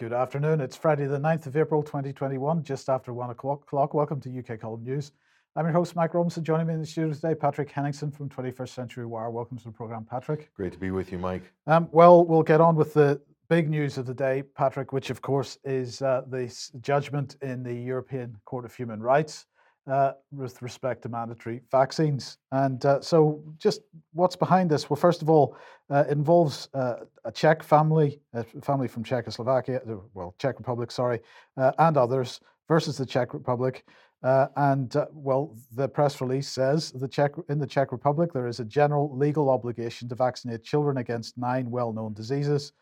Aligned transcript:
Good 0.00 0.14
afternoon. 0.14 0.62
It's 0.62 0.76
Friday, 0.76 1.04
the 1.04 1.18
9th 1.18 1.44
of 1.44 1.58
April, 1.58 1.82
2021, 1.82 2.62
just 2.62 2.88
after 2.88 3.12
one 3.12 3.28
o'clock. 3.28 3.70
Welcome 3.70 4.18
to 4.22 4.38
UK 4.38 4.58
Column 4.58 4.82
News. 4.82 5.12
I'm 5.56 5.66
your 5.66 5.74
host, 5.74 5.94
Mike 5.94 6.14
Robinson. 6.14 6.42
Joining 6.42 6.66
me 6.66 6.72
in 6.72 6.80
the 6.80 6.86
studio 6.86 7.12
today, 7.12 7.34
Patrick 7.34 7.70
Henningsen 7.70 8.10
from 8.10 8.30
21st 8.30 8.70
Century 8.70 9.04
Wire. 9.04 9.28
Welcome 9.28 9.58
to 9.58 9.64
the 9.64 9.72
program, 9.72 10.06
Patrick. 10.06 10.54
Great 10.54 10.72
to 10.72 10.78
be 10.78 10.90
with 10.90 11.12
you, 11.12 11.18
Mike. 11.18 11.52
Um, 11.66 11.86
well, 11.92 12.24
we'll 12.24 12.42
get 12.42 12.62
on 12.62 12.76
with 12.76 12.94
the 12.94 13.20
big 13.50 13.68
news 13.68 13.98
of 13.98 14.06
the 14.06 14.14
day, 14.14 14.42
Patrick, 14.42 14.94
which 14.94 15.10
of 15.10 15.20
course 15.20 15.58
is 15.64 16.00
uh, 16.00 16.22
the 16.30 16.50
judgment 16.80 17.36
in 17.42 17.62
the 17.62 17.74
European 17.74 18.38
Court 18.46 18.64
of 18.64 18.74
Human 18.74 19.02
Rights 19.02 19.44
uh, 19.90 20.12
with 20.30 20.62
respect 20.62 21.02
to 21.02 21.08
mandatory 21.08 21.62
vaccines. 21.70 22.38
And 22.52 22.84
uh, 22.86 23.00
so, 23.00 23.42
just 23.58 23.80
what's 24.12 24.36
behind 24.36 24.70
this? 24.70 24.88
Well, 24.88 24.96
first 24.96 25.20
of 25.20 25.28
all, 25.28 25.56
uh, 25.90 26.04
it 26.08 26.12
involves 26.12 26.68
uh, 26.74 26.94
a 27.24 27.32
Czech 27.32 27.62
family, 27.62 28.20
a 28.32 28.44
family 28.62 28.86
from 28.86 29.02
Czechoslovakia, 29.02 29.80
uh, 29.88 29.96
well, 30.14 30.34
Czech 30.38 30.58
Republic, 30.58 30.92
sorry, 30.92 31.20
uh, 31.56 31.72
and 31.78 31.96
others 31.96 32.40
versus 32.68 32.96
the 32.96 33.06
Czech 33.06 33.34
Republic. 33.34 33.84
and 34.22 34.94
well, 35.12 35.56
the 35.74 35.88
press 35.88 36.20
release 36.20 36.48
says 36.48 36.92
the 36.92 37.08
Czech 37.08 37.32
in 37.48 37.58
the 37.58 37.66
Czech 37.66 37.90
Republic 37.90 38.32
there 38.32 38.46
is 38.46 38.60
a 38.60 38.64
general 38.64 39.16
legal 39.16 39.50
obligation 39.50 40.08
to 40.08 40.14
vaccinate 40.14 40.62
children 40.62 40.98
against 40.98 41.36
nine 41.36 41.68
well-known 41.70 42.12
diseases. 42.12 42.72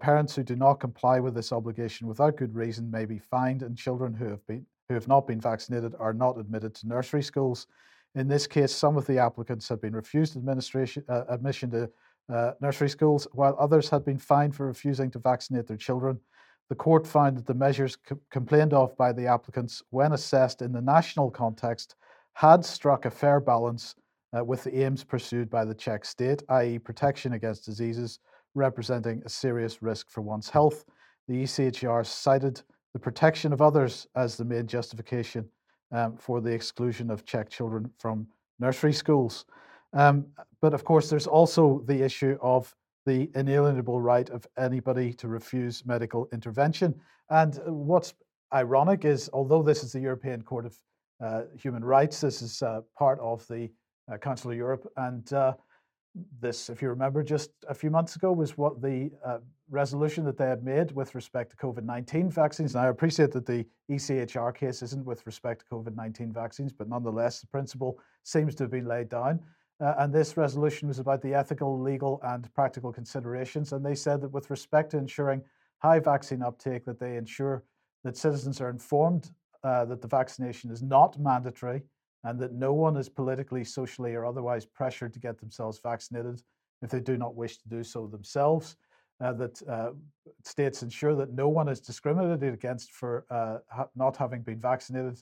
parents 0.00 0.34
who 0.34 0.42
do 0.42 0.56
not 0.56 0.80
comply 0.80 1.20
with 1.20 1.34
this 1.34 1.52
obligation 1.52 2.08
without 2.08 2.36
good 2.36 2.54
reason 2.54 2.90
may 2.90 3.04
be 3.04 3.18
fined, 3.18 3.62
and 3.62 3.76
children 3.76 4.14
who 4.14 4.28
have 4.28 4.46
been 4.46 4.64
who 4.88 4.94
have 4.94 5.08
not 5.08 5.26
been 5.26 5.40
vaccinated 5.40 5.94
are 5.98 6.14
not 6.14 6.38
admitted 6.38 6.74
to 6.74 6.88
nursery 6.88 7.22
schools. 7.22 7.66
In 8.14 8.26
this 8.26 8.46
case, 8.46 8.74
some 8.74 8.96
of 8.96 9.06
the 9.06 9.18
applicants 9.18 9.68
have 9.68 9.82
been 9.82 9.94
refused 9.94 10.36
administration, 10.36 11.04
uh, 11.08 11.24
admission 11.28 11.70
to 11.70 11.90
uh, 12.32 12.52
nursery 12.60 12.88
schools, 12.88 13.28
while 13.32 13.56
others 13.58 13.90
had 13.90 14.04
been 14.04 14.18
fined 14.18 14.54
for 14.54 14.66
refusing 14.66 15.10
to 15.10 15.18
vaccinate 15.18 15.66
their 15.66 15.76
children. 15.76 16.18
The 16.70 16.74
court 16.74 17.06
found 17.06 17.36
that 17.36 17.46
the 17.46 17.54
measures 17.54 17.96
co- 17.96 18.18
complained 18.30 18.72
of 18.72 18.96
by 18.96 19.12
the 19.12 19.26
applicants, 19.26 19.82
when 19.90 20.12
assessed 20.12 20.62
in 20.62 20.72
the 20.72 20.80
national 20.80 21.30
context, 21.30 21.94
had 22.32 22.64
struck 22.64 23.04
a 23.04 23.10
fair 23.10 23.40
balance 23.40 23.94
uh, 24.36 24.44
with 24.44 24.64
the 24.64 24.82
aims 24.82 25.04
pursued 25.04 25.50
by 25.50 25.64
the 25.64 25.74
Czech 25.74 26.04
state, 26.04 26.42
i.e., 26.48 26.78
protection 26.78 27.34
against 27.34 27.64
diseases 27.64 28.20
representing 28.54 29.22
a 29.24 29.28
serious 29.28 29.82
risk 29.82 30.10
for 30.10 30.22
one's 30.22 30.48
health. 30.48 30.84
The 31.28 31.42
ECHR 31.42 32.04
cited 32.06 32.62
the 32.92 32.98
protection 32.98 33.52
of 33.52 33.60
others 33.60 34.06
as 34.14 34.36
the 34.36 34.44
main 34.44 34.66
justification 34.66 35.48
um, 35.92 36.16
for 36.16 36.40
the 36.40 36.50
exclusion 36.50 37.10
of 37.10 37.24
Czech 37.24 37.48
children 37.48 37.90
from 37.98 38.26
nursery 38.58 38.92
schools. 38.92 39.44
Um, 39.92 40.26
but 40.60 40.74
of 40.74 40.84
course, 40.84 41.08
there's 41.08 41.26
also 41.26 41.82
the 41.86 42.02
issue 42.02 42.36
of 42.40 42.74
the 43.06 43.30
inalienable 43.34 44.00
right 44.00 44.28
of 44.30 44.46
anybody 44.58 45.12
to 45.14 45.28
refuse 45.28 45.86
medical 45.86 46.28
intervention. 46.32 46.94
And 47.30 47.58
what's 47.66 48.14
ironic 48.52 49.04
is, 49.04 49.30
although 49.32 49.62
this 49.62 49.82
is 49.82 49.92
the 49.92 50.00
European 50.00 50.42
Court 50.42 50.66
of 50.66 50.78
uh, 51.24 51.42
Human 51.58 51.84
Rights, 51.84 52.20
this 52.20 52.42
is 52.42 52.62
uh, 52.62 52.82
part 52.96 53.18
of 53.20 53.46
the 53.48 53.70
uh, 54.12 54.18
Council 54.18 54.50
of 54.50 54.56
Europe, 54.56 54.90
and 54.96 55.32
uh, 55.32 55.54
this, 56.40 56.70
if 56.70 56.82
you 56.82 56.88
remember, 56.88 57.22
just 57.22 57.50
a 57.68 57.74
few 57.74 57.90
months 57.90 58.16
ago 58.16 58.32
was 58.32 58.56
what 58.56 58.80
the 58.80 59.10
uh, 59.24 59.38
resolution 59.70 60.24
that 60.24 60.36
they 60.36 60.46
had 60.46 60.64
made 60.64 60.92
with 60.92 61.14
respect 61.14 61.50
to 61.50 61.56
COVID 61.56 61.84
19 61.84 62.30
vaccines. 62.30 62.74
Now, 62.74 62.82
I 62.82 62.88
appreciate 62.88 63.32
that 63.32 63.46
the 63.46 63.66
ECHR 63.90 64.54
case 64.54 64.82
isn't 64.82 65.04
with 65.04 65.24
respect 65.26 65.60
to 65.60 65.74
COVID 65.74 65.96
19 65.96 66.32
vaccines, 66.32 66.72
but 66.72 66.88
nonetheless, 66.88 67.40
the 67.40 67.46
principle 67.46 67.98
seems 68.24 68.54
to 68.56 68.64
have 68.64 68.70
been 68.70 68.86
laid 68.86 69.08
down. 69.08 69.40
Uh, 69.80 69.94
and 69.98 70.12
this 70.12 70.36
resolution 70.36 70.88
was 70.88 70.98
about 70.98 71.22
the 71.22 71.34
ethical, 71.34 71.80
legal, 71.80 72.20
and 72.24 72.52
practical 72.54 72.92
considerations. 72.92 73.72
And 73.72 73.84
they 73.84 73.94
said 73.94 74.20
that 74.22 74.32
with 74.32 74.50
respect 74.50 74.90
to 74.90 74.98
ensuring 74.98 75.42
high 75.78 76.00
vaccine 76.00 76.42
uptake, 76.42 76.84
that 76.84 76.98
they 76.98 77.16
ensure 77.16 77.62
that 78.04 78.16
citizens 78.16 78.60
are 78.60 78.70
informed 78.70 79.30
uh, 79.62 79.84
that 79.84 80.00
the 80.00 80.08
vaccination 80.08 80.70
is 80.70 80.82
not 80.82 81.18
mandatory 81.18 81.82
and 82.24 82.38
that 82.40 82.52
no 82.52 82.72
one 82.72 82.96
is 82.96 83.08
politically, 83.08 83.64
socially, 83.64 84.14
or 84.14 84.24
otherwise 84.24 84.66
pressured 84.66 85.12
to 85.14 85.20
get 85.20 85.38
themselves 85.38 85.80
vaccinated 85.82 86.42
if 86.82 86.90
they 86.90 87.00
do 87.00 87.16
not 87.16 87.34
wish 87.34 87.58
to 87.58 87.68
do 87.68 87.82
so 87.82 88.06
themselves. 88.06 88.76
Uh, 89.20 89.32
that 89.32 89.60
uh, 89.68 89.90
states 90.44 90.84
ensure 90.84 91.16
that 91.16 91.32
no 91.32 91.48
one 91.48 91.68
is 91.68 91.80
discriminated 91.80 92.54
against 92.54 92.92
for 92.92 93.26
uh, 93.30 93.58
ha- 93.68 93.88
not 93.96 94.16
having 94.16 94.42
been 94.42 94.60
vaccinated 94.60 95.20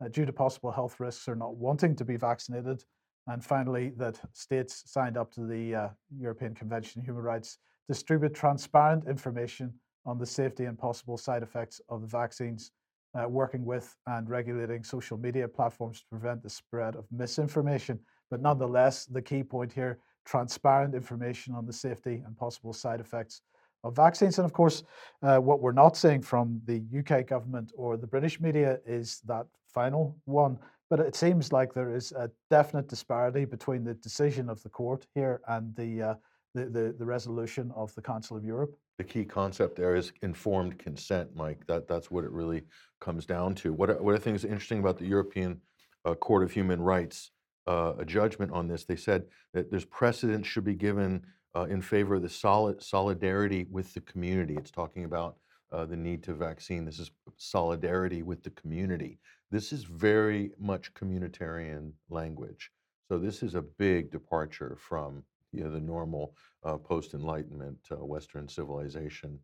uh, 0.00 0.08
due 0.08 0.26
to 0.26 0.32
possible 0.32 0.72
health 0.72 0.98
risks 0.98 1.28
or 1.28 1.36
not 1.36 1.54
wanting 1.54 1.94
to 1.94 2.04
be 2.04 2.16
vaccinated. 2.16 2.82
And 3.28 3.44
finally, 3.44 3.92
that 3.98 4.20
states 4.32 4.82
signed 4.86 5.16
up 5.16 5.32
to 5.34 5.46
the 5.46 5.74
uh, 5.74 5.88
European 6.18 6.54
Convention 6.54 7.00
on 7.00 7.04
Human 7.04 7.22
Rights 7.22 7.58
distribute 7.88 8.34
transparent 8.34 9.06
information 9.08 9.72
on 10.04 10.18
the 10.18 10.26
safety 10.26 10.64
and 10.64 10.78
possible 10.78 11.16
side 11.16 11.42
effects 11.42 11.80
of 11.88 12.00
the 12.00 12.06
vaccines 12.08 12.72
uh, 13.18 13.28
working 13.28 13.64
with 13.64 13.96
and 14.06 14.28
regulating 14.28 14.82
social 14.82 15.16
media 15.16 15.48
platforms 15.48 16.00
to 16.00 16.06
prevent 16.10 16.42
the 16.42 16.50
spread 16.50 16.96
of 16.96 17.04
misinformation. 17.10 17.98
But 18.30 18.42
nonetheless, 18.42 19.06
the 19.06 19.22
key 19.22 19.42
point 19.42 19.72
here 19.72 19.98
transparent 20.24 20.94
information 20.94 21.54
on 21.54 21.66
the 21.66 21.72
safety 21.72 22.22
and 22.26 22.36
possible 22.36 22.72
side 22.72 23.00
effects 23.00 23.42
of 23.84 23.94
vaccines. 23.94 24.38
And 24.38 24.44
of 24.44 24.52
course, 24.52 24.82
uh, 25.22 25.38
what 25.38 25.60
we're 25.60 25.72
not 25.72 25.96
seeing 25.96 26.20
from 26.20 26.60
the 26.64 26.82
UK 26.98 27.26
government 27.26 27.72
or 27.76 27.96
the 27.96 28.06
British 28.06 28.40
media 28.40 28.80
is 28.84 29.20
that 29.26 29.46
final 29.72 30.16
one. 30.24 30.58
But 30.90 31.00
it 31.00 31.16
seems 31.16 31.52
like 31.52 31.72
there 31.72 31.94
is 31.94 32.12
a 32.12 32.30
definite 32.50 32.88
disparity 32.88 33.44
between 33.44 33.84
the 33.84 33.94
decision 33.94 34.48
of 34.48 34.62
the 34.62 34.68
court 34.68 35.06
here 35.14 35.40
and 35.48 35.74
the, 35.76 36.02
uh, 36.02 36.14
the, 36.56 36.64
the, 36.66 36.94
the 36.98 37.04
resolution 37.04 37.72
of 37.76 37.94
the 37.94 38.02
Council 38.02 38.36
of 38.36 38.44
Europe 38.44 38.76
the 38.98 39.04
key 39.04 39.24
concept 39.24 39.76
there 39.76 39.94
is 39.94 40.12
informed 40.22 40.78
consent, 40.78 41.36
Mike. 41.36 41.66
That 41.66 41.86
that's 41.86 42.10
what 42.10 42.24
it 42.24 42.30
really 42.30 42.62
comes 43.00 43.26
down 43.26 43.54
to. 43.56 43.72
What 43.72 43.90
are, 43.90 44.02
what 44.02 44.14
are 44.14 44.18
things 44.18 44.44
interesting 44.44 44.78
about 44.78 44.98
the 44.98 45.06
European 45.06 45.60
uh, 46.04 46.14
Court 46.14 46.42
of 46.42 46.50
Human 46.52 46.80
Rights? 46.80 47.30
Uh, 47.66 47.94
a 47.98 48.04
judgment 48.04 48.52
on 48.52 48.68
this. 48.68 48.84
They 48.84 48.96
said 48.96 49.24
that 49.52 49.70
there's 49.70 49.84
precedent 49.84 50.46
should 50.46 50.64
be 50.64 50.76
given 50.76 51.26
uh, 51.54 51.64
in 51.64 51.82
favor 51.82 52.14
of 52.14 52.22
the 52.22 52.28
solid 52.28 52.80
solidarity 52.80 53.66
with 53.70 53.92
the 53.92 54.00
community. 54.02 54.54
It's 54.54 54.70
talking 54.70 55.04
about 55.04 55.36
uh, 55.72 55.84
the 55.84 55.96
need 55.96 56.22
to 56.24 56.34
vaccine. 56.34 56.84
This 56.84 57.00
is 57.00 57.10
solidarity 57.38 58.22
with 58.22 58.44
the 58.44 58.50
community. 58.50 59.18
This 59.50 59.72
is 59.72 59.82
very 59.82 60.52
much 60.60 60.94
communitarian 60.94 61.90
language. 62.08 62.70
So 63.08 63.18
this 63.18 63.42
is 63.42 63.56
a 63.56 63.62
big 63.62 64.12
departure 64.12 64.76
from 64.78 65.24
you 65.56 65.64
know, 65.64 65.70
the 65.70 65.80
normal 65.80 66.34
uh, 66.64 66.76
post 66.76 67.14
Enlightenment 67.14 67.78
uh, 67.90 68.04
Western 68.04 68.46
civilization, 68.48 69.38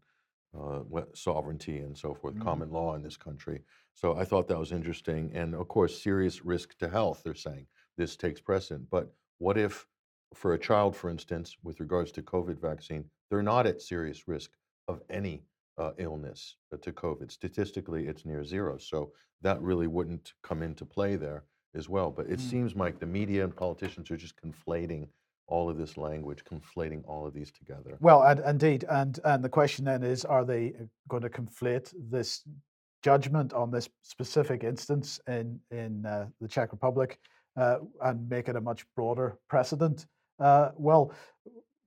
uh, 0.59 0.81
sovereignty, 1.15 1.79
and 1.79 1.97
so 1.97 2.15
forth, 2.15 2.35
mm-hmm. 2.35 2.45
common 2.45 2.71
law 2.71 2.95
in 2.95 3.03
this 3.03 3.17
country. 3.17 3.63
So 3.95 4.17
I 4.17 4.25
thought 4.25 4.49
that 4.49 4.59
was 4.59 4.73
interesting. 4.73 5.31
And 5.35 5.55
of 5.55 5.69
course, 5.69 6.03
serious 6.03 6.45
risk 6.45 6.77
to 6.79 6.89
health, 6.89 7.23
they're 7.25 7.35
saying 7.35 7.67
this 7.97 8.17
takes 8.17 8.41
precedent. 8.41 8.89
But 8.91 9.13
what 9.39 9.57
if, 9.57 9.87
for 10.35 10.55
a 10.55 10.59
child, 10.59 10.95
for 10.97 11.11
instance, 11.11 11.57
with 11.63 11.81
regards 11.81 12.13
to 12.13 12.23
COVID 12.23 12.61
vaccine, 12.61 13.05
they're 13.31 13.43
not 13.43 13.67
at 13.67 13.81
serious 13.83 14.29
risk 14.29 14.51
of 14.89 15.01
any 15.09 15.45
uh, 15.79 15.93
illness 15.99 16.57
uh, 16.73 16.77
to 16.83 16.93
COVID? 16.93 17.31
Statistically, 17.31 18.07
it's 18.07 18.27
near 18.27 18.45
zero. 18.45 18.79
So 18.79 19.13
that 19.41 19.61
really 19.63 19.87
wouldn't 19.87 20.35
come 20.43 20.63
into 20.63 20.85
play 20.85 21.17
there 21.17 21.45
as 21.75 21.89
well. 21.89 22.11
But 22.11 22.27
it 22.27 22.39
mm. 22.39 22.51
seems 22.51 22.77
like 22.77 22.99
the 22.99 23.07
media 23.07 23.45
and 23.45 23.57
politicians 23.57 24.11
are 24.11 24.17
just 24.17 24.35
conflating 24.37 25.09
all 25.53 25.69
of 25.69 25.77
this 25.77 25.97
language, 25.99 26.41
conflating 26.45 27.03
all 27.07 27.27
of 27.27 27.35
these 27.35 27.53
together. 27.53 27.93
Well, 28.01 28.23
and, 28.23 28.41
indeed, 28.55 28.85
and 28.89 29.21
and 29.31 29.45
the 29.47 29.55
question 29.59 29.85
then 29.85 30.03
is, 30.03 30.25
are 30.25 30.45
they 30.53 30.73
going 31.09 31.23
to 31.23 31.29
conflate 31.41 31.93
this 32.17 32.43
judgment 33.03 33.53
on 33.53 33.71
this 33.71 33.89
specific 34.03 34.65
instance 34.65 35.21
in 35.27 35.61
in 35.71 36.07
uh, 36.07 36.27
the 36.41 36.49
Czech 36.49 36.73
Republic 36.73 37.19
uh, 37.63 37.79
and 38.01 38.17
make 38.29 38.49
it 38.49 38.57
a 38.57 38.61
much 38.61 38.87
broader 38.97 39.29
precedent? 39.49 40.07
Uh, 40.41 40.71
well, 40.89 41.13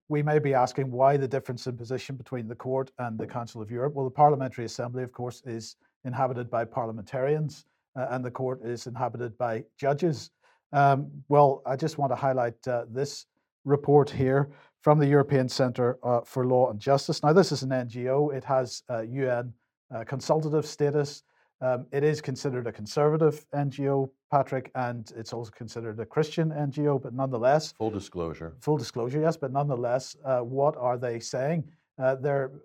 we 0.09 0.21
may 0.21 0.39
be 0.47 0.53
asking 0.53 0.91
why 0.91 1.17
the 1.17 1.27
difference 1.27 1.65
in 1.65 1.75
position 1.75 2.15
between 2.15 2.47
the 2.47 2.59
court 2.67 2.91
and 2.99 3.17
the 3.17 3.25
Council 3.37 3.61
of 3.63 3.71
Europe. 3.71 3.93
Well, 3.95 4.05
the 4.05 4.19
Parliamentary 4.23 4.65
Assembly, 4.65 5.03
of 5.03 5.11
course, 5.11 5.41
is 5.45 5.75
inhabited 6.03 6.47
by 6.51 6.65
parliamentarians, 6.65 7.65
uh, 7.95 8.07
and 8.11 8.23
the 8.23 8.31
court 8.41 8.59
is 8.63 8.85
inhabited 8.85 9.35
by 9.37 9.63
judges. 9.79 10.29
Um, 10.71 11.09
well, 11.29 11.63
I 11.65 11.75
just 11.75 11.97
want 11.97 12.11
to 12.11 12.15
highlight 12.27 12.59
uh, 12.67 12.85
this 12.89 13.25
report 13.65 14.09
here 14.09 14.49
from 14.81 14.99
the 14.99 15.07
European 15.07 15.49
Centre 15.49 15.97
uh, 16.03 16.21
for 16.21 16.45
Law 16.45 16.69
and 16.69 16.79
Justice. 16.79 17.23
Now, 17.23 17.33
this 17.33 17.51
is 17.51 17.63
an 17.63 17.69
NGO, 17.69 18.33
it 18.33 18.43
has 18.43 18.83
uh, 18.89 19.01
UN 19.01 19.53
uh, 19.93 20.03
consultative 20.03 20.65
status. 20.65 21.23
Um, 21.61 21.85
it 21.91 22.03
is 22.03 22.21
considered 22.21 22.67
a 22.67 22.71
conservative 22.71 23.45
NGO, 23.55 24.09
Patrick, 24.29 24.71
and 24.75 25.11
it's 25.15 25.33
also 25.33 25.51
considered 25.51 25.99
a 25.99 26.05
Christian 26.05 26.49
NGO, 26.51 27.01
but 27.01 27.13
nonetheless. 27.13 27.71
Full 27.77 27.91
disclosure. 27.91 28.55
Full 28.59 28.77
disclosure, 28.77 29.21
yes, 29.21 29.37
but 29.37 29.51
nonetheless, 29.51 30.15
uh, 30.25 30.39
what 30.39 30.75
are 30.77 30.97
they 30.97 31.19
saying? 31.19 31.63
Uh, 31.97 32.15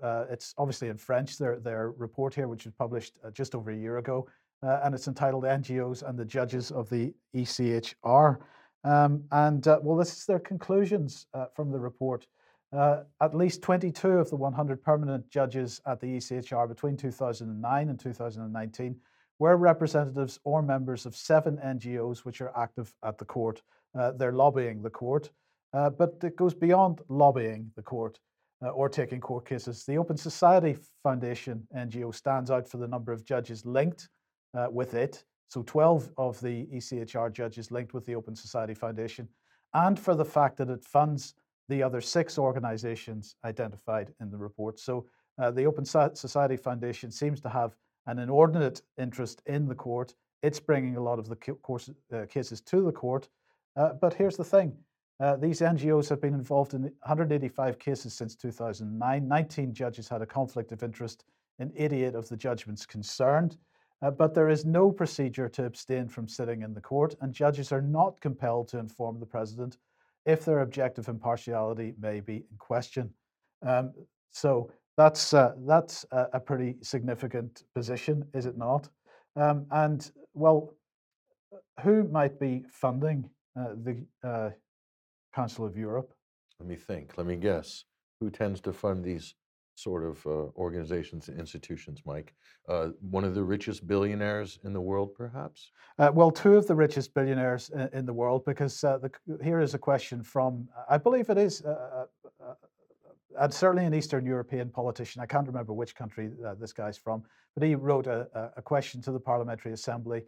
uh, 0.03 0.25
it's 0.29 0.55
obviously 0.59 0.89
in 0.89 0.97
French, 0.97 1.39
their, 1.39 1.61
their 1.61 1.93
report 1.93 2.35
here, 2.35 2.49
which 2.49 2.65
was 2.65 2.75
published 2.75 3.19
uh, 3.25 3.31
just 3.31 3.55
over 3.55 3.71
a 3.71 3.77
year 3.77 3.99
ago, 3.99 4.29
uh, 4.63 4.81
and 4.83 4.95
it's 4.95 5.07
entitled 5.07 5.45
NGOs 5.45 6.03
and 6.03 6.19
the 6.19 6.25
Judges 6.25 6.71
of 6.73 6.91
the 6.91 7.15
ECHR. 7.35 8.39
Um, 8.85 9.25
and 9.31 9.67
uh, 9.69 9.79
well, 9.83 9.97
this 9.97 10.17
is 10.17 10.27
their 10.27 10.39
conclusions 10.39 11.27
uh, 11.35 11.47
from 11.55 11.71
the 11.71 11.79
report. 11.79 12.27
uh, 12.73 13.03
at 13.21 13.35
least 13.35 13.63
22 13.63 14.09
of 14.09 14.31
the 14.31 14.37
100 14.37 14.83
permanent 14.83 15.29
judges 15.29 15.81
at 15.87 16.01
the 16.01 16.07
ECHR 16.07 16.69
between 16.69 16.97
2009 16.97 17.89
and 17.89 17.99
2019 17.99 18.97
were 19.39 19.57
representatives 19.57 20.39
or 20.45 20.63
members 20.63 21.07
of 21.07 21.17
seven 21.17 21.57
NGOs 21.59 22.19
which 22.19 22.41
are 22.41 22.57
active 22.57 22.93
at 23.05 23.19
the 23.19 23.25
court. 23.25 23.63
Uh, 23.99 24.13
they're 24.13 24.33
lobbying 24.33 24.83
the 24.83 24.91
court, 24.91 25.31
uh, 25.73 25.91
but 25.91 26.17
it 26.23 26.37
goes 26.37 26.55
beyond 26.55 27.01
lobbying 27.09 27.71
the 27.75 27.83
court 27.83 28.21
uh, 28.65 28.69
or 28.69 28.89
taking 28.89 29.21
court 29.21 29.49
cases. 29.49 29.85
The 29.85 29.99
Open 29.99 30.17
Society 30.17 30.77
Foundation 31.03 31.67
NGO 31.77 32.15
stands 32.15 32.51
out 32.51 32.69
for 32.69 32.77
the 32.77 32.87
number 32.87 33.13
of 33.13 33.25
judges 33.25 33.67
linked 33.67 34.09
with 34.71 34.95
it. 34.95 35.25
So 35.51 35.65
12 35.65 36.13
of 36.17 36.41
the 36.41 36.67
ECHR 36.67 37.33
judges 37.33 37.73
linked 37.73 37.93
with 37.93 38.07
the 38.07 38.15
Open 38.15 38.37
Society 38.37 38.73
Foundation, 38.73 39.29
and 39.75 39.99
for 39.99 40.15
the 40.15 40.25
fact 40.25 40.57
that 40.59 40.71
it 40.71 40.85
funds 40.85 41.35
the 41.69 41.83
other 41.83 42.01
six 42.01 42.39
organizations 42.39 43.35
identified 43.45 44.15
in 44.21 44.31
the 44.31 44.39
report. 44.39 44.79
So 44.79 45.07
uh, 45.43 45.51
the 45.51 45.65
Open 45.65 45.85
Society 45.85 46.57
Foundation 46.57 47.11
seems 47.11 47.41
to 47.41 47.49
have 47.49 47.75
an 48.07 48.21
inordinate 48.21 48.83
interest 48.97 49.43
in 49.47 49.67
the 49.67 49.75
court. 49.75 50.15
It's 50.45 50.61
bringing 50.61 50.97
a 50.97 51.03
lot 51.03 51.19
of 51.19 51.29
the 51.29 51.35
course, 51.37 51.91
uh, 52.15 52.27
cases 52.27 52.61
to 52.61 52.83
the 52.83 52.93
court. 52.93 53.29
Uh, 53.75 53.95
but 54.01 54.15
here's 54.15 54.37
the 54.37 54.45
thing 54.45 54.77
uh, 55.19 55.35
these 55.35 55.63
NGOs 55.63 56.09
have 56.11 56.21
been 56.21 56.35
involved 56.35 56.75
in 56.75 56.83
185 56.83 57.77
cases 57.81 58.15
since 58.15 58.37
2009. 58.37 59.27
19 59.27 59.75
judges 59.75 60.09
had 60.09 60.23
a 60.23 60.27
conflict 60.27 60.71
of 60.71 60.85
interest 60.85 61.25
in 61.59 61.73
88 61.77 62.15
of 62.15 62.29
the 62.29 62.37
judgments 62.37 62.87
concerned. 62.87 63.57
Uh, 64.03 64.11
but 64.11 64.35
there 64.35 64.49
is 64.49 64.65
no 64.65 64.91
procedure 64.91 65.49
to 65.49 65.65
abstain 65.65 66.09
from 66.09 66.27
sitting 66.27 66.63
in 66.63 66.73
the 66.73 66.81
court, 66.81 67.15
and 67.21 67.35
judges 67.35 67.71
are 67.71 67.83
not 67.83 68.21
compelled 68.21 68.69
to 68.69 68.79
inform 68.79 69.21
the 69.21 69.27
president 69.27 69.77
if 70.27 70.45
their 70.45 70.61
objective 70.61 71.09
impartiality 71.09 71.95
may 72.01 72.21
be 72.21 72.37
in 72.37 72.57
question. 72.59 73.11
Um, 73.67 73.93
so 74.31 74.71
that's 74.97 75.35
uh, 75.35 75.53
that's 75.67 76.05
a, 76.13 76.27
a, 76.35 76.41
pretty 76.41 76.77
significant 76.83 77.65
position, 77.75 78.25
is 78.35 78.47
it 78.47 78.57
not? 78.57 78.89
Um, 79.37 79.67
and 79.71 80.11
well, 80.35 80.75
who 81.83 82.05
might 82.05 82.39
be 82.39 82.65
funding 82.71 83.29
uh, 83.59 83.75
the 83.83 84.05
uh, 84.23 84.51
Council 85.35 85.65
of 85.65 85.77
Europe? 85.77 86.13
Let 86.59 86.69
me 86.69 86.77
think. 86.77 87.17
Let 87.17 87.27
me 87.27 87.37
guess. 87.37 87.85
Who 88.21 88.31
tends 88.31 88.61
to 88.63 88.73
fund 88.73 89.05
these 89.05 89.35
sort 89.81 90.05
of 90.05 90.27
uh, 90.27 90.31
organizations 90.57 91.29
and 91.29 91.39
institutions, 91.39 92.03
Mike? 92.05 92.35
Uh, 92.69 92.89
one 93.01 93.25
of 93.25 93.35
the 93.35 93.43
richest 93.43 93.87
billionaires 93.87 94.59
in 94.65 94.73
the 94.73 94.81
world, 94.81 95.15
perhaps? 95.15 95.73
Uh, 95.99 96.11
well, 96.13 96.31
two 96.31 96.55
of 96.57 96.67
the 96.67 96.75
richest 96.75 97.15
billionaires 97.15 97.71
in, 97.71 97.89
in 97.93 98.07
the 98.07 98.13
world, 98.13 98.45
because 98.45 98.85
uh, 98.85 98.99
the, 98.99 99.11
here 99.43 99.61
is 99.61 99.75
a 99.75 99.79
question 99.79 100.23
from, 100.23 100.69
I 100.89 100.99
believe 100.99 101.31
it 101.31 101.39
is, 101.39 101.63
uh, 101.63 102.07
uh, 102.41 102.55
and 103.39 103.53
certainly 103.53 103.87
an 103.87 103.95
Eastern 103.95 104.27
European 104.27 104.69
politician. 104.69 105.23
I 105.23 105.27
can't 105.27 105.47
remember 105.47 105.73
which 105.73 105.95
country 105.95 106.31
this 106.59 106.73
guy's 106.73 106.99
from, 106.99 107.23
but 107.55 107.63
he 107.67 107.75
wrote 107.75 108.07
a, 108.07 108.51
a 108.57 108.63
question 108.63 109.01
to 109.03 109.13
the 109.13 109.21
Parliamentary 109.21 109.73
Assembly 109.73 110.25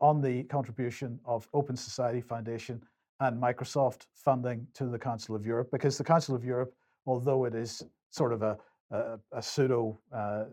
on 0.00 0.20
the 0.20 0.44
contribution 0.44 1.20
of 1.24 1.46
Open 1.52 1.76
Society 1.76 2.20
Foundation 2.20 2.82
and 3.20 3.40
Microsoft 3.40 4.06
funding 4.14 4.66
to 4.72 4.86
the 4.86 4.98
Council 4.98 5.36
of 5.36 5.44
Europe, 5.44 5.68
because 5.70 5.98
the 5.98 6.04
Council 6.04 6.34
of 6.34 6.44
Europe, 6.44 6.72
although 7.06 7.44
it 7.44 7.54
is 7.54 7.82
sort 8.10 8.32
of 8.32 8.42
a 8.42 8.56
a, 8.90 9.18
a 9.32 9.42
pseudo 9.42 9.98
uh, 10.14 10.44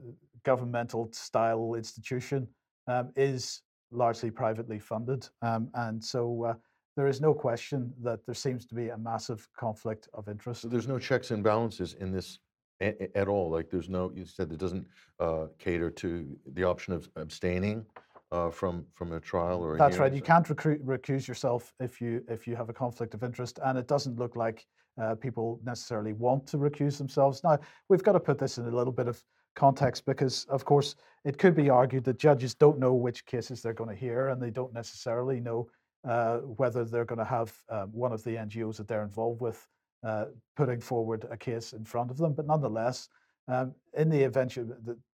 governmental 0.43 1.09
style 1.11 1.73
institution 1.75 2.47
um, 2.87 3.11
is 3.15 3.61
largely 3.91 4.31
privately 4.31 4.79
funded. 4.79 5.27
Um, 5.41 5.69
and 5.73 6.03
so 6.03 6.43
uh, 6.43 6.53
there 6.95 7.07
is 7.07 7.21
no 7.21 7.33
question 7.33 7.93
that 8.03 8.25
there 8.25 8.35
seems 8.35 8.65
to 8.67 8.75
be 8.75 8.89
a 8.89 8.97
massive 8.97 9.47
conflict 9.57 10.09
of 10.13 10.27
interest. 10.27 10.61
So 10.61 10.67
there's 10.67 10.87
no 10.87 10.99
checks 10.99 11.31
and 11.31 11.43
balances 11.43 11.95
in 11.99 12.11
this 12.11 12.39
at 12.81 13.27
all. 13.27 13.49
Like 13.49 13.69
there's 13.69 13.89
no, 13.89 14.11
you 14.13 14.25
said 14.25 14.51
it 14.51 14.59
doesn't 14.59 14.85
uh, 15.19 15.47
cater 15.57 15.89
to 15.89 16.37
the 16.53 16.63
option 16.63 16.93
of 16.93 17.09
abstaining. 17.15 17.85
Uh, 18.29 18.49
from 18.49 18.85
from 18.93 19.13
a 19.13 19.21
trial 19.21 19.63
or 19.63 19.75
a 19.75 19.77
that's 19.77 19.99
right. 19.99 20.13
You 20.13 20.21
can't 20.21 20.45
recuse 20.45 21.29
yourself 21.29 21.71
if 21.79 22.01
you 22.01 22.21
if 22.27 22.45
you 22.45 22.57
have 22.57 22.67
a 22.67 22.73
conflict 22.73 23.13
of 23.13 23.23
interest, 23.23 23.57
and 23.63 23.77
it 23.77 23.87
doesn't 23.87 24.19
look 24.19 24.35
like 24.35 24.67
uh, 25.01 25.15
people 25.15 25.59
necessarily 25.63 26.13
want 26.13 26.47
to 26.47 26.57
recuse 26.57 26.97
themselves. 26.97 27.43
Now, 27.43 27.59
we've 27.89 28.03
got 28.03 28.13
to 28.13 28.19
put 28.19 28.37
this 28.37 28.57
in 28.57 28.65
a 28.65 28.75
little 28.75 28.93
bit 28.93 29.07
of 29.07 29.21
context 29.55 30.05
because, 30.05 30.45
of 30.45 30.65
course, 30.65 30.95
it 31.25 31.37
could 31.37 31.55
be 31.55 31.69
argued 31.69 32.03
that 32.05 32.19
judges 32.19 32.53
don't 32.55 32.79
know 32.79 32.93
which 32.93 33.25
cases 33.25 33.61
they're 33.61 33.73
going 33.73 33.89
to 33.89 33.95
hear 33.95 34.29
and 34.29 34.41
they 34.41 34.51
don't 34.51 34.73
necessarily 34.73 35.39
know 35.39 35.67
uh, 36.07 36.37
whether 36.37 36.85
they're 36.85 37.05
going 37.05 37.19
to 37.19 37.25
have 37.25 37.53
uh, 37.69 37.85
one 37.85 38.13
of 38.13 38.23
the 38.23 38.31
NGOs 38.31 38.77
that 38.77 38.87
they're 38.87 39.03
involved 39.03 39.41
with 39.41 39.67
uh, 40.03 40.25
putting 40.55 40.79
forward 40.79 41.27
a 41.31 41.37
case 41.37 41.73
in 41.73 41.83
front 41.83 42.11
of 42.11 42.17
them. 42.17 42.33
But 42.33 42.47
nonetheless, 42.47 43.09
um, 43.47 43.73
in 43.97 44.09
the 44.09 44.21
event, 44.21 44.57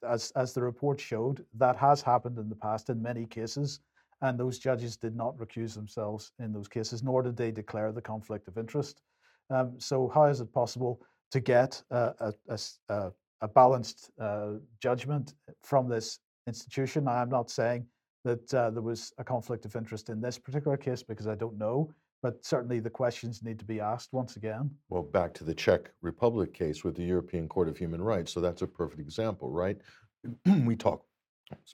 as, 0.07 0.33
as 0.37 0.53
the 0.53 0.63
report 0.63 1.01
showed, 1.01 1.45
that 1.55 1.77
has 1.77 2.03
happened 2.03 2.39
in 2.39 2.49
the 2.49 2.57
past 2.57 2.91
in 2.91 3.01
many 3.01 3.27
cases. 3.27 3.81
And 4.23 4.39
those 4.39 4.59
judges 4.59 4.97
did 4.97 5.17
not 5.17 5.37
recuse 5.37 5.75
themselves 5.75 6.33
in 6.39 6.53
those 6.53 6.69
cases, 6.69 7.03
nor 7.03 7.23
did 7.23 7.37
they 7.37 7.51
declare 7.51 7.93
the 7.93 8.01
conflict 8.01 8.49
of 8.49 8.57
interest. 8.57 9.03
Um, 9.51 9.75
so 9.79 10.11
how 10.15 10.25
is 10.25 10.41
it 10.41 10.53
possible 10.53 11.01
to 11.31 11.41
get 11.41 11.83
a, 11.91 12.33
a, 12.49 12.59
a, 12.89 13.13
a 13.41 13.49
balanced 13.49 14.11
uh, 14.21 14.55
judgment 14.81 15.35
from 15.63 15.89
this 15.89 16.19
institution? 16.47 17.09
I'm 17.09 17.31
not 17.31 17.51
saying 17.51 17.87
that 18.25 18.55
uh, 18.55 18.71
there 18.71 18.83
was 18.83 19.13
a 19.19 19.25
conflict 19.25 19.65
of 19.65 19.75
interest 19.77 20.09
in 20.09 20.21
this 20.21 20.39
particular 20.39 20.77
case 20.77 21.03
because 21.03 21.27
I 21.27 21.35
don't 21.35 21.59
know, 21.59 21.93
but 22.23 22.45
certainly 22.45 22.79
the 22.79 22.91
questions 22.91 23.43
need 23.43 23.59
to 23.59 23.65
be 23.65 23.81
asked 23.81 24.13
once 24.13 24.37
again. 24.37 24.71
Well, 24.89 25.03
back 25.03 25.35
to 25.35 25.45
the 25.45 25.55
Czech 25.55 25.91
Republic 26.03 26.55
case 26.55 26.85
with 26.85 26.95
the 26.95 27.03
European 27.03 27.49
Court 27.49 27.69
of 27.69 27.77
Human 27.77 28.01
Rights. 28.01 28.33
So 28.33 28.41
that's 28.41 28.63
a 28.63 28.67
perfect 28.67 29.01
example, 29.01 29.51
right? 29.51 29.79
we 30.65 30.77
talk, 30.77 31.05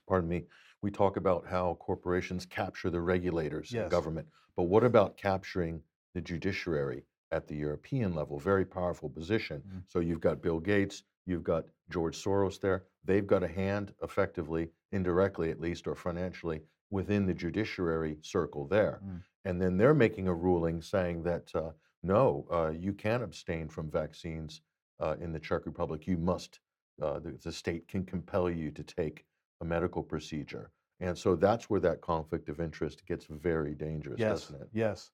pardon 0.09 0.29
me, 0.29 0.44
we 0.82 0.91
talk 0.91 1.17
about 1.17 1.47
how 1.47 1.76
corporations 1.81 2.47
capture 2.47 2.88
the 2.88 3.00
regulators, 3.00 3.73
yes. 3.73 3.91
government. 3.91 4.26
But 4.56 4.65
what 4.65 4.85
about 4.85 5.17
capturing 5.17 5.82
the 6.15 6.20
judiciary? 6.20 7.05
At 7.30 7.46
the 7.46 7.54
European 7.54 8.14
level, 8.14 8.38
very 8.38 8.64
powerful 8.64 9.08
position. 9.08 9.62
Mm. 9.66 9.82
So 9.86 10.00
you've 10.00 10.20
got 10.20 10.42
Bill 10.42 10.60
Gates, 10.60 11.02
you've 11.26 11.44
got 11.44 11.64
George 11.90 12.16
Soros 12.16 12.60
there. 12.60 12.84
They've 13.04 13.26
got 13.26 13.42
a 13.42 13.48
hand 13.48 13.92
effectively, 14.02 14.70
indirectly 14.92 15.50
at 15.50 15.60
least, 15.60 15.86
or 15.86 15.94
financially 15.94 16.62
within 16.90 17.26
the 17.26 17.34
judiciary 17.34 18.19
circle 18.22 18.66
there. 18.66 19.00
Mm. 19.04 19.22
And 19.44 19.62
then 19.62 19.76
they're 19.76 19.94
making 19.94 20.28
a 20.28 20.34
ruling 20.34 20.82
saying 20.82 21.22
that 21.25 21.50
uh, 21.54 21.70
no, 22.02 22.46
uh, 22.53 22.70
you 22.70 22.93
can't 22.93 23.22
abstain 23.22 23.69
from 23.69 23.91
vaccines 23.91 24.62
uh, 25.00 25.17
in 25.20 25.32
the 25.32 25.41
Czech 25.41 25.67
Republic. 25.67 26.06
You 26.06 26.17
must, 26.17 26.60
uh, 27.03 27.19
the, 27.19 27.36
the 27.43 27.53
state 27.53 27.88
can 27.88 28.05
compel 28.05 28.50
you 28.50 28.70
to 28.70 28.82
take 28.82 29.24
a 29.60 29.64
medical 29.64 30.03
procedure. 30.03 30.70
And 31.00 31.17
so 31.17 31.36
that's 31.36 31.70
where 31.70 31.81
that 31.81 32.00
conflict 32.00 32.48
of 32.48 32.60
interest 32.60 33.06
gets 33.06 33.26
very 33.26 33.74
dangerous, 33.74 34.19
yes, 34.19 34.43
doesn't 34.43 34.62
it? 34.62 34.69
Yes. 34.72 35.10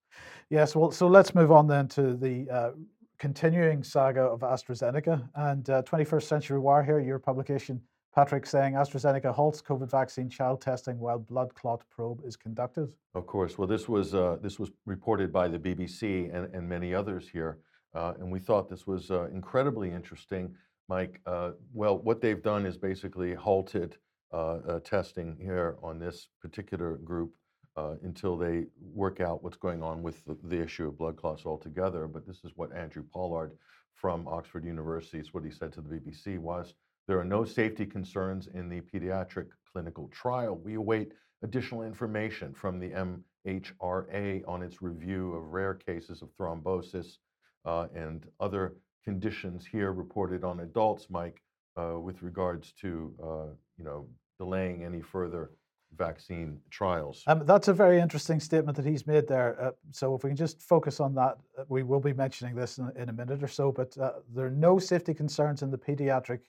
Yes. 0.49 0.75
Well, 0.75 0.91
so 0.91 1.07
let's 1.07 1.35
move 1.35 1.53
on 1.53 1.67
then 1.67 1.89
to 1.89 2.17
the 2.17 2.49
uh, 2.51 2.71
continuing 3.19 3.83
saga 3.83 4.23
of 4.23 4.41
AstraZeneca 4.41 5.29
and 5.35 5.69
uh, 5.71 5.83
21st 5.83 6.23
Century 6.23 6.59
Wire 6.59 6.83
here, 6.83 7.01
your 7.01 7.19
publication, 7.19 7.81
Patrick, 8.15 8.47
saying 8.47 8.75
AstraZeneca 8.75 9.35
halts 9.35 9.61
COVID 9.61 9.91
vaccine 9.91 10.31
child 10.31 10.61
testing 10.61 10.99
while 10.99 11.19
blood 11.19 11.55
clot 11.55 11.83
probe 11.91 12.23
is 12.25 12.37
conducted. 12.37 12.93
Of 13.15 13.27
course. 13.27 13.59
Well, 13.59 13.69
this 13.69 13.89
was 13.89 14.15
uh, 14.15 14.39
this 14.41 14.59
was 14.59 14.71
reported 14.87 15.33
by 15.33 15.49
the 15.49 15.59
BBC 15.59 16.35
and, 16.35 16.55
and 16.55 16.69
many 16.69 16.95
others 16.95 17.29
here, 17.29 17.59
uh, 17.95 18.15
and 18.19 18.31
we 18.31 18.39
thought 18.39 18.69
this 18.69 18.87
was 18.87 19.11
uh, 19.11 19.25
incredibly 19.27 19.91
interesting, 19.91 20.55
Mike. 20.89 21.21
Uh, 21.27 21.53
well, 21.73 21.99
what 21.99 22.21
they've 22.21 22.43
done 22.43 22.65
is 22.65 22.79
basically 22.79 23.35
halted 23.35 23.97
testing 24.85 25.37
here 25.41 25.77
on 25.83 25.99
this 25.99 26.29
particular 26.41 26.97
group 26.97 27.33
uh, 27.77 27.95
until 28.03 28.37
they 28.37 28.67
work 28.81 29.21
out 29.21 29.43
what's 29.43 29.57
going 29.57 29.83
on 29.83 30.03
with 30.03 30.25
the, 30.25 30.37
the, 30.45 30.61
issue 30.61 30.87
of 30.87 30.99
blood 30.99 31.17
clots 31.17 31.45
altogether. 31.45 32.07
But 32.07 32.27
this 32.27 32.45
is 32.45 32.53
what 32.55 32.75
Andrew 32.75 33.03
Pollard 33.13 33.53
from 33.95 34.29
Oxford 34.29 34.65
University, 34.65 35.19
is 35.19 35.33
what 35.35 35.45
he 35.45 35.51
said 35.51 35.73
to 35.73 35.81
the 35.81 35.89
BBC 35.89 36.39
was, 36.39 36.75
there 37.07 37.19
are 37.19 37.25
no 37.25 37.45
safety 37.45 37.87
concerns 37.87 38.49
in 38.55 38.69
the 38.69 38.81
pediatric 38.81 39.49
clinical 39.71 40.09
trial. 40.09 40.57
We 40.57 40.75
await 40.75 41.13
additional 41.43 41.83
information 41.83 42.55
from 42.55 42.79
the 42.79 42.91
MHRA 43.47 44.43
on 44.49 44.63
its 44.63 44.81
review 44.81 45.35
of 45.35 45.53
rare 45.53 45.75
cases 45.75 46.23
of 46.23 46.31
thrombosis 46.39 47.19
uh, 47.65 47.89
and 47.95 48.27
other 48.41 48.77
conditions 49.05 49.67
here 49.67 49.93
reported 49.93 50.45
on 50.45 50.61
adults, 50.61 51.09
Mike, 51.11 51.43
uh, 51.77 51.99
with 51.99 52.23
regards 52.23 52.73
to, 52.73 53.13
uh, 53.23 53.47
you 53.77 53.85
know, 53.85 54.07
delaying 54.39 54.85
any 54.85 55.01
further 55.01 55.51
vaccine 55.97 56.59
trials. 56.71 57.23
Um, 57.27 57.47
that's 57.47 57.69
a 57.69 57.73
very 57.73 58.01
interesting 58.01 58.41
statement 58.41 58.77
that 58.77 58.85
he's 58.85 59.07
made 59.07 59.29
there. 59.29 59.61
Uh, 59.61 59.71
so 59.93 60.15
if 60.15 60.25
we 60.25 60.31
can 60.31 60.37
just 60.37 60.61
focus 60.61 60.99
on 60.99 61.15
that, 61.15 61.39
uh, 61.59 61.65
we 61.69 61.83
will 61.83 62.01
be 62.01 62.13
mentioning 62.13 62.55
this 62.55 62.79
in, 62.79 62.91
in 62.97 63.09
a 63.09 63.13
minute 63.13 63.43
or 63.43 63.49
so, 63.49 63.71
but 63.71 63.97
uh, 63.99 64.13
there 64.35 64.47
are 64.47 64.51
no 64.51 64.79
safety 64.79 65.15
concerns 65.15 65.63
in 65.63 65.71
the 65.71 65.79
pediatric 65.79 66.41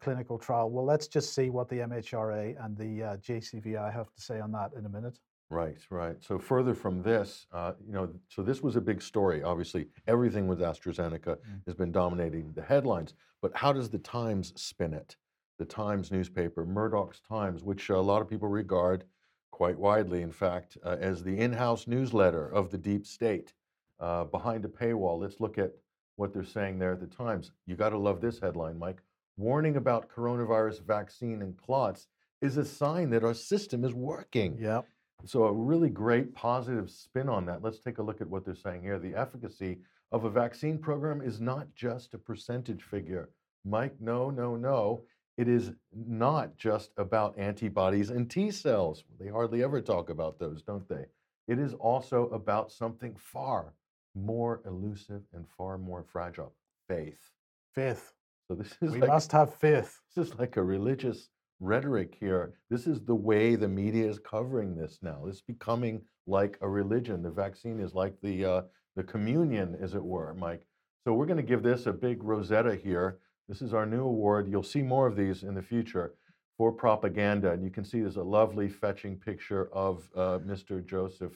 clinical 0.00 0.36
trial. 0.36 0.68
Well, 0.68 0.84
let's 0.84 1.06
just 1.06 1.32
see 1.32 1.48
what 1.48 1.68
the 1.68 1.76
MHRA 1.76 2.64
and 2.64 2.76
the 2.76 3.18
JCVI 3.22 3.92
have 3.92 4.12
to 4.12 4.20
say 4.20 4.40
on 4.40 4.50
that 4.50 4.72
in 4.76 4.84
a 4.84 4.88
minute. 4.88 5.20
Right, 5.50 5.78
right. 5.90 6.16
So 6.22 6.38
further 6.38 6.74
from 6.74 7.02
this, 7.02 7.46
uh, 7.52 7.72
you 7.84 7.92
know, 7.92 8.08
so 8.28 8.40
this 8.42 8.62
was 8.62 8.76
a 8.76 8.80
big 8.80 9.02
story. 9.02 9.42
Obviously, 9.42 9.88
everything 10.06 10.46
with 10.46 10.60
AstraZeneca 10.60 11.36
Mm. 11.38 11.66
has 11.66 11.74
been 11.74 11.90
dominating 11.90 12.52
the 12.52 12.62
headlines. 12.62 13.14
But 13.42 13.56
how 13.56 13.72
does 13.72 13.90
the 13.90 13.98
Times 13.98 14.52
spin 14.60 14.94
it? 14.94 15.16
The 15.58 15.64
Times 15.64 16.12
newspaper, 16.12 16.64
Murdoch's 16.64 17.20
Times, 17.20 17.64
which 17.64 17.90
a 17.90 17.98
lot 17.98 18.22
of 18.22 18.28
people 18.28 18.48
regard 18.48 19.04
quite 19.50 19.76
widely, 19.78 20.22
in 20.22 20.30
fact, 20.30 20.78
uh, 20.84 20.96
as 21.00 21.24
the 21.24 21.36
in-house 21.38 21.86
newsletter 21.88 22.46
of 22.48 22.70
the 22.70 22.78
deep 22.78 23.04
state, 23.04 23.52
uh, 23.98 24.24
behind 24.24 24.64
a 24.64 24.68
paywall. 24.68 25.18
Let's 25.20 25.40
look 25.40 25.58
at 25.58 25.72
what 26.14 26.32
they're 26.32 26.44
saying 26.44 26.78
there 26.78 26.92
at 26.92 27.00
the 27.00 27.06
Times. 27.08 27.50
You 27.66 27.74
got 27.74 27.90
to 27.90 27.98
love 27.98 28.20
this 28.20 28.38
headline, 28.38 28.78
Mike. 28.78 29.02
Warning 29.36 29.76
about 29.76 30.08
coronavirus 30.08 30.82
vaccine 30.82 31.42
and 31.42 31.56
clots 31.56 32.06
is 32.40 32.56
a 32.56 32.64
sign 32.64 33.10
that 33.10 33.24
our 33.24 33.34
system 33.34 33.84
is 33.84 33.92
working. 33.94 34.56
Yeah. 34.58 34.82
So, 35.24 35.44
a 35.44 35.52
really 35.52 35.90
great 35.90 36.34
positive 36.34 36.90
spin 36.90 37.28
on 37.28 37.44
that. 37.46 37.62
Let's 37.62 37.80
take 37.80 37.98
a 37.98 38.02
look 38.02 38.20
at 38.20 38.28
what 38.28 38.44
they're 38.44 38.54
saying 38.54 38.82
here. 38.82 38.98
The 38.98 39.14
efficacy 39.14 39.78
of 40.12 40.24
a 40.24 40.30
vaccine 40.30 40.78
program 40.78 41.20
is 41.20 41.40
not 41.40 41.72
just 41.74 42.14
a 42.14 42.18
percentage 42.18 42.82
figure. 42.82 43.30
Mike, 43.64 43.94
no, 44.00 44.30
no, 44.30 44.56
no. 44.56 45.02
It 45.36 45.48
is 45.48 45.72
not 45.94 46.56
just 46.56 46.90
about 46.96 47.38
antibodies 47.38 48.10
and 48.10 48.28
T 48.30 48.50
cells. 48.50 49.04
They 49.18 49.28
hardly 49.28 49.62
ever 49.62 49.80
talk 49.80 50.10
about 50.10 50.38
those, 50.38 50.62
don't 50.62 50.88
they? 50.88 51.04
It 51.48 51.58
is 51.58 51.74
also 51.74 52.28
about 52.28 52.70
something 52.72 53.14
far 53.16 53.74
more 54.14 54.60
elusive 54.66 55.22
and 55.32 55.46
far 55.56 55.78
more 55.78 56.02
fragile 56.02 56.52
faith. 56.88 57.30
Faith. 57.74 58.12
So, 58.48 58.54
this 58.54 58.68
is 58.82 58.92
We 58.92 59.00
like, 59.00 59.08
must 59.10 59.32
have 59.32 59.54
faith. 59.54 60.00
this 60.16 60.28
is 60.28 60.38
like 60.38 60.56
a 60.56 60.62
religious 60.62 61.28
rhetoric 61.60 62.16
here. 62.18 62.54
This 62.70 62.86
is 62.86 63.02
the 63.02 63.14
way 63.14 63.54
the 63.54 63.68
media 63.68 64.08
is 64.08 64.18
covering 64.18 64.74
this 64.74 64.98
now. 65.02 65.26
It's 65.26 65.42
becoming 65.42 66.02
like 66.26 66.58
a 66.60 66.68
religion. 66.68 67.22
The 67.22 67.30
vaccine 67.30 67.80
is 67.80 67.94
like 67.94 68.20
the 68.22 68.44
uh, 68.44 68.62
the 68.96 69.04
communion, 69.04 69.76
as 69.80 69.94
it 69.94 70.02
were, 70.02 70.34
Mike. 70.34 70.66
So 71.04 71.12
we're 71.12 71.26
going 71.26 71.36
to 71.36 71.42
give 71.42 71.62
this 71.62 71.86
a 71.86 71.92
big 71.92 72.22
Rosetta 72.22 72.74
here. 72.74 73.18
This 73.48 73.62
is 73.62 73.72
our 73.72 73.86
new 73.86 74.04
award. 74.04 74.48
You'll 74.48 74.62
see 74.62 74.82
more 74.82 75.06
of 75.06 75.16
these 75.16 75.42
in 75.42 75.54
the 75.54 75.62
future 75.62 76.14
for 76.58 76.72
propaganda, 76.72 77.52
and 77.52 77.64
you 77.64 77.70
can 77.70 77.84
see 77.84 78.00
there's 78.00 78.16
a 78.16 78.22
lovely 78.22 78.68
fetching 78.68 79.16
picture 79.16 79.70
of 79.72 80.08
uh, 80.14 80.38
Mr. 80.38 80.84
Joseph 80.84 81.32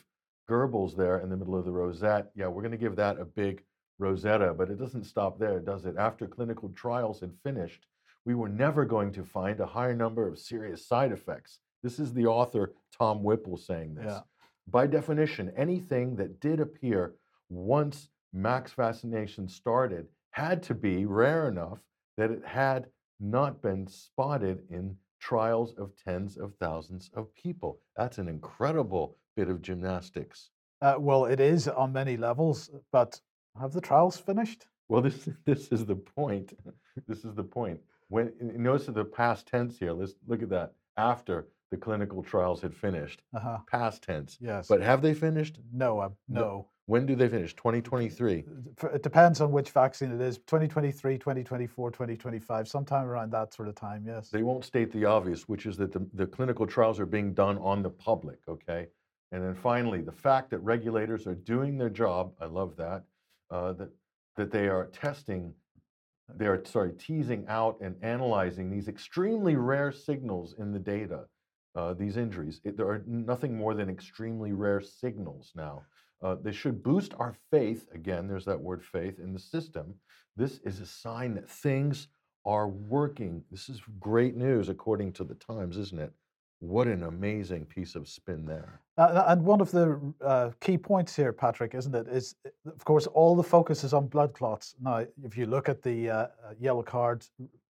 Goebbels 0.51 0.97
there 0.97 1.21
in 1.21 1.31
the 1.31 1.37
middle 1.37 1.57
of 1.57 1.65
the 1.65 1.73
rosette. 1.73 2.31
Yeah, 2.35 2.49
we're 2.49 2.63
going 2.63 2.73
to 2.73 2.79
give 2.79 2.97
that 2.97 3.19
a 3.19 3.25
big 3.25 3.63
Rosetta, 3.99 4.53
but 4.53 4.71
it 4.71 4.79
doesn't 4.79 5.05
stop 5.05 5.39
there, 5.39 5.61
does 5.61 5.87
it? 5.87 5.97
After 5.97 6.27
clinical 6.27 6.69
trials 6.71 7.21
had 7.21 7.33
finished, 7.43 7.87
we 8.25 8.35
were 8.35 8.49
never 8.49 8.85
going 8.85 9.13
to 9.13 9.25
find 9.25 9.61
a 9.61 9.67
higher 9.67 9.95
number 9.95 10.27
of 10.27 10.39
serious 10.39 10.87
side 10.87 11.13
effects. 11.13 11.61
This 11.83 11.99
is 11.99 12.13
the 12.13 12.27
author, 12.27 12.73
Tom 12.97 13.23
Whipple, 13.23 13.57
saying 13.57 13.95
this. 13.95 14.07
Yeah. 14.07 14.21
By 14.69 14.87
definition, 14.87 15.53
anything 15.57 16.17
that 16.17 16.41
did 16.41 16.61
appear 16.61 17.15
once 17.51 18.09
max 18.33 18.73
vaccination 18.73 19.49
started 19.49 20.09
had 20.31 20.63
to 20.65 20.75
be 20.75 21.05
rare 21.05 21.49
enough 21.49 21.79
that 22.17 22.31
it 22.31 22.45
had 22.45 22.87
not 23.21 23.63
been 23.63 23.87
spotted 23.87 24.63
in 24.71 24.97
trials 25.21 25.75
of 25.79 25.93
tens 25.97 26.37
of 26.37 26.55
thousands 26.57 27.11
of 27.15 27.33
people. 27.35 27.79
That's 27.97 28.19
an 28.19 28.29
incredible 28.29 29.17
bit 29.37 29.49
of 29.49 29.63
gymnastics. 29.63 30.51
Uh, 30.83 30.97
well, 30.99 31.25
it 31.27 31.41
is 31.41 31.69
on 31.69 31.93
many 31.93 32.17
levels, 32.17 32.71
but 32.93 33.21
have 33.61 33.73
the 33.73 33.81
trials 33.81 34.17
finished? 34.17 34.67
Well, 34.89 35.03
this 35.03 35.29
this 35.45 35.69
is 35.69 35.87
the 35.87 35.97
point. 35.97 36.53
This 37.07 37.25
is 37.25 37.35
the 37.35 37.45
point. 37.45 37.81
When 38.09 38.33
notice 38.41 38.87
the 38.87 39.05
past 39.05 39.47
tense 39.47 39.79
here. 39.79 39.93
Let's 39.93 40.15
look 40.27 40.43
at 40.43 40.51
that. 40.51 40.73
After 40.97 41.49
the 41.71 41.77
clinical 41.77 42.23
trials 42.23 42.61
had 42.61 42.75
finished, 42.75 43.23
Uh-huh. 43.35 43.59
past 43.71 44.03
tense. 44.03 44.39
Yes. 44.41 44.69
But 44.69 44.81
have 44.81 45.03
they 45.03 45.15
finished? 45.15 45.59
no, 45.73 45.99
uh, 45.99 46.11
No. 46.29 46.41
no. 46.41 46.69
When 46.87 47.07
do 47.07 47.17
they 47.17 47.29
finish? 47.31 47.55
2023. 47.57 48.45
It 48.93 49.03
depends 49.03 49.41
on 49.41 49.51
which 49.51 49.71
vaccine 49.71 50.13
it 50.13 50.21
is 50.21 50.37
2023, 50.39 51.17
2024, 51.19 51.91
2025, 51.91 52.69
sometime 52.69 53.07
around 53.07 53.33
that 53.33 53.55
sort 53.55 53.69
of 53.69 53.75
time, 53.75 54.05
yes. 54.07 54.29
They 54.29 54.43
won't 54.43 54.67
state 54.67 54.93
the 54.93 55.07
obvious, 55.07 55.49
which 55.49 55.65
is 55.65 55.79
that 55.79 55.93
the, 55.93 56.07
the 56.13 56.27
clinical 56.27 56.67
trials 56.67 57.01
are 57.01 57.07
being 57.07 57.33
done 57.33 57.57
on 57.59 57.83
the 57.83 57.89
public, 57.89 58.39
okay? 58.47 58.89
And 59.33 59.43
then 59.43 59.55
finally, 59.55 60.03
the 60.03 60.13
fact 60.13 60.51
that 60.51 60.59
regulators 60.59 61.27
are 61.27 61.35
doing 61.35 61.79
their 61.79 61.89
job, 61.89 62.35
I 62.39 62.45
love 62.45 62.77
that, 62.77 63.05
uh, 63.51 63.73
that, 63.73 63.89
that 64.37 64.51
they 64.51 64.69
are 64.69 64.85
testing, 64.89 65.55
they're, 66.37 66.65
sorry, 66.65 66.93
teasing 66.93 67.45
out 67.49 67.79
and 67.81 67.97
analyzing 68.03 68.71
these 68.71 68.89
extremely 68.89 69.57
rare 69.57 69.93
signals 69.93 70.55
in 70.59 70.73
the 70.73 70.79
data, 70.79 71.27
uh, 71.75 71.95
these 71.95 72.17
injuries. 72.17 72.61
It, 72.65 72.77
there 72.77 72.89
are 72.89 73.03
nothing 73.07 73.57
more 73.57 73.75
than 73.75 73.91
extremely 73.91 74.53
rare 74.53 74.81
signals 74.81 75.53
now. 75.55 75.83
Uh, 76.23 76.37
they 76.43 76.53
should 76.53 76.83
boost 76.83 77.13
our 77.19 77.35
faith, 77.51 77.87
again, 77.93 78.27
there's 78.27 78.47
that 78.47 78.61
word 78.61 78.83
faith, 78.83 79.19
in 79.19 79.33
the 79.33 79.39
system. 79.39 79.95
This 80.37 80.59
is 80.65 80.81
a 80.81 80.87
sign 80.87 81.35
that 81.35 81.49
things 81.49 82.09
are 82.47 82.69
working. 82.69 83.43
This 83.51 83.69
is 83.69 83.81
great 84.01 84.37
news, 84.37 84.69
according 84.69 85.13
to 85.15 85.25
the 85.25 85.35
Times, 85.35 85.77
isn't 85.77 86.01
it? 86.01 86.13
What 86.65 86.87
an 86.87 87.03
amazing 87.03 87.67
piece 87.67 87.95
of 87.95 88.09
spin 88.09 88.47
there. 88.47 88.81
Uh, 88.97 89.25
and 89.27 89.45
one 89.45 89.61
of 89.61 89.71
the 89.71 90.01
uh, 90.23 90.51
key 90.61 90.79
points 90.79 91.15
here, 91.15 91.31
Patrick, 91.33 91.75
isn't 91.75 91.95
it, 91.95 92.09
is 92.09 92.37
of 92.67 92.83
course 92.85 93.07
all 93.09 93.37
the 93.37 93.43
focus 93.43 93.85
is 93.85 93.93
on 93.93 94.07
blood 94.07 94.33
clots. 94.33 94.75
Now, 94.81 95.05
if 95.23 95.37
you 95.37 95.45
look 95.47 95.69
at 95.69 95.83
the 95.83 96.09
uh, 96.09 96.27
yellow 96.59 96.83
card 96.83 97.27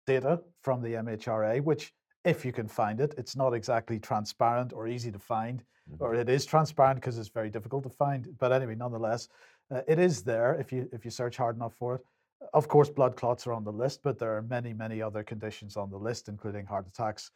data 0.05 0.41
from 0.61 0.81
the 0.81 0.89
MHRA, 0.89 1.61
which 1.61 1.93
if 2.25 2.43
you 2.43 2.51
can 2.51 2.67
find 2.67 2.99
it, 2.99 3.13
it's 3.17 3.35
not 3.35 3.53
exactly 3.53 3.97
transparent 3.97 4.73
or 4.73 4.87
easy 4.87 5.11
to 5.11 5.19
find, 5.19 5.63
Mhm. 5.89 6.01
or 6.01 6.13
it 6.13 6.29
is 6.29 6.45
transparent 6.45 6.99
because 6.99 7.17
it's 7.17 7.29
very 7.29 7.49
difficult 7.49 7.83
to 7.83 7.89
find. 7.89 8.37
But 8.37 8.51
anyway, 8.51 8.75
nonetheless, 8.75 9.29
uh, 9.71 9.81
it 9.87 9.99
is 9.99 10.21
there 10.23 10.55
if 10.55 10.71
you 10.73 10.89
if 10.91 11.05
you 11.05 11.11
search 11.11 11.37
hard 11.37 11.55
enough 11.55 11.73
for 11.73 11.95
it. 11.95 12.01
Of 12.53 12.67
course, 12.67 12.89
blood 12.89 13.15
clots 13.15 13.47
are 13.47 13.53
on 13.53 13.63
the 13.63 13.71
list, 13.71 14.03
but 14.03 14.19
there 14.19 14.35
are 14.35 14.41
many, 14.41 14.73
many 14.73 15.01
other 15.01 15.23
conditions 15.23 15.77
on 15.77 15.89
the 15.89 15.97
list, 15.97 16.27
including 16.27 16.65
heart 16.65 16.87
attacks, 16.87 17.31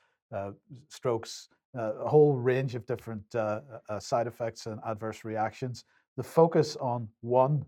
strokes, 0.90 1.50
uh, 1.78 1.94
a 1.96 2.08
whole 2.08 2.36
range 2.36 2.76
of 2.76 2.86
different 2.86 3.24
uh, 3.36 3.62
uh, 3.90 4.00
side 4.00 4.28
effects 4.28 4.66
and 4.66 4.80
adverse 4.86 5.26
reactions. 5.26 5.84
The 6.18 6.24
focus 6.24 6.78
on 6.78 7.10
one 7.22 7.66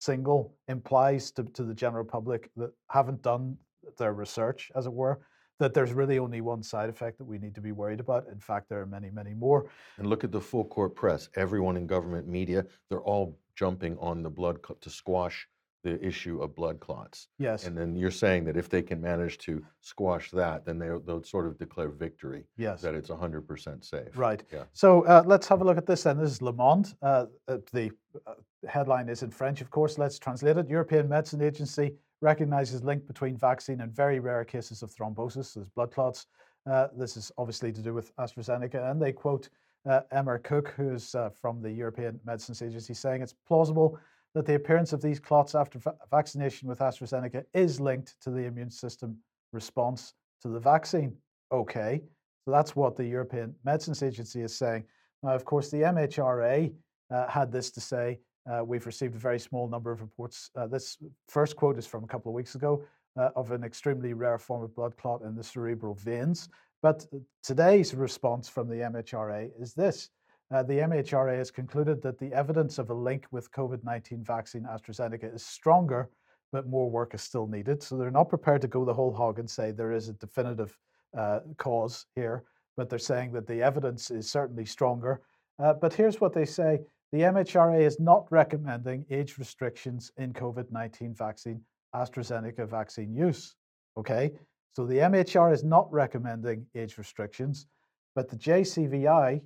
single 0.00 0.54
implies 0.68 1.30
to, 1.32 1.44
to 1.44 1.64
the 1.64 1.74
general 1.74 2.04
public 2.04 2.50
that 2.56 2.72
haven't 2.88 3.22
done 3.22 3.56
their 3.98 4.12
research, 4.12 4.70
as 4.76 4.86
it 4.86 4.92
were, 4.92 5.20
that 5.58 5.72
there's 5.72 5.92
really 5.92 6.18
only 6.18 6.40
one 6.40 6.62
side 6.62 6.88
effect 6.88 7.18
that 7.18 7.24
we 7.24 7.38
need 7.38 7.54
to 7.54 7.60
be 7.60 7.72
worried 7.72 8.00
about. 8.00 8.26
In 8.30 8.40
fact, 8.40 8.68
there 8.68 8.80
are 8.80 8.86
many, 8.86 9.10
many 9.10 9.32
more. 9.32 9.70
And 9.98 10.08
look 10.08 10.24
at 10.24 10.32
the 10.32 10.40
full 10.40 10.64
court 10.64 10.94
press. 10.94 11.28
Everyone 11.36 11.76
in 11.76 11.86
government 11.86 12.26
media, 12.26 12.66
they're 12.88 13.02
all 13.02 13.38
jumping 13.54 13.96
on 13.98 14.22
the 14.22 14.30
blood 14.30 14.58
to 14.80 14.90
squash 14.90 15.46
the 15.82 16.04
issue 16.04 16.40
of 16.40 16.54
blood 16.54 16.80
clots. 16.80 17.28
Yes, 17.38 17.66
And 17.66 17.76
then 17.76 17.96
you're 17.96 18.10
saying 18.10 18.44
that 18.44 18.56
if 18.56 18.68
they 18.68 18.82
can 18.82 19.00
manage 19.00 19.38
to 19.38 19.64
squash 19.80 20.30
that, 20.30 20.64
then 20.64 20.78
they, 20.78 20.88
they'll 21.04 21.24
sort 21.24 21.46
of 21.46 21.58
declare 21.58 21.88
victory, 21.88 22.44
yes. 22.56 22.80
that 22.82 22.94
it's 22.94 23.10
100% 23.10 23.84
safe. 23.84 24.16
Right. 24.16 24.42
Yeah. 24.52 24.64
So 24.72 25.02
uh, 25.06 25.22
let's 25.26 25.48
have 25.48 25.60
a 25.60 25.64
look 25.64 25.78
at 25.78 25.86
this 25.86 26.04
then. 26.04 26.18
This 26.18 26.30
is 26.30 26.42
Le 26.42 26.52
Monde. 26.52 26.94
Uh, 27.02 27.26
uh, 27.48 27.58
the 27.72 27.90
uh, 28.26 28.34
headline 28.68 29.08
is 29.08 29.22
in 29.22 29.30
French, 29.30 29.60
of 29.60 29.70
course. 29.70 29.98
Let's 29.98 30.18
translate 30.18 30.56
it. 30.56 30.68
European 30.68 31.08
Medicine 31.08 31.42
Agency 31.42 31.94
recognizes 32.20 32.84
link 32.84 33.06
between 33.06 33.36
vaccine 33.36 33.80
and 33.80 33.92
very 33.92 34.20
rare 34.20 34.44
cases 34.44 34.82
of 34.82 34.94
thrombosis, 34.94 35.54
there's 35.54 35.68
blood 35.70 35.90
clots. 35.90 36.26
Uh, 36.70 36.86
this 36.96 37.16
is 37.16 37.32
obviously 37.36 37.72
to 37.72 37.82
do 37.82 37.92
with 37.92 38.14
AstraZeneca. 38.16 38.90
And 38.90 39.02
they 39.02 39.12
quote 39.12 39.48
uh, 39.84 40.02
Emer 40.16 40.38
Cooke, 40.38 40.72
who 40.76 40.92
is 40.92 41.14
uh, 41.16 41.30
from 41.40 41.60
the 41.60 41.70
European 41.70 42.20
Medicines 42.24 42.62
Agency, 42.62 42.94
saying 42.94 43.22
it's 43.22 43.34
plausible 43.46 43.98
that 44.34 44.46
the 44.46 44.54
appearance 44.54 44.92
of 44.92 45.02
these 45.02 45.20
clots 45.20 45.54
after 45.54 45.78
va- 45.78 45.94
vaccination 46.10 46.68
with 46.68 46.78
AstraZeneca 46.78 47.44
is 47.54 47.80
linked 47.80 48.14
to 48.22 48.30
the 48.30 48.44
immune 48.44 48.70
system 48.70 49.16
response 49.52 50.14
to 50.40 50.48
the 50.48 50.60
vaccine. 50.60 51.14
Okay, 51.52 52.02
so 52.44 52.50
that's 52.50 52.74
what 52.74 52.96
the 52.96 53.04
European 53.04 53.54
Medicines 53.64 54.02
Agency 54.02 54.40
is 54.40 54.56
saying. 54.56 54.84
Now, 55.22 55.34
of 55.34 55.44
course, 55.44 55.70
the 55.70 55.78
MHRA 55.78 56.72
uh, 57.10 57.28
had 57.28 57.52
this 57.52 57.70
to 57.72 57.80
say. 57.80 58.18
Uh, 58.50 58.64
we've 58.64 58.86
received 58.86 59.14
a 59.14 59.18
very 59.18 59.38
small 59.38 59.68
number 59.68 59.92
of 59.92 60.00
reports. 60.00 60.50
Uh, 60.56 60.66
this 60.66 60.98
first 61.28 61.54
quote 61.54 61.78
is 61.78 61.86
from 61.86 62.02
a 62.02 62.06
couple 62.06 62.30
of 62.30 62.34
weeks 62.34 62.54
ago 62.54 62.82
uh, 63.16 63.28
of 63.36 63.52
an 63.52 63.62
extremely 63.62 64.14
rare 64.14 64.38
form 64.38 64.62
of 64.62 64.74
blood 64.74 64.96
clot 64.96 65.22
in 65.22 65.36
the 65.36 65.44
cerebral 65.44 65.94
veins. 65.94 66.48
But 66.82 67.06
uh, 67.14 67.18
today's 67.44 67.94
response 67.94 68.48
from 68.48 68.68
the 68.68 68.76
MHRA 68.76 69.50
is 69.60 69.74
this. 69.74 70.10
Uh, 70.52 70.62
the 70.62 70.74
MHRA 70.74 71.38
has 71.38 71.50
concluded 71.50 72.02
that 72.02 72.18
the 72.18 72.30
evidence 72.34 72.78
of 72.78 72.90
a 72.90 72.94
link 72.94 73.26
with 73.30 73.50
COVID 73.52 73.82
19 73.84 74.22
vaccine 74.22 74.64
AstraZeneca 74.64 75.34
is 75.34 75.44
stronger, 75.44 76.10
but 76.52 76.66
more 76.66 76.90
work 76.90 77.14
is 77.14 77.22
still 77.22 77.46
needed. 77.46 77.82
So 77.82 77.96
they're 77.96 78.10
not 78.10 78.28
prepared 78.28 78.60
to 78.62 78.68
go 78.68 78.84
the 78.84 78.92
whole 78.92 79.14
hog 79.14 79.38
and 79.38 79.48
say 79.48 79.70
there 79.70 79.92
is 79.92 80.10
a 80.10 80.12
definitive 80.14 80.78
uh, 81.16 81.40
cause 81.56 82.04
here, 82.14 82.44
but 82.76 82.90
they're 82.90 82.98
saying 82.98 83.32
that 83.32 83.46
the 83.46 83.62
evidence 83.62 84.10
is 84.10 84.30
certainly 84.30 84.66
stronger. 84.66 85.22
Uh, 85.58 85.72
but 85.72 85.94
here's 85.94 86.20
what 86.20 86.34
they 86.34 86.44
say 86.44 86.80
the 87.12 87.20
MHRA 87.20 87.80
is 87.80 87.98
not 87.98 88.26
recommending 88.30 89.06
age 89.10 89.38
restrictions 89.38 90.12
in 90.18 90.34
COVID 90.34 90.70
19 90.70 91.14
vaccine, 91.14 91.62
AstraZeneca 91.94 92.68
vaccine 92.68 93.14
use. 93.14 93.54
Okay, 93.96 94.32
so 94.74 94.84
the 94.84 94.98
MHRA 94.98 95.54
is 95.54 95.64
not 95.64 95.90
recommending 95.90 96.66
age 96.74 96.98
restrictions, 96.98 97.68
but 98.14 98.28
the 98.28 98.36
JCVI 98.36 99.40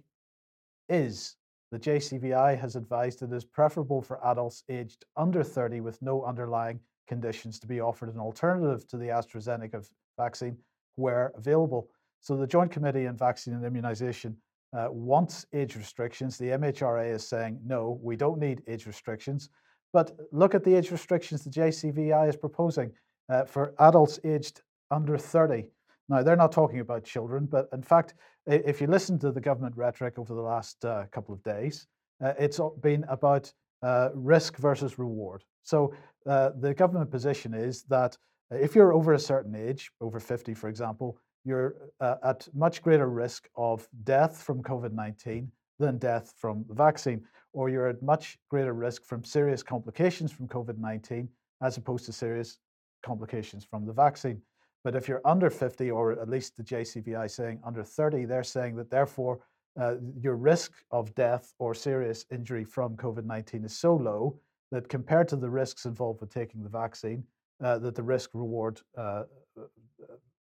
is 0.88 1.36
the 1.72 1.78
JCVI 1.78 2.58
has 2.58 2.76
advised 2.76 3.22
it 3.22 3.32
is 3.32 3.44
preferable 3.44 4.00
for 4.00 4.24
adults 4.24 4.62
aged 4.68 5.04
under 5.16 5.42
30 5.42 5.80
with 5.80 6.00
no 6.00 6.24
underlying 6.24 6.80
conditions 7.08 7.58
to 7.60 7.66
be 7.66 7.80
offered 7.80 8.12
an 8.12 8.20
alternative 8.20 8.86
to 8.88 8.96
the 8.96 9.06
AstraZeneca 9.06 9.88
vaccine 10.16 10.56
where 10.96 11.32
available. 11.36 11.88
So 12.20 12.36
the 12.36 12.46
Joint 12.46 12.70
Committee 12.70 13.06
on 13.06 13.16
Vaccine 13.16 13.54
and 13.54 13.64
Immunization 13.64 14.36
uh, 14.76 14.88
wants 14.90 15.46
age 15.52 15.76
restrictions. 15.76 16.38
The 16.38 16.46
MHRA 16.46 17.14
is 17.14 17.26
saying, 17.26 17.60
no, 17.64 17.98
we 18.02 18.16
don't 18.16 18.38
need 18.38 18.62
age 18.66 18.86
restrictions. 18.86 19.48
But 19.92 20.16
look 20.32 20.54
at 20.54 20.64
the 20.64 20.74
age 20.74 20.90
restrictions 20.90 21.44
the 21.44 21.50
JCVI 21.50 22.28
is 22.28 22.36
proposing 22.36 22.92
uh, 23.28 23.44
for 23.44 23.74
adults 23.78 24.18
aged 24.24 24.62
under 24.90 25.16
30. 25.16 25.64
Now, 26.08 26.22
they're 26.22 26.36
not 26.36 26.52
talking 26.52 26.80
about 26.80 27.04
children, 27.04 27.46
but 27.46 27.68
in 27.72 27.82
fact, 27.82 28.14
if 28.46 28.80
you 28.80 28.86
listen 28.86 29.18
to 29.18 29.32
the 29.32 29.40
government 29.40 29.76
rhetoric 29.76 30.18
over 30.18 30.34
the 30.34 30.40
last 30.40 30.84
uh, 30.84 31.04
couple 31.12 31.34
of 31.34 31.42
days, 31.42 31.86
uh, 32.24 32.32
it's 32.38 32.60
been 32.80 33.04
about 33.08 33.52
uh, 33.82 34.10
risk 34.14 34.56
versus 34.56 34.98
reward. 34.98 35.44
So 35.64 35.92
uh, 36.26 36.50
the 36.60 36.74
government 36.74 37.10
position 37.10 37.54
is 37.54 37.82
that 37.84 38.16
if 38.50 38.74
you're 38.74 38.92
over 38.92 39.12
a 39.12 39.18
certain 39.18 39.54
age, 39.54 39.90
over 40.00 40.20
50, 40.20 40.54
for 40.54 40.68
example, 40.68 41.18
you're 41.44 41.76
uh, 42.00 42.16
at 42.24 42.48
much 42.54 42.82
greater 42.82 43.08
risk 43.08 43.48
of 43.56 43.88
death 44.04 44.42
from 44.42 44.62
COVID 44.62 44.92
19 44.92 45.50
than 45.78 45.98
death 45.98 46.32
from 46.36 46.64
the 46.68 46.74
vaccine, 46.74 47.24
or 47.52 47.68
you're 47.68 47.88
at 47.88 48.02
much 48.02 48.38
greater 48.48 48.72
risk 48.72 49.04
from 49.04 49.24
serious 49.24 49.62
complications 49.62 50.32
from 50.32 50.48
COVID 50.48 50.78
19 50.78 51.28
as 51.62 51.76
opposed 51.76 52.04
to 52.06 52.12
serious 52.12 52.58
complications 53.02 53.64
from 53.64 53.86
the 53.86 53.92
vaccine. 53.92 54.40
But 54.86 54.94
if 54.94 55.08
you're 55.08 55.20
under 55.24 55.50
50, 55.50 55.90
or 55.90 56.12
at 56.12 56.28
least 56.28 56.56
the 56.56 56.62
JCVI 56.62 57.28
saying 57.28 57.58
under 57.64 57.82
30, 57.82 58.24
they're 58.24 58.44
saying 58.44 58.76
that 58.76 58.88
therefore 58.88 59.40
uh, 59.80 59.96
your 60.16 60.36
risk 60.36 60.74
of 60.92 61.12
death 61.16 61.52
or 61.58 61.74
serious 61.74 62.24
injury 62.30 62.62
from 62.62 62.96
COVID 62.96 63.24
19 63.24 63.64
is 63.64 63.76
so 63.76 63.96
low 63.96 64.38
that 64.70 64.88
compared 64.88 65.26
to 65.30 65.34
the 65.34 65.50
risks 65.50 65.86
involved 65.86 66.20
with 66.20 66.32
taking 66.32 66.62
the 66.62 66.68
vaccine, 66.68 67.24
uh, 67.64 67.78
that 67.78 67.96
the 67.96 68.02
risk 68.04 68.30
reward 68.32 68.80
uh, 68.96 69.24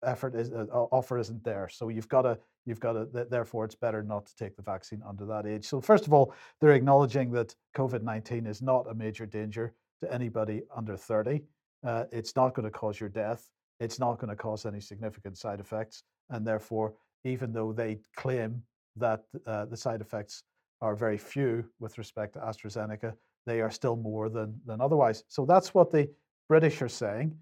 effort 0.05 0.35
is 0.35 0.53
uh, 0.53 0.67
offer 0.93 1.17
isn't 1.17 1.43
there. 1.43 1.71
So 1.71 1.89
you've 1.89 2.11
got 2.11 2.23
to 2.23 2.39
you've 2.67 2.81
got 2.81 2.93
to 2.93 3.27
therefore 3.31 3.65
it's 3.65 3.77
better 3.77 4.03
not 4.03 4.27
to 4.27 4.37
take 4.37 4.57
the 4.57 4.63
vaccine 4.63 5.03
under 5.09 5.25
that 5.25 5.47
age. 5.47 5.65
So 5.65 5.81
first 5.81 6.07
of 6.07 6.13
all, 6.13 6.35
they're 6.61 6.75
acknowledging 6.75 7.31
that 7.31 7.55
COVID 7.75 8.03
nineteen 8.03 8.45
is 8.45 8.61
not 8.61 8.91
a 8.91 8.95
major 8.95 9.25
danger 9.25 9.73
to 10.03 10.13
anybody 10.13 10.65
under 10.77 10.99
thirty. 10.99 11.45
Uh, 11.83 12.05
it's 12.13 12.37
not 12.37 12.53
going 12.53 12.65
to 12.65 12.71
cause 12.71 13.01
your 13.01 13.09
death. 13.09 13.49
It's 13.81 13.99
not 13.99 14.19
going 14.19 14.31
to 14.31 14.37
cause 14.37 14.67
any 14.67 14.81
significant 14.81 15.39
side 15.39 15.61
effects, 15.61 16.03
and 16.31 16.47
therefore, 16.47 16.95
even 17.25 17.53
though 17.53 17.73
they 17.73 17.99
claim 18.17 18.63
that 18.97 19.25
uh, 19.47 19.67
the 19.67 19.77
side 19.77 20.01
effects 20.01 20.43
are 20.81 20.95
very 20.95 21.19
few 21.19 21.65
with 21.81 21.99
respect 21.99 22.35
to 22.35 22.41
AstraZeneca, 22.41 23.15
they 23.47 23.61
are 23.61 23.71
still 23.71 23.97
more 23.97 24.29
than 24.29 24.61
than 24.67 24.81
otherwise. 24.81 25.25
So 25.29 25.45
that's 25.45 25.75
what 25.75 25.91
the 25.91 26.09
British 26.49 26.83
are 26.83 26.89
saying 26.89 27.37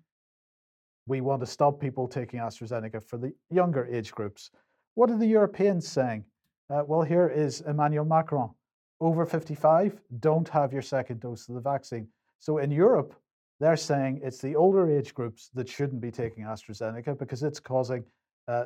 we 1.07 1.21
want 1.21 1.40
to 1.40 1.47
stop 1.47 1.81
people 1.81 2.09
taking 2.09 2.40
AstraZeneca 2.40 3.02
for 3.02 3.16
the 3.16 3.33
younger 3.50 3.87
age 3.87 4.12
groups. 4.12 4.50
What 4.95 5.11
are 5.11 5.19
the 5.19 5.26
Europeans 5.26 5.87
saying? 5.87 6.25
Uh, 6.69 6.83
well, 6.87 7.02
here 7.02 7.28
is 7.28 7.61
Emmanuel 7.62 8.05
Macron. 8.05 8.50
Over 9.00 9.25
55, 9.25 10.00
don't 10.21 10.49
have 10.49 10.73
your 10.73 10.83
second 10.83 11.21
dose 11.21 11.49
of 11.49 11.55
the 11.55 11.61
vaccine. 11.61 12.09
So 12.40 12.59
in 12.59 12.71
Europe, 12.71 13.14
they're 13.61 13.77
saying 13.77 14.21
it's 14.23 14.39
the 14.39 14.55
older 14.55 14.91
age 14.91 15.15
groups 15.15 15.51
that 15.55 15.69
shouldn't 15.69 16.01
be 16.01 16.11
taking 16.11 16.45
AstraZeneca 16.45 17.19
because 17.19 17.43
it's 17.43 17.61
causing 17.61 18.05
uh, 18.49 18.65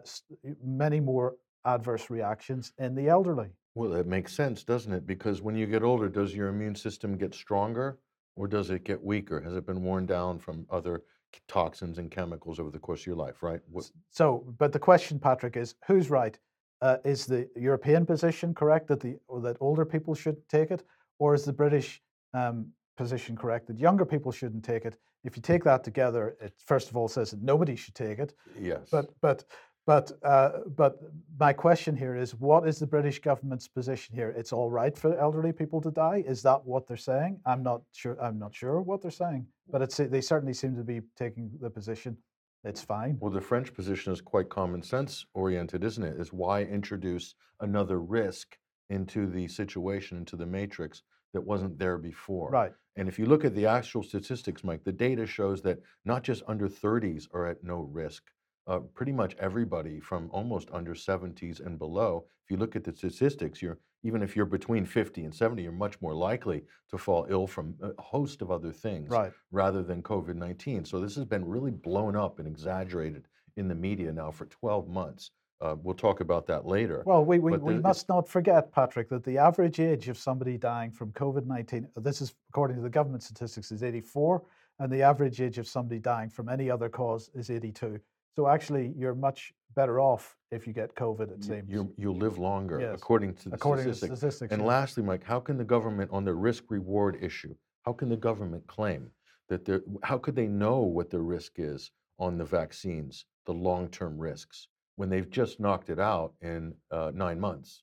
many 0.65 1.01
more 1.01 1.37
adverse 1.65 2.11
reactions 2.11 2.73
in 2.79 2.95
the 2.95 3.09
elderly. 3.09 3.49
Well, 3.75 3.91
that 3.91 4.07
makes 4.07 4.35
sense, 4.35 4.65
doesn't 4.65 4.93
it? 4.93 5.07
Because 5.07 5.43
when 5.43 5.55
you 5.55 5.67
get 5.67 5.83
older, 5.83 6.09
does 6.09 6.35
your 6.35 6.49
immune 6.49 6.75
system 6.75 7.17
get 7.17 7.35
stronger 7.35 7.99
or 8.37 8.49
does 8.49 8.71
it 8.71 8.85
get 8.85 9.03
weaker? 9.03 9.41
Has 9.41 9.55
it 9.55 9.67
been 9.67 9.83
worn 9.83 10.07
down 10.07 10.39
from 10.39 10.67
other 10.71 11.03
toxins 11.49 11.99
and 11.99 12.11
chemicals 12.11 12.59
over 12.59 12.71
the 12.71 12.79
course 12.79 13.03
of 13.03 13.07
your 13.07 13.17
life, 13.17 13.43
right? 13.43 13.61
What, 13.71 13.91
So, 14.11 14.45
but 14.59 14.73
the 14.73 14.79
question, 14.79 15.19
Patrick, 15.19 15.57
is 15.57 15.75
who's 15.87 16.11
right? 16.11 16.39
Uh, 16.83 16.97
is 17.05 17.27
the 17.27 17.49
European 17.57 18.07
position 18.07 18.55
correct 18.55 18.89
that 18.89 19.01
the 19.01 19.19
that 19.43 19.57
older 19.61 19.85
people 19.85 20.15
should 20.15 20.37
take 20.49 20.71
it, 20.71 20.83
or 21.19 21.35
is 21.35 21.45
the 21.45 21.53
British 21.53 22.01
um, 22.33 22.67
position 23.01 23.35
correct 23.35 23.67
that 23.67 23.79
younger 23.79 24.05
people 24.05 24.31
shouldn't 24.31 24.65
take 24.65 24.85
it? 24.85 24.99
If 25.25 25.35
you 25.37 25.43
take 25.43 25.65
that 25.65 25.83
together, 25.83 26.37
it 26.41 26.53
first 26.73 26.91
of 26.91 26.97
all 26.97 27.09
says 27.09 27.31
that 27.31 27.43
nobody 27.43 27.75
should 27.75 27.95
take 27.95 28.19
it. 28.19 28.35
yes. 28.61 28.89
But 28.91 29.07
but 29.21 29.45
but 29.87 30.13
uh, 30.23 30.51
but 30.77 30.93
my 31.39 31.53
question 31.53 31.97
here 31.97 32.15
is, 32.15 32.35
what 32.35 32.69
is 32.69 32.79
the 32.79 32.87
British 32.87 33.19
government's 33.19 33.67
position 33.67 34.15
here? 34.15 34.31
It's 34.41 34.53
all 34.53 34.71
right 34.71 34.97
for 34.97 35.19
elderly 35.19 35.53
people 35.53 35.81
to 35.81 35.91
die. 35.91 36.23
Is 36.27 36.43
that 36.43 36.61
what 36.65 36.87
they're 36.87 37.07
saying? 37.13 37.41
I'm 37.47 37.63
not 37.63 37.81
sure. 37.93 38.17
I'm 38.23 38.39
not 38.39 38.55
sure 38.55 38.83
what 38.83 39.01
they're 39.01 39.11
saying. 39.11 39.47
But 39.73 39.81
it's 39.83 39.97
they 39.97 40.21
certainly 40.21 40.55
seem 40.55 40.77
to 40.77 40.85
be 40.85 41.01
taking 41.17 41.51
the 41.61 41.71
position. 41.71 42.19
It's 42.65 42.83
fine. 42.83 43.17
Well, 43.21 43.33
the 43.33 43.41
French 43.41 43.73
position 43.73 44.13
is 44.13 44.21
quite 44.21 44.51
common 44.51 44.83
sense 44.83 45.25
oriented, 45.33 45.83
isn't 45.83 46.05
it? 46.05 46.21
Is 46.21 46.31
why 46.33 46.63
introduce 46.65 47.35
another 47.61 47.99
risk 47.99 48.59
into 48.91 49.27
the 49.27 49.49
situation, 49.49 50.19
into 50.19 50.37
the 50.37 50.47
matrix 50.47 51.03
that 51.33 51.41
wasn't 51.41 51.79
there 51.79 51.99
before. 51.99 52.51
Right. 52.51 52.73
And 52.97 53.09
if 53.09 53.19
you 53.19 53.27
look 53.27 53.45
at 53.45 53.55
the 53.55 53.67
actual 53.67 54.03
statistics, 54.03 54.65
Mike, 54.65 54.85
the 54.85 54.93
data 54.93 55.27
shows 55.27 55.63
that 55.63 55.79
not 56.05 56.23
just 56.23 56.43
under 56.49 56.69
30s 56.69 57.29
are 57.33 57.47
at 57.47 57.63
no 57.63 57.89
risk, 57.93 58.25
uh, 58.67 58.81
pretty 58.95 59.13
much 59.13 59.37
everybody 59.39 60.01
from 60.01 60.29
almost 60.33 60.69
under 60.73 60.95
70s 60.95 61.65
and 61.65 61.79
below. 61.79 62.27
If 62.45 62.51
you 62.51 62.57
look 62.57 62.77
at 62.77 62.85
the 62.85 62.95
statistics, 62.95 63.63
you're 63.63 63.79
even 64.03 64.23
if 64.23 64.35
you're 64.35 64.47
between 64.47 64.87
50 64.87 65.25
and 65.25 65.35
70, 65.35 65.63
you're 65.63 65.73
much 65.73 66.01
more 66.01 66.15
likely 66.15 66.63
to 66.89 66.97
fall 66.97 67.27
ill 67.29 67.47
from 67.47 67.75
a 67.83 68.01
host 68.01 68.41
of 68.41 68.51
other 68.51 68.73
things 68.73 69.11
right. 69.11 69.33
rather 69.51 69.83
than 69.83 70.03
COVID 70.03 70.37
19. 70.37 70.85
So 70.85 71.01
this 71.01 71.15
has 71.17 71.27
been 71.27 71.45
really 71.45 71.71
blown 71.71 72.17
up 72.17 72.39
and 72.39 72.49
exaggerated 72.49 73.29
in 73.57 73.69
the 73.69 73.75
media 73.75 74.11
now 74.13 74.31
for 74.31 74.47
12 74.47 74.89
months. 74.89 75.33
Uh, 75.61 75.77
we'll 75.83 75.95
talk 75.95 76.21
about 76.21 76.47
that 76.47 76.67
later. 76.67 77.03
Well, 77.05 77.25
we, 77.25 77.39
we, 77.39 77.59
we 77.59 77.79
must 77.79 78.09
not 78.09 78.27
forget, 78.27 78.73
Patrick, 78.73 79.11
that 79.11 79.25
the 79.25 79.37
average 79.37 79.79
age 79.79 80.09
of 80.09 80.17
somebody 80.17 80.57
dying 80.57 80.91
from 80.91 81.13
COVID 81.13 81.47
19, 81.47 81.87
this 81.97 82.23
is 82.23 82.35
according 82.49 82.77
to 82.77 82.83
the 82.83 82.89
government 82.89 83.23
statistics, 83.23 83.71
is 83.71 83.83
84, 83.83 84.43
and 84.79 84.91
the 84.91 85.03
average 85.03 85.41
age 85.41 85.59
of 85.59 85.69
somebody 85.69 86.01
dying 86.01 86.31
from 86.31 86.49
any 86.49 86.71
other 86.71 86.89
cause 86.89 87.31
is 87.35 87.51
82. 87.51 88.01
So 88.37 88.49
actually, 88.49 88.95
you're 88.97 89.15
much 89.15 89.53
better 89.75 90.01
off 90.01 90.37
if 90.51 90.67
you 90.67 90.73
get 90.73 90.95
COVID. 90.95 91.31
It 91.31 91.45
seems 91.45 91.69
you 91.69 91.93
you 91.99 92.13
live 92.13 92.39
longer 92.39 92.81
Yes. 92.81 92.95
according 92.95 93.35
to 93.35 93.51
the 93.51 93.57
according 93.57 93.85
statistics. 93.85 94.11
to 94.13 94.17
statistics. 94.17 94.53
And 94.53 94.65
lastly, 94.65 95.03
Mike, 95.03 95.23
how 95.23 95.41
can 95.41 95.59
the 95.59 95.65
government 95.65 96.11
on 96.11 96.25
the 96.25 96.35
risk 96.35 96.65
reward 96.71 97.19
issue? 97.21 97.55
How 97.83 97.93
can 97.93 98.09
the 98.09 98.17
government 98.17 98.67
claim 98.67 99.11
that 99.49 99.65
there? 99.67 99.83
How 100.03 100.17
could 100.17 100.37
they 100.37 100.47
know 100.47 100.81
what 100.81 101.11
the 101.11 101.21
risk 101.21 101.59
is 101.59 101.91
on 102.19 102.39
the 102.39 102.45
vaccines, 102.45 103.27
the 103.47 103.53
long-term 103.53 104.19
risks, 104.19 104.69
when 104.97 105.09
they've 105.09 105.31
just 105.31 105.61
knocked 105.61 105.91
it 105.91 105.99
out 105.99 106.35
in 106.41 106.75
uh, 106.91 107.11
nine 107.15 107.41
months? 107.41 107.83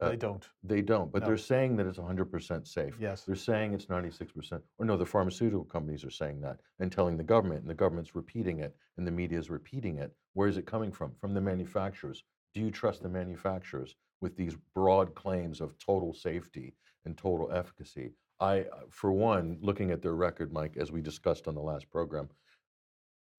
uh, 0.00 0.08
they 0.10 0.16
don't. 0.16 0.48
They 0.64 0.82
don't, 0.82 1.12
but 1.12 1.22
No. 1.22 1.28
they're 1.28 1.36
saying 1.36 1.76
that 1.76 1.86
it's 1.86 1.98
100% 1.98 2.66
safe. 2.66 2.96
Yes. 3.00 3.22
They're 3.24 3.36
saying 3.36 3.72
it's 3.74 3.86
96%. 3.86 4.60
Or 4.78 4.84
no, 4.84 4.96
the 4.96 5.06
pharmaceutical 5.06 5.64
companies 5.64 6.04
are 6.04 6.10
saying 6.10 6.40
that 6.40 6.58
and 6.80 6.90
telling 6.90 7.16
the 7.16 7.22
government, 7.22 7.60
and 7.60 7.70
the 7.70 7.74
government's 7.74 8.16
repeating 8.16 8.58
it, 8.58 8.74
and 8.96 9.06
the 9.06 9.12
media 9.12 9.38
is 9.38 9.50
repeating 9.50 9.98
it. 9.98 10.12
Where 10.34 10.48
is 10.48 10.56
it 10.56 10.66
coming 10.66 10.90
from? 10.90 11.12
From 11.20 11.34
the 11.34 11.40
manufacturers. 11.40 12.24
Do 12.54 12.60
you 12.60 12.70
trust 12.72 13.02
the 13.02 13.08
manufacturers 13.08 13.94
with 14.20 14.36
these 14.36 14.56
broad 14.74 15.14
claims 15.14 15.60
of 15.60 15.78
total 15.78 16.12
safety 16.12 16.74
and 17.04 17.16
total 17.16 17.52
efficacy? 17.52 18.10
I, 18.40 18.62
uh, 18.62 18.80
for 18.90 19.12
one, 19.12 19.58
looking 19.60 19.92
at 19.92 20.02
their 20.02 20.14
record, 20.16 20.52
Mike, 20.52 20.76
as 20.76 20.90
we 20.90 21.00
discussed 21.00 21.46
on 21.46 21.54
the 21.54 21.60
last 21.62 21.88
program, 21.90 22.28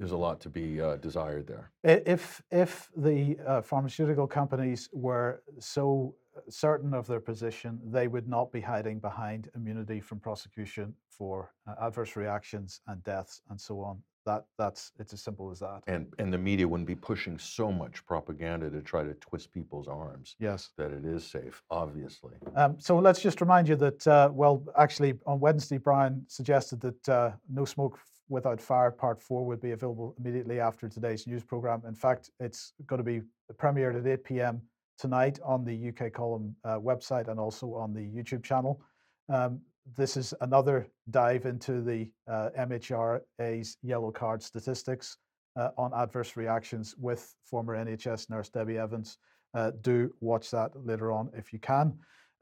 there's 0.04 0.12
a 0.12 0.18
lot 0.18 0.42
to 0.42 0.50
be 0.50 0.82
uh, 0.82 0.98
desired 0.98 1.48
there. 1.48 1.72
If 1.86 2.42
if 2.52 2.90
the 2.98 3.38
uh, 3.48 3.62
pharmaceutical 3.62 4.28
companies 4.28 4.90
were 4.92 5.42
so 5.60 6.14
certain 6.50 6.94
of 6.94 7.08
their 7.08 7.22
position, 7.22 7.80
they 7.86 8.10
would 8.10 8.28
not 8.28 8.52
be 8.52 8.60
hiding 8.60 9.00
behind 9.00 9.50
immunity 9.56 10.02
from 10.02 10.20
prosecution 10.20 10.94
for 11.08 11.54
uh, 11.66 11.76
adverse 11.88 12.18
reactions 12.18 12.82
and 12.88 13.02
deaths 13.06 13.42
and 13.50 13.62
so 13.62 13.80
on. 13.80 14.04
That 14.26 14.44
that's 14.58 14.92
it's 15.00 15.14
as 15.14 15.22
simple 15.22 15.50
as 15.52 15.60
that. 15.60 15.84
And, 15.88 16.08
and 16.20 16.34
the 16.34 16.38
media 16.38 16.68
wouldn't 16.68 16.88
be 16.88 16.96
pushing 16.96 17.38
so 17.38 17.72
much 17.72 18.06
propaganda 18.06 18.70
to 18.72 18.82
try 18.82 19.04
to 19.04 19.14
twist 19.16 19.54
people's 19.54 19.88
arms 19.88 20.36
Yes. 20.38 20.72
that 20.78 20.92
it 20.92 21.06
is 21.06 21.26
safe, 21.26 21.64
obviously. 21.70 22.36
Um, 22.56 22.76
so 22.78 23.00
let's 23.00 23.22
just 23.22 23.40
remind 23.40 23.70
you 23.70 23.78
that, 23.78 24.06
uh, 24.08 24.30
well, 24.34 24.64
actually, 24.78 25.14
on 25.26 25.40
Wednesday, 25.40 25.78
Brian 25.78 26.26
suggested 26.28 26.82
that 26.82 27.10
uh, 27.10 27.32
No 27.50 27.64
Smoke 27.64 28.00
Without 28.30 28.62
Fire 28.62 28.92
Part 28.92 29.22
4 29.22 29.46
would 29.46 29.62
be 29.62 29.72
available 29.72 30.16
immediately 30.20 30.60
after 30.60 30.88
today's 30.90 31.28
news 31.28 31.44
program. 31.44 31.82
In 31.88 31.96
fact, 31.96 32.30
it's 32.40 32.74
going 32.88 32.98
to 32.98 33.04
be 33.04 33.22
premiered 33.56 34.00
at 34.00 34.08
8 34.08 34.24
p.m. 34.24 34.62
tonight 34.98 35.40
on 35.44 35.64
the 35.66 35.90
UK 35.90 36.12
Column 36.14 36.56
uh, 36.64 36.80
website 36.80 37.28
and 37.28 37.40
also 37.40 37.74
on 37.74 37.94
the 37.94 38.02
YouTube 38.02 38.44
channel. 38.44 38.82
Um, 39.30 39.62
this 39.98 40.16
is 40.16 40.34
another 40.42 40.88
dive 41.10 41.46
into 41.46 41.82
the 41.82 42.10
uh, 42.32 42.50
MHRA's 42.58 43.78
yellow 43.84 44.12
card 44.12 44.42
statistics 44.42 45.18
uh, 45.60 45.70
on 45.78 45.92
adverse 45.94 46.38
reactions 46.38 46.96
with 46.98 47.36
former 47.44 47.76
NHS 47.76 48.30
nurse 48.30 48.50
Debbie 48.50 48.78
Evans. 48.78 49.18
Uh, 49.54 49.72
do 49.82 50.12
watch 50.22 50.50
that 50.52 50.72
later 50.76 51.12
on 51.12 51.30
if 51.36 51.54
you 51.54 51.60
can. 51.60 51.94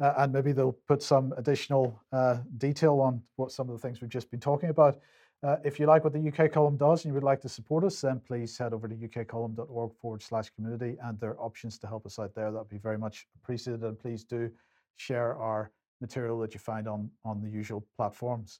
uh, 0.01 0.13
and 0.17 0.33
maybe 0.33 0.51
they'll 0.51 0.77
put 0.87 1.01
some 1.03 1.33
additional 1.37 2.01
uh, 2.11 2.37
detail 2.57 2.99
on 2.99 3.21
what 3.35 3.51
some 3.51 3.69
of 3.69 3.75
the 3.75 3.81
things 3.87 4.01
we've 4.01 4.09
just 4.09 4.31
been 4.31 4.39
talking 4.39 4.69
about. 4.69 4.97
Uh, 5.43 5.55
if 5.63 5.79
you 5.79 5.87
like 5.87 6.03
what 6.03 6.13
the 6.13 6.27
UK 6.27 6.51
column 6.51 6.77
does 6.77 7.03
and 7.03 7.09
you 7.09 7.15
would 7.15 7.23
like 7.23 7.41
to 7.41 7.49
support 7.49 7.83
us, 7.83 7.99
then 7.99 8.19
please 8.19 8.55
head 8.55 8.73
over 8.73 8.87
to 8.87 8.93
ukcolumn.org 8.93 9.91
forward 9.95 10.21
slash 10.21 10.51
community 10.51 10.97
and 11.03 11.19
there 11.19 11.31
are 11.31 11.39
options 11.39 11.79
to 11.79 11.87
help 11.87 12.05
us 12.05 12.19
out 12.19 12.35
there. 12.35 12.51
That 12.51 12.59
would 12.59 12.69
be 12.69 12.77
very 12.77 12.97
much 12.97 13.25
appreciated. 13.41 13.83
And 13.83 13.97
please 13.97 14.23
do 14.23 14.51
share 14.97 15.35
our 15.35 15.71
material 15.99 16.37
that 16.39 16.53
you 16.53 16.59
find 16.59 16.87
on, 16.87 17.09
on 17.25 17.41
the 17.41 17.49
usual 17.49 17.83
platforms. 17.97 18.59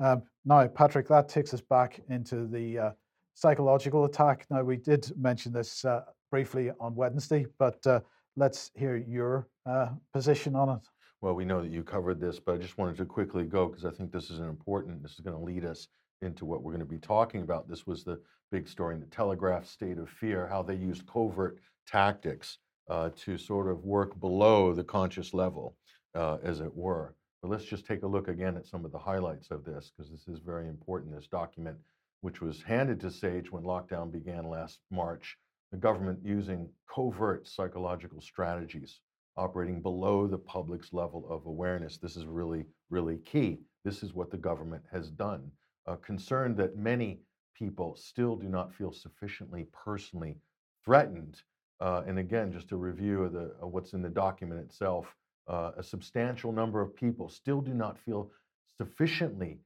Um, 0.00 0.22
now, 0.46 0.66
Patrick, 0.68 1.06
that 1.08 1.28
takes 1.28 1.52
us 1.52 1.60
back 1.60 2.00
into 2.08 2.46
the 2.46 2.78
uh, 2.78 2.90
psychological 3.34 4.06
attack. 4.06 4.46
Now, 4.48 4.62
we 4.62 4.78
did 4.78 5.12
mention 5.18 5.52
this 5.52 5.84
uh, 5.84 6.04
briefly 6.30 6.70
on 6.80 6.94
Wednesday, 6.94 7.44
but 7.58 7.86
uh, 7.86 8.00
let's 8.36 8.70
hear 8.74 8.96
your 8.96 9.48
uh, 9.66 9.90
position 10.14 10.56
on 10.56 10.70
it. 10.70 10.88
Well, 11.20 11.34
we 11.34 11.44
know 11.44 11.60
that 11.60 11.70
you 11.70 11.82
covered 11.82 12.20
this, 12.20 12.40
but 12.40 12.54
I 12.54 12.58
just 12.58 12.78
wanted 12.78 12.96
to 12.96 13.04
quickly 13.04 13.44
go 13.44 13.66
because 13.66 13.84
I 13.84 13.90
think 13.90 14.12
this 14.12 14.30
is 14.30 14.38
an 14.38 14.48
important, 14.48 15.02
this 15.02 15.12
is 15.12 15.20
going 15.20 15.36
to 15.36 15.42
lead 15.42 15.66
us 15.66 15.88
into 16.22 16.44
what 16.44 16.62
we're 16.62 16.72
going 16.72 16.80
to 16.80 16.86
be 16.86 16.98
talking 16.98 17.42
about. 17.42 17.68
This 17.68 17.86
was 17.86 18.04
the 18.04 18.20
big 18.50 18.68
story 18.68 18.94
in 18.94 19.00
the 19.00 19.06
Telegraph 19.06 19.66
State 19.66 19.98
of 19.98 20.08
Fear, 20.08 20.46
how 20.46 20.62
they 20.62 20.74
used 20.74 21.06
covert 21.06 21.58
tactics 21.86 22.58
uh, 22.88 23.10
to 23.16 23.38
sort 23.38 23.68
of 23.68 23.84
work 23.84 24.18
below 24.20 24.74
the 24.74 24.84
conscious 24.84 25.32
level, 25.32 25.76
uh, 26.14 26.38
as 26.42 26.60
it 26.60 26.74
were. 26.74 27.14
But 27.40 27.50
let's 27.50 27.64
just 27.64 27.86
take 27.86 28.02
a 28.02 28.06
look 28.06 28.28
again 28.28 28.56
at 28.56 28.66
some 28.66 28.84
of 28.84 28.92
the 28.92 28.98
highlights 28.98 29.50
of 29.50 29.64
this, 29.64 29.90
because 29.90 30.10
this 30.10 30.28
is 30.28 30.40
very 30.40 30.68
important. 30.68 31.14
This 31.14 31.26
document, 31.26 31.76
which 32.20 32.40
was 32.40 32.62
handed 32.62 33.00
to 33.00 33.10
SAGE 33.10 33.50
when 33.50 33.64
lockdown 33.64 34.12
began 34.12 34.48
last 34.48 34.78
March, 34.90 35.36
the 35.70 35.78
government 35.78 36.20
using 36.22 36.68
covert 36.94 37.48
psychological 37.48 38.20
strategies 38.20 39.00
operating 39.36 39.80
below 39.80 40.26
the 40.26 40.38
public's 40.38 40.92
level 40.92 41.26
of 41.30 41.46
awareness. 41.46 41.96
This 41.96 42.16
is 42.16 42.26
really, 42.26 42.66
really 42.90 43.16
key. 43.24 43.60
This 43.84 44.02
is 44.02 44.12
what 44.12 44.30
the 44.30 44.36
government 44.36 44.82
has 44.92 45.10
done 45.10 45.50
uh, 45.86 45.96
concerned 45.96 46.56
that 46.56 46.76
many 46.76 47.20
people 47.54 47.94
still 47.96 48.36
do 48.36 48.48
not 48.48 48.72
feel 48.72 48.92
sufficiently 48.92 49.66
personally 49.72 50.36
threatened. 50.84 51.42
Uh, 51.80 52.02
and 52.06 52.18
again, 52.18 52.52
just 52.52 52.72
a 52.72 52.76
review 52.76 53.24
of, 53.24 53.32
the, 53.32 53.52
of 53.60 53.72
what's 53.72 53.92
in 53.92 54.02
the 54.02 54.08
document 54.08 54.60
itself, 54.60 55.14
uh, 55.48 55.72
a 55.76 55.82
substantial 55.82 56.52
number 56.52 56.80
of 56.80 56.94
people 56.94 57.28
still 57.28 57.60
do 57.60 57.74
not 57.74 57.98
feel 57.98 58.30
sufficiently 58.76 59.58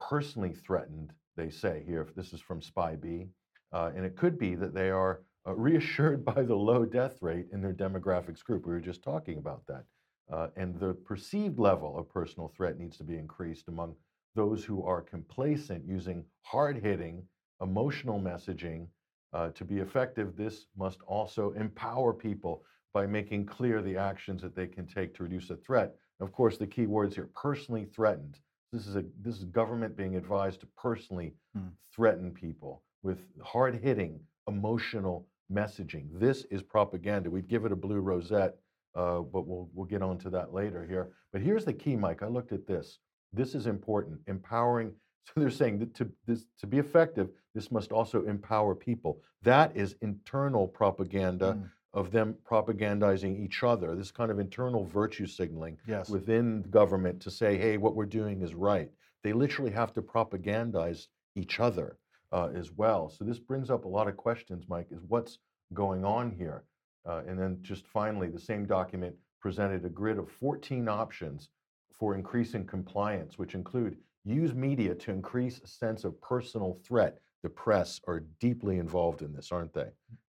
personally 0.00 0.52
threatened, 0.52 1.12
they 1.36 1.50
say 1.50 1.82
here, 1.86 2.06
this 2.14 2.32
is 2.32 2.40
from 2.40 2.60
SPI-B. 2.60 3.26
Uh, 3.72 3.90
and 3.96 4.04
it 4.04 4.16
could 4.16 4.38
be 4.38 4.54
that 4.54 4.74
they 4.74 4.90
are 4.90 5.22
uh, 5.46 5.54
reassured 5.54 6.24
by 6.34 6.42
the 6.42 6.54
low 6.54 6.84
death 6.84 7.18
rate 7.22 7.46
in 7.52 7.60
their 7.60 7.72
demographics 7.72 8.44
group. 8.44 8.66
We 8.66 8.72
were 8.72 8.80
just 8.80 9.02
talking 9.02 9.38
about 9.38 9.66
that. 9.66 9.84
Uh, 10.32 10.48
and 10.56 10.78
the 10.78 10.94
perceived 10.94 11.58
level 11.58 11.98
of 11.98 12.08
personal 12.08 12.48
threat 12.48 12.78
needs 12.78 12.96
to 12.96 13.04
be 13.04 13.18
increased 13.18 13.68
among 13.68 13.94
those 14.34 14.64
who 14.64 14.84
are 14.84 15.00
complacent 15.00 15.84
using 15.86 16.24
hard 16.42 16.76
hitting 16.76 17.22
emotional 17.60 18.20
messaging 18.20 18.86
uh, 19.32 19.50
to 19.50 19.64
be 19.64 19.78
effective, 19.78 20.36
this 20.36 20.66
must 20.76 21.00
also 21.06 21.52
empower 21.52 22.12
people 22.12 22.62
by 22.92 23.06
making 23.06 23.44
clear 23.46 23.82
the 23.82 23.96
actions 23.96 24.40
that 24.42 24.54
they 24.54 24.66
can 24.66 24.86
take 24.86 25.14
to 25.14 25.24
reduce 25.24 25.50
a 25.50 25.56
threat. 25.56 25.94
And 26.20 26.28
of 26.28 26.32
course, 26.32 26.56
the 26.56 26.66
key 26.66 26.86
words 26.86 27.16
here 27.16 27.28
personally 27.34 27.84
threatened. 27.84 28.38
This 28.72 28.86
is, 28.86 28.96
a, 28.96 29.04
this 29.20 29.36
is 29.36 29.44
government 29.44 29.96
being 29.96 30.16
advised 30.16 30.60
to 30.60 30.66
personally 30.76 31.34
hmm. 31.56 31.68
threaten 31.94 32.30
people 32.30 32.82
with 33.02 33.18
hard 33.42 33.80
hitting 33.82 34.20
emotional 34.48 35.26
messaging. 35.52 36.06
This 36.12 36.44
is 36.50 36.62
propaganda. 36.62 37.30
We'd 37.30 37.48
give 37.48 37.64
it 37.64 37.72
a 37.72 37.76
blue 37.76 38.00
rosette, 38.00 38.56
uh, 38.94 39.20
but 39.20 39.46
we'll, 39.46 39.68
we'll 39.74 39.86
get 39.86 40.02
on 40.02 40.18
to 40.18 40.30
that 40.30 40.52
later 40.52 40.84
here. 40.84 41.10
But 41.32 41.42
here's 41.42 41.64
the 41.64 41.72
key, 41.72 41.96
Mike. 41.96 42.22
I 42.22 42.28
looked 42.28 42.52
at 42.52 42.66
this. 42.66 42.98
This 43.34 43.54
is 43.54 43.66
important. 43.66 44.20
Empowering. 44.26 44.92
So 45.26 45.40
they're 45.40 45.50
saying 45.50 45.78
that 45.78 45.94
to 45.94 46.10
this 46.26 46.44
to 46.58 46.66
be 46.66 46.76
effective, 46.76 47.30
this 47.54 47.70
must 47.72 47.92
also 47.92 48.26
empower 48.26 48.74
people. 48.74 49.22
That 49.40 49.74
is 49.74 49.96
internal 50.02 50.68
propaganda 50.68 51.54
mm. 51.54 51.70
of 51.94 52.10
them 52.10 52.34
propagandizing 52.46 53.42
each 53.42 53.62
other. 53.62 53.96
This 53.96 54.10
kind 54.10 54.30
of 54.30 54.38
internal 54.38 54.84
virtue 54.84 55.26
signaling 55.26 55.78
yes. 55.88 56.10
within 56.10 56.60
government 56.68 57.22
to 57.22 57.30
say, 57.30 57.56
"Hey, 57.56 57.78
what 57.78 57.94
we're 57.96 58.04
doing 58.04 58.42
is 58.42 58.54
right." 58.54 58.90
They 59.22 59.32
literally 59.32 59.70
have 59.70 59.94
to 59.94 60.02
propagandize 60.02 61.06
each 61.36 61.58
other 61.58 61.96
uh, 62.30 62.50
as 62.54 62.70
well. 62.72 63.08
So 63.08 63.24
this 63.24 63.38
brings 63.38 63.70
up 63.70 63.86
a 63.86 63.88
lot 63.88 64.08
of 64.08 64.18
questions, 64.18 64.66
Mike. 64.68 64.88
Is 64.90 65.04
what's 65.08 65.38
going 65.72 66.04
on 66.04 66.32
here? 66.32 66.64
Uh, 67.06 67.22
and 67.26 67.38
then 67.38 67.58
just 67.62 67.86
finally, 67.86 68.28
the 68.28 68.38
same 68.38 68.66
document 68.66 69.14
presented 69.40 69.84
a 69.86 69.88
grid 69.88 70.18
of 70.18 70.30
14 70.30 70.86
options 70.88 71.48
for 71.98 72.14
increasing 72.14 72.66
compliance, 72.66 73.38
which 73.38 73.54
include 73.54 73.96
use 74.24 74.54
media 74.54 74.94
to 74.94 75.10
increase 75.10 75.60
a 75.60 75.66
sense 75.66 76.04
of 76.04 76.20
personal 76.20 76.78
threat. 76.84 77.18
The 77.42 77.50
press 77.50 78.00
are 78.06 78.20
deeply 78.40 78.78
involved 78.78 79.22
in 79.22 79.32
this, 79.32 79.52
aren't 79.52 79.74
they? 79.74 79.90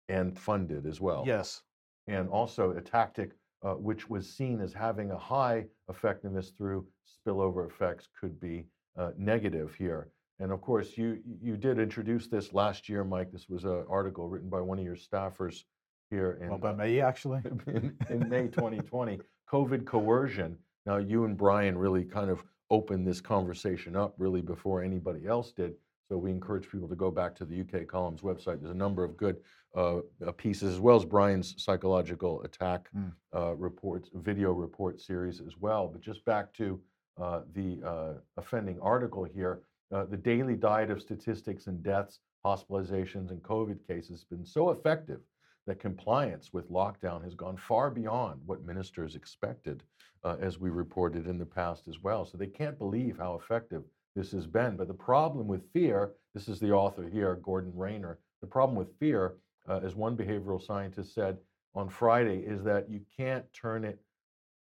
And 0.08 0.38
funded 0.38 0.86
as 0.86 1.00
well. 1.00 1.24
Yes. 1.26 1.62
And 2.06 2.28
also 2.28 2.70
a 2.72 2.80
tactic 2.80 3.32
uh, 3.62 3.74
which 3.74 4.10
was 4.10 4.28
seen 4.28 4.60
as 4.60 4.72
having 4.72 5.10
a 5.10 5.18
high 5.18 5.64
effectiveness 5.88 6.50
through 6.50 6.86
spillover 7.06 7.66
effects 7.66 8.08
could 8.18 8.38
be 8.38 8.66
uh, 8.98 9.10
negative 9.16 9.74
here. 9.74 10.10
And 10.40 10.52
of 10.52 10.60
course, 10.60 10.98
you 10.98 11.20
you 11.40 11.56
did 11.56 11.78
introduce 11.78 12.26
this 12.26 12.52
last 12.52 12.88
year, 12.88 13.04
Mike. 13.04 13.30
This 13.32 13.48
was 13.48 13.64
an 13.64 13.84
article 13.88 14.28
written 14.28 14.48
by 14.48 14.60
one 14.60 14.78
of 14.78 14.84
your 14.84 14.96
staffers 14.96 15.64
here 16.10 16.38
in, 16.42 16.50
well, 16.50 16.58
by 16.58 16.74
me 16.74 17.00
actually 17.00 17.40
in, 17.66 17.96
in 18.10 18.28
May 18.28 18.48
2020. 18.48 19.20
COVID 19.50 19.86
coercion 19.86 20.58
now, 20.87 20.99
you 20.99 21.25
and 21.25 21.37
Brian 21.37 21.79
really 21.79 22.05
kind 22.05 22.31
of 22.31 22.42
opened 22.70 23.07
this 23.07 23.20
conversation 23.20 23.97
up 23.97 24.14
really 24.18 24.42
before 24.42 24.83
anybody 24.83 25.27
else 25.27 25.53
did. 25.53 25.75
So 26.09 26.18
we 26.18 26.31
encourage 26.31 26.70
people 26.70 26.88
to 26.88 26.97
go 26.97 27.11
back 27.11 27.35
to 27.37 27.44
the 27.44 27.61
UK 27.61 27.87
Columns 27.87 28.20
website. 28.20 28.61
There's 28.61 28.70
a 28.70 28.75
number 28.75 29.05
of 29.05 29.16
good 29.16 29.37
uh, 29.75 30.01
uh, 30.25 30.33
pieces, 30.37 30.75
as 30.75 30.81
well 30.81 30.97
as 30.97 31.05
Brian's 31.05 31.55
psychological 31.62 32.42
attack 32.42 32.88
mm. 32.97 33.11
uh, 33.35 33.55
reports, 33.57 34.11
video 34.14 34.53
report 34.53 35.01
series 35.01 35.40
as 35.40 35.57
well. 35.59 35.88
But 35.88 36.03
just 36.03 36.25
back 36.25 36.53
to 36.55 36.81
uh, 37.20 37.40
the 37.55 37.81
uh, 37.85 38.12
offending 38.37 38.79
article 38.81 39.25
here, 39.25 39.62
uh, 39.92 40.05
the 40.05 40.16
daily 40.16 40.57
diet 40.57 40.90
of 40.90 41.01
statistics 41.01 41.68
and 41.68 41.83
deaths, 41.83 42.20
hospitalizations, 42.44 43.31
and 43.31 43.42
COVID 43.42 43.79
cases 43.87 44.11
has 44.11 44.25
been 44.25 44.44
so 44.44 44.70
effective 44.70 45.20
that 45.66 45.81
compliance 45.81 46.53
with 46.53 46.70
lockdown 46.70 47.22
has 47.24 47.35
gone 47.35 47.57
far 47.57 47.90
beyond 47.90 48.40
what 48.46 48.64
ministers 48.64 49.14
expected, 49.14 49.83
uh, 50.22 50.37
as 50.40 50.59
we 50.59 50.70
reported 50.70 51.27
in 51.27 51.38
the 51.38 51.46
past 51.46 51.88
as 51.88 52.03
well. 52.03 52.24
So 52.24 52.37
they 52.37 52.46
can't 52.46 52.79
believe 52.79 53.18
how 53.18 53.35
effective 53.35 53.83
this 54.14 54.33
has 54.33 54.46
been. 54.46 54.77
But 54.77 54.88
the 54.88 54.94
problem 54.94 55.46
with 55.46 55.70
fear, 55.72 56.12
this 56.35 56.48
is 56.48 56.61
the 56.61 56.72
author 56.72 57.09
here, 57.09 57.37
Gordon 57.42 57.72
Rayner, 57.74 58.18
the 58.40 58.46
problem 58.46 58.77
with 58.77 58.98
fear, 58.98 59.35
uh, 59.68 59.81
as 59.83 59.94
one 59.94 60.16
behavioral 60.16 60.62
scientist 60.62 61.14
said 61.14 61.38
on 61.74 61.88
Friday, 61.88 62.40
is 62.40 62.62
that 62.64 62.90
you 62.90 63.00
can't 63.16 63.44
turn 63.53 63.85
it 63.85 63.98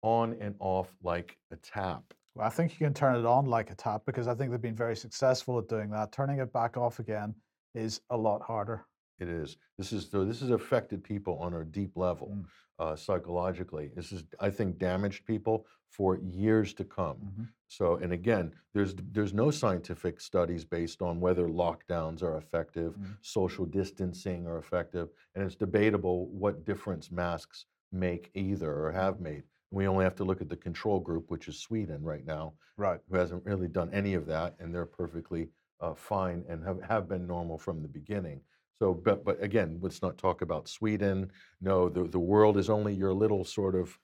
on 0.04 0.36
and 0.40 0.56
off 0.60 0.94
like 1.04 1.38
a 1.52 1.56
tap. 1.58 2.04
Well, 2.36 2.48
I 2.48 2.50
think 2.50 2.80
you 2.80 2.86
can 2.86 2.94
turn 2.94 3.16
it 3.16 3.26
on 3.26 3.46
like 3.46 3.72
a 3.72 3.76
tap 3.76 4.04
because 4.06 4.28
I 4.28 4.36
think 4.36 4.52
they've 4.52 4.62
been 4.62 4.76
very 4.76 4.96
successful 4.96 5.60
at 5.60 5.68
doing 5.68 5.90
that. 5.92 6.12
Turning 6.12 6.40
it 6.40 6.54
back 6.54 6.78
off 6.78 7.00
again 7.00 7.36
is 7.76 8.02
a 8.10 8.18
lot 8.18 8.42
harder. 8.42 8.86
It 9.22 9.30
is. 9.30 9.58
This 9.78 9.94
is 9.94 10.10
so. 10.10 10.26
This 10.26 10.40
has 10.40 10.50
affected 10.50 11.04
people 11.04 11.38
on 11.38 11.54
a 11.54 11.64
deep 11.64 11.96
level, 11.96 12.36
mm. 12.36 12.46
uh, 12.80 12.96
psychologically. 12.96 13.92
This 13.96 14.12
is, 14.12 14.24
I 14.40 14.50
think, 14.50 14.80
damaged 14.80 15.28
people 15.28 15.68
for 15.92 16.18
years 16.18 16.74
to 16.74 16.84
come. 16.84 17.18
Mm-hmm. 17.18 17.44
So, 17.68 17.98
and 17.98 18.14
again, 18.14 18.52
there's 18.74 18.96
there's 19.12 19.32
no 19.32 19.52
scientific 19.52 20.20
studies 20.20 20.66
based 20.66 21.04
on 21.04 21.20
whether 21.20 21.48
lockdowns 21.48 22.24
are 22.24 22.38
effective, 22.38 22.96
mm. 22.96 23.16
social 23.22 23.66
distancing 23.66 24.48
are 24.48 24.58
effective, 24.58 25.10
and 25.36 25.46
it's 25.46 25.56
debatable 25.56 26.26
what 26.30 26.66
difference 26.66 27.12
masks 27.12 27.66
make 27.92 28.32
either 28.34 28.74
or 28.74 28.92
have 28.92 29.16
mm-hmm. 29.16 29.24
made. 29.26 29.44
We 29.70 29.86
only 29.88 30.04
have 30.04 30.16
to 30.16 30.24
look 30.24 30.42
at 30.42 30.50
the 30.50 30.58
control 30.58 31.00
group, 31.00 31.30
which 31.30 31.48
is 31.48 31.60
Sweden 31.60 32.02
right 32.02 32.26
now, 32.26 32.54
right? 32.76 33.00
Who 33.08 33.18
hasn't 33.18 33.46
really 33.46 33.68
done 33.68 33.92
any 33.94 34.16
of 34.16 34.26
that, 34.26 34.56
and 34.60 34.74
they're 34.74 34.88
perfectly 34.88 35.50
uh, 35.80 35.94
fine 35.94 36.44
and 36.50 36.64
have, 36.64 36.82
have 36.82 37.08
been 37.08 37.28
normal 37.28 37.60
from 37.60 37.84
the 37.84 37.88
beginning. 37.88 38.42
So, 38.82 38.96
but, 38.96 39.24
but 39.24 39.44
again, 39.44 39.78
let's 39.80 40.02
not 40.02 40.18
talk 40.18 40.42
about 40.42 40.68
Sweden. 40.68 41.32
No, 41.62 41.88
the, 41.88 42.06
the 42.06 42.18
world 42.18 42.58
is 42.58 42.68
only 42.68 42.96
your 42.96 43.14
little 43.14 43.46
sort 43.46 43.76
of 43.76 43.96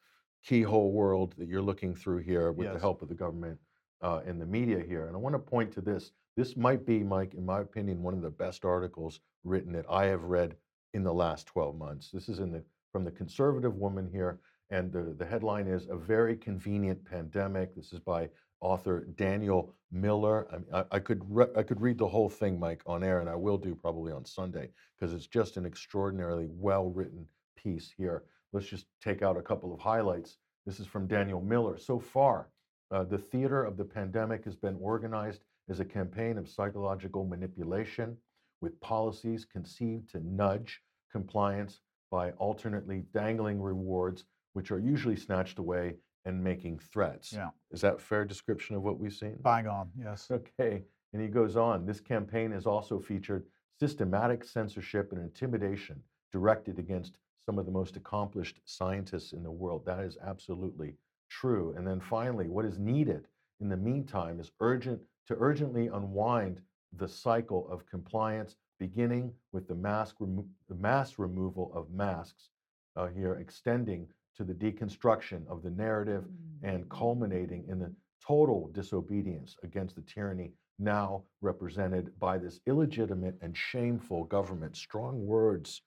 keyhole 0.45 0.91
world 0.91 1.33
that 1.39 1.47
you're 1.47 1.63
looking 1.63 1.95
through 1.95 2.19
here 2.19 2.51
with 2.51 2.67
yes. 2.67 2.75
the 2.75 2.79
help 2.79 3.01
of 3.01 3.09
the 3.09 3.15
government 3.15 3.57
uh, 4.03 4.19
and 4.27 4.39
the 4.39 4.45
media 4.45 4.83
here. 4.87 5.07
And 5.07 5.15
I 5.15 5.19
want 5.19 5.33
to 5.33 5.39
point 5.39 5.71
to 5.71 5.81
this. 5.81 6.11
This 6.35 6.55
might 6.55 6.85
be, 6.85 6.99
Mike, 6.99 7.33
in 7.33 7.43
my 7.43 7.61
opinion, 7.61 8.03
one 8.03 8.13
of 8.13 8.21
the 8.21 8.29
best 8.29 8.65
articles 8.65 9.19
written 9.43 9.71
that 9.71 9.85
I 9.89 10.05
have 10.05 10.21
read 10.25 10.55
in 10.93 11.01
the 11.01 11.11
last 11.11 11.47
12 11.47 11.75
months. 11.75 12.11
This 12.13 12.29
is 12.29 12.37
in 12.37 12.51
the 12.51 12.63
from 12.91 13.03
the 13.03 13.09
conservative 13.09 13.77
woman 13.77 14.07
here, 14.11 14.39
and 14.69 14.91
the, 14.91 15.15
the 15.17 15.25
headline 15.25 15.65
is 15.65 15.87
A 15.89 15.97
Very 15.97 16.35
Convenient 16.35 17.03
Pandemic. 17.03 17.75
This 17.75 17.93
is 17.93 17.99
by 17.99 18.29
author 18.59 19.07
Daniel 19.15 19.73
Miller. 19.91 20.47
I, 20.73 20.83
I, 20.91 20.99
could 20.99 21.21
re- 21.29 21.53
I 21.55 21.63
could 21.63 21.81
read 21.81 21.97
the 21.97 22.07
whole 22.07 22.29
thing, 22.29 22.59
Mike, 22.59 22.81
on 22.85 23.03
air, 23.03 23.19
and 23.19 23.29
I 23.29 23.35
will 23.35 23.57
do 23.57 23.75
probably 23.75 24.11
on 24.11 24.25
Sunday 24.25 24.69
because 24.97 25.13
it's 25.13 25.27
just 25.27 25.57
an 25.57 25.65
extraordinarily 25.65 26.47
well 26.49 26.89
written 26.89 27.25
piece 27.55 27.93
here. 27.95 28.23
Let's 28.53 28.67
just 28.67 28.85
take 29.01 29.21
out 29.21 29.37
a 29.37 29.41
couple 29.41 29.73
of 29.73 29.79
highlights. 29.79 30.37
This 30.65 30.79
is 30.79 30.87
from 30.87 31.07
Daniel 31.07 31.41
Miller. 31.41 31.77
So 31.77 31.99
far, 31.99 32.49
uh, 32.91 33.03
the 33.03 33.17
theater 33.17 33.63
of 33.63 33.77
the 33.77 33.85
pandemic 33.85 34.43
has 34.45 34.55
been 34.55 34.77
organized 34.81 35.43
as 35.69 35.79
a 35.79 35.85
campaign 35.85 36.37
of 36.37 36.49
psychological 36.49 37.25
manipulation 37.25 38.17
with 38.61 38.79
policies 38.79 39.45
conceived 39.45 40.09
to 40.11 40.19
nudge 40.25 40.81
compliance 41.11 41.81
by 42.09 42.31
alternately 42.31 43.03
dangling 43.13 43.61
rewards, 43.61 44.23
which 44.53 44.71
are 44.71 44.79
usually 44.79 45.15
snatched 45.15 45.59
away 45.59 45.95
and 46.27 46.43
making 46.43 46.77
threats. 46.77 47.31
Yeah. 47.31 47.49
Is 47.71 47.81
that 47.81 47.95
a 47.95 47.99
fair 47.99 48.25
description 48.25 48.75
of 48.75 48.83
what 48.83 48.99
we've 48.99 49.13
seen? 49.13 49.37
Bygone, 49.41 49.89
yes. 49.97 50.27
Okay. 50.29 50.83
And 51.13 51.21
he 51.21 51.29
goes 51.29 51.55
on 51.55 51.85
this 51.85 52.01
campaign 52.01 52.51
has 52.51 52.65
also 52.65 52.99
featured 52.99 53.45
systematic 53.79 54.43
censorship 54.43 55.13
and 55.13 55.21
intimidation 55.21 56.01
directed 56.33 56.79
against 56.79 57.17
some 57.45 57.57
of 57.57 57.65
the 57.65 57.71
most 57.71 57.95
accomplished 57.95 58.59
scientists 58.65 59.31
in 59.31 59.41
the 59.41 59.49
world. 59.51 59.85
That 59.85 60.01
is 60.03 60.17
absolutely 60.25 60.95
true. 61.29 61.73
And 61.77 61.87
then 61.87 62.01
finally, 62.01 62.49
what 62.49 62.65
is 62.65 62.77
needed 62.77 63.27
in 63.61 63.69
the 63.69 63.77
meantime 63.77 64.41
is 64.41 64.51
urgent 64.59 65.01
to 65.27 65.37
urgently 65.39 65.87
unwind 65.87 66.61
the 66.97 67.07
cycle 67.07 67.69
of 67.71 67.85
compliance, 67.85 68.57
beginning 68.79 69.31
with 69.53 69.67
the 69.67 69.75
mask 69.75 70.17
remo- 70.19 70.45
the 70.67 70.75
mass 70.75 71.17
removal 71.17 71.71
of 71.73 71.89
masks 71.89 72.49
uh, 72.97 73.07
here, 73.07 73.35
extending 73.35 74.07
to 74.37 74.43
the 74.43 74.53
deconstruction 74.53 75.47
of 75.47 75.63
the 75.63 75.71
narrative 75.71 76.23
and 76.63 76.89
culminating 76.89 77.65
in 77.67 77.79
the 77.79 77.91
total 78.25 78.69
disobedience 78.73 79.55
against 79.63 79.95
the 79.95 80.01
tyranny 80.01 80.53
now 80.79 81.23
represented 81.41 82.11
by 82.19 82.37
this 82.37 82.59
illegitimate 82.67 83.35
and 83.41 83.57
shameful 83.57 84.25
government. 84.25 84.75
Strong 84.75 85.25
words 85.25 85.81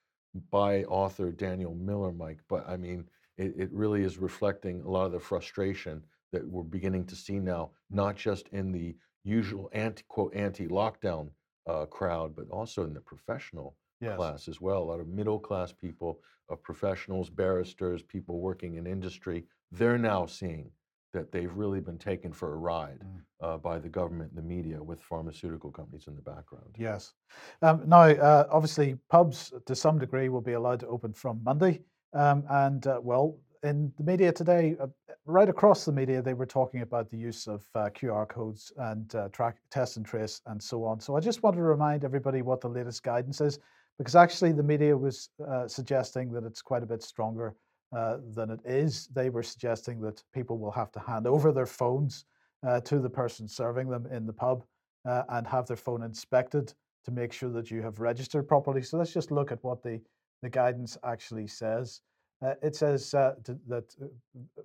by 0.51 0.85
author 0.85 1.31
Daniel 1.31 1.75
Miller, 1.75 2.13
Mike, 2.13 2.41
but 2.49 2.69
I 2.69 2.77
mean, 2.77 3.05
it, 3.37 3.55
it 3.57 3.73
really 3.73 4.03
is 4.03 4.19
reflecting 4.19 4.83
a 4.83 4.91
lot 4.91 5.07
of 5.07 5.13
the 5.13 5.21
frustration 5.21 6.03
that 6.33 6.47
we're 6.49 6.63
beginning 6.63 7.05
to 7.07 7.17
see 7.17 7.39
now, 7.39 7.71
not 7.91 8.17
just 8.17 8.49
in 8.49 8.73
the 8.73 8.95
usual 9.25 9.69
anti 9.73 10.03
quote 10.09 10.35
anti 10.35 10.67
lockdown 10.67 11.31
uh, 11.67 11.87
crowd, 11.87 12.35
but 12.35 12.49
also 12.51 12.85
in 12.85 12.95
the 12.95 13.01
professional 13.01 13.77
Yes. 14.01 14.17
class 14.17 14.49
as 14.49 14.61
well. 14.61 14.83
A 14.83 14.85
lot 14.85 15.01
of 15.01 15.09
middle 15.09 15.39
class 15.39 15.73
people, 15.73 16.21
uh, 16.51 16.57
professionals, 16.57 17.31
barristers, 17.31 18.03
people 18.03 18.41
working 18.41 18.77
in 18.77 18.87
industry, 18.87 19.47
they're 19.71 19.99
now 19.99 20.27
seeing 20.27 20.71
that 21.13 21.33
they've 21.33 21.55
really 21.55 21.81
been 21.81 21.99
taken 21.99 22.33
for 22.33 22.53
a 22.55 22.57
ride 22.57 23.01
Mm. 23.01 23.21
uh, 23.41 23.59
by 23.59 23.79
the 23.79 23.89
government 23.89 24.31
and 24.31 24.39
the 24.39 24.43
media 24.43 24.83
with 24.83 25.01
pharmaceutical 25.01 25.71
companies 25.73 26.07
in 26.07 26.15
the 26.15 26.23
background. 26.23 26.77
Yes. 26.79 27.15
Um, 27.63 27.89
now, 27.89 28.03
uh, 28.03 28.47
obviously, 28.51 28.97
pubs 29.09 29.53
to 29.67 29.75
some 29.75 29.99
degree 29.99 30.29
will 30.29 30.41
be 30.41 30.53
allowed 30.53 30.81
to 30.81 30.87
open 30.89 31.13
from 31.13 31.43
Monday. 31.43 31.83
Um, 32.13 32.45
and, 32.49 32.87
uh, 32.87 33.01
well, 33.03 33.39
in 33.63 33.93
the 33.99 34.05
media 34.05 34.33
today, 34.33 34.77
uh, 34.81 34.87
right 35.27 35.49
across 35.49 35.85
the 35.85 35.93
media, 35.93 36.23
they 36.23 36.35
were 36.35 36.47
talking 36.47 36.81
about 36.81 37.11
the 37.11 37.17
use 37.19 37.47
of 37.47 37.67
uh, 37.75 37.91
QR 37.91 38.27
codes 38.27 38.73
and 38.77 39.15
uh, 39.15 39.29
track, 39.29 39.59
test 39.71 39.97
and 39.97 40.07
trace 40.07 40.41
and 40.47 40.63
so 40.63 40.85
on. 40.85 41.01
So 41.01 41.17
I 41.17 41.21
just 41.21 41.43
want 41.43 41.57
to 41.57 41.63
remind 41.63 42.05
everybody 42.05 42.41
what 42.43 42.61
the 42.61 42.69
latest 42.69 43.03
guidance 43.03 43.41
is, 43.41 43.59
because 44.01 44.17
actually 44.17 44.51
the 44.51 44.63
media 44.63 44.97
was 44.97 45.29
uh, 45.47 45.69
suggesting 45.69 46.33
that 46.33 46.43
it's 46.43 46.63
quite 46.63 46.83
a 46.83 46.87
bit 46.87 47.03
stronger 47.03 47.55
uh, 47.95 48.17
than 48.35 48.49
it 48.49 48.61
is. 48.65 49.09
They 49.09 49.29
were 49.29 49.43
suggesting 49.43 50.01
that 50.01 50.23
people 50.33 50.57
will 50.57 50.71
have 50.71 50.91
to 50.93 51.01
hand 51.01 51.27
over 51.27 51.53
their 51.53 51.67
phones 51.67 52.25
uh, 52.67 52.81
to 52.81 52.99
the 52.99 53.11
person 53.11 53.47
serving 53.47 53.91
them 53.91 54.07
in 54.11 54.25
the 54.25 54.33
pub 54.33 54.65
uh, 55.07 55.25
and 55.29 55.47
have 55.47 55.67
their 55.67 55.77
phone 55.77 56.03
inspected 56.03 56.73
to 57.05 57.11
make 57.11 57.31
sure 57.31 57.51
that 57.51 57.71
you 57.71 57.83
have 57.83 58.01
registered 58.01 58.49
properly. 58.49 58.81
So 58.81 58.97
let's 58.97 59.13
just 59.13 59.31
look 59.31 59.53
at 59.53 59.63
what 59.63 59.83
the, 59.83 60.01
the 60.41 60.49
guidance 60.49 60.97
actually 61.05 61.47
says. 61.47 62.01
Uh, 62.43 62.55
it 62.63 62.75
says 62.75 63.11
to, 63.11 63.37
that 63.69 63.95
uh, 64.01 64.07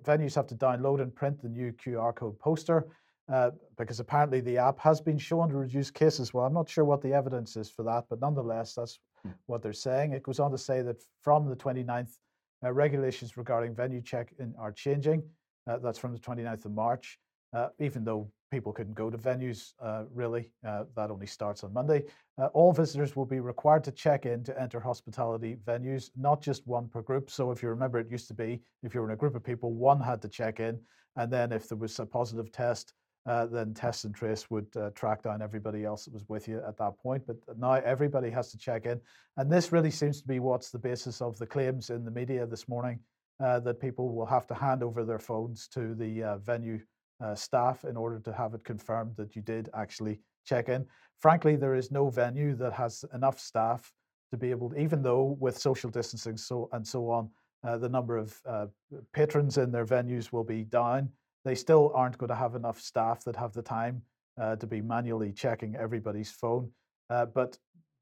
venues 0.02 0.34
have 0.34 0.46
to 0.46 0.54
download 0.54 1.02
and 1.02 1.14
print 1.14 1.42
the 1.42 1.50
new 1.50 1.72
QR 1.72 2.14
code 2.14 2.38
poster 2.38 2.86
uh, 3.32 3.50
because 3.76 3.98
apparently 4.00 4.40
the 4.40 4.56
app 4.56 4.78
has 4.78 5.00
been 5.00 5.18
shown 5.18 5.48
to 5.48 5.56
reduce 5.56 5.90
cases. 5.90 6.32
Well, 6.32 6.46
I'm 6.46 6.54
not 6.54 6.68
sure 6.68 6.84
what 6.84 7.02
the 7.02 7.12
evidence 7.12 7.56
is 7.56 7.68
for 7.68 7.82
that, 7.82 8.04
but 8.08 8.20
nonetheless, 8.20 8.74
that's. 8.74 8.98
What 9.46 9.62
they're 9.62 9.72
saying. 9.72 10.12
It 10.12 10.22
goes 10.22 10.40
on 10.40 10.50
to 10.50 10.58
say 10.58 10.82
that 10.82 11.02
from 11.22 11.48
the 11.48 11.56
29th, 11.56 12.16
uh, 12.64 12.72
regulations 12.72 13.36
regarding 13.36 13.74
venue 13.74 14.00
check-in 14.00 14.54
are 14.58 14.72
changing. 14.72 15.22
Uh, 15.68 15.78
that's 15.78 15.98
from 15.98 16.12
the 16.12 16.18
29th 16.18 16.64
of 16.64 16.72
March. 16.72 17.18
Uh, 17.52 17.68
even 17.78 18.04
though 18.04 18.30
people 18.50 18.72
couldn't 18.72 18.94
go 18.94 19.10
to 19.10 19.18
venues, 19.18 19.72
uh, 19.82 20.04
really, 20.12 20.52
uh, 20.66 20.84
that 20.94 21.10
only 21.10 21.26
starts 21.26 21.64
on 21.64 21.72
Monday. 21.72 22.04
Uh, 22.38 22.46
all 22.46 22.72
visitors 22.72 23.16
will 23.16 23.26
be 23.26 23.40
required 23.40 23.82
to 23.84 23.92
check 23.92 24.26
in 24.26 24.44
to 24.44 24.60
enter 24.60 24.78
hospitality 24.78 25.56
venues, 25.66 26.10
not 26.16 26.40
just 26.40 26.66
one 26.66 26.88
per 26.88 27.02
group. 27.02 27.30
So, 27.30 27.50
if 27.50 27.62
you 27.62 27.68
remember, 27.68 27.98
it 27.98 28.10
used 28.10 28.28
to 28.28 28.34
be 28.34 28.60
if 28.82 28.94
you 28.94 29.00
were 29.00 29.08
in 29.08 29.14
a 29.14 29.16
group 29.16 29.34
of 29.34 29.44
people, 29.44 29.72
one 29.72 30.00
had 30.00 30.22
to 30.22 30.28
check 30.28 30.60
in, 30.60 30.78
and 31.16 31.32
then 31.32 31.52
if 31.52 31.68
there 31.68 31.78
was 31.78 31.98
a 31.98 32.06
positive 32.06 32.52
test, 32.52 32.92
uh, 33.26 33.46
then 33.46 33.74
test 33.74 34.04
and 34.04 34.14
trace 34.14 34.48
would 34.50 34.68
uh, 34.76 34.90
track 34.90 35.22
down 35.22 35.42
everybody 35.42 35.84
else 35.84 36.04
that 36.04 36.14
was 36.14 36.28
with 36.28 36.46
you 36.46 36.62
at 36.66 36.76
that 36.76 36.96
point. 36.98 37.22
But 37.26 37.36
now 37.58 37.72
everybody 37.72 38.30
has 38.30 38.52
to 38.52 38.58
check 38.58 38.86
in, 38.86 39.00
and 39.36 39.50
this 39.50 39.72
really 39.72 39.90
seems 39.90 40.20
to 40.20 40.28
be 40.28 40.38
what's 40.38 40.70
the 40.70 40.78
basis 40.78 41.20
of 41.20 41.36
the 41.38 41.46
claims 41.46 41.90
in 41.90 42.04
the 42.04 42.10
media 42.10 42.46
this 42.46 42.68
morning 42.68 43.00
uh, 43.42 43.60
that 43.60 43.80
people 43.80 44.14
will 44.14 44.26
have 44.26 44.46
to 44.46 44.54
hand 44.54 44.82
over 44.82 45.04
their 45.04 45.18
phones 45.18 45.66
to 45.68 45.94
the 45.94 46.22
uh, 46.22 46.38
venue 46.38 46.80
uh, 47.24 47.34
staff 47.34 47.84
in 47.84 47.96
order 47.96 48.20
to 48.20 48.32
have 48.32 48.54
it 48.54 48.64
confirmed 48.64 49.14
that 49.16 49.34
you 49.34 49.42
did 49.42 49.70
actually 49.74 50.20
check 50.46 50.68
in. 50.68 50.86
Frankly, 51.20 51.56
there 51.56 51.74
is 51.74 51.90
no 51.90 52.08
venue 52.08 52.54
that 52.54 52.72
has 52.72 53.04
enough 53.12 53.40
staff 53.40 53.92
to 54.30 54.36
be 54.36 54.50
able, 54.50 54.72
even 54.76 55.02
though 55.02 55.36
with 55.40 55.58
social 55.58 55.90
distancing 55.90 56.36
so 56.36 56.68
and 56.72 56.86
so 56.86 57.10
on, 57.10 57.30
the 57.80 57.88
number 57.88 58.16
of 58.16 58.40
patrons 59.12 59.58
in 59.58 59.72
their 59.72 59.86
venues 59.86 60.30
will 60.30 60.44
be 60.44 60.62
down. 60.62 61.08
They 61.46 61.54
still 61.54 61.92
aren't 61.94 62.18
going 62.18 62.28
to 62.30 62.34
have 62.34 62.56
enough 62.56 62.80
staff 62.80 63.22
that 63.22 63.36
have 63.36 63.52
the 63.52 63.62
time 63.62 64.02
uh, 64.36 64.56
to 64.56 64.66
be 64.66 64.80
manually 64.80 65.32
checking 65.32 65.76
everybody's 65.76 66.32
phone. 66.32 66.68
Uh, 67.08 67.26
but 67.26 67.56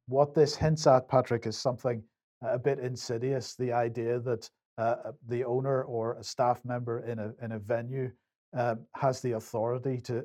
what 0.09 0.35
this 0.35 0.57
hints 0.57 0.87
at, 0.87 1.09
Patrick, 1.09 1.47
is 1.47 1.59
something 1.59 2.03
a 2.43 2.59
bit 2.59 2.79
insidious. 2.79 3.55
The 3.55 3.71
idea 3.71 4.19
that 4.21 4.49
uh, 4.79 5.13
the 5.29 5.45
owner 5.45 5.83
or 5.83 6.15
a 6.15 6.25
staff 6.25 6.65
member 6.65 7.01
in 7.01 7.19
a 7.19 7.35
in 7.43 7.53
a 7.53 7.59
venue 7.59 8.11
uh, 8.57 8.77
has 8.97 9.21
the 9.21 9.33
authority 9.33 10.01
to. 10.01 10.25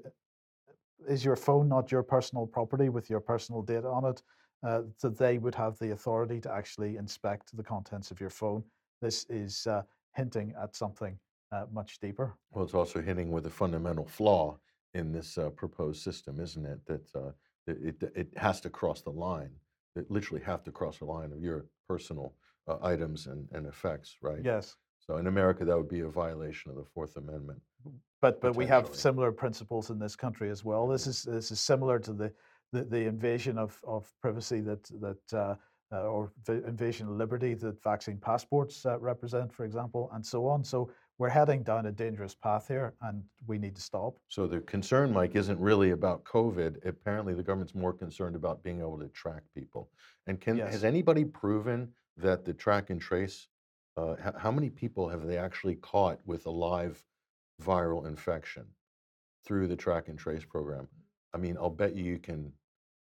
Is 1.10 1.26
your 1.26 1.36
phone 1.36 1.68
not 1.68 1.92
your 1.92 2.04
personal 2.04 2.48
property 2.48 2.88
with 2.88 3.10
your 3.10 3.20
personal 3.20 3.62
data 3.62 3.90
on 3.90 4.06
it? 4.06 4.24
Uh, 4.66 4.84
that 5.02 5.18
they 5.18 5.40
would 5.40 5.56
have 5.56 5.78
the 5.80 5.92
authority 5.92 6.40
to 6.40 6.52
actually 6.52 6.96
inspect 6.96 7.56
the 7.56 7.64
contents 7.64 8.12
of 8.12 8.22
your 8.22 8.30
phone. 8.30 8.64
This 9.02 9.26
is 9.30 9.68
uh, 9.68 9.82
hinting 10.16 10.54
at 10.62 10.74
something 10.74 11.20
uh, 11.52 11.66
much 11.72 12.00
deeper. 12.00 12.36
Well, 12.52 12.66
it's 12.66 12.74
also 12.74 13.02
hitting 13.02 13.32
with 13.32 13.46
a 13.46 13.50
fundamental 13.50 14.06
flaw 14.06 14.60
in 14.94 15.12
this 15.12 15.38
uh, 15.38 15.50
proposed 15.50 16.02
system, 16.02 16.40
isn't 16.40 16.66
it? 16.66 16.86
That 16.86 17.16
uh, 17.16 17.32
it, 17.68 18.02
it 18.16 18.38
has 18.38 18.60
to 18.62 18.70
cross 18.70 19.02
the 19.02 19.12
line. 19.12 19.52
It 19.96 20.10
literally 20.10 20.44
have 20.44 20.64
to 20.64 20.72
cross 20.72 21.00
the 21.00 21.06
line 21.06 21.32
of 21.32 21.42
your 21.42 21.66
personal 21.88 22.36
uh, 22.68 22.78
items 22.82 23.28
and, 23.28 23.48
and 23.52 23.68
effects, 23.68 24.18
right? 24.22 24.42
Yes. 24.44 24.76
So 25.00 25.18
in 25.18 25.28
America, 25.28 25.66
that 25.66 25.78
would 25.78 25.90
be 25.90 26.02
a 26.02 26.08
violation 26.08 26.72
of 26.72 26.78
the 26.78 26.84
Fourth 26.84 27.16
Amendment. 27.18 27.62
But 28.22 28.42
but 28.42 28.56
we 28.56 28.66
have 28.66 28.94
similar 28.94 29.32
principles 29.32 29.90
in 29.90 29.98
this 29.98 30.16
country 30.16 30.50
as 30.50 30.66
well. 30.66 30.88
This 30.88 31.08
is 31.08 31.24
this 31.24 31.52
is 31.52 31.60
similar 31.60 32.00
to 32.00 32.14
the 32.14 32.32
the, 32.74 32.84
the 32.84 33.06
invasion 33.06 33.58
of, 33.58 33.80
of 33.88 34.12
privacy 34.22 34.60
that 34.62 34.84
that 35.00 35.34
uh, 35.34 35.56
uh, 35.92 36.02
or 36.02 36.32
v- 36.46 36.62
invasion 36.68 37.08
of 37.08 37.14
liberty 37.14 37.54
that 37.56 37.82
vaccine 37.82 38.18
passports 38.18 38.86
uh, 38.86 39.00
represent, 39.00 39.52
for 39.52 39.66
example, 39.66 40.10
and 40.14 40.26
so 40.26 40.46
on. 40.46 40.64
So 40.64 40.92
we're 41.20 41.30
heading 41.30 41.62
down 41.64 41.86
a 41.86 41.92
dangerous 41.92 42.34
path 42.34 42.68
here, 42.70 42.94
and 43.02 43.22
we 43.46 43.58
need 43.58 43.76
to 43.76 43.82
stop. 43.82 44.16
So 44.30 44.48
the 44.48 44.62
concern, 44.62 45.12
Mike, 45.12 45.36
isn't 45.36 45.60
really 45.60 45.92
about 45.92 46.24
COVID. 46.24 46.86
Apparently, 46.86 47.34
the 47.34 47.44
government's 47.44 47.76
more 47.76 47.92
concerned 47.94 48.38
about 48.38 48.64
being 48.64 48.80
able 48.80 48.98
to 49.00 49.10
track 49.10 49.44
people. 49.54 49.92
And 50.28 50.40
can 50.40 50.56
Yes. 50.58 50.72
has 50.72 50.84
anybody 50.86 51.26
proven 51.26 51.94
that 52.18 52.46
the 52.46 52.54
track 52.54 52.90
and 52.90 53.02
trace? 53.02 53.48
Uh, 53.98 54.16
h- 54.26 54.34
how 54.38 54.50
many 54.50 54.70
people 54.70 55.10
have 55.10 55.28
they 55.28 55.38
actually 55.38 55.76
caught 55.76 56.26
with 56.26 56.46
a 56.46 56.50
live 56.52 57.04
viral 57.62 58.06
infection 58.08 58.66
through 59.44 59.68
the 59.68 59.76
track 59.76 60.08
and 60.08 60.18
trace 60.18 60.46
program? 60.46 60.88
I 61.34 61.38
mean, 61.38 61.58
I'll 61.58 61.70
bet 61.70 61.96
you 61.98 62.06
you 62.06 62.18
can. 62.20 62.54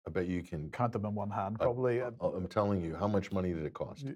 I 0.07 0.09
bet 0.09 0.25
you 0.25 0.41
can. 0.41 0.71
Count 0.71 0.93
them 0.93 1.05
in 1.05 1.13
one 1.13 1.29
hand, 1.29 1.59
probably 1.59 2.01
uh, 2.01 2.09
I- 2.19 2.25
I'm 2.35 2.47
telling 2.47 2.81
you, 2.81 2.95
how 2.95 3.07
much 3.07 3.31
money 3.31 3.53
did 3.53 3.63
it 3.63 3.75
cost? 3.75 4.07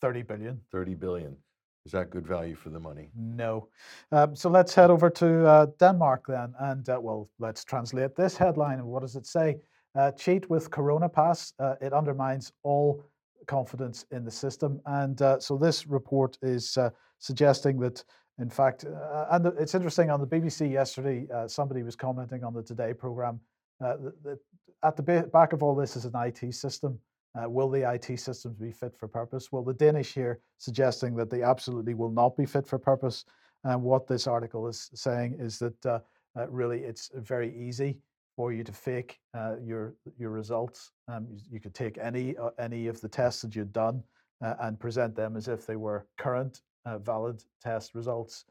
30 0.00 0.22
billion. 0.22 0.58
Thirty 0.70 0.94
billion. 0.94 1.36
Is 1.86 1.92
that 1.92 2.10
good 2.10 2.26
value 2.26 2.54
for 2.54 2.70
the 2.70 2.80
money? 2.80 3.10
No. 3.14 3.68
Um, 4.10 4.34
so 4.34 4.48
let's 4.48 4.74
head 4.74 4.90
over 4.90 5.10
to 5.10 5.46
uh, 5.46 5.66
Denmark 5.78 6.24
then. 6.26 6.54
And 6.58 6.88
uh, 6.88 6.98
well, 7.00 7.28
let's 7.38 7.62
translate 7.62 8.16
this 8.16 8.36
headline. 8.36 8.78
And 8.78 8.86
what 8.86 9.02
does 9.02 9.16
it 9.16 9.26
say? 9.26 9.58
Uh, 9.94 10.10
cheat 10.12 10.48
with 10.48 10.70
Corona 10.70 11.08
Pass. 11.08 11.52
Uh, 11.58 11.74
it 11.82 11.92
undermines 11.92 12.52
all 12.62 13.04
confidence 13.46 14.06
in 14.12 14.24
the 14.24 14.30
system. 14.30 14.80
And 14.86 15.20
uh, 15.20 15.38
so 15.38 15.58
this 15.58 15.86
report 15.86 16.38
is 16.40 16.76
uh, 16.78 16.88
suggesting 17.18 17.78
that, 17.80 18.02
in 18.38 18.48
fact, 18.48 18.84
and 19.30 19.46
it's 19.58 19.74
interesting 19.74 20.10
on 20.10 20.20
the 20.20 20.26
BBC 20.26 20.72
yesterday, 20.72 21.26
somebody 21.46 21.82
was 21.82 21.94
commenting 21.94 22.42
on 22.42 22.54
the 22.54 22.62
Today 22.62 22.92
program 22.94 23.38
uh, 23.84 23.96
that, 23.96 24.22
that 24.22 24.38
at 24.82 24.96
the 24.96 25.28
back 25.32 25.52
of 25.52 25.62
all 25.62 25.74
this 25.74 25.96
is 25.96 26.04
an 26.04 26.12
IT 26.16 26.54
system. 26.54 26.98
Uh, 27.36 27.48
will 27.48 27.68
the 27.68 27.90
IT 27.90 28.18
systems 28.18 28.56
be 28.56 28.70
fit 28.70 28.96
for 28.96 29.08
purpose? 29.08 29.50
Well, 29.50 29.64
the 29.64 29.74
Danish 29.74 30.14
here 30.14 30.40
suggesting 30.58 31.16
that 31.16 31.30
they 31.30 31.42
absolutely 31.42 31.94
will 31.94 32.10
not 32.10 32.36
be 32.36 32.46
fit 32.46 32.66
for 32.66 32.78
purpose. 32.78 33.24
And 33.64 33.82
what 33.82 34.06
this 34.06 34.26
article 34.26 34.68
is 34.68 34.90
saying 34.94 35.36
is 35.38 35.58
that 35.58 35.86
uh, 35.86 35.98
uh, 36.38 36.48
really 36.48 36.80
it's 36.80 37.10
very 37.14 37.56
easy 37.56 37.98
for 38.36 38.52
you 38.52 38.62
to 38.64 38.72
fake 38.72 39.18
uh, 39.36 39.56
your 39.64 39.94
your 40.18 40.30
results. 40.30 40.92
Um, 41.08 41.26
you, 41.30 41.38
you, 41.52 41.60
could 41.60 41.74
take 41.74 41.98
any 41.98 42.36
uh, 42.36 42.50
any 42.58 42.88
of 42.88 43.00
the 43.00 43.08
tests 43.08 43.42
that 43.42 43.54
you'd 43.54 43.72
done 43.72 44.02
uh, 44.44 44.54
and 44.60 44.78
present 44.78 45.14
them 45.14 45.36
as 45.36 45.48
if 45.48 45.66
they 45.66 45.76
were 45.76 46.06
current 46.18 46.60
valid 47.00 47.42
test 47.62 47.94
results, 47.94 48.44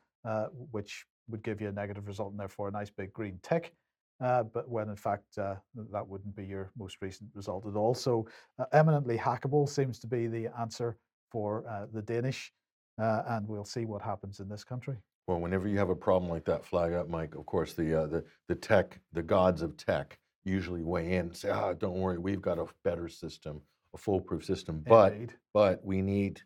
which 0.71 1.05
would 1.29 1.43
give 1.43 1.61
you 1.61 1.67
a 1.67 1.71
negative 1.71 2.07
result 2.07 2.31
and 2.31 2.39
therefore 2.39 2.67
a 2.67 2.71
nice 2.71 2.89
big 2.89 3.13
green 3.13 3.39
tick. 3.43 3.75
Uh, 4.23 4.43
but 4.43 4.69
when 4.69 4.89
in 4.89 4.95
fact 4.95 5.37
uh, 5.37 5.55
that 5.91 6.07
wouldn't 6.07 6.35
be 6.35 6.45
your 6.45 6.71
most 6.77 6.97
recent 7.01 7.29
result 7.33 7.67
at 7.67 7.75
all. 7.75 7.93
So 7.93 8.25
uh, 8.57 8.65
eminently 8.71 9.17
hackable 9.17 9.67
seems 9.67 9.99
to 9.99 10.07
be 10.07 10.27
the 10.27 10.47
answer 10.57 10.97
for 11.29 11.65
the 11.93 12.01
Danish, 12.01 12.53
and 12.97 13.47
we'll 13.47 13.65
see 13.65 13.85
what 13.85 14.01
happens 14.01 14.39
in 14.39 14.47
this 14.47 14.63
country. 14.63 14.97
Well, 15.27 15.39
whenever 15.39 15.67
you 15.67 15.77
have 15.77 15.89
a 15.89 15.95
problem 15.95 16.29
like 16.29 16.45
that 16.45 16.65
flag 16.65 16.93
up, 16.93 17.09
Mike, 17.09 17.35
of 17.35 17.45
course 17.45 17.73
the 17.73 18.01
uh, 18.01 18.07
the 18.07 18.23
the 18.49 18.55
tech, 18.55 18.99
the 19.13 19.21
gods 19.21 19.61
of 19.61 19.77
tech, 19.77 20.19
usually 20.43 20.83
weigh 20.83 21.13
in 21.13 21.27
and 21.27 21.35
say, 21.35 21.49
"Ah, 21.49 21.73
don't 21.73 21.99
worry, 21.99 22.17
we've 22.17 22.41
got 22.41 22.59
a 22.59 22.65
better 22.83 23.07
system, 23.07 23.61
a 23.93 23.97
foolproof 23.97 24.43
system." 24.43 24.83
But 24.85 25.13
Indeed. 25.13 25.33
but 25.53 25.83
we 25.83 26.01
need 26.01 26.41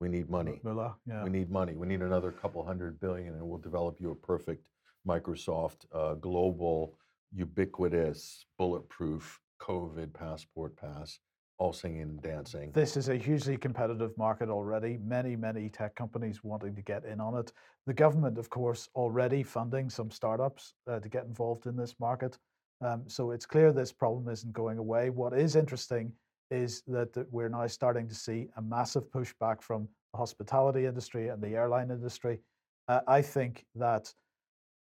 we 0.00 0.08
need 0.08 0.30
money. 0.30 0.60
Mullah, 0.62 0.96
yeah. 1.06 1.24
We 1.24 1.30
need 1.30 1.50
money. 1.50 1.74
We 1.74 1.86
need 1.86 2.00
another 2.00 2.30
couple 2.30 2.64
hundred 2.64 3.00
billion, 3.00 3.34
and 3.34 3.42
we'll 3.42 3.58
develop 3.58 4.00
you 4.00 4.12
a 4.12 4.14
perfect 4.14 4.64
Microsoft 5.06 5.86
uh, 5.92 6.14
global, 6.14 6.96
ubiquitous, 7.34 8.46
bulletproof 8.58 9.40
COVID 9.60 10.12
passport 10.12 10.76
pass 10.76 11.18
all 11.58 11.72
singing 11.72 12.02
and 12.02 12.22
dancing. 12.22 12.72
This 12.72 12.96
is 12.96 13.08
a 13.08 13.16
hugely 13.16 13.56
competitive 13.56 14.16
market 14.18 14.48
already. 14.48 14.98
Many, 15.04 15.36
many 15.36 15.68
tech 15.68 15.94
companies 15.94 16.42
wanting 16.42 16.74
to 16.74 16.82
get 16.82 17.04
in 17.04 17.20
on 17.20 17.36
it. 17.38 17.52
The 17.86 17.94
government, 17.94 18.36
of 18.38 18.50
course, 18.50 18.88
already 18.96 19.42
funding 19.44 19.88
some 19.88 20.10
startups 20.10 20.74
uh, 20.90 20.98
to 20.98 21.08
get 21.08 21.24
involved 21.24 21.66
in 21.66 21.76
this 21.76 21.94
market. 22.00 22.36
Um, 22.80 23.04
so 23.06 23.30
it's 23.30 23.46
clear 23.46 23.72
this 23.72 23.92
problem 23.92 24.28
isn't 24.28 24.52
going 24.52 24.78
away. 24.78 25.10
What 25.10 25.38
is 25.38 25.54
interesting 25.54 26.12
is 26.50 26.82
that, 26.88 27.12
that 27.12 27.32
we're 27.32 27.48
now 27.48 27.66
starting 27.68 28.08
to 28.08 28.14
see 28.14 28.48
a 28.56 28.62
massive 28.62 29.04
pushback 29.10 29.62
from 29.62 29.88
the 30.12 30.18
hospitality 30.18 30.86
industry 30.86 31.28
and 31.28 31.40
the 31.40 31.54
airline 31.54 31.90
industry. 31.90 32.40
Uh, 32.88 33.00
I 33.06 33.22
think 33.22 33.64
that 33.76 34.12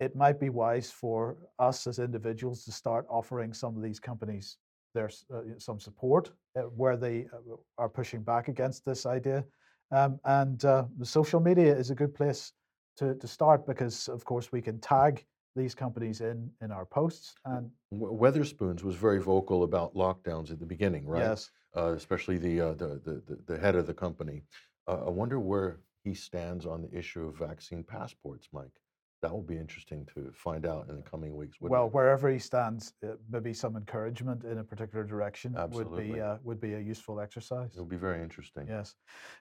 it 0.00 0.14
might 0.14 0.38
be 0.38 0.48
wise 0.48 0.90
for 0.90 1.36
us 1.58 1.86
as 1.86 1.98
individuals 1.98 2.64
to 2.64 2.72
start 2.72 3.06
offering 3.08 3.52
some 3.52 3.76
of 3.76 3.82
these 3.82 4.00
companies 4.00 4.58
there's 4.94 5.24
uh, 5.32 5.40
some 5.58 5.78
support 5.78 6.30
uh, 6.56 6.62
where 6.62 6.96
they 6.96 7.26
uh, 7.32 7.56
are 7.76 7.88
pushing 7.88 8.22
back 8.22 8.48
against 8.48 8.84
this 8.84 9.06
idea. 9.06 9.44
Um, 9.90 10.18
and 10.24 10.64
uh, 10.64 10.84
social 11.02 11.40
media 11.40 11.74
is 11.74 11.90
a 11.90 11.94
good 11.94 12.14
place 12.14 12.52
to, 12.96 13.14
to 13.14 13.26
start 13.28 13.66
because, 13.66 14.08
of 14.08 14.24
course, 14.24 14.52
we 14.52 14.60
can 14.60 14.80
tag 14.80 15.24
these 15.56 15.74
companies 15.74 16.20
in 16.20 16.50
in 16.62 16.70
our 16.70 16.84
posts. 16.84 17.34
And 17.44 17.70
Wetherspoons 17.92 18.82
was 18.82 18.96
very 18.96 19.20
vocal 19.20 19.62
about 19.62 19.94
lockdowns 19.94 20.50
at 20.50 20.58
the 20.58 20.66
beginning, 20.66 21.06
right? 21.06 21.22
Yes. 21.30 21.50
Uh, 21.76 21.92
especially 21.92 22.38
the, 22.38 22.60
uh, 22.60 22.74
the, 22.74 23.00
the 23.04 23.38
the 23.46 23.58
head 23.58 23.76
of 23.76 23.86
the 23.86 23.94
company. 23.94 24.42
I 24.86 25.10
wonder 25.10 25.38
where 25.38 25.80
he 26.02 26.14
stands 26.14 26.64
on 26.64 26.80
the 26.80 26.98
issue 26.98 27.26
of 27.28 27.36
vaccine 27.36 27.84
passports, 27.84 28.48
Mike. 28.54 28.80
That 29.20 29.32
will 29.32 29.42
be 29.42 29.56
interesting 29.56 30.06
to 30.14 30.30
find 30.32 30.64
out 30.64 30.88
in 30.88 30.94
the 30.94 31.02
coming 31.02 31.34
weeks. 31.34 31.56
Well, 31.60 31.86
it? 31.86 31.92
wherever 31.92 32.30
he 32.30 32.38
stands, 32.38 32.92
uh, 33.04 33.14
maybe 33.28 33.52
some 33.52 33.76
encouragement 33.76 34.44
in 34.44 34.58
a 34.58 34.64
particular 34.64 35.04
direction 35.04 35.56
Absolutely. 35.58 36.06
would 36.06 36.14
be 36.14 36.20
uh, 36.20 36.36
would 36.44 36.60
be 36.60 36.74
a 36.74 36.78
useful 36.78 37.20
exercise. 37.20 37.70
It 37.74 37.78
will 37.78 37.86
be 37.86 37.96
very 37.96 38.22
interesting. 38.22 38.66
Yes. 38.68 38.94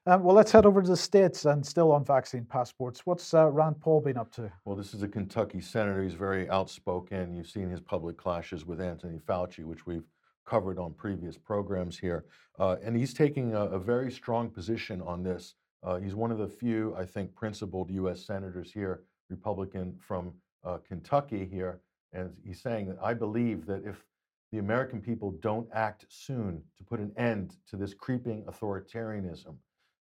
Um, 0.07 0.23
well, 0.23 0.35
let's 0.35 0.51
head 0.51 0.65
over 0.65 0.81
to 0.81 0.87
the 0.87 0.97
states 0.97 1.45
and 1.45 1.63
still 1.63 1.91
on 1.91 2.03
vaccine 2.03 2.43
passports. 2.43 3.01
What's 3.05 3.35
uh, 3.35 3.49
Rand 3.49 3.79
Paul 3.79 4.01
been 4.01 4.17
up 4.17 4.31
to? 4.33 4.51
Well, 4.65 4.75
this 4.75 4.95
is 4.95 5.03
a 5.03 5.07
Kentucky 5.07 5.61
senator. 5.61 6.01
He's 6.01 6.15
very 6.15 6.49
outspoken. 6.49 7.35
You've 7.35 7.49
seen 7.49 7.69
his 7.69 7.79
public 7.79 8.17
clashes 8.17 8.65
with 8.65 8.81
Anthony 8.81 9.19
Fauci, 9.19 9.63
which 9.63 9.85
we've 9.85 10.05
covered 10.47 10.79
on 10.79 10.93
previous 10.93 11.37
programs 11.37 11.99
here, 11.99 12.25
uh, 12.57 12.77
and 12.83 12.95
he's 12.95 13.13
taking 13.13 13.53
a, 13.53 13.65
a, 13.65 13.77
very 13.77 14.09
strong 14.09 14.49
position 14.49 15.01
on 15.01 15.21
this. 15.21 15.55
Uh, 15.83 15.97
he's 15.97 16.15
one 16.15 16.31
of 16.31 16.37
the 16.37 16.47
few, 16.47 16.95
I 16.95 17.05
think, 17.05 17.35
principled 17.35 17.91
U.S. 17.91 18.25
senators 18.25 18.71
here 18.71 19.03
Republican 19.29 19.95
from 19.99 20.33
uh, 20.63 20.77
Kentucky 20.87 21.45
here, 21.45 21.79
and 22.13 22.31
he's 22.43 22.61
saying 22.61 22.87
that 22.87 22.97
I 23.01 23.13
believe 23.13 23.65
that 23.65 23.83
if 23.85 24.03
the 24.51 24.59
American 24.59 25.01
people 25.01 25.31
don't 25.41 25.67
act 25.73 26.05
soon 26.09 26.61
to 26.77 26.83
put 26.83 26.99
an 26.99 27.11
end 27.17 27.55
to 27.69 27.75
this 27.75 27.93
creeping 27.93 28.43
authoritarianism, 28.43 29.55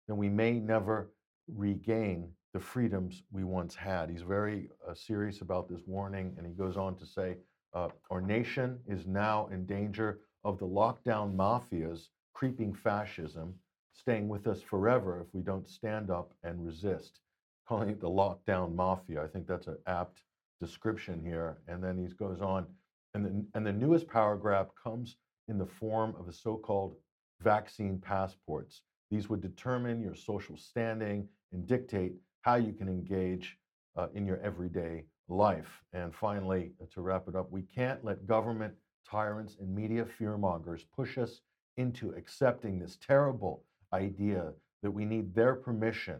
then 0.07 0.17
we 0.17 0.29
may 0.29 0.53
never 0.53 1.11
regain 1.47 2.29
the 2.53 2.59
freedoms 2.59 3.23
we 3.31 3.43
once 3.43 3.75
had. 3.75 4.09
He's 4.09 4.21
very 4.21 4.69
uh, 4.87 4.93
serious 4.93 5.41
about 5.41 5.69
this 5.69 5.81
warning, 5.85 6.33
and 6.37 6.47
he 6.47 6.53
goes 6.53 6.77
on 6.77 6.95
to 6.97 7.05
say, 7.05 7.37
uh, 7.73 7.89
Our 8.09 8.21
nation 8.21 8.79
is 8.87 9.05
now 9.05 9.47
in 9.51 9.65
danger 9.65 10.19
of 10.43 10.57
the 10.57 10.65
lockdown 10.65 11.35
mafia's 11.35 12.09
creeping 12.33 12.73
fascism 12.73 13.53
staying 13.93 14.29
with 14.29 14.47
us 14.47 14.61
forever 14.61 15.19
if 15.19 15.33
we 15.33 15.41
don't 15.41 15.67
stand 15.69 16.09
up 16.09 16.33
and 16.43 16.63
resist 16.63 17.19
calling 17.67 17.89
it 17.89 17.99
the 17.99 18.09
lockdown 18.09 18.73
mafia. 18.73 19.21
I 19.21 19.27
think 19.27 19.47
that's 19.47 19.67
an 19.67 19.77
apt 19.87 20.21
description 20.61 21.21
here. 21.23 21.57
And 21.67 21.83
then 21.83 21.97
he 21.97 22.07
goes 22.13 22.41
on, 22.41 22.65
and 23.13 23.25
the, 23.25 23.45
and 23.53 23.65
the 23.65 23.73
newest 23.73 24.07
power 24.07 24.35
grab 24.37 24.69
comes 24.81 25.17
in 25.47 25.57
the 25.57 25.65
form 25.65 26.15
of 26.19 26.25
the 26.25 26.33
so-called 26.33 26.95
vaccine 27.41 27.99
passports. 27.99 28.81
These 29.11 29.29
would 29.29 29.41
determine 29.41 30.01
your 30.01 30.15
social 30.15 30.57
standing 30.57 31.27
and 31.51 31.67
dictate 31.67 32.13
how 32.41 32.55
you 32.55 32.73
can 32.73 32.87
engage 32.87 33.57
uh, 33.95 34.07
in 34.13 34.25
your 34.25 34.39
everyday 34.41 35.05
life. 35.27 35.83
And 35.93 36.13
finally, 36.13 36.71
uh, 36.81 36.85
to 36.93 37.01
wrap 37.01 37.27
it 37.27 37.35
up, 37.35 37.51
we 37.51 37.63
can't 37.63 38.03
let 38.03 38.27
government 38.27 38.73
tyrants 39.09 39.57
and 39.59 39.73
media 39.73 40.05
fearmongers 40.19 40.83
push 40.95 41.17
us 41.17 41.41
into 41.77 42.11
accepting 42.11 42.79
this 42.79 42.97
terrible 43.05 43.63
idea 43.93 44.51
that 44.83 44.91
we 44.91 45.05
need 45.05 45.33
their 45.33 45.55
permission 45.55 46.19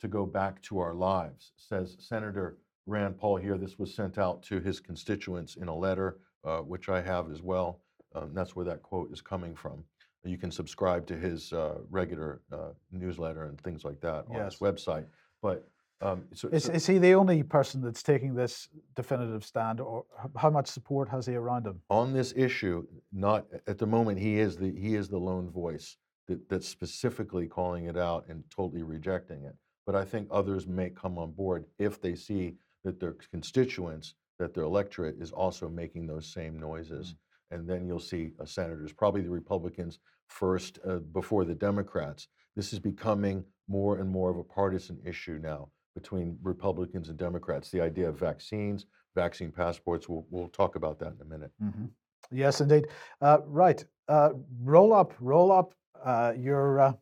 to 0.00 0.08
go 0.08 0.26
back 0.26 0.62
to 0.62 0.78
our 0.78 0.94
lives, 0.94 1.52
says 1.56 1.96
Senator 1.98 2.58
Rand 2.86 3.18
Paul 3.18 3.36
here. 3.36 3.58
This 3.58 3.78
was 3.78 3.94
sent 3.94 4.18
out 4.18 4.42
to 4.44 4.60
his 4.60 4.80
constituents 4.80 5.56
in 5.56 5.68
a 5.68 5.74
letter, 5.74 6.18
uh, 6.44 6.58
which 6.58 6.88
I 6.88 7.02
have 7.02 7.30
as 7.30 7.42
well. 7.42 7.80
Um, 8.14 8.30
that's 8.32 8.56
where 8.56 8.64
that 8.64 8.82
quote 8.82 9.12
is 9.12 9.20
coming 9.20 9.54
from. 9.54 9.84
You 10.24 10.38
can 10.38 10.50
subscribe 10.50 11.06
to 11.06 11.16
his 11.16 11.52
uh, 11.52 11.78
regular 11.90 12.42
uh, 12.52 12.70
newsletter 12.90 13.44
and 13.44 13.60
things 13.60 13.84
like 13.84 14.00
that 14.00 14.24
on 14.28 14.34
yes. 14.34 14.52
his 14.52 14.60
website. 14.60 15.06
But 15.40 15.66
um, 16.00 16.24
so, 16.34 16.48
is, 16.48 16.64
so, 16.64 16.72
is 16.72 16.86
he 16.86 16.98
the 16.98 17.14
only 17.14 17.42
person 17.42 17.80
that's 17.80 18.02
taking 18.02 18.34
this 18.34 18.68
definitive 18.94 19.44
stand, 19.44 19.80
or 19.80 20.04
how 20.36 20.50
much 20.50 20.68
support 20.68 21.08
has 21.08 21.26
he 21.26 21.34
around 21.34 21.66
him 21.66 21.80
on 21.88 22.12
this 22.12 22.32
issue? 22.36 22.86
Not 23.12 23.46
at 23.66 23.78
the 23.78 23.86
moment. 23.86 24.18
He 24.18 24.38
is 24.38 24.56
the 24.56 24.70
he 24.70 24.94
is 24.94 25.08
the 25.08 25.18
lone 25.18 25.50
voice 25.50 25.96
that, 26.26 26.48
that's 26.48 26.68
specifically 26.68 27.46
calling 27.46 27.86
it 27.86 27.96
out 27.96 28.26
and 28.28 28.44
totally 28.50 28.82
rejecting 28.82 29.44
it 29.44 29.56
but 29.88 29.96
I 29.96 30.04
think 30.04 30.28
others 30.30 30.66
may 30.66 30.90
come 30.90 31.16
on 31.16 31.30
board 31.32 31.64
if 31.78 31.98
they 31.98 32.14
see 32.14 32.56
that 32.84 33.00
their 33.00 33.16
constituents, 33.30 34.12
that 34.38 34.52
their 34.52 34.64
electorate 34.64 35.16
is 35.18 35.32
also 35.32 35.66
making 35.66 36.06
those 36.06 36.30
same 36.30 36.60
noises. 36.60 37.14
Mm. 37.14 37.16
And 37.56 37.66
then 37.66 37.86
you'll 37.86 37.98
see 37.98 38.32
uh, 38.38 38.44
senators, 38.44 38.92
probably 38.92 39.22
the 39.22 39.30
Republicans 39.30 40.00
first 40.26 40.78
uh, 40.86 40.96
before 40.96 41.46
the 41.46 41.54
Democrats. 41.54 42.28
This 42.54 42.74
is 42.74 42.78
becoming 42.78 43.42
more 43.66 43.96
and 43.96 44.10
more 44.10 44.28
of 44.28 44.36
a 44.36 44.44
partisan 44.44 44.98
issue 45.06 45.40
now 45.42 45.70
between 45.94 46.36
Republicans 46.42 47.08
and 47.08 47.16
Democrats. 47.16 47.70
The 47.70 47.80
idea 47.80 48.10
of 48.10 48.18
vaccines, 48.18 48.84
vaccine 49.14 49.50
passports, 49.50 50.06
we'll, 50.06 50.26
we'll 50.28 50.48
talk 50.48 50.76
about 50.76 50.98
that 50.98 51.14
in 51.14 51.22
a 51.22 51.24
minute. 51.24 51.52
Mm-hmm. 51.64 51.86
Yes, 52.30 52.60
indeed. 52.60 52.88
Uh, 53.22 53.38
right. 53.46 53.82
Uh, 54.06 54.32
roll 54.62 54.92
up, 54.92 55.14
roll 55.18 55.50
up 55.50 55.72
uh, 56.04 56.34
your, 56.36 56.78
uh, 56.78 56.92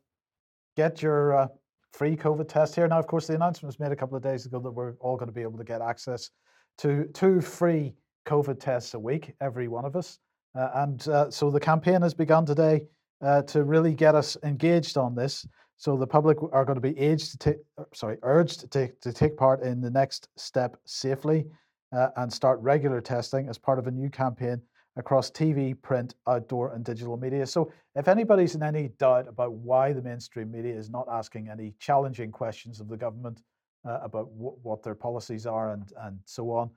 get 0.77 1.03
your 1.03 1.51
free 1.97 2.15
COVID 2.15 2.47
test 2.47 2.75
here. 2.75 2.87
Now, 2.87 2.99
of 2.99 3.07
course, 3.07 3.27
the 3.27 3.35
announcement 3.35 3.69
was 3.69 3.81
made 3.81 3.91
a 3.91 3.97
couple 3.97 4.19
of 4.19 4.23
days 4.23 4.45
ago 4.45 4.61
that 4.61 4.71
we're 4.71 4.93
all 5.01 5.17
going 5.17 5.29
to 5.29 5.35
be 5.35 5.41
able 5.41 5.57
to 5.57 5.65
get 5.65 5.81
access 5.81 6.31
to 6.79 7.09
two 7.15 7.41
free 7.41 7.95
COVID 8.27 8.61
tests 8.61 8.93
a 8.93 8.99
week, 8.99 9.35
every 9.41 9.67
one 9.67 9.87
of 9.87 9.97
us. 9.97 10.19
Uh, 10.55 10.69
and 10.75 11.09
uh, 11.09 11.31
so 11.31 11.51
the 11.51 11.61
campaign 11.61 12.03
has 12.03 12.13
begun 12.13 12.45
today 12.45 12.83
uh, 13.23 13.41
to 13.43 13.65
really 13.65 13.95
get 13.95 14.15
us 14.15 14.37
engaged 14.43 14.99
on 14.99 15.15
this. 15.15 15.47
So 15.79 15.97
the 15.97 16.07
public 16.07 16.37
are 16.53 16.67
going 16.67 16.77
to 16.77 16.83
be 16.83 16.99
aged 16.99 17.33
to 17.33 17.39
take, 17.39 17.57
uh, 17.79 17.85
sorry, 17.95 18.19
urged 18.23 18.61
to 18.61 18.69
take, 18.69 19.01
to 19.01 19.13
take 19.13 19.37
part 19.39 19.63
in 19.63 19.81
the 19.81 19.91
next 19.91 20.29
step 20.37 20.77
safely 20.85 21.47
uh, 21.93 22.09
and 22.17 22.31
start 22.31 22.61
regular 22.61 23.01
testing 23.01 23.49
as 23.49 23.57
part 23.57 23.79
of 23.79 23.87
a 23.87 23.91
new 23.91 24.11
campaign 24.11 24.61
across 24.97 25.31
TV, 25.31 25.81
print, 25.81 26.15
outdoor, 26.27 26.73
and 26.73 26.85
digital 26.85 27.17
media. 27.17 27.47
So, 27.47 27.71
if 27.95 28.09
anybody's 28.09 28.55
in 28.55 28.63
any 28.63 28.89
doubt 28.99 29.29
about 29.29 29.53
why 29.53 29.93
the 29.93 30.03
mainstream 30.03 30.51
media 30.51 30.75
is 30.75 30.91
not 30.91 31.07
asking 31.11 31.49
any 31.49 31.75
challenging 31.79 32.33
questions 32.33 32.81
of 32.81 32.89
the 32.89 32.97
government 32.97 33.43
uh, 33.87 34.01
about 34.03 34.31
w- 34.33 34.57
what 34.63 34.83
their 34.83 34.95
policies 34.95 35.47
are 35.47 35.73
and, 35.73 35.93
and 36.03 36.19
so 36.25 36.51
on, 36.51 36.71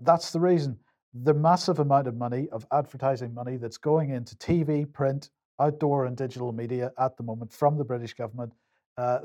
that's 0.00 0.32
the 0.32 0.40
reason. 0.40 0.78
The 1.24 1.34
massive 1.34 1.78
amount 1.78 2.08
of 2.08 2.16
money, 2.16 2.48
of 2.52 2.66
advertising 2.72 3.34
money 3.34 3.56
that's 3.56 3.78
going 3.78 4.10
into 4.10 4.36
TV, 4.36 4.90
print, 4.90 5.30
outdoor, 5.60 6.06
and 6.06 6.16
digital 6.16 6.52
media 6.52 6.92
at 6.98 7.16
the 7.16 7.22
moment 7.22 7.52
from 7.52 7.76
the 7.76 7.84
British 7.84 8.14
government. 8.14 8.52
Uh, 8.96 9.20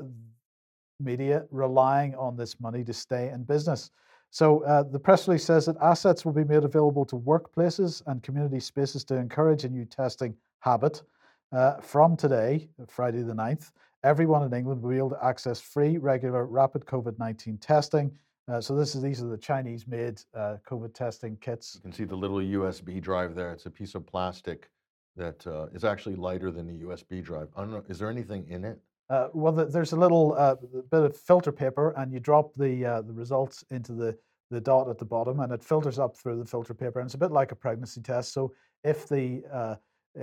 media 1.00 1.44
relying 1.50 2.14
on 2.16 2.36
this 2.36 2.60
money 2.60 2.84
to 2.84 2.92
stay 2.92 3.30
in 3.30 3.44
business. 3.44 3.90
So 4.30 4.62
uh, 4.64 4.82
the 4.82 4.98
press 4.98 5.26
release 5.26 5.44
says 5.44 5.66
that 5.66 5.76
assets 5.80 6.24
will 6.24 6.32
be 6.32 6.44
made 6.44 6.64
available 6.64 7.04
to 7.06 7.16
workplaces 7.16 8.02
and 8.06 8.22
community 8.22 8.60
spaces 8.60 9.04
to 9.04 9.16
encourage 9.16 9.64
a 9.64 9.68
new 9.68 9.84
testing 9.84 10.34
habit. 10.60 11.02
Uh, 11.50 11.76
from 11.80 12.16
today, 12.16 12.68
Friday 12.88 13.22
the 13.22 13.32
9th, 13.32 13.72
everyone 14.04 14.42
in 14.42 14.52
England 14.52 14.82
will 14.82 14.90
be 14.90 14.98
able 14.98 15.10
to 15.10 15.24
access 15.24 15.60
free, 15.60 15.96
regular, 15.96 16.44
rapid 16.46 16.84
COVID 16.84 17.18
19 17.18 17.56
testing. 17.58 18.10
Uh, 18.48 18.60
so 18.60 18.74
this 18.74 18.94
is 18.94 19.02
these 19.02 19.22
are 19.22 19.28
the 19.28 19.36
Chinese-made 19.36 20.22
uh, 20.34 20.56
COVID 20.68 20.94
testing 20.94 21.36
kits. 21.40 21.74
You 21.76 21.82
can 21.82 21.92
see 21.92 22.04
the 22.04 22.16
little 22.16 22.38
USB 22.38 23.00
drive 23.00 23.34
there. 23.34 23.52
It's 23.52 23.66
a 23.66 23.70
piece 23.70 23.94
of 23.94 24.06
plastic 24.06 24.70
that 25.16 25.46
uh, 25.46 25.66
is 25.74 25.84
actually 25.84 26.16
lighter 26.16 26.50
than 26.50 26.66
the 26.66 26.84
USB 26.84 27.22
drive. 27.22 27.48
Is 27.88 27.98
there 27.98 28.08
anything 28.08 28.46
in 28.48 28.64
it? 28.64 28.78
Uh, 29.10 29.28
well, 29.32 29.52
the, 29.52 29.64
there's 29.64 29.92
a 29.92 29.96
little 29.96 30.34
uh, 30.36 30.54
bit 30.90 31.02
of 31.02 31.16
filter 31.16 31.52
paper, 31.52 31.94
and 31.96 32.12
you 32.12 32.20
drop 32.20 32.52
the 32.56 32.84
uh, 32.84 33.02
the 33.02 33.12
results 33.12 33.64
into 33.70 33.92
the 33.92 34.16
the 34.50 34.60
dot 34.60 34.88
at 34.88 34.98
the 34.98 35.04
bottom, 35.04 35.40
and 35.40 35.52
it 35.52 35.62
filters 35.62 35.98
up 35.98 36.16
through 36.16 36.38
the 36.38 36.44
filter 36.44 36.74
paper. 36.74 37.00
And 37.00 37.06
it's 37.06 37.14
a 37.14 37.18
bit 37.18 37.32
like 37.32 37.52
a 37.52 37.56
pregnancy 37.56 38.00
test. 38.00 38.32
So 38.32 38.52
if 38.84 39.08
the 39.08 39.42
uh, 39.52 39.76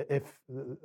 if 0.09 0.33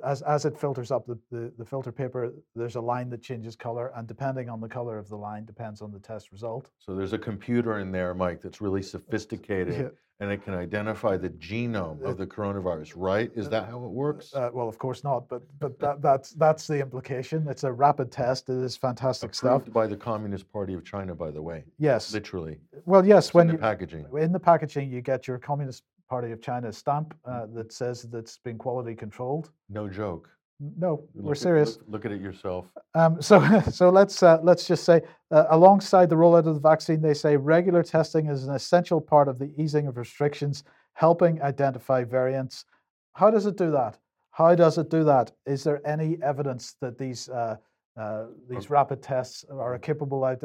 as 0.03 0.21
as 0.21 0.45
it 0.45 0.57
filters 0.57 0.91
up 0.91 1.05
the, 1.05 1.17
the, 1.31 1.51
the 1.57 1.65
filter 1.65 1.91
paper, 1.91 2.33
there's 2.55 2.75
a 2.75 2.81
line 2.81 3.09
that 3.09 3.21
changes 3.21 3.55
color, 3.55 3.91
and 3.95 4.07
depending 4.07 4.49
on 4.49 4.61
the 4.61 4.67
color 4.69 4.97
of 4.97 5.09
the 5.09 5.15
line, 5.17 5.45
depends 5.45 5.81
on 5.81 5.91
the 5.91 5.99
test 5.99 6.31
result. 6.31 6.69
So 6.79 6.95
there's 6.95 7.13
a 7.13 7.17
computer 7.17 7.79
in 7.79 7.91
there, 7.91 8.13
Mike, 8.13 8.41
that's 8.41 8.61
really 8.61 8.81
sophisticated, 8.81 9.73
Yeah. 9.75 9.89
and 10.19 10.31
it 10.31 10.43
can 10.43 10.53
identify 10.53 11.17
the 11.17 11.29
genome 11.29 12.01
of 12.03 12.17
the 12.17 12.25
coronavirus. 12.25 12.93
Right? 12.95 13.31
Is 13.35 13.49
that 13.49 13.67
how 13.69 13.83
it 13.83 13.89
works? 13.91 14.33
Uh, 14.33 14.49
well, 14.53 14.69
of 14.69 14.77
course 14.77 15.03
not, 15.03 15.27
but 15.27 15.41
but 15.59 15.77
that, 15.79 16.01
that's 16.01 16.31
that's 16.31 16.67
the 16.67 16.79
implication. 16.79 17.47
It's 17.49 17.63
a 17.63 17.71
rapid 17.71 18.11
test. 18.11 18.49
It 18.49 18.63
is 18.63 18.77
fantastic 18.77 19.33
stuff. 19.35 19.63
By 19.71 19.87
the 19.87 19.97
Communist 19.97 20.51
Party 20.51 20.73
of 20.73 20.85
China, 20.85 21.13
by 21.15 21.31
the 21.31 21.41
way. 21.41 21.65
Yes. 21.77 22.13
Literally. 22.13 22.59
Well, 22.85 23.05
yes. 23.05 23.25
It's 23.27 23.33
When 23.33 23.47
in 23.49 23.53
you, 23.53 23.57
the 23.57 23.61
packaging. 23.61 24.05
in 24.19 24.31
the 24.31 24.39
packaging, 24.39 24.89
you 24.89 25.01
get 25.01 25.27
your 25.27 25.37
Communist 25.37 25.83
Party 26.11 26.33
of 26.33 26.41
China 26.41 26.73
stamp 26.73 27.13
uh, 27.23 27.29
Mm. 27.45 27.53
that 27.55 27.71
says 27.71 28.01
that 28.01 28.17
it's 28.17 28.37
been 28.47 28.57
quality 28.57 28.93
controlled. 28.95 29.49
No 29.69 29.87
joke. 29.87 30.29
No, 30.59 30.91
Look 31.15 31.25
we're 31.27 31.31
at- 31.31 31.37
serious. 31.37 31.77
Look, 31.77 31.85
look 31.93 32.05
at 32.07 32.11
it 32.11 32.19
yourself. 32.21 32.65
Um, 32.93 33.21
so, 33.21 33.35
so 33.79 33.89
let's 33.89 34.21
uh, 34.21 34.39
let's 34.43 34.67
just 34.67 34.83
say, 34.83 34.97
uh, 35.31 35.45
alongside 35.57 36.07
the 36.09 36.17
rollout 36.23 36.45
of 36.51 36.55
the 36.59 36.65
vaccine, 36.73 36.99
they 37.01 37.13
say 37.13 37.37
regular 37.37 37.81
testing 37.81 38.27
is 38.27 38.45
an 38.45 38.53
essential 38.53 38.99
part 38.99 39.27
of 39.29 39.39
the 39.39 39.49
easing 39.57 39.87
of 39.87 39.95
restrictions, 39.97 40.65
helping 41.05 41.41
identify 41.41 42.03
variants. 42.03 42.65
How 43.13 43.31
does 43.31 43.45
it 43.45 43.55
do 43.55 43.71
that? 43.71 43.97
How 44.31 44.53
does 44.53 44.77
it 44.77 44.89
do 44.89 45.05
that? 45.05 45.31
Is 45.45 45.63
there 45.63 45.79
any 45.95 46.17
evidence 46.21 46.75
that 46.81 46.97
these 46.97 47.29
uh, 47.29 47.55
uh, 47.95 48.25
these 48.49 48.69
rapid 48.69 49.01
tests 49.01 49.45
are 49.49 49.79
capable 49.79 50.25
of 50.25 50.43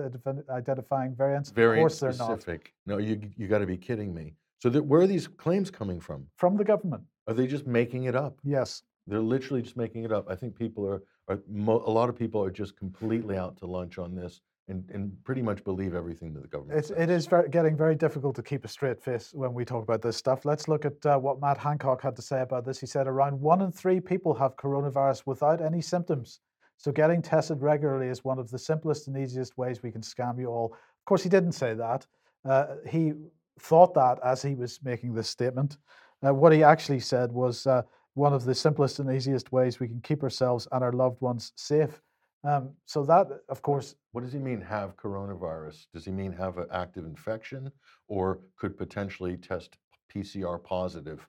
identifying 0.63 1.13
variants? 1.17 1.51
Very 1.51 1.79
of 1.79 1.83
course, 1.83 1.99
they're 1.99 2.13
not. 2.25 2.41
specific. 2.41 2.73
No, 2.87 2.99
you 2.99 3.15
you 3.37 3.49
got 3.49 3.59
to 3.67 3.67
be 3.67 3.77
kidding 3.89 4.15
me. 4.15 4.27
So 4.59 4.71
that, 4.71 4.83
where 4.85 5.01
are 5.03 5.07
these 5.07 5.29
claims 5.29 5.71
coming 5.71 6.01
from? 6.01 6.27
From 6.37 6.57
the 6.57 6.65
government, 6.65 7.03
Are 7.27 7.35
they 7.35 7.47
just 7.47 7.67
making 7.67 8.05
it 8.05 8.17
up? 8.17 8.39
yes. 8.45 8.83
They're 9.09 9.21
literally 9.21 9.63
just 9.63 9.77
making 9.77 10.03
it 10.03 10.11
up. 10.11 10.29
I 10.29 10.35
think 10.35 10.57
people 10.59 10.85
are, 10.85 11.01
are 11.29 11.39
mo- 11.49 11.81
a 11.87 11.91
lot 11.91 12.09
of 12.09 12.17
people 12.17 12.43
are 12.43 12.51
just 12.51 12.77
completely 12.77 13.37
out 13.37 13.57
to 13.59 13.67
lunch 13.67 13.99
on 13.99 14.17
this 14.17 14.41
and, 14.67 14.83
and 14.93 15.13
pretty 15.23 15.43
much 15.43 15.63
believe 15.63 15.95
everything 15.95 16.35
that 16.35 16.43
the 16.43 16.49
government 16.49 16.77
It's, 16.81 16.89
says. 16.89 16.97
it 16.99 17.09
is 17.11 17.27
very, 17.27 17.49
getting 17.49 17.77
very 17.77 17.95
difficult 17.95 18.35
to 18.35 18.43
keep 18.43 18.65
a 18.65 18.69
straight 18.69 19.01
face 19.01 19.31
when 19.33 19.55
we 19.55 19.65
talk 19.65 19.85
about 19.85 20.03
this 20.03 20.17
stuff. 20.17 20.45
Let's 20.45 20.67
look 20.67 20.85
at 20.85 21.07
uh, 21.07 21.19
what 21.19 21.41
Matt 21.41 21.57
Hancock 21.57 22.03
had 22.03 22.17
to 22.17 22.23
say 22.23 22.41
about 22.41 22.65
this. 22.65 22.81
He 22.81 22.87
said 22.87 23.07
around 23.07 23.41
one 23.41 23.61
in 23.63 23.71
three 23.71 24.01
people 24.01 24.35
have 24.35 24.57
coronavirus 24.57 25.23
without 25.25 25.63
any 25.63 25.81
symptoms. 25.83 26.41
So 26.77 26.91
getting 26.91 27.23
tested 27.23 27.63
regularly 27.63 28.09
is 28.09 28.25
one 28.25 28.41
of 28.41 28.51
the 28.51 28.59
simplest 28.59 29.07
and 29.07 29.17
easiest 29.17 29.57
ways 29.57 29.85
we 29.85 29.93
can 29.93 30.01
scam 30.01 30.37
you 30.37 30.47
all. 30.49 30.73
Of 30.73 31.05
course, 31.05 31.23
he 31.23 31.29
didn't 31.29 31.53
say 31.53 31.75
that. 31.75 32.05
Uh, 32.45 32.75
he 32.89 33.13
thought 33.59 33.95
that 33.95 34.19
as 34.25 34.43
he 34.43 34.55
was 34.55 34.81
making 34.83 35.15
this 35.15 35.29
statement. 35.29 35.79
Uh, 36.27 36.33
what 36.33 36.53
he 36.53 36.63
actually 36.63 37.01
said 37.01 37.31
was 37.33 37.67
uh, 37.67 37.83
one 38.15 38.33
of 38.33 38.45
the 38.45 38.55
simplest 38.55 38.99
and 38.99 39.11
easiest 39.13 39.53
ways 39.53 39.79
we 39.79 39.89
can 39.89 40.01
keep 40.01 40.23
ourselves 40.23 40.67
and 40.73 40.83
our 40.83 40.93
loved 40.93 41.21
ones 41.21 41.53
safe. 41.57 42.01
Um, 42.45 42.71
so 42.85 43.05
that, 43.05 43.27
of 43.49 43.61
course, 43.63 43.95
What 44.13 44.23
does 44.25 44.33
he 44.33 44.39
mean 44.39 44.61
have 44.61 44.97
coronavirus? 44.97 45.87
Does 45.93 46.05
he 46.05 46.13
mean 46.13 46.33
have 46.33 46.59
an 46.59 46.69
active 46.71 47.05
infection 47.05 47.71
or 48.09 48.41
could 48.57 48.77
potentially 48.79 49.37
test 49.37 49.79
PCR 50.15 50.63
positive 50.63 51.27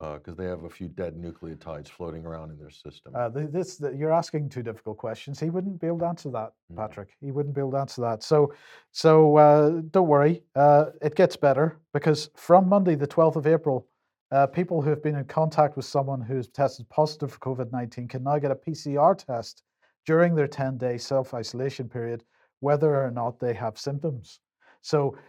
because 0.00 0.36
they 0.36 0.44
have 0.44 0.64
a 0.64 0.70
few 0.70 0.88
dead 0.88 1.14
nucleotides 1.14 1.88
floating 1.88 2.24
around 2.24 2.50
in 2.50 2.58
their 2.58 2.70
system? 2.70 3.14
Uh, 3.14 3.30
th- 3.30 3.50
this 3.50 3.78
th- 3.78 3.94
you're 3.96 4.12
asking 4.12 4.48
two 4.48 4.62
difficult 4.62 4.98
questions. 4.98 5.40
He 5.40 5.50
wouldn't 5.50 5.80
be 5.80 5.86
able 5.86 6.00
to 6.00 6.06
answer 6.06 6.30
that, 6.30 6.52
Mhm. 6.72 6.76
Patrick. 6.76 7.16
He 7.20 7.32
wouldn't 7.32 7.54
be 7.54 7.60
able 7.60 7.72
to 7.72 7.78
answer 7.78 8.02
that. 8.02 8.22
So, 8.22 8.52
so 8.92 9.36
uh, 9.36 9.80
don't 9.90 10.08
worry. 10.08 10.42
Uh, 10.54 10.90
it 11.00 11.14
gets 11.14 11.36
better 11.36 11.78
because 11.92 12.30
from 12.34 12.68
Monday, 12.68 12.94
the 12.94 13.06
12th 13.06 13.36
of 13.36 13.46
April, 13.46 13.86
uh, 14.32 14.46
people 14.46 14.82
who 14.82 14.90
have 14.90 15.02
been 15.02 15.14
in 15.14 15.24
contact 15.24 15.76
with 15.76 15.84
someone 15.86 16.20
who's 16.20 16.48
tested 16.48 16.88
positive 16.88 17.32
for 17.32 17.38
COVID 17.38 17.72
19 17.72 18.08
can 18.08 18.22
now 18.22 18.38
get 18.38 18.50
a 18.50 18.56
PCR 18.56 19.14
test 19.14 19.62
during 20.04 20.34
their 20.34 20.48
10 20.48 20.76
day 20.76 20.98
self 20.98 21.32
isolation 21.32 21.88
period, 21.88 22.24
whether 22.60 23.02
or 23.02 23.10
not 23.10 23.38
they 23.38 23.54
have 23.54 23.78
symptoms. 23.78 24.40
So, 24.82 25.16
uh, 25.16 25.20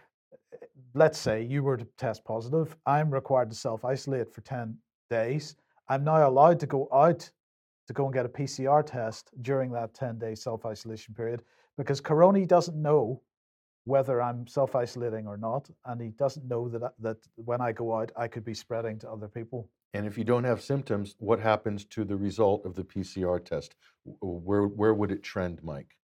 let's 0.94 1.18
say 1.18 1.42
you 1.42 1.62
were 1.62 1.76
to 1.76 1.86
test 1.96 2.24
positive. 2.24 2.76
I'm 2.86 3.10
required 3.12 3.50
to 3.50 3.56
self 3.56 3.84
isolate 3.84 4.32
for 4.32 4.40
10 4.42 4.76
days. 5.10 5.56
I'm 5.88 6.04
now 6.04 6.28
allowed 6.28 6.60
to 6.60 6.66
go 6.66 6.88
out 6.92 7.30
to 7.86 7.92
go 7.94 8.04
and 8.04 8.14
get 8.14 8.26
a 8.26 8.28
PCR 8.28 8.84
test 8.84 9.30
during 9.42 9.72
that 9.72 9.94
10 9.94 10.18
day 10.18 10.34
self 10.34 10.66
isolation 10.66 11.14
period 11.14 11.42
because 11.76 12.00
Coroni 12.00 12.46
doesn't 12.46 12.80
know 12.80 13.22
whether 13.84 14.20
I'm 14.20 14.46
self 14.46 14.74
isolating 14.74 15.26
or 15.26 15.36
not. 15.36 15.68
And 15.86 16.00
he 16.00 16.08
doesn't 16.08 16.46
know 16.46 16.68
that, 16.68 16.92
that 17.00 17.16
when 17.36 17.60
I 17.60 17.72
go 17.72 17.96
out, 17.96 18.12
I 18.16 18.28
could 18.28 18.44
be 18.44 18.54
spreading 18.54 18.98
to 19.00 19.10
other 19.10 19.28
people. 19.28 19.68
and 19.94 20.06
if 20.06 20.18
you 20.18 20.24
don't 20.24 20.44
have 20.44 20.62
symptoms, 20.62 21.16
what 21.18 21.40
happens 21.40 21.84
to 21.86 22.04
the 22.04 22.16
result 22.16 22.66
of 22.66 22.74
the 22.74 22.84
PCR 22.84 23.42
test? 23.42 23.74
Where, 24.20 24.66
where 24.66 24.94
would 24.94 25.10
it 25.10 25.22
trend, 25.22 25.62
Mike, 25.62 25.96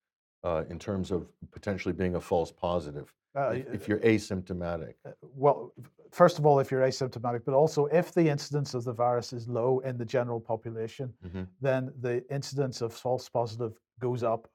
uh, 0.43 0.65
in 0.71 0.79
terms 0.79 1.11
of 1.11 1.29
potentially 1.53 1.93
being 1.93 2.15
a 2.15 2.21
false 2.21 2.51
positive 2.51 3.13
Uh, 3.37 3.57
if, 3.73 3.89
you're 3.89 3.99
asymptomatic? 4.01 4.95
uh, 5.05 5.11
well, 5.23 5.73
first 6.13 6.39
of 6.39 6.47
all, 6.47 6.61
if 6.61 6.71
you're 6.71 6.83
asymptomatic, 6.83 7.45
but 7.45 7.53
also 7.55 7.87
if 7.87 8.13
the 8.15 8.29
incidence 8.29 8.75
of 8.75 8.85
the 8.85 8.93
virus 8.93 9.33
is 9.33 9.49
low 9.49 9.81
in 9.81 9.99
the 9.99 10.05
general 10.05 10.41
population, 10.41 11.13
Mhm. 11.25 11.49
then 11.61 11.93
the 12.01 12.25
incidence 12.33 12.81
of 12.81 12.93
false 12.93 13.29
positive 13.29 13.73
goes 13.99 14.23
up 14.23 14.49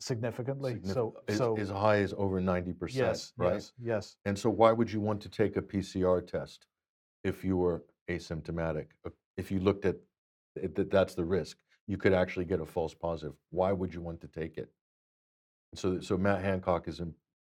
significantly. 0.00 0.74
Signif- 0.76 0.92
So, 0.94 1.16
as, 1.28 1.36
so 1.38 1.56
as 1.58 1.68
high 1.70 1.96
as 1.98 2.12
over 2.16 2.40
90%, 2.40 2.94
yes, 2.94 3.32
right? 3.36 3.54
yes, 3.54 3.72
yes. 3.82 4.16
And 4.24 4.38
so, 4.38 4.50
why 4.50 4.70
would 4.72 4.90
you 4.92 5.00
want 5.00 5.20
to 5.22 5.28
take 5.28 5.56
a 5.56 5.62
PCR 5.62 6.20
test 6.24 6.66
if 7.24 7.44
you 7.44 7.56
were 7.56 7.84
asymptomatic? 8.08 8.88
Uh, 9.04 9.10
If 9.36 9.50
you 9.50 9.60
looked 9.60 9.84
at 9.86 9.96
that 10.76 10.90
that's 10.90 11.14
the 11.14 11.24
risk, 11.24 11.58
you 11.86 11.96
could 11.96 12.12
actually 12.12 12.44
get 12.44 12.60
a 12.60 12.66
false 12.66 12.94
positive. 12.94 13.34
Why 13.50 13.72
would 13.72 13.92
you 13.94 14.02
want 14.02 14.20
to 14.20 14.28
take 14.28 14.58
it? 14.58 14.70
So, 15.74 16.00
so 16.00 16.18
Matt 16.18 16.42
Hancock 16.42 16.86
is 16.86 17.00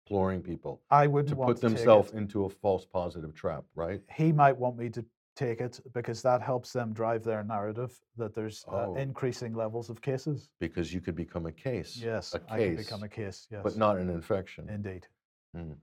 imploring 0.09 0.41
people 0.41 0.81
I 0.89 1.07
wouldn't 1.07 1.29
to 1.29 1.35
put 1.45 1.61
themselves 1.61 2.11
into 2.13 2.45
a 2.45 2.49
false 2.49 2.85
positive 2.85 3.33
trap, 3.35 3.63
right? 3.75 4.01
he 4.11 4.31
might 4.31 4.57
want 4.57 4.77
me 4.77 4.89
to 4.89 5.05
take 5.35 5.61
it 5.61 5.79
because 5.93 6.21
that 6.23 6.41
helps 6.41 6.73
them 6.73 6.91
drive 6.93 7.23
their 7.23 7.43
narrative 7.43 7.97
that 8.17 8.33
there's 8.35 8.65
uh, 8.67 8.87
Oh. 8.87 8.95
increasing 8.95 9.53
levels 9.53 9.89
of 9.89 10.01
cases. 10.01 10.49
Because 10.59 10.93
you 10.93 10.99
could 10.99 11.15
become 11.15 11.45
a 11.45 11.51
case, 11.51 11.95
Yes, 11.95 12.33
a 12.33 12.41
I 12.51 12.57
case, 12.57 12.67
can 12.67 12.75
become 12.75 13.03
a 13.03 13.09
case. 13.09 13.47
Yes, 13.51 13.61
but 13.63 13.77
not 13.77 13.97
an 13.97 14.09
infection. 14.09 14.67
indeed. 14.69 15.07
Mm. 15.55 15.75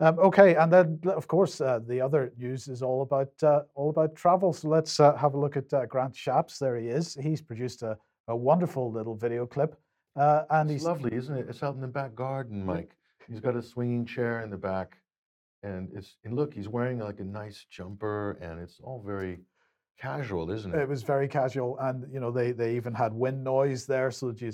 Um, 0.00 0.18
okay, 0.18 0.56
and 0.56 0.72
then 0.72 1.00
of 1.06 1.26
course 1.28 1.60
uh, 1.60 1.78
the 1.86 2.00
other 2.00 2.32
news 2.36 2.66
is 2.68 2.82
all 2.82 3.02
about 3.02 3.30
uh, 3.42 3.60
all 3.74 3.90
about 3.90 4.14
travel. 4.16 4.52
So 4.52 4.68
let's 4.68 4.98
uh, 4.98 5.14
have 5.16 5.34
a 5.34 5.38
look 5.38 5.56
at 5.56 5.72
uh, 5.72 5.86
Grant 5.86 6.14
Shapps. 6.14 6.58
There 6.58 6.76
he 6.76 6.88
is. 6.88 7.14
He's 7.14 7.40
produced 7.42 7.82
a, 7.82 7.96
a 8.26 8.34
wonderful 8.36 8.90
little 8.90 9.14
video 9.14 9.46
clip, 9.46 9.76
uh, 10.16 10.44
and 10.50 10.68
It's 10.70 10.80
he's 10.82 10.84
lovely, 10.84 11.12
isn't 11.14 11.36
it? 11.36 11.46
It's 11.48 11.62
out 11.62 11.74
in 11.76 11.80
the 11.80 11.86
back 11.86 12.14
garden, 12.16 12.64
Mike. 12.66 12.96
He's 13.28 13.40
got 13.40 13.56
a 13.56 13.62
swinging 13.62 14.04
chair 14.06 14.42
in 14.42 14.50
the 14.50 14.56
back, 14.56 14.96
and 15.62 15.88
it's 15.94 16.16
and 16.24 16.34
look, 16.34 16.54
he's 16.54 16.68
wearing 16.68 16.98
like 16.98 17.20
a 17.20 17.24
nice 17.24 17.66
jumper, 17.70 18.38
and 18.40 18.60
it's 18.60 18.80
all 18.82 19.02
very 19.04 19.40
casual, 19.98 20.50
isn't 20.50 20.74
it 20.74 20.80
it? 20.80 20.88
was 20.88 21.02
very 21.02 21.28
casual, 21.28 21.78
and 21.78 22.04
you 22.12 22.20
know 22.20 22.30
they 22.30 22.52
they 22.52 22.76
even 22.76 22.92
had 22.92 23.12
wind 23.12 23.42
noise 23.42 23.86
there, 23.86 24.10
so 24.10 24.30
that 24.30 24.40
you, 24.40 24.52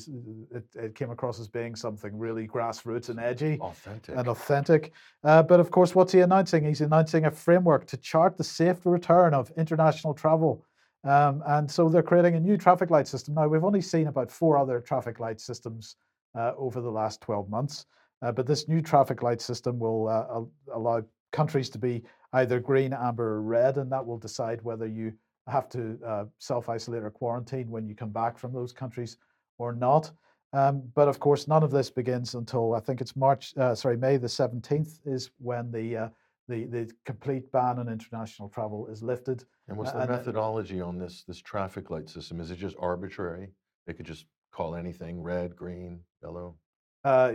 it, 0.54 0.64
it 0.74 0.94
came 0.94 1.10
across 1.10 1.40
as 1.40 1.48
being 1.48 1.74
something 1.74 2.16
really 2.16 2.46
grassroots 2.46 3.08
and 3.08 3.18
edgy. 3.18 3.58
Authentic. 3.60 4.16
and 4.16 4.28
authentic. 4.28 4.92
Uh, 5.24 5.42
but 5.42 5.60
of 5.60 5.70
course, 5.70 5.94
what's 5.94 6.12
he 6.12 6.20
announcing? 6.20 6.64
He's 6.64 6.80
announcing 6.80 7.24
a 7.26 7.30
framework 7.30 7.86
to 7.88 7.96
chart 7.96 8.36
the 8.36 8.44
safe 8.44 8.84
return 8.84 9.34
of 9.34 9.50
international 9.56 10.14
travel. 10.14 10.64
Um, 11.02 11.42
and 11.46 11.70
so 11.70 11.88
they're 11.88 12.02
creating 12.02 12.34
a 12.34 12.40
new 12.40 12.58
traffic 12.58 12.90
light 12.90 13.08
system. 13.08 13.34
Now, 13.34 13.48
we've 13.48 13.64
only 13.64 13.80
seen 13.80 14.08
about 14.08 14.30
four 14.30 14.58
other 14.58 14.80
traffic 14.80 15.18
light 15.18 15.40
systems 15.40 15.96
uh, 16.38 16.52
over 16.58 16.82
the 16.82 16.90
last 16.90 17.22
12 17.22 17.48
months. 17.48 17.86
Uh, 18.22 18.32
but 18.32 18.46
this 18.46 18.68
new 18.68 18.82
traffic 18.82 19.22
light 19.22 19.40
system 19.40 19.78
will 19.78 20.08
uh, 20.08 20.74
allow 20.74 21.02
countries 21.32 21.70
to 21.70 21.78
be 21.78 22.02
either 22.34 22.60
green, 22.60 22.92
amber, 22.92 23.34
or 23.34 23.42
red, 23.42 23.78
and 23.78 23.90
that 23.90 24.04
will 24.04 24.18
decide 24.18 24.60
whether 24.62 24.86
you 24.86 25.12
have 25.46 25.68
to 25.68 25.98
uh, 26.06 26.24
self 26.38 26.68
isolate 26.68 27.02
or 27.02 27.10
quarantine 27.10 27.70
when 27.70 27.86
you 27.88 27.94
come 27.94 28.10
back 28.10 28.38
from 28.38 28.52
those 28.52 28.72
countries 28.72 29.16
or 29.58 29.72
not. 29.72 30.10
Um, 30.52 30.82
but 30.94 31.08
of 31.08 31.18
course, 31.20 31.46
none 31.48 31.62
of 31.62 31.70
this 31.70 31.90
begins 31.90 32.34
until 32.34 32.74
I 32.74 32.80
think 32.80 33.00
it's 33.00 33.16
March. 33.16 33.56
Uh, 33.56 33.74
sorry, 33.74 33.96
May 33.96 34.16
the 34.16 34.28
seventeenth 34.28 34.98
is 35.06 35.30
when 35.38 35.70
the 35.70 35.96
uh, 35.96 36.08
the 36.48 36.64
the 36.66 36.90
complete 37.06 37.50
ban 37.52 37.78
on 37.78 37.88
international 37.88 38.48
travel 38.48 38.86
is 38.88 39.02
lifted. 39.02 39.44
And 39.68 39.78
what's 39.78 39.90
Uh, 39.90 39.94
the 39.94 40.00
and, 40.00 40.10
methodology 40.10 40.80
on 40.80 40.98
this, 40.98 41.22
this 41.24 41.40
traffic 41.40 41.90
light 41.90 42.08
system? 42.08 42.40
Is 42.40 42.50
it 42.50 42.56
just 42.56 42.76
arbitrary? 42.80 43.52
They 43.86 43.94
could 43.94 44.06
just 44.06 44.26
call 44.50 44.74
anything 44.74 45.22
red, 45.22 45.54
green, 45.54 46.00
yellow? 46.22 46.56
Uh, 47.04 47.32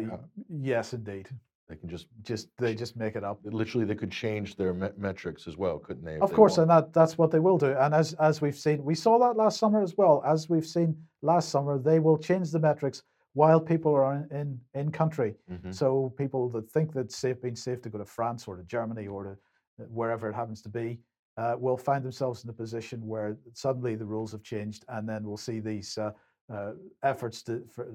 yes, 0.49 0.93
indeed. 0.93 1.29
They 1.67 1.75
can 1.75 1.89
just, 1.89 2.07
Just 2.21 2.49
they 2.59 2.75
just 2.75 2.95
make 2.95 3.15
it 3.15 3.23
up. 3.23 3.39
literally, 3.43 3.85
they 3.87 3.95
could 3.95 4.11
change 4.11 4.55
their 4.55 4.71
me- 4.73 4.89
metrics 4.97 5.47
as 5.47 5.57
well, 5.57 5.79
couldn't 5.79 6.05
they? 6.05 6.19
Of 6.19 6.29
they 6.29 6.35
course, 6.35 6.57
want? 6.57 6.69
and 6.69 6.77
that 6.77 6.93
that's 6.93 7.17
what 7.17 7.31
they 7.31 7.39
will 7.39 7.57
do. 7.57 7.71
And 7.75 7.91
as 7.95 8.13
as 8.13 8.39
we've 8.39 8.55
seen, 8.55 8.83
we 8.83 8.93
saw 8.93 9.17
that 9.17 9.35
last 9.35 9.57
summer 9.57 9.81
as 9.81 9.97
well. 9.97 10.21
As 10.23 10.47
we've 10.47 10.65
seen 10.67 10.95
last 11.23 11.49
summer, 11.49 11.79
they 11.79 11.99
will 11.99 12.19
change 12.19 12.51
the 12.51 12.59
metrics 12.59 13.01
while 13.33 13.59
people 13.59 13.95
are 13.95 14.13
in 14.13 14.27
in, 14.37 14.59
in 14.79 14.91
country. 14.91 15.33
Mhm. 15.51 15.73
So 15.73 16.13
people 16.17 16.49
that 16.49 16.69
think 16.69 16.93
that 16.93 16.99
it's 17.01 17.17
safe, 17.17 17.41
being 17.41 17.55
safe 17.55 17.81
to 17.81 17.89
go 17.89 17.97
to 17.97 18.05
France 18.05 18.47
or 18.47 18.55
to 18.57 18.63
Germany 18.63 19.07
or 19.07 19.23
to 19.23 19.31
uh, 19.31 19.87
wherever 19.87 20.29
it 20.29 20.35
happens 20.35 20.61
to 20.61 20.69
be, 20.69 20.99
uh, 21.37 21.55
will 21.57 21.77
find 21.77 22.05
themselves 22.05 22.43
in 22.43 22.49
a 22.51 22.53
position 22.53 23.05
where 23.07 23.37
suddenly 23.53 23.95
the 23.95 24.05
rules 24.05 24.31
have 24.33 24.43
changed, 24.43 24.85
and 24.89 25.09
then 25.09 25.23
we'll 25.23 25.35
see 25.49 25.59
these 25.59 25.97
uh, 25.97 26.11
uh, 26.53 26.73
efforts 27.01 27.41
to 27.41 27.65
for 27.71 27.87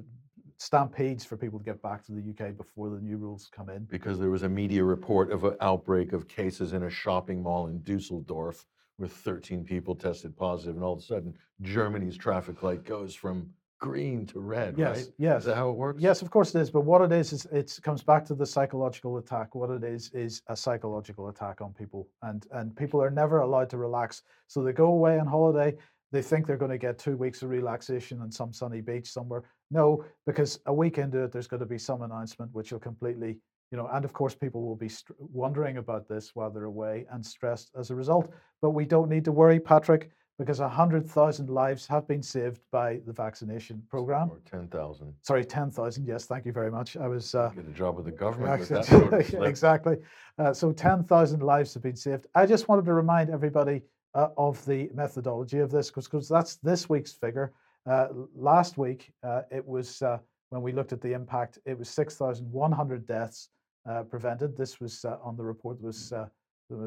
stampedes 0.60 1.24
for 1.24 1.38
people 1.38 1.58
to 1.58 1.64
get 1.64 1.80
back 1.80 2.04
to 2.04 2.12
the 2.12 2.20
UK 2.20 2.54
before 2.54 2.90
the 2.90 3.00
new 3.00 3.16
rules 3.16 3.48
come 3.50 3.70
in. 3.70 3.84
Because 3.84 4.18
there 4.18 4.28
was 4.30 4.42
a 4.42 4.48
media 4.48 4.84
report 4.84 5.32
of 5.32 5.44
an 5.44 5.56
outbreak 5.62 6.12
of 6.12 6.28
cases 6.28 6.74
in 6.74 6.82
a 6.82 6.90
shopping 6.90 7.42
mall 7.42 7.68
in 7.68 7.80
Dusseldorf 7.82 8.66
where 8.98 9.08
13 9.08 9.64
people 9.64 9.94
tested 9.94 10.36
positive, 10.36 10.74
and 10.74 10.84
all 10.84 10.92
of 10.92 10.98
a 10.98 11.02
sudden, 11.02 11.34
Germany's 11.62 12.18
traffic 12.18 12.62
light 12.62 12.84
goes 12.84 13.14
from 13.14 13.48
green 13.78 14.26
to 14.26 14.38
red, 14.40 14.74
Yes, 14.76 14.96
right? 14.98 15.06
yes. 15.16 15.38
Is 15.40 15.46
that 15.46 15.56
how 15.56 15.70
it 15.70 15.76
works? 15.76 16.02
Yes, 16.02 16.20
of 16.20 16.30
course 16.30 16.54
it 16.54 16.60
is. 16.60 16.70
But 16.70 16.82
what 16.82 17.00
it 17.00 17.10
is 17.10 17.32
is 17.32 17.46
it 17.46 17.78
comes 17.82 18.02
back 18.02 18.26
to 18.26 18.34
the 18.34 18.44
psychological 18.44 19.16
attack. 19.16 19.54
What 19.54 19.70
it 19.70 19.82
is 19.82 20.10
is 20.12 20.42
a 20.48 20.54
psychological 20.56 21.28
attack 21.30 21.62
on 21.62 21.72
people, 21.72 22.06
and 22.20 22.46
and 22.52 22.76
people 22.76 23.02
are 23.02 23.10
never 23.10 23.38
allowed 23.38 23.70
to 23.70 23.78
relax. 23.78 24.20
So 24.48 24.62
they 24.62 24.74
go 24.74 24.88
away 24.88 25.18
on 25.18 25.26
holiday. 25.26 25.78
They 26.12 26.20
think 26.20 26.46
they're 26.46 26.58
going 26.58 26.72
to 26.72 26.76
get 26.76 26.98
two 26.98 27.16
weeks 27.16 27.40
of 27.40 27.48
relaxation 27.48 28.20
on 28.20 28.30
some 28.30 28.52
sunny 28.52 28.82
beach 28.82 29.10
somewhere. 29.10 29.44
No, 29.70 30.04
because 30.26 30.58
a 30.66 30.72
week 30.74 30.98
into 30.98 31.22
it, 31.24 31.32
there's 31.32 31.46
going 31.46 31.60
to 31.60 31.66
be 31.66 31.78
some 31.78 32.02
announcement 32.02 32.52
which 32.52 32.72
will 32.72 32.80
completely, 32.80 33.38
you 33.70 33.78
know, 33.78 33.88
and 33.92 34.04
of 34.04 34.12
course 34.12 34.34
people 34.34 34.62
will 34.62 34.76
be 34.76 34.88
str- 34.88 35.12
wondering 35.18 35.76
about 35.76 36.08
this 36.08 36.30
while 36.34 36.50
they're 36.50 36.64
away 36.64 37.06
and 37.12 37.24
stressed 37.24 37.70
as 37.78 37.90
a 37.90 37.94
result. 37.94 38.32
But 38.62 38.70
we 38.70 38.84
don't 38.84 39.08
need 39.08 39.24
to 39.26 39.32
worry, 39.32 39.60
Patrick, 39.60 40.10
because 40.38 40.58
hundred 40.58 41.08
thousand 41.08 41.50
lives 41.50 41.86
have 41.86 42.08
been 42.08 42.22
saved 42.22 42.60
by 42.72 43.00
the 43.06 43.12
vaccination 43.12 43.82
program 43.88 44.30
Or 44.30 44.40
10,000. 44.50 45.14
sorry, 45.22 45.44
10,000. 45.44 46.06
Yes, 46.06 46.24
thank 46.26 46.46
you 46.46 46.52
very 46.52 46.70
much. 46.70 46.96
I 46.96 47.06
was 47.06 47.34
uh, 47.34 47.50
Get 47.54 47.66
a 47.68 47.72
job 47.72 47.96
with 47.96 48.06
the 48.06 48.10
government 48.12 48.58
with 48.58 48.84
sort 48.86 49.12
of 49.12 49.34
exactly. 49.46 49.98
Uh, 50.38 50.52
so 50.52 50.72
10,000 50.72 51.42
lives 51.42 51.74
have 51.74 51.82
been 51.82 51.94
saved. 51.96 52.26
I 52.34 52.46
just 52.46 52.68
wanted 52.68 52.86
to 52.86 52.94
remind 52.94 53.30
everybody 53.30 53.82
uh, 54.14 54.28
of 54.36 54.64
the 54.66 54.90
methodology 54.94 55.58
of 55.58 55.70
this 55.70 55.90
because 55.90 56.28
that's 56.28 56.56
this 56.56 56.88
week's 56.88 57.12
figure. 57.12 57.52
Uh, 57.90 58.06
last 58.36 58.78
week, 58.78 59.12
uh, 59.24 59.42
it 59.50 59.66
was 59.66 60.00
uh, 60.02 60.18
when 60.50 60.62
we 60.62 60.70
looked 60.70 60.92
at 60.92 61.00
the 61.00 61.12
impact, 61.12 61.58
it 61.66 61.76
was 61.76 61.88
6,100 61.88 63.06
deaths 63.06 63.48
uh, 63.88 64.04
prevented. 64.04 64.56
This 64.56 64.78
was 64.78 65.04
uh, 65.04 65.16
on 65.24 65.36
the 65.36 65.42
report. 65.42 65.80
Was 65.82 66.12
uh, 66.12 66.26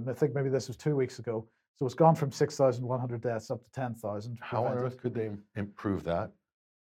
I 0.08 0.14
think 0.14 0.34
maybe 0.34 0.48
this 0.48 0.70
was 0.70 0.78
two 0.78 0.96
weeks 0.96 1.20
ago. 1.20 1.46
So 1.76 1.86
it's 1.86 1.96
gone 1.96 2.16
from 2.16 2.32
6,100 2.32 3.22
deaths 3.22 3.52
up 3.52 3.62
to 3.66 3.72
10,000. 3.72 4.38
How 4.40 4.64
on 4.64 4.78
earth 4.78 4.98
could 4.98 5.14
they 5.14 5.32
improve 5.58 6.06
that? 6.06 6.32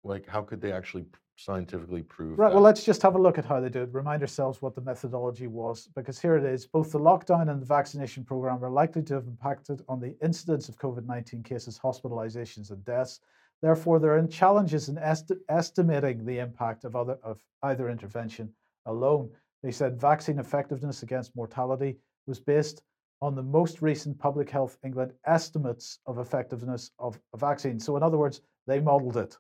Like, 0.03 0.26
how 0.26 0.41
could 0.41 0.60
they 0.60 0.72
actually 0.72 1.05
scientifically 1.36 2.01
prove 2.01 2.39
Right. 2.39 2.47
that? 2.47 2.55
Well, 2.55 2.64
let's 2.64 2.84
just 2.84 3.03
have 3.03 3.14
a 3.16 3.22
look 3.22 3.38
at 3.38 3.45
how 3.45 3.60
they 3.60 3.70
do 3.70 3.84
it. 3.84 3.89
Remind 3.93 4.24
ourselves 4.24 4.60
what 4.62 4.74
the 4.74 4.82
methodology 4.82 5.45
was, 5.45 5.88
because 5.95 6.20
here 6.20 6.36
it 6.36 6.45
is. 6.45 6.66
Both 6.66 6.91
the 6.91 6.99
lockdown 6.99 7.51
and 7.51 7.62
the 7.62 7.66
vaccination 7.66 8.24
program 8.24 8.64
are 8.64 8.72
likely 8.72 9.03
to 9.03 9.14
have 9.16 9.28
impacted 9.28 9.84
on 9.88 9.99
the 9.99 10.16
incidence 10.24 10.68
of 10.68 10.80
COVID 10.80 11.05
19 11.05 11.43
cases, 11.43 11.78
hospitalizations, 11.78 12.72
and 12.72 12.84
deaths. 12.86 13.20
Therefore, 13.62 13.99
there 13.99 14.18
are 14.18 14.28
challenges 14.28 14.89
in 14.89 14.97
esti- 14.97 15.36
estimating 15.49 16.26
the 16.26 16.39
impact 16.39 16.86
of, 16.86 16.95
other, 16.95 17.18
of 17.24 17.43
either 17.64 17.89
intervention 17.89 18.53
alone. 18.86 19.30
They 19.64 19.72
said 19.72 19.99
vaccine 19.99 20.39
effectiveness 20.39 21.03
against 21.03 21.36
mortality 21.36 21.97
was 22.26 22.39
based 22.39 22.82
on 23.22 23.36
the 23.36 23.43
most 23.43 23.82
recent 23.82 24.18
Public 24.18 24.49
Health 24.49 24.78
England 24.86 25.12
estimates 25.26 25.99
of 26.05 26.20
effectiveness 26.20 26.91
of 26.99 27.20
a 27.34 27.38
vaccine. 27.38 27.80
So, 27.80 27.97
in 27.97 28.03
other 28.03 28.18
words, 28.18 28.41
they 28.66 28.80
modeled 28.80 29.18
it. 29.18 29.38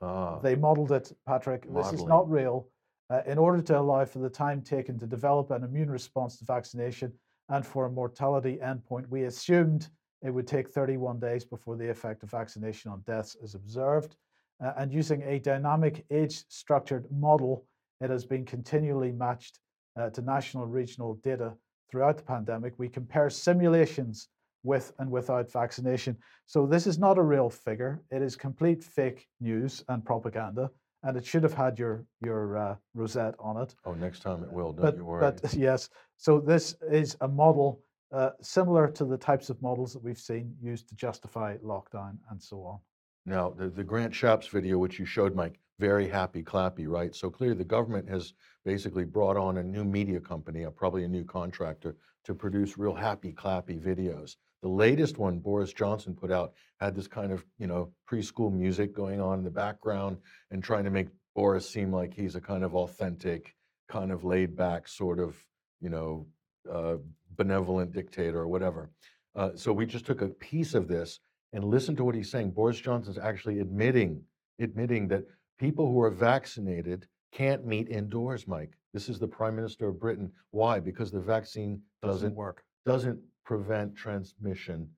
Ah, 0.00 0.38
They 0.38 0.54
modeled 0.54 0.92
it, 0.92 1.12
Patrick. 1.26 1.62
This 1.74 1.92
is 1.94 2.04
not 2.04 2.30
real. 2.30 2.68
Uh, 3.10 3.22
in 3.26 3.38
order 3.38 3.60
to 3.62 3.78
allow 3.78 4.04
for 4.04 4.20
the 4.20 4.30
time 4.30 4.62
taken 4.62 4.98
to 4.98 5.06
develop 5.06 5.50
an 5.50 5.64
immune 5.64 5.90
response 5.90 6.38
to 6.38 6.44
vaccination 6.44 7.12
and 7.48 7.66
for 7.66 7.86
a 7.86 7.90
mortality 7.90 8.58
endpoint, 8.62 9.08
we 9.08 9.24
assumed 9.24 9.88
it 10.22 10.30
would 10.30 10.46
take 10.46 10.68
31 10.68 11.18
days 11.20 11.44
before 11.44 11.76
the 11.76 11.88
effect 11.88 12.22
of 12.22 12.30
vaccination 12.30 12.90
on 12.90 13.00
deaths 13.06 13.36
is 13.42 13.54
observed. 13.54 14.16
Uh, 14.64 14.72
and 14.76 14.92
using 14.92 15.22
a 15.22 15.38
dynamic 15.38 16.04
age 16.10 16.42
structured 16.48 17.06
model, 17.12 17.64
it 18.00 18.10
has 18.10 18.24
been 18.24 18.44
continually 18.44 19.12
matched 19.12 19.60
uh, 19.98 20.10
to 20.10 20.22
national 20.22 20.64
and 20.64 20.72
regional 20.72 21.14
data 21.22 21.52
throughout 21.90 22.16
the 22.16 22.24
pandemic. 22.24 22.74
We 22.76 22.88
compare 22.88 23.30
simulations 23.30 24.28
with 24.64 24.92
and 24.98 25.08
without 25.10 25.50
vaccination. 25.52 26.16
So 26.46 26.66
this 26.66 26.86
is 26.88 26.98
not 26.98 27.18
a 27.18 27.22
real 27.22 27.48
figure. 27.48 28.02
It 28.10 28.22
is 28.22 28.34
complete 28.34 28.82
fake 28.82 29.26
news 29.40 29.84
and 29.88 30.04
propaganda, 30.04 30.70
and 31.04 31.16
it 31.16 31.24
should 31.24 31.44
have 31.44 31.54
had 31.54 31.78
your 31.78 32.04
your 32.24 32.56
uh, 32.58 32.76
rosette 32.94 33.34
on 33.38 33.56
it. 33.62 33.76
oh, 33.84 33.94
next 33.94 34.20
time 34.20 34.42
it 34.42 34.52
will, 34.52 34.72
don't 34.72 34.82
But 34.82 34.96
you 34.96 35.04
worry. 35.04 35.20
but 35.20 35.54
yes, 35.68 35.88
so 36.16 36.40
this 36.40 36.74
is 36.90 37.16
a 37.20 37.28
model 37.28 37.80
uh, 38.12 38.30
similar 38.40 38.88
to 38.88 39.04
the 39.04 39.18
types 39.18 39.50
of 39.50 39.60
models 39.60 39.92
that 39.92 40.02
we've 40.02 40.18
seen 40.18 40.54
used 40.62 40.88
to 40.88 40.94
justify 40.94 41.56
lockdown 41.58 42.16
and 42.30 42.42
so 42.42 42.62
on. 42.62 42.78
Now, 43.26 43.50
the, 43.50 43.68
the 43.68 43.84
Grant 43.84 44.12
Shapps 44.12 44.48
video, 44.48 44.78
which 44.78 44.98
you 44.98 45.04
showed, 45.04 45.34
Mike, 45.34 45.58
very 45.78 46.08
happy 46.08 46.42
clappy, 46.42 46.88
right? 46.88 47.14
So 47.14 47.30
clearly 47.30 47.56
the 47.56 47.64
government 47.64 48.08
has 48.08 48.32
basically 48.64 49.04
brought 49.04 49.36
on 49.36 49.58
a 49.58 49.62
new 49.62 49.84
media 49.84 50.20
company, 50.20 50.66
probably 50.74 51.04
a 51.04 51.08
new 51.08 51.24
contractor, 51.24 51.96
to 52.24 52.34
produce 52.34 52.78
real 52.78 52.94
happy 52.94 53.32
clappy 53.32 53.80
videos. 53.80 54.36
The 54.62 54.68
latest 54.68 55.18
one 55.18 55.38
Boris 55.38 55.72
Johnson 55.72 56.14
put 56.14 56.32
out 56.32 56.54
had 56.80 56.94
this 56.94 57.06
kind 57.06 57.32
of, 57.32 57.44
you 57.58 57.66
know, 57.66 57.92
preschool 58.10 58.52
music 58.52 58.94
going 58.94 59.20
on 59.20 59.38
in 59.38 59.44
the 59.44 59.50
background 59.50 60.18
and 60.50 60.62
trying 60.62 60.84
to 60.84 60.90
make 60.90 61.08
Boris 61.36 61.68
seem 61.68 61.92
like 61.92 62.12
he's 62.12 62.34
a 62.34 62.40
kind 62.40 62.64
of 62.64 62.74
authentic, 62.74 63.54
kind 63.88 64.10
of 64.10 64.24
laid 64.24 64.56
back 64.56 64.88
sort 64.88 65.20
of, 65.20 65.36
you 65.80 65.90
know, 65.90 66.26
uh, 66.70 66.96
benevolent 67.38 67.92
dictator 67.92 68.40
or 68.40 68.48
whatever. 68.48 68.90
Uh, 69.34 69.50
so 69.54 69.72
we 69.72 69.86
just 69.86 70.04
took 70.04 70.20
a 70.20 70.28
piece 70.28 70.74
of 70.74 70.88
this 70.88 71.20
and 71.54 71.64
listened 71.64 71.96
to 71.96 72.04
what 72.04 72.14
he's 72.14 72.30
saying. 72.30 72.50
Boris 72.50 72.78
Johnson's 72.78 73.18
actually 73.18 73.60
admitting 73.60 74.20
admitting 74.60 75.08
that 75.08 75.24
people 75.58 75.86
who 75.90 76.00
are 76.00 76.10
vaccinated 76.10 77.06
can't 77.32 77.64
meet 77.64 77.88
indoors, 77.88 78.48
Mike. 78.48 78.72
This 78.92 79.08
is 79.08 79.18
the 79.18 79.28
Prime 79.28 79.54
Minister 79.54 79.88
of 79.88 80.00
Britain. 80.00 80.32
Why? 80.50 80.80
Because 80.80 81.12
the 81.12 81.20
vaccine 81.20 81.80
doesn't 82.02 82.34
work. 82.34 82.64
doesn't 82.84 83.20
prevent 83.44 83.94
transmission. 83.94 84.88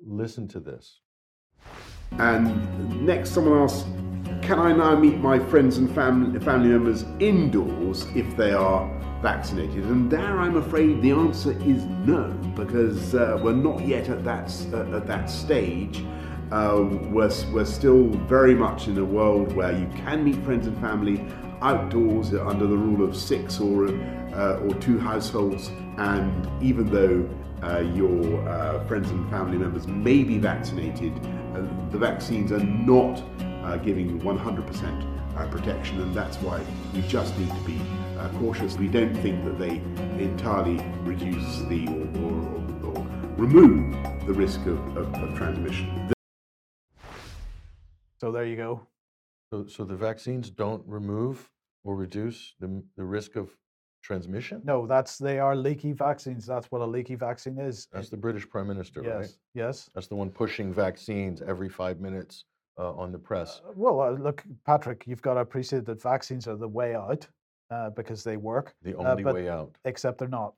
Listen 0.00 0.46
to 0.48 0.60
this. 0.60 1.00
And 2.12 3.04
next, 3.04 3.30
someone 3.30 3.58
asks, 3.62 3.84
can 4.42 4.58
I 4.58 4.72
now 4.72 4.94
meet 4.94 5.18
my 5.18 5.38
friends 5.38 5.78
and 5.78 5.92
family, 5.94 6.38
family 6.40 6.68
members 6.68 7.04
indoors 7.18 8.06
if 8.14 8.36
they 8.36 8.52
are 8.52 8.88
vaccinated? 9.20 9.84
And 9.84 10.10
there, 10.10 10.38
I'm 10.38 10.56
afraid 10.56 11.02
the 11.02 11.12
answer 11.12 11.52
is 11.62 11.84
no, 12.06 12.30
because 12.54 13.14
uh, 13.14 13.38
we're 13.42 13.52
not 13.52 13.86
yet 13.86 14.08
at 14.08 14.24
that, 14.24 14.54
uh, 14.72 14.96
at 14.96 15.06
that 15.06 15.30
stage. 15.30 16.04
Uh, 16.50 16.86
we're, 17.10 17.30
we're 17.52 17.64
still 17.64 18.08
very 18.26 18.54
much 18.54 18.88
in 18.88 18.96
a 18.98 19.04
world 19.04 19.52
where 19.54 19.72
you 19.72 19.86
can 19.96 20.24
meet 20.24 20.36
friends 20.44 20.66
and 20.66 20.78
family 20.80 21.24
outdoors 21.60 22.32
under 22.32 22.66
the 22.66 22.76
rule 22.76 23.06
of 23.06 23.16
six 23.16 23.60
or, 23.60 23.88
uh, 23.88 24.60
or 24.62 24.74
two 24.74 24.98
households. 24.98 25.70
And 25.98 26.48
even 26.62 26.90
though 26.90 27.28
uh, 27.62 27.80
your 27.80 28.48
uh, 28.48 28.84
friends 28.86 29.10
and 29.10 29.28
family 29.30 29.58
members 29.58 29.86
may 29.86 30.22
be 30.22 30.38
vaccinated, 30.38 31.12
uh, 31.54 31.62
the 31.90 31.98
vaccines 31.98 32.52
are 32.52 32.62
not 32.62 33.22
uh, 33.64 33.76
giving 33.78 34.08
you 34.08 34.16
100% 34.18 35.36
uh, 35.36 35.46
protection, 35.48 36.00
and 36.00 36.14
that's 36.14 36.36
why 36.38 36.60
we 36.94 37.02
just 37.02 37.36
need 37.38 37.48
to 37.48 37.60
be 37.60 37.80
uh, 38.18 38.28
cautious. 38.38 38.76
We 38.76 38.88
don't 38.88 39.14
think 39.14 39.44
that 39.44 39.58
they 39.58 39.76
entirely 40.22 40.84
reduce 41.02 41.62
the 41.62 41.86
or, 41.88 42.22
or, 42.22 42.90
or, 42.90 42.98
or 42.98 43.06
remove 43.36 43.94
the 44.26 44.32
risk 44.32 44.60
of, 44.66 44.96
of, 44.96 45.14
of 45.14 45.36
transmission. 45.36 46.12
So 48.20 48.32
there 48.32 48.44
you 48.44 48.56
go. 48.56 48.86
So, 49.52 49.66
so 49.66 49.84
the 49.84 49.96
vaccines 49.96 50.50
don't 50.50 50.82
remove 50.86 51.48
or 51.84 51.94
reduce 51.96 52.54
the, 52.60 52.82
the 52.96 53.04
risk 53.04 53.36
of 53.36 53.50
transmission? 54.02 54.60
No, 54.64 54.86
that's 54.86 55.18
they 55.18 55.38
are 55.38 55.56
leaky 55.56 55.92
vaccines. 55.92 56.46
That's 56.46 56.70
what 56.70 56.80
a 56.80 56.86
leaky 56.86 57.14
vaccine 57.14 57.58
is. 57.58 57.88
That's 57.92 58.08
the 58.08 58.16
British 58.16 58.48
Prime 58.48 58.68
Minister, 58.68 59.02
yes, 59.04 59.14
right? 59.14 59.30
yes. 59.54 59.90
That's 59.94 60.06
the 60.06 60.16
one 60.16 60.30
pushing 60.30 60.72
vaccines 60.72 61.42
every 61.42 61.68
five 61.68 62.00
minutes 62.00 62.44
uh, 62.78 62.92
on 62.94 63.12
the 63.12 63.18
press. 63.18 63.60
Uh, 63.66 63.72
well, 63.74 64.00
uh, 64.00 64.10
look, 64.10 64.44
Patrick, 64.66 65.04
you've 65.06 65.22
got 65.22 65.34
to 65.34 65.40
appreciate 65.40 65.84
that 65.86 66.02
vaccines 66.02 66.46
are 66.46 66.56
the 66.56 66.68
way 66.68 66.94
out 66.94 67.26
uh, 67.70 67.90
because 67.90 68.24
they 68.24 68.36
work. 68.36 68.74
The 68.82 68.94
uh, 68.98 69.10
only 69.10 69.22
but- 69.22 69.34
way 69.34 69.48
out. 69.48 69.76
Except 69.84 70.18
they're 70.18 70.28
not. 70.28 70.54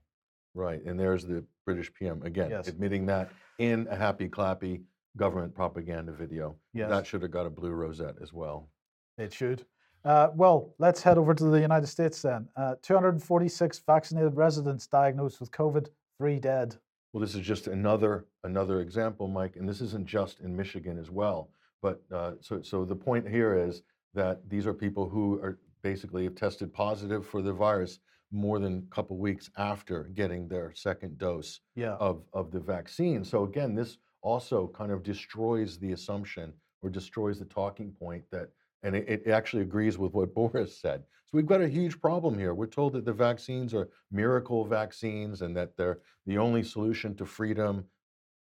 Right, 0.54 0.82
and 0.84 0.98
there's 0.98 1.24
the 1.24 1.44
British 1.64 1.92
PM 1.94 2.22
again 2.22 2.50
Yes. 2.50 2.66
admitting 2.66 3.06
that 3.06 3.30
in 3.58 3.86
a 3.88 3.94
happy 3.94 4.28
clappy 4.28 4.82
government 5.16 5.54
propaganda 5.54 6.10
video. 6.12 6.56
Yes. 6.74 6.90
That 6.90 7.06
should 7.06 7.22
have 7.22 7.30
got 7.30 7.46
a 7.46 7.50
blue 7.50 7.70
rosette 7.70 8.16
as 8.20 8.32
well. 8.32 8.68
It 9.16 9.32
should. 9.32 9.64
Uh, 10.04 10.28
well, 10.34 10.74
let's 10.78 11.02
head 11.02 11.18
over 11.18 11.34
to 11.34 11.44
the 11.44 11.60
United 11.60 11.86
States 11.86 12.22
then. 12.22 12.48
Uh, 12.56 12.74
246 12.82 13.80
vaccinated 13.86 14.34
residents 14.36 14.86
diagnosed 14.86 15.38
with 15.38 15.50
COVID, 15.52 15.88
three 16.18 16.40
dead. 16.40 16.76
Well, 17.12 17.20
this 17.20 17.34
is 17.34 17.42
just 17.42 17.66
another 17.66 18.26
another 18.44 18.80
example, 18.80 19.28
Mike, 19.28 19.56
and 19.56 19.68
this 19.68 19.80
isn't 19.80 20.06
just 20.06 20.40
in 20.40 20.56
Michigan 20.56 20.98
as 20.98 21.10
well. 21.10 21.50
But 21.82 22.02
uh, 22.12 22.32
so 22.40 22.62
so 22.62 22.84
the 22.84 22.96
point 22.96 23.28
here 23.28 23.54
is 23.56 23.82
that 24.14 24.48
these 24.48 24.66
are 24.66 24.74
people 24.74 25.08
who 25.08 25.40
are 25.42 25.58
basically 25.82 26.24
have 26.24 26.34
tested 26.34 26.72
positive 26.72 27.26
for 27.26 27.42
the 27.42 27.52
virus 27.52 27.98
more 28.32 28.58
than 28.58 28.86
a 28.90 28.94
couple 28.94 29.16
weeks 29.18 29.50
after 29.56 30.04
getting 30.14 30.46
their 30.48 30.72
second 30.74 31.18
dose 31.18 31.60
Yeah. 31.74 31.94
of 31.94 32.22
of 32.32 32.50
the 32.52 32.60
vaccine. 32.60 33.24
So 33.24 33.44
again, 33.44 33.74
this 33.74 33.98
also 34.22 34.68
kind 34.68 34.92
of 34.92 35.02
destroys 35.02 35.78
the 35.78 35.92
assumption 35.92 36.52
or 36.82 36.90
destroys 36.90 37.38
the 37.38 37.44
talking 37.46 37.90
point 37.92 38.22
that, 38.30 38.50
and 38.82 38.94
it, 38.94 39.08
it 39.08 39.28
actually 39.28 39.62
agrees 39.62 39.98
with 39.98 40.12
what 40.12 40.34
Boris 40.38 40.78
said. 40.80 41.02
So 41.26 41.36
we've 41.36 41.46
got 41.46 41.60
a 41.60 41.68
huge 41.68 42.00
problem 42.00 42.38
here. 42.38 42.54
We're 42.54 42.66
told 42.66 42.92
that 42.94 43.04
the 43.04 43.12
vaccines 43.12 43.74
are 43.74 43.88
miracle 44.10 44.64
vaccines 44.64 45.42
and 45.42 45.56
that 45.56 45.76
they're 45.76 46.00
the 46.26 46.38
only 46.38 46.62
solution 46.62 47.14
to 47.16 47.26
freedom, 47.26 47.84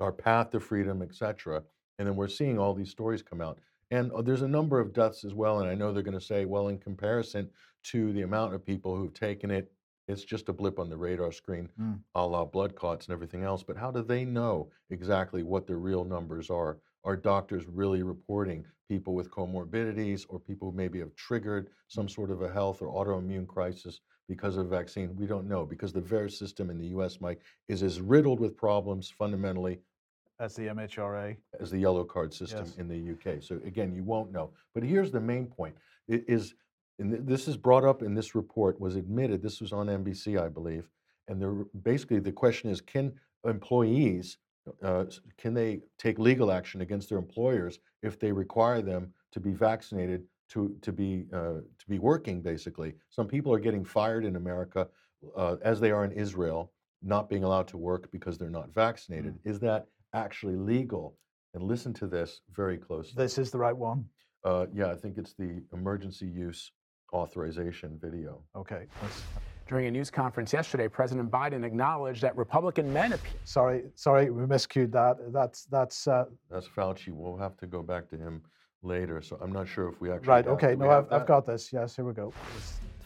our 0.00 0.12
path 0.12 0.50
to 0.50 0.60
freedom, 0.60 1.02
etc. 1.02 1.62
And 1.98 2.06
then 2.06 2.16
we're 2.16 2.28
seeing 2.28 2.58
all 2.58 2.74
these 2.74 2.90
stories 2.90 3.22
come 3.22 3.40
out. 3.40 3.58
And 3.90 4.12
uh, 4.12 4.22
there's 4.22 4.42
a 4.42 4.48
number 4.48 4.80
of 4.80 4.92
deaths 4.92 5.24
as 5.24 5.34
well. 5.34 5.60
And 5.60 5.70
I 5.70 5.74
know 5.74 5.92
they're 5.92 6.02
going 6.02 6.18
to 6.18 6.24
say, 6.24 6.44
well, 6.44 6.68
in 6.68 6.78
comparison 6.78 7.48
to 7.84 8.12
the 8.12 8.22
amount 8.22 8.54
of 8.54 8.64
people 8.64 8.96
who've 8.96 9.14
taken 9.14 9.50
it, 9.50 9.72
it's 10.08 10.24
just 10.24 10.48
a 10.48 10.52
blip 10.52 10.78
on 10.78 10.88
the 10.88 10.96
radar 10.96 11.32
screen, 11.32 11.68
Mm. 11.78 12.00
a 12.14 12.26
la 12.26 12.44
blood 12.44 12.74
clots 12.74 13.06
and 13.06 13.12
everything 13.12 13.44
else. 13.44 13.62
But 13.62 13.76
how 13.76 13.90
do 13.90 14.02
they 14.02 14.24
know 14.24 14.70
exactly 14.90 15.42
what 15.42 15.66
the 15.66 15.76
real 15.76 16.04
numbers 16.04 16.48
are? 16.50 16.78
Are 17.04 17.16
doctors 17.16 17.66
really 17.66 18.02
reporting 18.02 18.64
people 18.88 19.14
with 19.14 19.30
comorbidities 19.30 20.24
or 20.28 20.40
people 20.40 20.70
who 20.70 20.76
maybe 20.76 20.98
have 20.98 21.14
triggered 21.14 21.68
some 21.88 22.08
sort 22.08 22.30
of 22.30 22.42
a 22.42 22.52
health 22.52 22.80
or 22.82 22.88
autoimmune 22.88 23.46
crisis 23.46 24.00
because 24.28 24.56
of 24.56 24.66
a 24.66 24.68
vaccine? 24.68 25.14
We 25.16 25.26
don't 25.26 25.46
know 25.48 25.64
because 25.66 25.92
the 25.92 26.00
VAERS 26.02 26.32
system 26.38 26.70
in 26.70 26.78
the 26.78 26.88
US, 26.98 27.20
Mike, 27.20 27.42
is 27.68 27.82
as 27.82 28.00
riddled 28.00 28.40
with 28.40 28.56
problems 28.56 29.10
fundamentally 29.10 29.80
That's 30.38 30.54
the 30.54 30.66
MHRA. 30.68 31.36
as 31.60 31.70
the 31.70 31.78
yellow 31.78 32.04
card 32.04 32.32
system 32.32 32.64
Yes. 32.64 32.76
in 32.76 32.88
the 32.88 33.12
UK. 33.12 33.42
So 33.42 33.60
again, 33.64 33.92
you 33.94 34.04
won't 34.04 34.30
know. 34.32 34.50
But 34.74 34.82
here's 34.84 35.10
the 35.10 35.20
main 35.20 35.46
point: 35.46 35.74
it 36.06 36.24
is, 36.28 36.54
and 36.98 37.26
this 37.26 37.48
is 37.48 37.56
brought 37.56 37.84
up 37.84 38.02
in 38.02 38.14
this 38.14 38.34
report, 38.34 38.80
was 38.80 38.96
admitted. 38.96 39.42
This 39.42 39.60
was 39.60 39.72
on 39.72 39.88
NBC, 39.88 40.40
I 40.40 40.48
believe. 40.48 40.88
And 41.26 41.42
the, 41.42 41.66
basically, 41.82 42.20
the 42.20 42.32
question 42.32 42.70
is: 42.70 42.80
Can 42.80 43.12
employees 43.44 44.38
uh, 44.82 45.06
can 45.36 45.54
they 45.54 45.80
take 45.98 46.18
legal 46.18 46.52
action 46.52 46.82
against 46.82 47.08
their 47.08 47.18
employers 47.18 47.80
if 48.02 48.18
they 48.18 48.30
require 48.32 48.82
them 48.82 49.12
to 49.32 49.40
be 49.40 49.52
vaccinated 49.52 50.24
to 50.50 50.76
to 50.82 50.92
be 50.92 51.26
uh, 51.32 51.60
to 51.78 51.88
be 51.88 51.98
working? 51.98 52.42
Basically, 52.42 52.94
some 53.10 53.26
people 53.26 53.52
are 53.52 53.58
getting 53.58 53.84
fired 53.84 54.24
in 54.24 54.36
America, 54.36 54.88
uh, 55.36 55.56
as 55.62 55.80
they 55.80 55.90
are 55.90 56.04
in 56.04 56.12
Israel, 56.12 56.70
not 57.02 57.28
being 57.28 57.42
allowed 57.44 57.66
to 57.68 57.76
work 57.76 58.10
because 58.12 58.38
they're 58.38 58.50
not 58.50 58.72
vaccinated. 58.72 59.36
Is 59.44 59.58
that 59.60 59.86
actually 60.14 60.56
legal? 60.56 61.16
And 61.54 61.62
listen 61.62 61.92
to 61.94 62.06
this 62.06 62.40
very 62.54 62.76
closely. 62.76 63.14
This 63.16 63.38
is 63.38 63.50
the 63.50 63.58
right 63.58 63.76
one. 63.76 64.04
Uh, 64.44 64.66
yeah, 64.72 64.90
I 64.90 64.94
think 64.94 65.18
it's 65.18 65.34
the 65.34 65.62
emergency 65.72 66.26
use 66.26 66.72
authorization 67.12 67.98
video. 68.00 68.42
Okay. 68.54 68.86
let's- 69.02 69.22
During 69.66 69.86
a 69.86 69.90
news 69.90 70.10
conference 70.10 70.52
yesterday, 70.52 70.88
President 70.88 71.30
Biden 71.30 71.64
acknowledged 71.64 72.22
that 72.22 72.36
Republican 72.36 72.90
men 72.92 73.12
appear 73.12 73.32
sorry, 73.44 73.84
sorry, 73.94 74.30
we 74.30 74.42
miscued 74.44 74.90
that. 74.92 75.16
That's 75.32 75.66
that's 75.66 76.06
uh, 76.08 76.24
That's 76.50 76.66
Fauci. 76.68 77.10
We'll 77.10 77.36
have 77.36 77.56
to 77.58 77.66
go 77.66 77.82
back 77.82 78.08
to 78.10 78.16
him 78.16 78.42
later. 78.82 79.20
So 79.20 79.36
I'm 79.42 79.52
not 79.52 79.68
sure 79.68 79.88
if 79.88 80.00
we 80.00 80.10
actually 80.10 80.28
right. 80.28 80.46
Okay, 80.46 80.74
no, 80.74 80.88
I've, 80.90 81.12
I've 81.12 81.26
got 81.26 81.44
this. 81.44 81.70
Yes, 81.70 81.96
here 81.96 82.06
we 82.06 82.14
go. 82.14 82.32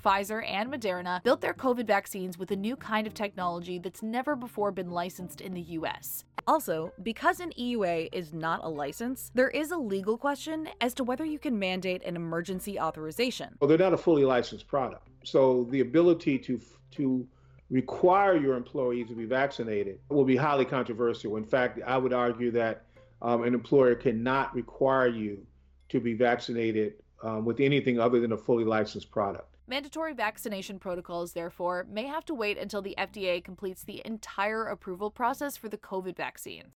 Pfizer 0.03 0.43
and 0.49 0.73
Moderna 0.73 1.23
built 1.23 1.41
their 1.41 1.55
COVID 1.55 1.87
vaccines 1.87 2.37
with 2.37 2.51
a 2.51 2.57
new 2.57 2.75
kind 2.75 3.07
of 3.07 3.15
technology 3.15 3.79
that's 3.79 4.03
never 4.03 4.35
before 4.35 4.73
been 4.73 4.91
licensed 4.91 5.41
in 5.41 5.55
the 5.55 5.61
US. 5.61 6.25
Also, 6.47 6.93
because 7.03 7.39
an 7.39 7.53
EUA 7.57 8.09
is 8.13 8.33
not 8.33 8.65
a 8.65 8.69
license, 8.69 9.31
there 9.35 9.51
is 9.51 9.71
a 9.71 9.77
legal 9.77 10.19
question 10.19 10.69
as 10.81 10.93
to 10.95 11.05
whether 11.05 11.25
you 11.25 11.39
can 11.39 11.57
mandate 11.57 12.03
an 12.05 12.17
emergency 12.17 12.81
authorization. 12.81 13.57
Well, 13.61 13.69
they're 13.69 13.79
not 13.79 13.95
a 13.95 13.99
fully 13.99 14.25
licensed 14.25 14.67
product. 14.67 15.07
So 15.23 15.69
the 15.71 15.81
ability 15.81 16.39
to 16.41 16.61
to 16.93 17.27
require 17.71 18.37
your 18.37 18.55
employees 18.55 19.09
to 19.09 19.15
be 19.15 19.25
vaccinated 19.25 20.01
will 20.11 20.25
be 20.25 20.37
highly 20.37 20.65
controversial. 20.65 21.37
In 21.37 21.45
fact, 21.45 21.79
I 21.87 21.97
would 21.97 22.13
argue 22.13 22.51
that 22.51 22.85
um, 23.23 23.45
an 23.45 23.55
employer 23.55 23.95
cannot 23.95 24.55
require 24.55 25.07
you 25.07 25.47
to 25.89 26.01
be 26.01 26.13
vaccinated 26.13 26.95
um, 27.23 27.45
with 27.45 27.61
anything 27.61 28.01
other 28.01 28.21
than 28.21 28.33
a 28.33 28.37
fully 28.37 28.65
licensed 28.65 29.11
product. 29.11 29.52
Mandatory 29.73 30.13
vaccination 30.13 30.79
protocols, 30.79 31.33
therefore, 31.33 31.87
may 31.89 32.05
have 32.05 32.27
to 32.27 32.35
wait 32.35 32.59
until 32.59 32.83
the 32.83 32.95
FDA 32.99 33.43
completes 33.43 33.85
the 33.85 34.03
entire 34.05 34.67
approval 34.67 35.11
process 35.11 35.57
for 35.57 35.71
the 35.71 35.79
COVID 35.79 36.15
vaccine. 36.15 36.73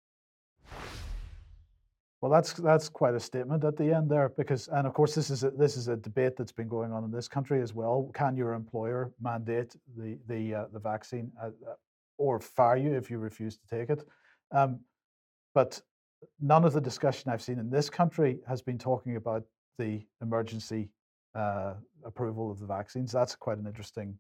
Well, 2.21 2.31
that's 2.31 2.53
that's 2.53 2.91
quite 2.91 3.15
a 3.15 3.21
statement 3.21 3.65
at 3.65 3.79
the 3.79 3.95
end 3.95 4.11
there, 4.11 4.29
because 4.37 4.69
and 4.69 4.87
of 4.87 4.93
course 4.93 5.15
this 5.15 5.31
is 5.31 5.43
a, 5.43 5.51
this 5.53 5.79
is 5.79 5.89
a 5.89 5.97
debate 5.97 6.37
that's 6.37 6.53
been 6.53 6.69
going 6.69 6.93
on 6.93 7.03
in 7.03 7.11
this 7.11 7.29
country 7.29 7.63
as 7.63 7.73
well. 7.73 8.11
Can 8.13 8.37
your 8.37 8.53
employer 8.53 9.11
mandate 9.23 9.75
the 9.97 10.19
the 10.29 10.55
uh, 10.55 10.65
the 10.71 10.79
vaccine 10.79 11.33
uh, 11.43 11.47
uh, 11.47 11.77
or 12.19 12.41
fire 12.41 12.77
you 12.77 12.93
if 12.93 13.11
you 13.11 13.17
refuse 13.17 13.57
to 13.57 13.67
take 13.75 13.89
it? 13.89 14.07
Um, 14.51 14.81
but 15.55 15.81
none 16.43 16.63
of 16.67 16.75
the 16.75 16.81
discussion 16.83 17.31
I've 17.31 17.41
seen 17.41 17.59
in 17.59 17.71
this 17.71 17.89
country 17.89 18.41
has 18.47 18.61
been 18.61 18.77
talking 18.77 19.17
about 19.17 19.45
the 19.79 20.07
emergency 20.21 20.91
uh, 21.35 21.75
approval 22.05 22.51
of 22.51 22.59
the 22.59 22.67
vaccines. 22.67 23.13
That's 23.13 23.35
quite 23.35 23.59
an 23.59 23.67
interesting 23.67 24.19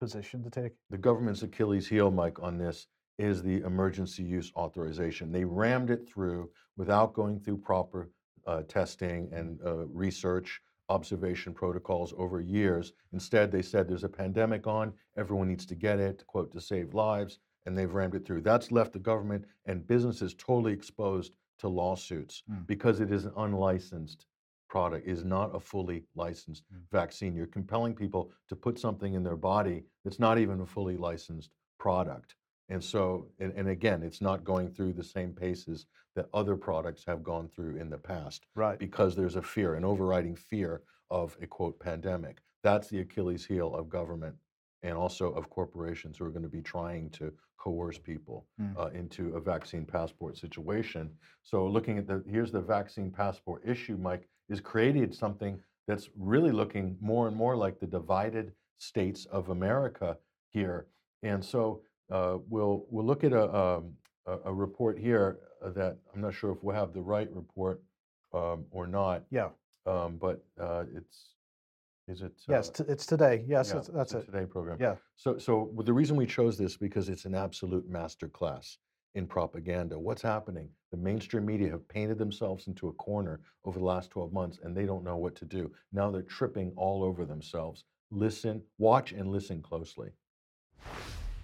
position 0.00 0.42
to 0.44 0.50
take. 0.50 0.72
the 0.90 0.98
government's 0.98 1.42
Achilles 1.42 1.88
heel, 1.88 2.10
Mike, 2.10 2.40
on 2.42 2.56
this 2.58 2.86
is 3.18 3.42
the 3.42 3.62
emergency 3.62 4.22
use 4.22 4.52
authorization. 4.56 5.32
They 5.32 5.44
rammed 5.44 5.90
it 5.90 6.08
through 6.08 6.50
without 6.76 7.14
going 7.14 7.40
through 7.40 7.58
proper 7.58 8.10
uh, 8.46 8.62
testing 8.68 9.28
and 9.32 9.58
uh, 9.66 9.86
research, 9.88 10.60
observation 10.88 11.52
protocols 11.52 12.14
over 12.16 12.40
years. 12.40 12.92
Instead, 13.12 13.50
they 13.50 13.60
said 13.60 13.88
there's 13.88 14.04
a 14.04 14.08
pandemic 14.08 14.66
on, 14.68 14.92
everyone 15.16 15.48
needs 15.48 15.66
to 15.66 15.74
get 15.74 15.98
it, 15.98 16.24
quote, 16.28 16.52
to 16.52 16.60
save 16.60 16.94
lives, 16.94 17.40
and 17.66 17.76
they've 17.76 17.92
rammed 17.92 18.14
it 18.14 18.24
through. 18.24 18.40
That's 18.42 18.70
left 18.70 18.92
the 18.92 18.98
government 19.00 19.44
and 19.66 19.84
businesses 19.86 20.32
totally 20.34 20.72
exposed 20.72 21.32
to 21.58 21.68
lawsuits 21.68 22.44
Mm. 22.48 22.66
because 22.68 23.00
it 23.00 23.10
is 23.10 23.24
an 23.24 23.32
unlicensed 23.36 24.26
product, 24.68 25.06
is 25.06 25.24
not 25.24 25.54
a 25.54 25.60
fully 25.60 26.04
licensed 26.14 26.64
Mm. 26.72 26.82
vaccine. 26.92 27.34
You're 27.34 27.46
compelling 27.46 27.94
people 27.94 28.30
to 28.48 28.56
put 28.56 28.78
something 28.78 29.14
in 29.14 29.22
their 29.22 29.36
body 29.36 29.84
that's 30.04 30.18
not 30.18 30.38
even 30.38 30.60
a 30.60 30.66
fully 30.66 30.96
licensed 30.96 31.50
product. 31.78 32.36
And 32.68 32.84
so, 32.84 33.28
and, 33.38 33.52
and 33.54 33.68
again, 33.68 34.02
it's 34.02 34.20
not 34.20 34.44
going 34.44 34.68
through 34.68 34.92
the 34.92 35.02
same 35.04 35.32
paces 35.32 35.86
that 36.14 36.28
other 36.34 36.56
products 36.56 37.04
have 37.06 37.22
gone 37.22 37.48
through 37.48 37.76
in 37.76 37.88
the 37.88 37.98
past 37.98 38.46
Right. 38.54 38.78
because 38.78 39.16
there's 39.16 39.36
a 39.36 39.42
fear, 39.42 39.74
an 39.74 39.84
overriding 39.84 40.36
fear 40.36 40.82
of 41.10 41.36
a 41.40 41.46
quote 41.46 41.78
pandemic. 41.80 42.42
That's 42.62 42.88
the 42.88 43.00
Achilles 43.00 43.46
heel 43.46 43.74
of 43.74 43.88
government 43.88 44.36
and 44.82 44.96
also 44.98 45.32
of 45.32 45.48
corporations 45.48 46.18
who 46.18 46.24
are 46.26 46.30
going 46.30 46.42
to 46.42 46.48
be 46.48 46.62
trying 46.62 47.08
to 47.10 47.32
coerce 47.56 47.98
people 47.98 48.46
Mm. 48.60 48.76
uh, 48.76 48.90
into 48.90 49.34
a 49.34 49.40
vaccine 49.40 49.86
passport 49.86 50.36
situation. 50.36 51.16
So, 51.42 51.66
looking 51.66 51.96
at 51.98 52.06
the 52.06 52.22
here's 52.28 52.52
the 52.52 52.60
vaccine 52.60 53.10
passport 53.10 53.62
issue, 53.66 53.96
Mike, 53.96 54.28
is 54.48 54.60
created 54.60 55.14
something 55.14 55.58
that's 55.86 56.08
really 56.16 56.52
looking 56.52 56.96
more 57.00 57.28
and 57.28 57.36
more 57.36 57.56
like 57.56 57.80
the 57.80 57.86
divided 57.86 58.52
states 58.78 59.26
of 59.26 59.48
America 59.48 60.16
here. 60.50 60.86
And 61.22 61.44
so, 61.44 61.82
uh, 62.10 62.38
we'll 62.48 62.86
we'll 62.90 63.04
look 63.04 63.24
at 63.24 63.32
a 63.32 63.54
um, 63.54 63.92
a, 64.26 64.38
a 64.46 64.54
report 64.54 64.98
here 64.98 65.38
uh, 65.64 65.70
that 65.70 65.96
I'm 66.14 66.20
not 66.20 66.34
sure 66.34 66.52
if 66.52 66.62
we'll 66.62 66.76
have 66.76 66.92
the 66.92 67.02
right 67.02 67.28
report 67.34 67.82
um, 68.32 68.64
or 68.70 68.86
not. 68.86 69.24
Yeah. 69.30 69.48
Um, 69.86 70.18
but 70.20 70.44
uh, 70.60 70.84
it's 70.94 71.34
is 72.08 72.22
it? 72.22 72.32
Yes, 72.48 72.70
uh, 72.70 72.84
t- 72.84 72.84
it's 72.88 73.06
today. 73.06 73.44
Yes, 73.46 73.68
yeah, 73.68 73.74
that's, 73.74 73.88
that's 73.88 74.12
the 74.12 74.18
it. 74.18 74.26
Today 74.26 74.46
program. 74.46 74.78
Yeah. 74.80 74.96
So, 75.16 75.36
so 75.38 75.70
the 75.84 75.92
reason 75.92 76.16
we 76.16 76.26
chose 76.26 76.56
this 76.56 76.76
because 76.76 77.08
it's 77.08 77.26
an 77.26 77.34
absolute 77.34 77.88
master 77.88 78.28
class 78.28 78.78
in 79.18 79.26
propaganda. 79.26 79.98
What's 79.98 80.22
happening? 80.22 80.70
The 80.90 80.96
mainstream 80.96 81.44
media 81.44 81.70
have 81.72 81.86
painted 81.88 82.16
themselves 82.16 82.66
into 82.66 82.88
a 82.88 82.92
corner 82.94 83.40
over 83.66 83.78
the 83.78 83.84
last 83.84 84.10
12 84.10 84.32
months, 84.32 84.58
and 84.62 84.74
they 84.74 84.86
don't 84.86 85.04
know 85.04 85.18
what 85.18 85.34
to 85.36 85.44
do. 85.44 85.70
Now 85.92 86.10
they're 86.10 86.22
tripping 86.22 86.72
all 86.76 87.04
over 87.04 87.26
themselves. 87.26 87.84
Listen, 88.10 88.62
watch, 88.78 89.12
and 89.12 89.28
listen 89.28 89.60
closely. 89.60 90.08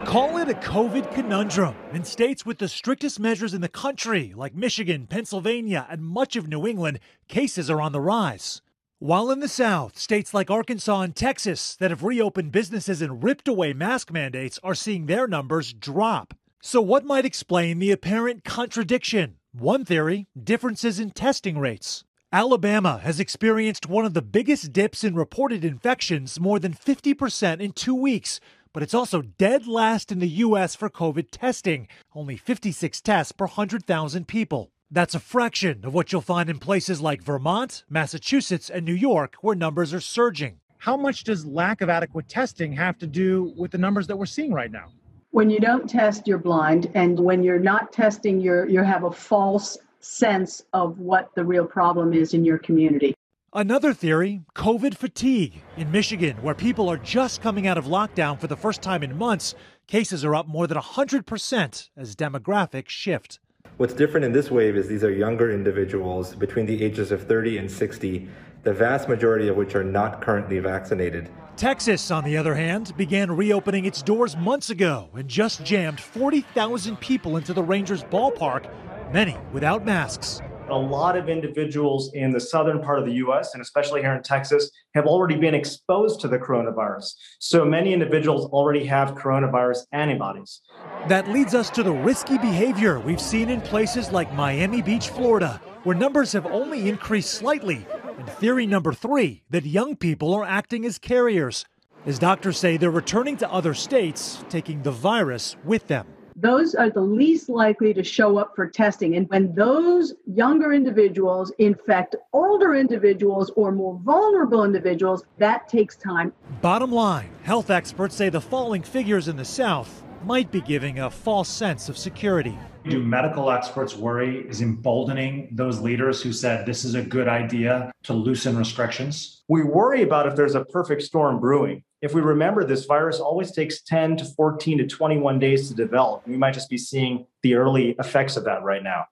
Call 0.01 0.39
it 0.39 0.49
a 0.49 0.55
COVID 0.55 1.15
conundrum. 1.15 1.75
In 1.93 2.05
states 2.05 2.47
with 2.47 2.59
the 2.59 2.69
strictest 2.69 3.21
measures 3.21 3.53
in 3.53 3.61
the 3.61 3.69
country, 3.69 4.33
like 4.35 4.55
Michigan, 4.55 5.07
Pennsylvania, 5.07 5.87
and 5.91 6.03
much 6.03 6.37
of 6.37 6.49
New 6.49 6.67
England, 6.67 7.01
cases 7.29 7.69
are 7.69 7.81
on 7.81 7.93
the 7.93 8.01
rise. 8.01 8.63
While 8.99 9.31
in 9.31 9.41
the 9.41 9.49
South, 9.49 9.99
states 9.99 10.33
like 10.33 10.51
Arkansas 10.51 11.01
and 11.01 11.15
Texas 11.15 11.77
that 11.77 11.91
have 11.91 12.03
reopened 12.03 12.53
businesses 12.53 13.03
and 13.03 13.23
ripped 13.23 13.49
away 13.49 13.73
mask 13.73 14.11
mandates 14.11 14.59
are 14.63 14.75
seeing 14.75 15.07
their 15.07 15.27
numbers 15.27 15.73
drop. 15.73 16.35
So, 16.67 16.81
what 16.81 17.05
might 17.05 17.27
explain 17.27 17.79
the 17.79 17.91
apparent 17.91 18.43
contradiction? 18.43 19.37
One 19.53 19.85
theory 19.85 20.29
differences 20.43 20.99
in 20.99 21.11
testing 21.11 21.59
rates. 21.59 22.05
Alabama 22.33 23.01
has 23.05 23.21
experienced 23.21 23.87
one 23.87 24.07
of 24.07 24.15
the 24.15 24.23
biggest 24.23 24.73
dips 24.73 25.05
in 25.05 25.15
reported 25.15 25.63
infections, 25.63 26.41
more 26.41 26.59
than 26.59 26.73
50% 26.73 27.61
in 27.61 27.73
two 27.73 27.95
weeks, 27.95 28.41
but 28.73 28.83
it's 28.83 28.95
also 28.95 29.21
dead 29.21 29.67
last 29.67 30.11
in 30.11 30.21
the 30.21 30.39
U.S. 30.47 30.75
for 30.75 30.89
COVID 30.89 31.27
testing, 31.31 31.87
only 32.15 32.39
56 32.39 32.99
tests 33.03 33.33
per 33.33 33.45
100,000 33.45 34.27
people. 34.27 34.71
That's 34.91 35.15
a 35.15 35.21
fraction 35.21 35.85
of 35.85 35.93
what 35.93 36.13
you'll 36.13 36.23
find 36.23 36.49
in 36.49 36.59
places 36.61 37.03
like 37.03 37.23
Vermont, 37.23 37.85
Massachusetts, 37.91 38.71
and 38.71 38.87
New 38.87 38.95
York, 38.95 39.35
where 39.43 39.55
numbers 39.55 39.93
are 39.93 40.01
surging. 40.01 40.61
How 40.79 40.97
much 40.97 41.25
does 41.25 41.45
lack 41.45 41.83
of 41.83 41.91
adequate 41.91 42.31
testing 42.31 42.73
have 42.73 42.97
to 43.01 43.07
do 43.07 43.53
with 43.55 43.71
the 43.71 43.79
numbers 43.79 44.07
that 44.07 44.17
we're 44.17 44.25
seeing 44.25 44.55
right 44.55 44.73
now? 44.73 44.87
When 45.35 45.51
you 45.51 45.59
don't 45.59 45.91
test, 45.91 46.29
you're 46.29 46.39
blind, 46.39 46.93
and 46.95 47.19
when 47.19 47.43
you're 47.43 47.59
not 47.59 47.93
testing, 47.93 48.39
you're 48.39 48.69
you 48.69 48.85
have 48.85 49.03
a 49.03 49.11
false 49.11 49.77
sense 49.99 50.63
of 50.73 51.01
what 51.01 51.35
the 51.35 51.45
real 51.45 51.65
problem 51.65 52.13
is 52.13 52.35
in 52.35 52.45
your 52.45 52.57
community. 52.57 53.17
Another 53.53 53.93
theory 53.93 54.43
COVID 54.55 54.95
fatigue. 54.95 55.61
In 55.77 55.91
Michigan, 55.91 56.37
where 56.37 56.55
people 56.55 56.89
are 56.89 56.99
just 56.99 57.43
coming 57.43 57.67
out 57.67 57.77
of 57.77 57.87
lockdown 57.87 58.39
for 58.39 58.47
the 58.47 58.57
first 58.57 58.81
time 58.81 59.03
in 59.03 59.19
months, 59.19 59.57
cases 59.89 60.25
are 60.25 60.37
up 60.37 60.47
more 60.47 60.69
than 60.69 60.79
100% 60.79 61.89
as 61.97 62.15
demographics 62.15 62.91
shift. 62.91 63.41
What's 63.77 63.93
different 63.93 64.25
in 64.25 64.33
this 64.33 64.53
wave 64.53 64.77
is 64.77 64.87
these 64.87 65.03
are 65.03 65.11
younger 65.11 65.51
individuals 65.51 66.37
between 66.37 66.67
the 66.67 66.81
ages 66.81 67.11
of 67.11 67.27
30 67.27 67.59
and 67.59 67.69
60, 67.69 68.29
the 68.65 68.73
vast 68.73 69.09
majority 69.09 69.49
of 69.49 69.57
which 69.57 69.75
are 69.75 69.85
not 69.85 70.21
currently 70.21 70.59
vaccinated. 70.59 71.31
Texas, 71.57 72.11
on 72.11 72.25
the 72.25 72.37
other 72.37 72.55
hand, 72.55 72.97
began 72.97 73.31
reopening 73.31 73.85
its 73.85 74.03
doors 74.03 74.37
months 74.37 74.71
ago 74.71 75.09
and 75.15 75.29
just 75.29 75.65
jammed 75.65 76.01
40,000 76.01 76.99
people 76.99 77.37
into 77.37 77.53
the 77.53 77.63
Rangers 77.63 78.03
ballpark 78.03 78.69
many 79.13 79.37
without 79.53 79.85
masks. 79.85 80.41
A 80.71 80.75
lot 80.75 81.17
of 81.17 81.29
individuals 81.29 82.11
in 82.15 82.33
the 82.33 82.41
southern 82.41 82.81
part 82.83 82.99
of 82.99 83.05
the 83.05 83.13
US, 83.27 83.53
and 83.53 83.63
especially 83.63 84.01
here 84.01 84.15
in 84.15 84.23
Texas, 84.23 84.71
have 84.95 85.07
already 85.07 85.37
been 85.37 85.55
exposed 85.55 86.21
to 86.23 86.29
the 86.29 86.39
coronavirus. 86.39 87.13
So 87.39 87.65
many 87.67 87.93
individuals 87.93 88.47
already 88.47 88.85
have 88.87 89.15
coronavirus 89.15 89.81
antibodies. 89.93 90.63
That 91.07 91.29
leads 91.29 91.55
us 91.55 91.69
to 91.71 91.83
the 91.83 91.93
risky 91.93 92.39
behavior 92.39 92.99
we've 92.99 93.21
seen 93.21 93.51
in 93.51 93.61
places 93.61 94.11
like 94.11 94.33
Miami 94.33 94.81
Beach, 94.81 95.11
Florida, 95.11 95.61
where 95.85 95.95
numbers 95.95 96.33
have 96.33 96.47
only 96.47 96.89
increased 96.89 97.35
slightly. 97.35 97.87
And 98.19 98.29
theory 98.29 98.67
number 98.67 98.93
three 98.93 99.43
that 99.51 99.67
young 99.67 99.97
people 99.97 100.33
are 100.35 100.45
acting 100.45 100.85
as 100.85 100.99
carriers. 100.99 101.65
As 102.07 102.19
doctors 102.19 102.59
say, 102.59 102.77
they're 102.77 102.91
returning 102.91 103.37
to 103.39 103.51
other 103.51 103.75
states, 103.75 104.45
taking 104.49 104.83
the 104.83 104.91
virus 104.91 105.57
with 105.65 105.87
them 105.89 106.07
those 106.37 106.75
are 106.75 106.91
the 106.91 107.01
least 107.01 107.49
likely 107.49 107.95
to 107.95 108.03
show 108.03 108.37
up 108.39 108.55
for 108.57 108.69
testing. 108.69 109.17
And 109.17 109.29
when 109.29 109.55
those 109.55 110.15
younger 110.27 110.73
individuals 110.73 111.53
infect 111.59 112.17
older 112.33 112.75
individuals 112.75 113.51
or 113.57 113.71
more 113.71 113.99
vulnerable 114.03 114.65
individuals, 114.65 115.25
that 115.39 115.69
takes 115.69 115.97
time. 115.97 116.33
Bottom 116.61 116.91
line 116.91 117.31
health 117.43 117.71
experts 117.71 118.17
say 118.17 118.29
the 118.29 118.41
falling 118.41 118.83
figures 118.83 119.29
in 119.29 119.37
the 119.37 119.45
South 119.45 120.03
might 120.25 120.51
be 120.51 120.61
giving 120.61 120.99
a 120.99 121.11
false 121.11 121.49
sense 121.49 121.89
of 121.89 121.99
security. 121.99 122.59
Do 122.89 123.03
medical 123.03 123.51
experts 123.51 123.97
worry 123.97 124.47
is 124.47 124.61
emboldening 124.61 125.49
those 125.53 125.81
leaders 125.81 126.21
who 126.21 126.35
said 126.35 126.67
this 126.67 126.85
is 126.85 126.95
a 126.95 127.01
good 127.01 127.29
idea 127.29 127.91
to 128.03 128.13
loosen 128.13 128.59
restrictions? 128.59 129.43
We 129.49 129.63
worry 129.63 130.03
about 130.03 130.27
if 130.27 130.37
there's 130.37 130.55
a 130.55 130.67
perfect 130.67 131.01
storm 131.01 131.41
brewing. 131.41 131.83
If 132.03 132.13
we 132.13 132.21
remember, 132.21 132.63
this 132.63 132.85
virus 132.85 133.21
always 133.21 133.53
takes 133.53 133.81
10 133.85 134.19
to 134.19 134.27
14 134.27 134.79
to 134.79 134.87
21 134.87 135.39
days 135.39 135.71
to 135.71 135.75
develop. 135.75 136.29
We 136.29 136.37
might 136.37 136.53
just 136.53 136.69
be 136.69 136.77
seeing 136.77 137.27
the 137.43 137.55
early 137.55 137.97
effects 137.99 138.37
of 138.37 138.45
that 138.45 138.63
right 138.63 138.83
now. 138.83 139.07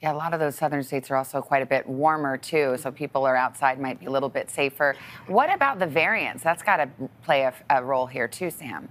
Yeah, 0.00 0.12
a 0.12 0.14
lot 0.14 0.32
of 0.32 0.38
those 0.38 0.54
southern 0.54 0.84
states 0.84 1.10
are 1.10 1.16
also 1.16 1.42
quite 1.42 1.62
a 1.62 1.66
bit 1.66 1.88
warmer 1.88 2.36
too, 2.36 2.76
so 2.78 2.92
people 2.92 3.26
are 3.26 3.34
outside 3.34 3.80
might 3.80 3.98
be 3.98 4.06
a 4.06 4.10
little 4.10 4.28
bit 4.28 4.50
safer. 4.50 4.94
What 5.26 5.52
about 5.52 5.80
the 5.80 5.86
variants? 5.86 6.44
That's 6.44 6.62
got 6.62 6.76
to 6.76 6.88
play 7.24 7.42
a, 7.42 7.54
a 7.70 7.82
role 7.82 8.06
here 8.06 8.28
too, 8.28 8.50
Sam 8.50 8.88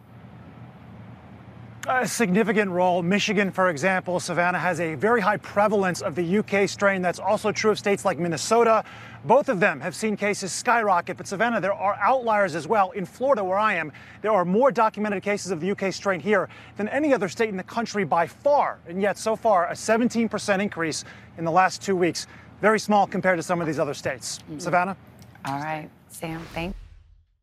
a 1.88 2.08
significant 2.08 2.72
role. 2.72 3.02
Michigan, 3.04 3.52
for 3.52 3.70
example, 3.70 4.20
Savannah 4.20 4.60
has 4.60 4.80
a 4.80 4.96
very 4.96 5.22
high 5.22 5.38
prevalence 5.38 6.02
of 6.02 6.16
the 6.16 6.38
UK 6.40 6.68
strain. 6.68 7.02
That's 7.02 7.20
also 7.20 7.52
true 7.52 7.72
of 7.72 7.80
states 7.80 8.06
like 8.06 8.18
Minnesota. 8.18 8.84
Both 9.26 9.50
of 9.50 9.60
them 9.60 9.80
have 9.80 9.96
seen 9.96 10.18
cases 10.18 10.52
skyrocket, 10.52 11.18
but 11.18 11.28
Savannah, 11.28 11.62
there 11.62 11.74
are 11.74 11.96
outliers 12.02 12.56
as 12.56 12.68
well. 12.68 12.92
In 12.92 13.06
Florida, 13.06 13.44
where 13.44 13.58
I 13.58 13.76
am, 13.76 13.92
there 14.22 14.32
are 14.32 14.46
more 14.46 14.72
documented 14.72 15.24
cases 15.24 15.52
of 15.52 15.60
the 15.60 15.72
UK 15.72 15.94
strain 15.94 16.20
here 16.20 16.50
than 16.78 16.88
any 16.90 17.14
other 17.14 17.30
state 17.30 17.50
in 17.50 17.58
the 17.58 17.64
country 17.64 18.04
by 18.04 18.28
far. 18.28 18.80
And 18.88 19.02
yet, 19.02 19.18
so 19.18 19.36
far, 19.36 19.68
a 19.68 19.74
17% 19.74 20.60
increase 20.60 21.06
in 21.38 21.46
the 21.46 21.52
last 21.52 21.82
two 21.82 21.96
weeks. 21.96 22.28
Very 22.62 22.80
small 22.80 23.08
compared 23.08 23.38
to 23.38 23.44
some 23.44 23.62
of 23.62 23.68
these 23.68 23.80
other 23.80 23.94
states. 23.94 24.40
Mm-hmm. 24.40 24.60
Savannah? 24.60 24.98
All 25.46 25.60
right, 25.60 25.90
Sam, 26.10 26.42
thank 26.54 26.76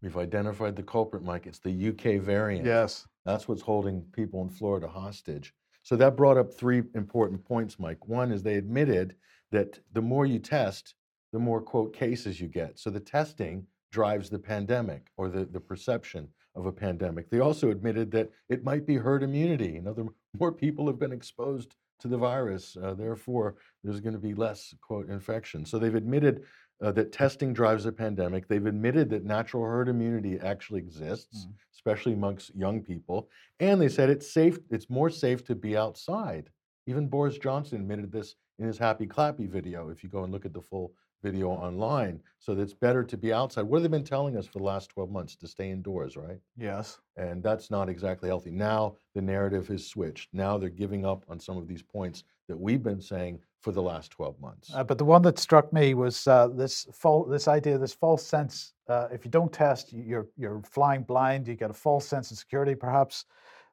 We've 0.03 0.17
identified 0.17 0.75
the 0.75 0.83
culprit, 0.83 1.23
Mike. 1.23 1.47
It's 1.47 1.61
the 1.61 1.89
UK 1.91 2.21
variant. 2.21 2.67
Yes. 2.67 3.07
That's 3.25 3.47
what's 3.49 3.63
holding 3.63 4.03
people 4.13 4.43
in 4.43 4.51
Florida 4.51 4.89
hostage. 4.89 5.53
So 5.83 5.97
that 5.97 6.17
brought 6.17 6.39
up 6.39 6.53
three 6.53 6.83
important 6.95 7.45
points, 7.45 7.79
Mike. 7.79 8.07
One 8.07 8.33
is 8.33 8.43
they 8.43 8.55
admitted 8.55 9.17
that 9.51 9.81
the 9.93 10.03
more 10.03 10.27
you 10.27 10.39
test, 10.39 10.95
the 11.33 11.39
more, 11.39 11.61
quote, 11.61 11.93
cases 11.93 12.41
you 12.41 12.49
get. 12.49 12.79
So 12.79 12.91
the 12.91 13.01
testing 13.01 13.67
drives 13.91 14.31
the 14.31 14.39
pandemic 14.39 15.09
or 15.17 15.29
the, 15.29 15.45
the 15.45 15.61
perception 15.61 16.29
of 16.55 16.67
a 16.67 16.73
pandemic. 16.73 17.31
They 17.31 17.41
also 17.41 17.71
admitted 17.71 18.11
that 18.13 18.31
it 18.49 18.65
might 18.65 18.87
be 18.87 18.97
herd 18.97 19.23
immunity. 19.23 19.77
In 19.77 19.87
other 19.87 20.07
more 20.39 20.53
people 20.53 20.87
have 20.87 20.99
been 20.99 21.13
exposed 21.13 21.75
to 22.01 22.09
the 22.09 22.19
virus. 22.19 22.77
Uh, 22.77 22.95
therefore, 22.95 23.57
there's 23.83 24.01
going 24.01 24.15
to 24.15 24.19
be 24.19 24.35
less, 24.35 24.75
quote, 24.81 25.09
infection. 25.09 25.65
So 25.65 25.79
they've 25.79 25.95
admitted 25.95 26.43
uh, 26.83 26.93
that 26.93 27.13
testing 27.13 27.53
drives 27.53 27.87
a 27.87 27.93
pandemic. 27.93 28.49
They've 28.49 28.67
admitted 28.67 29.09
that 29.11 29.25
natural 29.25 29.65
herd 29.65 29.89
immunity 29.89 30.39
actually 30.41 30.81
exists, 30.81 31.47
mm. 31.47 31.53
especially 31.73 32.15
amongst 32.15 32.55
young 32.55 32.83
people. 32.83 33.29
And 33.61 33.81
they 33.81 33.89
said 33.89 34.11
it's 34.11 34.33
safe, 34.33 34.59
it's 34.71 34.91
more 34.91 35.11
safe 35.11 35.45
to 35.45 35.55
be 35.55 35.77
outside. 35.77 36.51
Even 36.87 37.07
Boris 37.07 37.39
Johnson 37.39 37.81
admitted 37.81 38.11
this 38.11 38.35
in 38.59 38.67
his 38.67 38.79
Happy 38.79 39.07
Clappy 39.07 39.49
video, 39.49 39.89
if 39.89 40.03
you 40.03 40.09
go 40.09 40.25
and 40.25 40.33
look 40.33 40.45
at 40.45 40.53
the 40.53 40.61
full 40.61 40.93
video 41.23 41.49
online. 41.49 42.21
So 42.39 42.53
it's 42.53 42.75
better 42.75 43.05
to 43.05 43.17
be 43.17 43.33
outside. 43.33 43.63
What 43.63 43.77
have 43.77 43.83
they 43.91 43.97
been 43.97 44.05
telling 44.05 44.37
us 44.37 44.47
for 44.47 44.59
the 44.59 44.65
last 44.65 44.91
12 44.91 45.11
months? 45.11 45.37
To 45.37 45.47
stay 45.47 45.71
indoors, 45.71 46.17
right? 46.17 46.39
Yes. 46.57 46.99
And 47.17 47.43
that's 47.43 47.71
not 47.71 47.89
exactly 47.89 48.29
healthy. 48.29 48.51
Now 48.51 48.97
the 49.15 49.23
narrative 49.23 49.71
is 49.71 49.87
switched. 49.87 50.29
Now 50.33 50.59
they're 50.59 50.69
giving 50.69 51.07
up 51.07 51.25
on 51.29 51.39
some 51.39 51.57
of 51.57 51.69
these 51.69 51.83
points 51.83 52.25
that 52.49 52.59
we've 52.59 52.83
been 52.83 53.01
saying 53.01 53.39
for 53.61 53.73
the 53.73 53.81
last 53.81 54.11
12 54.11 54.41
months. 54.41 54.71
Uh, 54.75 54.83
but 54.83 54.99
the 54.99 55.05
one 55.05 55.23
that 55.23 55.39
struck 55.39 55.73
me 55.73 55.95
was 55.95 56.27
uh, 56.27 56.49
this 56.49 56.87
false, 56.93 57.31
this 57.31 57.47
idea, 57.47 57.79
this 57.79 57.95
false 57.95 58.27
sense. 58.27 58.75
Uh, 58.89 59.07
if 59.13 59.25
you 59.25 59.31
don't 59.31 59.53
test, 59.53 59.93
you're 59.93 60.27
you're 60.37 60.61
flying 60.65 61.03
blind. 61.03 61.47
You 61.47 61.55
get 61.55 61.71
a 61.71 61.75
false 61.75 62.07
sense 62.07 62.33
of 62.33 62.39
security, 62.39 62.75
perhaps. 62.75 63.25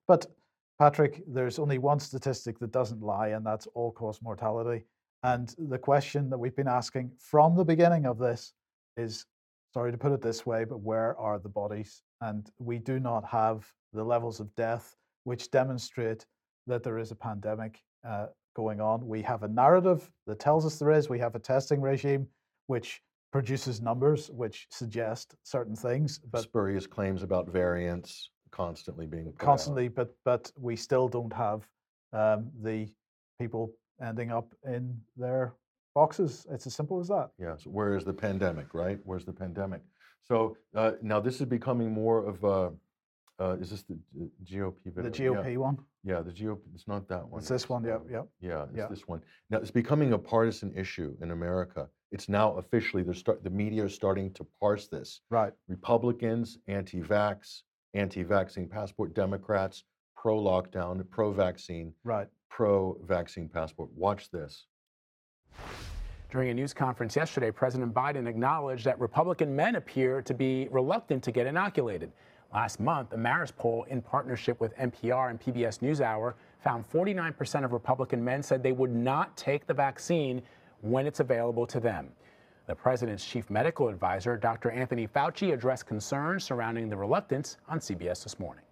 But 0.07 0.27
Patrick, 0.77 1.23
there's 1.27 1.59
only 1.59 1.77
one 1.77 1.99
statistic 1.99 2.59
that 2.59 2.71
doesn't 2.71 3.01
lie, 3.01 3.29
and 3.29 3.45
that's 3.45 3.67
all-cause 3.73 4.21
mortality. 4.21 4.85
And 5.23 5.53
the 5.57 5.77
question 5.77 6.29
that 6.29 6.37
we've 6.37 6.55
been 6.55 6.67
asking 6.67 7.11
from 7.19 7.55
the 7.55 7.65
beginning 7.65 8.05
of 8.05 8.17
this 8.17 8.53
is 8.97 9.25
sorry 9.73 9.91
to 9.91 9.97
put 9.97 10.11
it 10.11 10.21
this 10.21 10.45
way, 10.45 10.63
but 10.63 10.79
where 10.79 11.17
are 11.17 11.39
the 11.39 11.49
bodies? 11.49 12.01
And 12.21 12.49
we 12.57 12.79
do 12.79 12.99
not 12.99 13.25
have 13.25 13.67
the 13.93 14.03
levels 14.03 14.39
of 14.39 14.53
death 14.55 14.95
which 15.25 15.51
demonstrate 15.51 16.25
that 16.67 16.83
there 16.83 16.97
is 16.97 17.11
a 17.11 17.15
pandemic 17.15 17.79
uh, 18.07 18.27
going 18.55 18.79
on. 18.79 19.05
We 19.07 19.21
have 19.23 19.43
a 19.43 19.47
narrative 19.47 20.09
that 20.27 20.39
tells 20.39 20.65
us 20.65 20.79
there 20.79 20.91
is. 20.91 21.09
We 21.09 21.19
have 21.19 21.35
a 21.35 21.39
testing 21.39 21.81
regime 21.81 22.27
which 22.67 23.01
produces 23.31 23.81
numbers 23.81 24.29
which 24.31 24.67
suggest 24.71 25.35
certain 25.43 25.75
things. 25.75 26.19
But 26.31 26.41
spurious 26.41 26.87
claims 26.87 27.23
about 27.23 27.49
variants 27.49 28.29
constantly 28.51 29.05
being 29.05 29.31
constantly, 29.37 29.85
out. 29.85 29.95
but 29.95 30.15
but 30.25 30.51
we 30.57 30.75
still 30.75 31.07
don't 31.07 31.33
have 31.33 31.67
um, 32.13 32.49
the 32.61 32.87
people 33.39 33.71
ending 34.05 34.31
up 34.31 34.53
in 34.65 34.99
their 35.17 35.53
boxes. 35.95 36.45
It's 36.51 36.67
as 36.67 36.75
simple 36.75 36.99
as 36.99 37.07
that. 37.09 37.29
Yes. 37.39 37.65
Where 37.65 37.95
is 37.95 38.03
the 38.03 38.13
pandemic, 38.13 38.73
right? 38.73 38.99
Where's 39.03 39.25
the 39.25 39.33
pandemic? 39.33 39.81
So 40.21 40.57
uh, 40.75 40.91
now 41.01 41.19
this 41.19 41.39
is 41.41 41.45
becoming 41.47 41.91
more 41.91 42.25
of 42.25 42.43
a. 42.43 42.71
Uh, 43.41 43.55
is 43.61 43.69
this 43.69 43.83
the, 43.83 43.97
GOP 44.43 44.75
video? 44.85 45.03
The 45.03 45.09
GOP 45.09 45.51
yeah. 45.53 45.57
one. 45.57 45.77
Yeah, 46.03 46.21
the 46.21 46.31
GOP. 46.31 46.59
It's 46.75 46.87
not 46.87 47.07
that 47.07 47.27
one. 47.27 47.39
It's 47.39 47.47
this 47.47 47.69
one. 47.69 47.83
Yeah, 47.85 47.99
yeah. 48.11 48.23
Yeah, 48.41 48.65
it's 48.73 48.89
this 48.89 49.07
one. 49.07 49.21
Now 49.49 49.59
it's 49.59 49.71
becoming 49.71 50.13
a 50.13 50.17
partisan 50.17 50.73
issue 50.75 51.15
in 51.21 51.31
America. 51.31 51.87
It's 52.11 52.27
now 52.27 52.53
officially 52.57 53.03
the 53.03 53.13
start. 53.13 53.43
The 53.43 53.49
media 53.49 53.85
is 53.85 53.93
starting 53.93 54.33
to 54.33 54.45
parse 54.59 54.87
this. 54.87 55.21
Right. 55.29 55.53
Republicans, 55.69 56.57
anti-vax, 56.67 57.61
anti-vaccine 57.93 58.67
passport. 58.67 59.13
Democrats 59.13 59.83
pro-lockdown, 60.17 61.09
pro-vaccine, 61.09 61.93
right? 62.03 62.27
Pro-vaccine 62.49 63.49
passport. 63.49 63.89
Watch 63.95 64.29
this. 64.31 64.65
During 66.31 66.49
a 66.49 66.53
news 66.53 66.73
conference 66.73 67.15
yesterday, 67.15 67.49
President 67.49 67.93
Biden 67.93 68.27
acknowledged 68.27 68.85
that 68.85 68.99
Republican 68.99 69.55
men 69.55 69.75
appear 69.75 70.21
to 70.21 70.33
be 70.33 70.67
reluctant 70.69 71.23
to 71.23 71.31
get 71.31 71.47
inoculated. 71.47 72.11
Last 72.53 72.79
month, 72.79 73.13
a 73.13 73.17
Marist 73.17 73.55
poll 73.55 73.85
in 73.89 74.01
partnership 74.01 74.59
with 74.59 74.75
NPR 74.77 75.29
and 75.29 75.39
PBS 75.39 75.79
NewsHour 75.79 76.33
found 76.63 76.87
49% 76.89 77.63
of 77.63 77.73
Republican 77.73 78.23
men 78.23 78.43
said 78.43 78.61
they 78.61 78.71
would 78.71 78.93
not 78.93 79.35
take 79.37 79.65
the 79.65 79.73
vaccine 79.73 80.41
when 80.81 81.07
it's 81.07 81.19
available 81.19 81.65
to 81.67 81.79
them. 81.79 82.09
The 82.67 82.75
president's 82.75 83.25
chief 83.25 83.49
medical 83.49 83.87
advisor, 83.87 84.37
Dr. 84.37 84.69
Anthony 84.69 85.07
Fauci, 85.07 85.53
addressed 85.53 85.87
concerns 85.87 86.43
surrounding 86.43 86.89
the 86.89 86.97
reluctance 86.97 87.57
on 87.67 87.79
CBS 87.79 88.23
this 88.23 88.39
morning. 88.39 88.63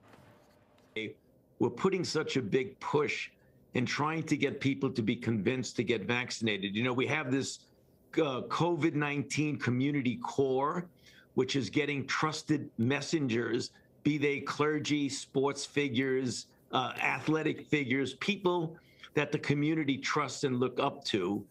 We're 1.60 1.70
putting 1.70 2.04
such 2.04 2.38
a 2.38 2.42
big 2.42 2.80
push 2.80 3.32
in 3.74 3.86
trying 3.86 4.24
to 4.24 4.38
get 4.38 4.60
people 4.60 4.90
to 4.90 5.02
be 5.02 5.16
convinced 5.16 5.76
to 5.76 5.84
get 5.84 6.04
vaccinated. 6.06 6.76
You 6.76 6.84
know, 6.84 6.94
we 6.94 7.08
have 7.08 7.32
this 7.32 7.60
uh, 8.16 8.42
COVID 8.48 8.94
19 8.94 9.58
community 9.60 10.18
Corps, 10.18 10.86
which 11.36 11.56
is 11.56 11.70
getting 11.70 12.06
trusted 12.08 12.70
messengers, 12.78 13.72
be 14.04 14.18
they 14.18 14.40
clergy, 14.40 15.10
sports 15.10 15.66
figures, 15.66 16.48
uh, 16.72 16.94
athletic 17.02 17.68
figures, 17.68 18.16
people 18.16 18.76
that 19.14 19.32
the 19.32 19.40
community 19.40 19.98
trusts 19.98 20.44
and 20.44 20.60
look 20.60 20.80
up 20.80 21.04
to. 21.06 21.44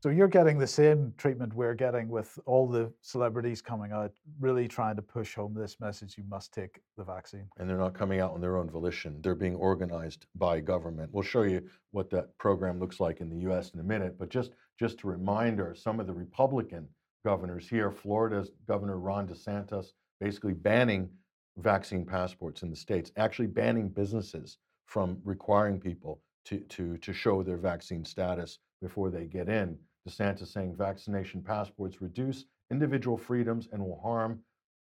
So 0.00 0.10
you're 0.10 0.28
getting 0.28 0.58
the 0.58 0.66
same 0.66 1.12
treatment 1.16 1.52
we're 1.54 1.74
getting 1.74 2.08
with 2.08 2.38
all 2.46 2.68
the 2.68 2.92
celebrities 3.02 3.60
coming 3.60 3.90
out, 3.90 4.12
really 4.38 4.68
trying 4.68 4.94
to 4.94 5.02
push 5.02 5.34
home 5.34 5.54
this 5.54 5.80
message: 5.80 6.16
you 6.16 6.22
must 6.28 6.54
take 6.54 6.78
the 6.96 7.02
vaccine. 7.02 7.48
And 7.58 7.68
they're 7.68 7.76
not 7.76 7.94
coming 7.94 8.20
out 8.20 8.32
on 8.32 8.40
their 8.40 8.56
own 8.56 8.70
volition; 8.70 9.20
they're 9.22 9.34
being 9.34 9.56
organized 9.56 10.26
by 10.36 10.60
government. 10.60 11.12
We'll 11.12 11.24
show 11.24 11.42
you 11.42 11.68
what 11.90 12.10
that 12.10 12.38
program 12.38 12.78
looks 12.78 13.00
like 13.00 13.20
in 13.20 13.28
the 13.28 13.38
U.S. 13.48 13.70
in 13.70 13.80
a 13.80 13.82
minute. 13.82 14.16
But 14.16 14.28
just 14.28 14.52
just 14.78 15.02
a 15.02 15.08
reminder, 15.08 15.74
some 15.74 15.98
of 15.98 16.06
the 16.06 16.14
Republican 16.14 16.86
governors 17.24 17.68
here, 17.68 17.90
Florida's 17.90 18.52
Governor 18.68 19.00
Ron 19.00 19.26
DeSantis, 19.26 19.88
basically 20.20 20.54
banning 20.54 21.10
vaccine 21.56 22.06
passports 22.06 22.62
in 22.62 22.70
the 22.70 22.76
states, 22.76 23.10
actually 23.16 23.48
banning 23.48 23.88
businesses 23.88 24.58
from 24.86 25.18
requiring 25.24 25.80
people 25.80 26.22
to 26.44 26.60
to 26.60 26.96
to 26.98 27.12
show 27.12 27.42
their 27.42 27.56
vaccine 27.56 28.04
status 28.04 28.60
before 28.80 29.10
they 29.10 29.26
get 29.26 29.48
in. 29.48 29.76
DeSantis 30.08 30.48
saying 30.48 30.74
vaccination 30.76 31.42
passports 31.42 32.00
reduce 32.00 32.44
individual 32.70 33.16
freedoms 33.16 33.68
and 33.72 33.82
will 33.82 34.00
harm 34.00 34.40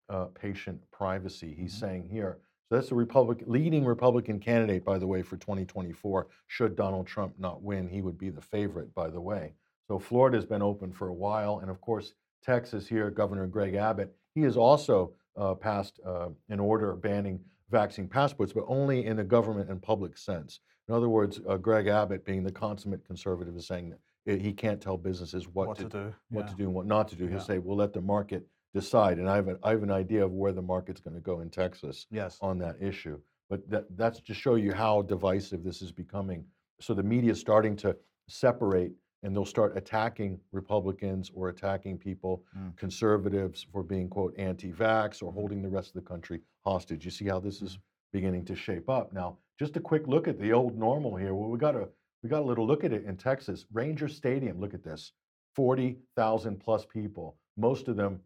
uh, 0.08 0.26
patient 0.26 0.80
privacy. 0.90 1.54
He's 1.58 1.74
mm-hmm. 1.74 1.86
saying 1.86 2.08
here. 2.08 2.38
So 2.68 2.76
that's 2.76 2.88
the 2.88 2.96
Republican 2.96 3.50
leading 3.50 3.84
Republican 3.84 4.40
candidate, 4.40 4.84
by 4.84 4.98
the 4.98 5.06
way, 5.06 5.22
for 5.22 5.36
2024. 5.36 6.26
Should 6.48 6.76
Donald 6.76 7.06
Trump 7.06 7.34
not 7.38 7.62
win, 7.62 7.88
he 7.88 8.02
would 8.02 8.18
be 8.18 8.30
the 8.30 8.40
favorite, 8.40 8.92
by 8.94 9.08
the 9.08 9.20
way. 9.20 9.52
So 9.86 9.98
Florida's 10.00 10.46
been 10.46 10.62
open 10.62 10.92
for 10.92 11.08
a 11.08 11.14
while, 11.14 11.60
and 11.60 11.70
of 11.70 11.80
course 11.80 12.14
Texas 12.42 12.88
here, 12.88 13.10
Governor 13.10 13.46
Greg 13.46 13.74
Abbott, 13.74 14.14
he 14.34 14.42
has 14.42 14.56
also 14.56 15.12
uh, 15.36 15.54
passed 15.54 16.00
uh, 16.04 16.28
an 16.48 16.58
order 16.58 16.94
banning 16.94 17.40
vaccine 17.70 18.08
passports, 18.08 18.52
but 18.52 18.64
only 18.66 19.06
in 19.06 19.18
a 19.20 19.24
government 19.24 19.70
and 19.70 19.80
public 19.80 20.16
sense. 20.18 20.60
In 20.88 20.94
other 20.94 21.08
words, 21.08 21.40
uh, 21.48 21.56
Greg 21.56 21.88
Abbott, 21.88 22.24
being 22.24 22.44
the 22.44 22.52
consummate 22.52 23.04
conservative, 23.04 23.56
is 23.56 23.66
saying 23.66 23.90
that 23.90 23.98
he 24.26 24.52
can't 24.52 24.80
tell 24.80 24.96
businesses 24.96 25.46
what, 25.46 25.68
what 25.68 25.76
to, 25.78 25.84
to, 25.84 25.88
do, 25.88 26.14
what 26.30 26.46
yeah. 26.46 26.50
to 26.50 26.56
do 26.56 26.64
and 26.64 26.74
what 26.74 26.86
not 26.86 27.08
to 27.08 27.16
do. 27.16 27.26
He'll 27.26 27.38
yeah. 27.38 27.44
say, 27.44 27.58
"We'll 27.58 27.76
let 27.76 27.92
the 27.92 28.00
market 28.00 28.46
decide." 28.74 29.18
And 29.18 29.28
I 29.30 29.36
have, 29.36 29.48
a, 29.48 29.58
I 29.62 29.70
have 29.70 29.82
an 29.82 29.90
idea 29.92 30.24
of 30.24 30.32
where 30.32 30.52
the 30.52 30.62
market's 30.62 31.00
going 31.00 31.14
to 31.14 31.20
go 31.20 31.40
in 31.40 31.50
Texas 31.50 32.06
yes. 32.10 32.38
on 32.40 32.58
that 32.58 32.76
issue. 32.80 33.20
But 33.48 33.68
that, 33.70 33.84
that's 33.96 34.20
to 34.20 34.34
show 34.34 34.56
you 34.56 34.72
how 34.72 35.02
divisive 35.02 35.62
this 35.62 35.80
is 35.80 35.92
becoming. 35.92 36.44
So 36.80 36.92
the 36.92 37.02
media 37.02 37.30
is 37.30 37.40
starting 37.40 37.76
to 37.76 37.96
separate, 38.28 38.92
and 39.22 39.34
they'll 39.34 39.44
start 39.44 39.76
attacking 39.76 40.40
Republicans 40.50 41.30
or 41.32 41.48
attacking 41.48 41.96
people, 41.98 42.42
mm. 42.58 42.76
conservatives 42.76 43.64
for 43.72 43.84
being 43.84 44.08
quote 44.08 44.34
anti-vax 44.36 45.22
or 45.22 45.32
holding 45.32 45.62
the 45.62 45.68
rest 45.68 45.88
of 45.88 45.94
the 45.94 46.08
country 46.08 46.40
hostage. 46.64 47.04
You 47.04 47.12
see 47.12 47.26
how 47.26 47.38
this 47.38 47.62
is 47.62 47.76
mm. 47.76 47.80
beginning 48.12 48.44
to 48.46 48.56
shape 48.56 48.88
up. 48.90 49.12
Now, 49.12 49.38
just 49.58 49.76
a 49.76 49.80
quick 49.80 50.08
look 50.08 50.26
at 50.26 50.40
the 50.40 50.52
old 50.52 50.76
normal 50.76 51.14
here. 51.14 51.34
Well, 51.34 51.48
we 51.48 51.58
got 51.58 51.72
to 51.72 51.88
we 52.26 52.30
got 52.30 52.42
a 52.42 52.44
little 52.44 52.66
look 52.66 52.82
at 52.82 52.92
it 52.92 53.04
in 53.04 53.16
Texas. 53.16 53.66
Ranger 53.72 54.08
Stadium, 54.08 54.58
look 54.58 54.74
at 54.74 54.82
this 54.82 55.12
40,000 55.54 56.58
plus 56.58 56.84
people. 56.84 57.36
Most 57.56 57.86
of 57.86 57.94
them, 57.94 58.18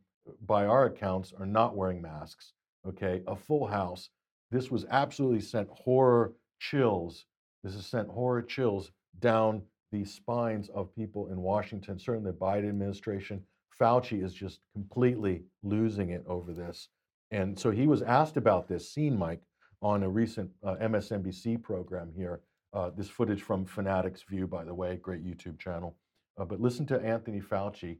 by 0.46 0.64
our 0.64 0.86
accounts, 0.86 1.34
are 1.38 1.44
not 1.44 1.76
wearing 1.76 2.00
masks. 2.00 2.54
Okay, 2.88 3.22
a 3.26 3.36
full 3.36 3.66
house. 3.66 4.08
This 4.50 4.70
was 4.70 4.86
absolutely 4.88 5.42
sent 5.42 5.68
horror 5.68 6.32
chills. 6.58 7.26
This 7.62 7.74
has 7.74 7.84
sent 7.84 8.08
horror 8.08 8.40
chills 8.40 8.90
down 9.18 9.60
the 9.92 10.06
spines 10.06 10.70
of 10.70 10.94
people 10.96 11.28
in 11.28 11.42
Washington, 11.42 11.98
certainly 11.98 12.30
the 12.30 12.38
Biden 12.38 12.70
administration. 12.70 13.44
Fauci 13.78 14.24
is 14.24 14.32
just 14.32 14.60
completely 14.72 15.42
losing 15.62 16.08
it 16.08 16.24
over 16.26 16.54
this. 16.54 16.88
And 17.32 17.58
so 17.58 17.70
he 17.70 17.86
was 17.86 18.00
asked 18.00 18.38
about 18.38 18.66
this 18.66 18.90
scene, 18.90 19.18
Mike, 19.18 19.42
on 19.82 20.04
a 20.04 20.08
recent 20.08 20.48
uh, 20.64 20.76
MSNBC 20.76 21.62
program 21.62 22.10
here. 22.16 22.40
Uh, 22.72 22.90
this 22.96 23.08
footage 23.08 23.42
from 23.42 23.64
Fanatics 23.64 24.22
View, 24.28 24.46
by 24.46 24.64
the 24.64 24.74
way, 24.74 24.96
great 24.96 25.24
YouTube 25.24 25.58
channel. 25.58 25.96
Uh, 26.38 26.44
but 26.44 26.60
listen 26.60 26.86
to 26.86 27.00
Anthony 27.00 27.40
Fauci 27.40 27.98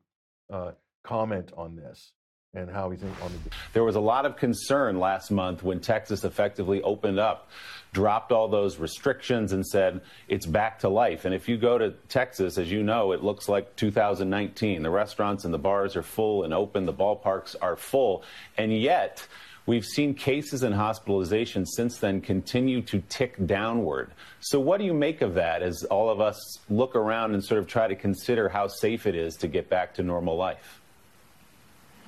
uh, 0.52 0.72
comment 1.02 1.52
on 1.56 1.74
this 1.74 2.12
and 2.54 2.68
how 2.68 2.90
he's 2.90 3.02
on 3.02 3.10
the. 3.44 3.50
There 3.72 3.84
was 3.84 3.94
a 3.94 4.00
lot 4.00 4.26
of 4.26 4.36
concern 4.36 4.98
last 4.98 5.30
month 5.30 5.62
when 5.62 5.80
Texas 5.80 6.24
effectively 6.24 6.82
opened 6.82 7.20
up, 7.20 7.50
dropped 7.92 8.32
all 8.32 8.48
those 8.48 8.78
restrictions, 8.78 9.52
and 9.52 9.64
said 9.64 10.00
it's 10.26 10.46
back 10.46 10.80
to 10.80 10.88
life. 10.88 11.24
And 11.24 11.34
if 11.34 11.48
you 11.48 11.56
go 11.56 11.78
to 11.78 11.92
Texas, 12.08 12.58
as 12.58 12.70
you 12.70 12.82
know, 12.82 13.12
it 13.12 13.22
looks 13.22 13.48
like 13.48 13.76
2019. 13.76 14.82
The 14.82 14.90
restaurants 14.90 15.44
and 15.44 15.54
the 15.54 15.58
bars 15.58 15.94
are 15.96 16.02
full 16.02 16.42
and 16.42 16.52
open, 16.52 16.86
the 16.86 16.92
ballparks 16.92 17.54
are 17.60 17.76
full, 17.76 18.24
and 18.56 18.76
yet. 18.76 19.26
We've 19.70 19.86
seen 19.86 20.14
cases 20.14 20.64
and 20.64 20.74
hospitalizations 20.74 21.68
since 21.68 21.98
then 21.98 22.22
continue 22.22 22.82
to 22.82 23.00
tick 23.08 23.36
downward. 23.46 24.10
So, 24.40 24.58
what 24.58 24.80
do 24.80 24.84
you 24.84 24.92
make 24.92 25.22
of 25.22 25.34
that 25.34 25.62
as 25.62 25.84
all 25.84 26.10
of 26.10 26.20
us 26.20 26.58
look 26.68 26.96
around 26.96 27.34
and 27.34 27.44
sort 27.44 27.60
of 27.60 27.68
try 27.68 27.86
to 27.86 27.94
consider 27.94 28.48
how 28.48 28.66
safe 28.66 29.06
it 29.06 29.14
is 29.14 29.36
to 29.36 29.46
get 29.46 29.70
back 29.70 29.94
to 29.94 30.02
normal 30.02 30.36
life? 30.36 30.80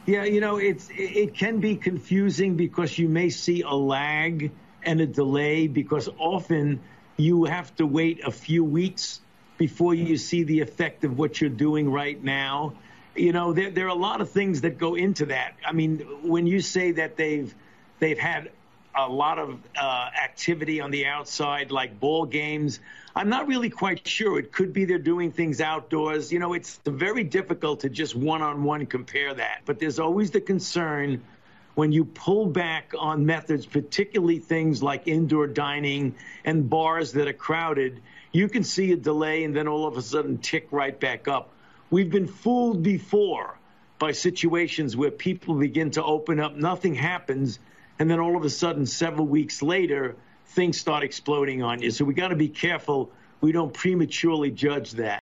Yeah, 0.07 0.25
you 0.25 0.41
know, 0.41 0.57
it's 0.57 0.89
it 0.91 1.35
can 1.35 1.61
be 1.61 1.77
confusing 1.77 2.57
because 2.57 2.99
you 2.99 3.09
may 3.09 3.31
see 3.31 3.63
a 3.63 3.75
lag 3.75 4.51
and 4.83 5.01
a 5.01 5.07
delay 5.07 5.69
because 5.69 6.09
often 6.19 6.81
you 7.17 7.45
have 7.45 7.73
to 7.77 7.87
wait 7.87 8.25
a 8.25 8.33
few 8.33 8.65
weeks 8.65 9.21
before 9.57 9.95
you 9.95 10.17
see 10.17 10.43
the 10.43 10.63
effect 10.63 11.05
of 11.05 11.17
what 11.17 11.41
you're 11.41 11.49
doing 11.49 11.89
right 11.89 12.21
now 12.25 12.75
you 13.15 13.33
know, 13.33 13.53
there, 13.53 13.71
there 13.71 13.87
are 13.87 13.91
a 13.91 13.95
lot 13.95 14.21
of 14.21 14.31
things 14.31 14.63
that 14.63 14.79
go 14.79 14.95
into 14.95 15.27
that. 15.27 15.55
I 15.67 15.73
mean, 15.73 15.99
when 16.23 16.47
you 16.47 16.61
say 16.61 16.93
that 16.93 17.17
they've 17.17 17.55
they've 17.99 18.19
had 18.19 18.51
a 18.95 19.09
lot 19.09 19.39
of 19.39 19.59
uh, 19.77 20.11
activity 20.23 20.81
on 20.81 20.91
the 20.91 21.07
outside, 21.07 21.71
like 21.71 21.99
ball 21.99 22.27
games. 22.27 22.81
I'm 23.15 23.29
not 23.29 23.47
really 23.47 23.71
quite 23.71 24.07
sure. 24.07 24.39
It 24.39 24.53
could 24.53 24.73
be 24.73 24.85
they're 24.85 24.99
doing 24.99 25.33
things 25.33 25.61
outdoors. 25.61 26.33
You 26.33 26.39
know, 26.39 26.53
it's 26.53 26.79
very 26.85 27.25
difficult 27.25 27.81
to 27.81 27.89
just 27.89 28.15
one 28.15 28.43
on 28.43 28.65
one 28.65 28.87
compare 28.87 29.33
that. 29.35 29.63
But 29.65 29.79
there's 29.79 29.99
always 29.99 30.31
the 30.31 30.41
concern 30.41 31.23
when 31.75 31.93
you 31.93 32.05
pull 32.05 32.47
back 32.47 32.93
on 32.99 33.25
methods, 33.25 33.65
particularly 33.65 34.39
things 34.39 34.83
like 34.83 35.09
indoor 35.09 35.47
dining 35.47 36.15
and 36.45 36.69
bars 36.69 37.13
that 37.13 37.29
are 37.29 37.33
crowded, 37.33 38.01
you 38.31 38.49
can 38.49 38.63
see 38.65 38.93
a 38.93 38.97
delay 38.97 39.45
and 39.45 39.57
then 39.57 39.69
all 39.69 39.87
of 39.87 39.97
a 39.97 40.03
sudden 40.03 40.39
tick 40.39 40.69
right 40.71 40.99
back 40.99 41.29
up. 41.29 41.51
We've 41.93 42.11
been 42.11 42.27
fooled 42.27 42.83
before 42.83 43.59
by 43.99 44.13
situations 44.13 44.97
where 44.97 45.11
people 45.11 45.55
begin 45.55 45.91
to 45.91 46.03
open 46.03 46.41
up, 46.41 46.57
nothing 46.57 46.95
happens, 46.95 47.59
and 47.99 48.11
then 48.11 48.19
all 48.19 48.35
of 48.35 48.45
a 48.45 48.51
sudden, 48.51 48.87
several 48.87 49.27
weeks 49.27 49.61
later, 49.61 50.17
things 50.47 50.81
start 50.81 51.05
exploding 51.05 51.63
on 51.63 51.83
you. 51.83 51.91
So 51.91 52.07
we 52.07 52.15
got 52.15 52.29
to 52.29 52.35
be 52.35 52.49
careful 52.49 53.13
we 53.43 53.53
don't 53.53 53.75
prematurely 53.75 54.51
judge 54.51 54.93
that. 54.93 55.21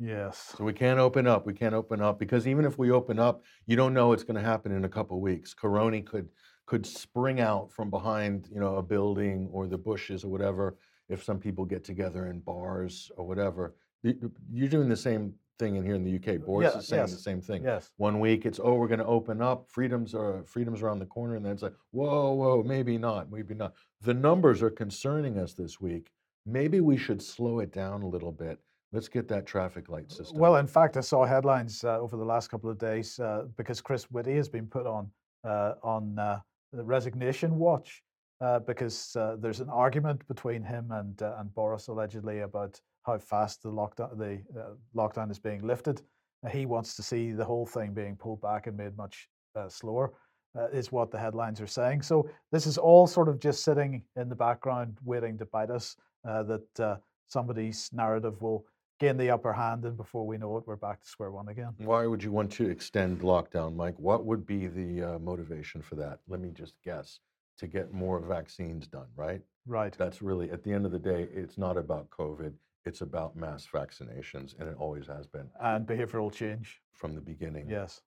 Yes. 0.00 0.54
So 0.56 0.64
we 0.64 0.72
can't 0.72 0.98
open 0.98 1.28
up. 1.28 1.46
We 1.46 1.52
can't 1.52 1.74
open 1.74 2.00
up 2.00 2.18
because 2.18 2.48
even 2.48 2.64
if 2.64 2.76
we 2.76 2.90
open 2.90 3.20
up, 3.20 3.44
you 3.66 3.76
don't 3.76 3.94
know 3.94 4.08
what's 4.08 4.24
going 4.24 4.34
to 4.34 4.42
happen 4.42 4.72
in 4.72 4.84
a 4.84 4.88
couple 4.88 5.18
of 5.18 5.22
weeks. 5.22 5.54
Corona 5.54 6.02
could 6.02 6.28
could 6.66 6.86
spring 6.86 7.40
out 7.40 7.70
from 7.70 7.88
behind, 7.88 8.48
you 8.52 8.58
know, 8.58 8.76
a 8.76 8.82
building 8.82 9.48
or 9.52 9.68
the 9.68 9.78
bushes 9.78 10.24
or 10.24 10.28
whatever. 10.28 10.76
If 11.08 11.22
some 11.22 11.38
people 11.38 11.64
get 11.64 11.84
together 11.84 12.26
in 12.28 12.40
bars 12.40 13.12
or 13.16 13.26
whatever, 13.26 13.74
you're 14.02 14.68
doing 14.68 14.88
the 14.88 14.96
same 14.96 15.34
thing 15.60 15.76
in 15.76 15.84
here 15.84 15.94
in 15.94 16.02
the 16.02 16.16
UK. 16.16 16.40
Boris 16.40 16.72
yeah, 16.72 16.78
is 16.78 16.88
saying 16.88 17.02
yes, 17.02 17.12
the 17.12 17.20
same 17.20 17.40
thing. 17.40 17.62
Yes. 17.62 17.90
One 17.98 18.18
week 18.18 18.46
it's 18.46 18.58
oh 18.62 18.74
we're 18.74 18.88
going 18.88 19.00
to 19.00 19.06
open 19.06 19.40
up, 19.42 19.68
freedoms 19.68 20.14
are 20.14 20.42
freedoms 20.44 20.82
around 20.82 20.98
the 20.98 21.06
corner, 21.06 21.36
and 21.36 21.44
then 21.44 21.52
it's 21.52 21.62
like 21.62 21.74
whoa 21.92 22.32
whoa 22.32 22.62
maybe 22.62 22.98
not 22.98 23.30
maybe 23.30 23.54
not. 23.54 23.74
The 24.00 24.14
numbers 24.14 24.62
are 24.62 24.70
concerning 24.70 25.38
us 25.38 25.52
this 25.52 25.80
week. 25.80 26.10
Maybe 26.46 26.80
we 26.80 26.96
should 26.96 27.22
slow 27.22 27.60
it 27.60 27.72
down 27.72 28.02
a 28.02 28.08
little 28.08 28.32
bit. 28.32 28.58
Let's 28.92 29.08
get 29.08 29.28
that 29.28 29.46
traffic 29.46 29.88
light 29.88 30.10
system. 30.10 30.38
Well, 30.38 30.56
in 30.56 30.66
fact, 30.66 30.96
I 30.96 31.00
saw 31.00 31.24
headlines 31.24 31.84
uh, 31.84 32.00
over 32.00 32.16
the 32.16 32.24
last 32.24 32.48
couple 32.48 32.70
of 32.70 32.78
days 32.78 33.20
uh, 33.20 33.44
because 33.56 33.80
Chris 33.80 34.04
Whitty 34.10 34.34
has 34.34 34.48
been 34.48 34.66
put 34.66 34.86
on 34.86 35.08
uh, 35.44 35.74
on 35.82 36.18
uh, 36.18 36.40
the 36.72 36.82
resignation 36.82 37.56
watch 37.56 38.02
uh, 38.40 38.58
because 38.60 39.14
uh, 39.14 39.36
there's 39.38 39.60
an 39.60 39.68
argument 39.68 40.26
between 40.26 40.62
him 40.62 40.90
and 40.90 41.20
and 41.20 41.54
Boris 41.54 41.88
allegedly 41.88 42.40
about 42.40 42.80
how 43.02 43.18
fast 43.18 43.62
the 43.62 43.70
lockdown 43.70 44.16
the 44.18 44.40
uh, 44.58 44.74
lockdown 44.94 45.30
is 45.30 45.38
being 45.38 45.66
lifted. 45.66 46.02
he 46.50 46.66
wants 46.66 46.96
to 46.96 47.02
see 47.02 47.32
the 47.32 47.44
whole 47.44 47.66
thing 47.66 47.92
being 47.92 48.16
pulled 48.16 48.40
back 48.40 48.66
and 48.66 48.76
made 48.76 48.96
much 48.96 49.28
uh, 49.56 49.68
slower. 49.68 50.12
Uh, 50.58 50.66
is 50.72 50.90
what 50.90 51.12
the 51.12 51.18
headlines 51.18 51.60
are 51.60 51.66
saying. 51.68 52.02
So 52.02 52.28
this 52.50 52.66
is 52.66 52.76
all 52.76 53.06
sort 53.06 53.28
of 53.28 53.38
just 53.38 53.62
sitting 53.62 54.02
in 54.16 54.28
the 54.28 54.34
background, 54.34 54.98
waiting 55.04 55.38
to 55.38 55.46
bite 55.46 55.70
us. 55.70 55.94
that 56.24 57.00
somebody's 57.28 57.88
narrative 57.92 58.42
will 58.42 58.66
gain 59.00 59.16
the 59.16 59.30
upper 59.30 59.52
hand, 59.52 59.84
and 59.84 59.96
before 59.96 60.26
we 60.26 60.36
know 60.36 60.56
it, 60.58 60.64
we're 60.66 60.76
back 60.76 61.00
to 61.00 61.08
square 61.08 61.30
one 61.30 61.48
again. 61.48 61.72
Why 61.78 62.06
would 62.06 62.22
you 62.22 62.30
want 62.30 62.52
to 62.52 62.68
extend 62.68 63.20
lockdown, 63.20 63.74
Mike? 63.74 63.98
What 63.98 64.26
would 64.26 64.46
be 64.46 64.66
the 64.66 65.14
uh, 65.14 65.18
motivation 65.18 65.80
for 65.80 65.94
that? 65.96 66.18
Let 66.28 66.40
me 66.40 66.50
just 66.50 66.74
guess 66.84 67.18
to 67.58 67.66
get 67.66 67.92
more 67.92 68.20
vaccines 68.20 68.86
done, 68.86 69.06
right? 69.16 69.40
Right. 69.66 69.94
That's 69.98 70.20
really, 70.22 70.50
at 70.50 70.62
the 70.62 70.72
end 70.72 70.84
of 70.84 70.92
the 70.92 70.98
day, 70.98 71.28
it's 71.32 71.58
not 71.58 71.76
about 71.76 72.10
COVID, 72.10 72.52
it's 72.84 73.00
about 73.00 73.36
mass 73.36 73.66
vaccinations, 73.72 74.58
and 74.58 74.68
it 74.68 74.76
always 74.78 75.06
has 75.06 75.26
been. 75.26 75.48
And 75.60 75.86
behavioral 75.86 76.32
change. 76.32 76.80
From 76.92 77.14
the 77.14 77.20
beginning. 77.22 77.66
Yes. 77.66 78.02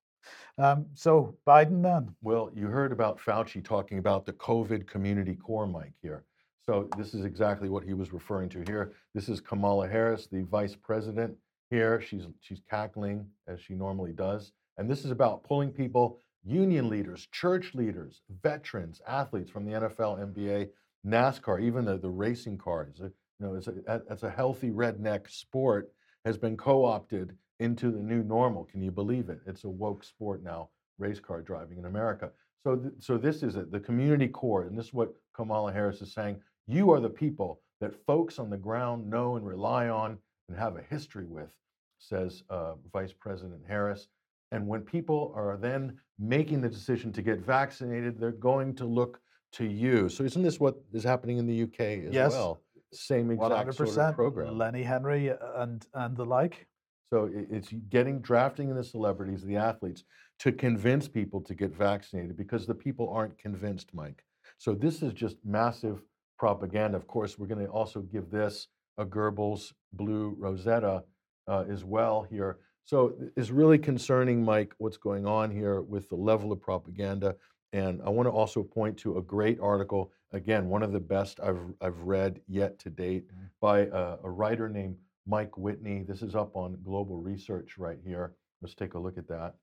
Um, 0.60 0.86
so, 0.94 1.36
Biden 1.48 1.82
then? 1.82 2.16
Well, 2.22 2.52
you 2.54 2.68
heard 2.68 2.92
about 2.92 3.20
Fauci 3.20 3.64
talking 3.64 3.98
about 3.98 4.26
the 4.26 4.34
COVID 4.34 4.86
community 4.86 5.34
Corps, 5.36 5.66
Mike, 5.66 5.94
here. 6.00 6.26
So 6.66 6.88
this 6.98 7.14
is 7.14 7.26
exactly 7.26 7.68
what 7.70 7.84
he 7.84 7.94
was 7.94 8.14
referring 8.14 8.50
to 8.50 8.64
here. 8.68 8.94
This 9.14 9.28
is 9.28 9.42
Kamala 9.42 9.88
Harris, 9.88 10.28
the 10.28 10.44
vice 10.44 10.76
president 10.76 11.36
here. 11.70 12.00
She's 12.00 12.28
she's 12.40 12.62
cackling 12.70 13.26
as 13.48 13.60
she 13.60 13.74
normally 13.74 14.14
does. 14.14 14.54
And 14.78 14.90
this 14.90 15.04
is 15.04 15.12
about 15.12 15.44
pulling 15.44 15.72
people, 15.72 16.20
union 16.44 16.90
leaders, 16.90 17.28
church 17.32 17.74
leaders, 17.74 18.22
veterans, 18.42 19.02
athletes 19.08 19.52
from 19.52 19.66
the 19.66 19.74
NFL, 19.74 20.34
NBA, 20.34 20.70
NASCAR, 21.06 21.62
even 21.62 21.84
the, 21.84 21.98
the 21.98 22.10
racing 22.10 22.58
cars. 22.58 23.02
You 23.40 23.48
know, 23.48 23.56
it's 23.56 23.68
a, 23.68 24.02
it's 24.10 24.24
a 24.24 24.30
healthy 24.30 24.72
redneck 24.72 25.30
sport 25.30 25.92
has 26.26 26.38
been 26.38 26.56
co-opted 26.56 27.36
into 27.60 27.92
the 27.92 28.00
new 28.00 28.24
normal. 28.24 28.66
Can 28.66 28.82
you 28.82 28.92
believe 28.92 29.30
it? 29.30 29.40
It's 29.46 29.64
a 29.64 29.70
woke 29.70 30.04
sport 30.04 30.44
now, 30.44 30.70
race 30.98 31.20
car 31.20 31.42
driving 31.42 31.78
in 31.78 31.86
America. 31.86 32.32
So, 32.64 32.76
th- 32.78 32.94
so 33.00 33.18
this 33.18 33.44
is 33.44 33.56
it, 33.56 33.72
the 33.72 33.80
community 33.80 34.28
Corps, 34.28 34.64
and 34.64 34.78
this 34.78 34.88
is 34.88 34.94
what 34.94 35.14
Kamala 35.34 35.74
Harris 35.74 36.02
is 36.02 36.14
saying. 36.14 36.40
You 36.68 36.92
are 36.92 37.00
the 37.00 37.10
people 37.10 37.62
that 37.82 37.94
folks 38.06 38.40
on 38.40 38.50
the 38.50 38.58
ground 38.58 39.10
know 39.10 39.36
and 39.36 39.46
rely 39.46 39.90
on 39.90 40.18
and 40.48 40.58
have 40.58 40.78
a 40.78 40.82
history 40.82 41.26
with, 41.26 41.52
says 42.00 42.44
uh, 42.50 42.74
Vice 42.92 43.14
President 43.14 43.62
Harris. 43.68 44.08
And 44.52 44.68
when 44.68 44.82
people 44.82 45.34
are 45.36 45.58
then 45.58 45.98
making 46.20 46.62
the 46.62 46.70
decision 46.70 47.12
to 47.14 47.22
get 47.22 47.40
vaccinated, 47.40 48.20
they're 48.20 48.32
going 48.32 48.76
to 48.76 48.86
look 48.86 49.20
to 49.54 49.66
you. 49.66 50.10
So 50.10 50.24
isn't 50.24 50.42
this 50.42 50.60
what 50.60 50.76
is 50.94 51.04
happening 51.04 51.38
in 51.38 51.48
the 51.48 51.64
UK 51.64 52.08
as 52.08 52.14
yes. 52.14 52.32
well? 52.32 52.62
Same 52.94 53.32
exact 53.32 53.70
100%. 53.70 53.76
Sort 53.76 53.98
of 53.98 54.16
program. 54.16 54.58
Lenny 54.58 54.84
Henry 54.84 55.32
uh, 55.32 55.36
and 55.56 55.86
and 55.94 56.16
the 56.16 56.26
like. 56.26 56.68
So 57.12 57.30
it's 57.32 57.72
getting 57.90 58.22
drafting 58.22 58.70
in 58.70 58.76
the 58.76 58.84
celebrities, 58.84 59.44
the 59.44 59.56
athletes, 59.56 60.04
to 60.40 60.52
convince 60.52 61.08
people 61.08 61.42
to 61.42 61.54
get 61.54 61.76
vaccinated 61.76 62.36
because 62.36 62.66
the 62.66 62.74
people 62.74 63.08
aren't 63.10 63.38
convinced, 63.38 63.94
Mike. 63.94 64.24
So 64.58 64.74
this 64.74 65.04
is 65.04 65.14
just 65.14 65.38
massive 65.46 66.02
propaganda. 66.40 66.98
Of 66.98 67.06
course, 67.06 67.38
we're 67.38 67.46
going 67.46 67.64
to 67.64 67.72
also 67.72 68.02
give 68.02 68.32
this 68.32 68.68
a 68.98 69.06
Goebbels 69.06 69.74
blue 69.94 70.36
rosetta 70.40 71.04
uh, 71.48 71.66
as 71.70 71.84
well 71.84 72.24
here. 72.24 72.58
So 72.86 73.14
it's 73.38 73.50
really 73.50 73.78
concerning, 73.78 74.44
Mike, 74.44 74.74
what's 74.78 74.98
going 74.98 75.26
on 75.26 75.52
here 75.52 75.82
with 75.82 76.10
the 76.10 76.16
level 76.16 76.52
of 76.52 76.62
propaganda. 76.62 77.36
And 77.72 78.02
I 78.04 78.10
want 78.10 78.28
to 78.28 78.32
also 78.32 78.62
point 78.62 78.98
to 79.00 79.18
a 79.18 79.22
great 79.22 79.60
article, 79.60 80.12
again, 80.34 80.68
one 80.68 80.84
of 80.84 80.92
the 80.92 81.00
best 81.00 81.40
I've, 81.40 81.62
I've 81.82 82.00
read 82.00 82.42
yet 82.48 82.80
to 82.80 82.90
date, 82.90 83.28
mm-hmm. 83.28 83.46
by 83.62 83.82
a, 83.82 84.18
a 84.24 84.30
writer 84.30 84.68
named 84.68 84.98
Mike 85.26 85.58
Whitney. 85.58 86.04
This 86.04 86.22
is 86.22 86.36
up 86.36 86.56
on 86.56 86.78
Global 86.84 87.18
Research 87.22 87.78
right 87.78 88.00
here. 88.04 88.34
Let's 88.62 88.76
take 88.76 88.94
a 88.96 89.00
look 89.00 89.18
at 89.18 89.28
that. 89.30 89.56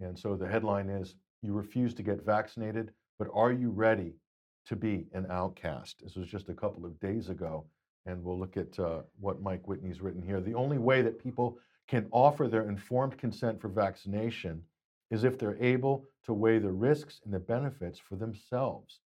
And 0.00 0.18
so 0.18 0.36
the 0.36 0.48
headline 0.48 0.88
is 0.88 1.16
You 1.42 1.52
refuse 1.52 1.92
to 1.94 2.02
get 2.02 2.24
vaccinated, 2.24 2.92
but 3.18 3.28
are 3.34 3.52
you 3.52 3.70
ready 3.70 4.14
to 4.66 4.76
be 4.76 5.06
an 5.12 5.26
outcast. 5.30 6.00
This 6.02 6.16
was 6.16 6.28
just 6.28 6.48
a 6.48 6.54
couple 6.54 6.84
of 6.84 6.98
days 7.00 7.28
ago, 7.28 7.64
and 8.06 8.22
we'll 8.22 8.38
look 8.38 8.56
at 8.56 8.78
uh, 8.78 9.02
what 9.20 9.42
Mike 9.42 9.66
Whitney's 9.66 10.00
written 10.00 10.22
here. 10.22 10.40
The 10.40 10.54
only 10.54 10.78
way 10.78 11.02
that 11.02 11.22
people 11.22 11.58
can 11.88 12.06
offer 12.10 12.48
their 12.48 12.68
informed 12.68 13.18
consent 13.18 13.60
for 13.60 13.68
vaccination 13.68 14.62
is 15.10 15.24
if 15.24 15.38
they're 15.38 15.62
able 15.62 16.06
to 16.24 16.32
weigh 16.32 16.58
the 16.58 16.70
risks 16.70 17.20
and 17.24 17.34
the 17.34 17.40
benefits 17.40 17.98
for 17.98 18.16
themselves. 18.16 19.00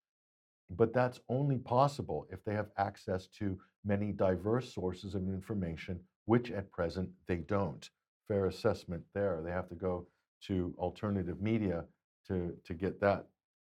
But 0.71 0.93
that's 0.93 1.21
only 1.29 1.59
possible 1.59 2.27
if 2.31 2.45
they 2.45 2.55
have 2.55 2.71
access 2.77 3.27
to 3.39 3.59
many 3.85 4.12
diverse 4.12 4.73
sources 4.75 5.14
of 5.14 5.23
information, 5.23 6.01
which 6.25 6.51
at 6.51 6.71
present 6.73 7.09
they 7.29 7.37
don't. 7.37 7.89
Fair 8.27 8.47
assessment 8.47 9.03
there. 9.14 9.41
They 9.45 9.53
have 9.53 9.69
to 9.69 9.77
go 9.77 10.07
to 10.47 10.75
alternative 10.79 11.41
media 11.41 11.85
to, 12.29 12.53
to 12.64 12.75
get 12.75 13.01
that 13.01 13.27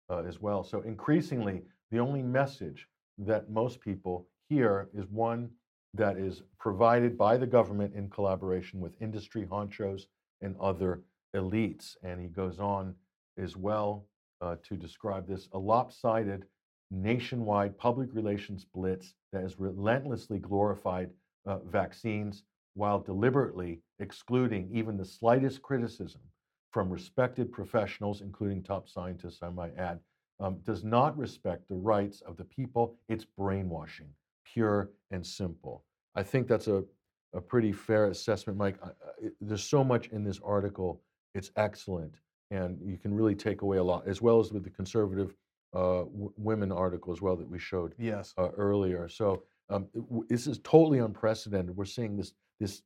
uh, 0.08 0.22
as 0.22 0.40
well. 0.40 0.62
So 0.62 0.82
increasingly, 0.82 1.62
the 1.90 1.98
only 1.98 2.22
message 2.22 2.88
that 3.18 3.50
most 3.50 3.80
people 3.80 4.26
hear 4.48 4.88
is 4.94 5.06
one 5.06 5.50
that 5.94 6.16
is 6.16 6.42
provided 6.58 7.16
by 7.16 7.36
the 7.36 7.46
government 7.46 7.94
in 7.94 8.10
collaboration 8.10 8.80
with 8.80 9.00
industry 9.00 9.46
honchos 9.50 10.02
and 10.40 10.56
other 10.60 11.02
elites. 11.34 11.96
And 12.02 12.20
he 12.20 12.28
goes 12.28 12.58
on 12.58 12.94
as 13.38 13.56
well 13.56 14.06
uh, 14.40 14.56
to 14.68 14.76
describe 14.76 15.26
this 15.28 15.48
a 15.52 15.58
lopsided 15.58 16.44
nationwide 17.02 17.76
public 17.76 18.08
relations 18.12 18.64
blitz 18.64 19.14
that 19.32 19.42
has 19.42 19.58
relentlessly 19.58 20.38
glorified 20.38 21.10
uh, 21.46 21.58
vaccines 21.58 22.44
while 22.74 22.98
deliberately 22.98 23.80
excluding 23.98 24.68
even 24.72 24.96
the 24.96 25.04
slightest 25.04 25.62
criticism 25.62 26.20
from 26.70 26.90
respected 26.90 27.52
professionals, 27.52 28.20
including 28.20 28.62
top 28.62 28.88
scientists, 28.88 29.42
I 29.42 29.48
might 29.48 29.76
add, 29.78 30.00
um, 30.40 30.58
does 30.64 30.82
not 30.82 31.16
respect 31.16 31.68
the 31.68 31.76
rights 31.76 32.20
of 32.22 32.36
the 32.36 32.44
people. 32.44 32.96
It's 33.08 33.24
brainwashing, 33.24 34.08
pure 34.44 34.90
and 35.12 35.24
simple. 35.24 35.84
I 36.16 36.24
think 36.24 36.48
that's 36.48 36.66
a, 36.66 36.82
a 37.32 37.40
pretty 37.40 37.70
fair 37.70 38.06
assessment, 38.06 38.58
Mike. 38.58 38.76
I, 38.82 38.88
I, 38.88 39.28
there's 39.40 39.62
so 39.62 39.84
much 39.84 40.08
in 40.08 40.24
this 40.24 40.40
article. 40.44 41.00
It's 41.34 41.52
excellent. 41.56 42.16
And 42.50 42.78
you 42.84 42.98
can 42.98 43.14
really 43.14 43.36
take 43.36 43.62
away 43.62 43.78
a 43.78 43.84
lot, 43.84 44.06
as 44.08 44.20
well 44.20 44.40
as 44.40 44.52
with 44.52 44.64
the 44.64 44.70
conservative 44.70 45.34
w- 45.80 46.32
women 46.36 46.72
article 46.72 47.12
as 47.12 47.20
well 47.20 47.36
that 47.36 47.48
we 47.48 47.58
showed 47.58 47.94
yes. 47.98 48.32
uh, 48.38 48.50
earlier. 48.56 49.08
So 49.08 49.42
um, 49.70 49.86
w- 49.94 50.26
this 50.28 50.46
is 50.46 50.58
totally 50.62 51.00
unprecedented. 51.00 51.76
We're 51.76 51.84
seeing 51.84 52.16
this, 52.16 52.32
this 52.60 52.82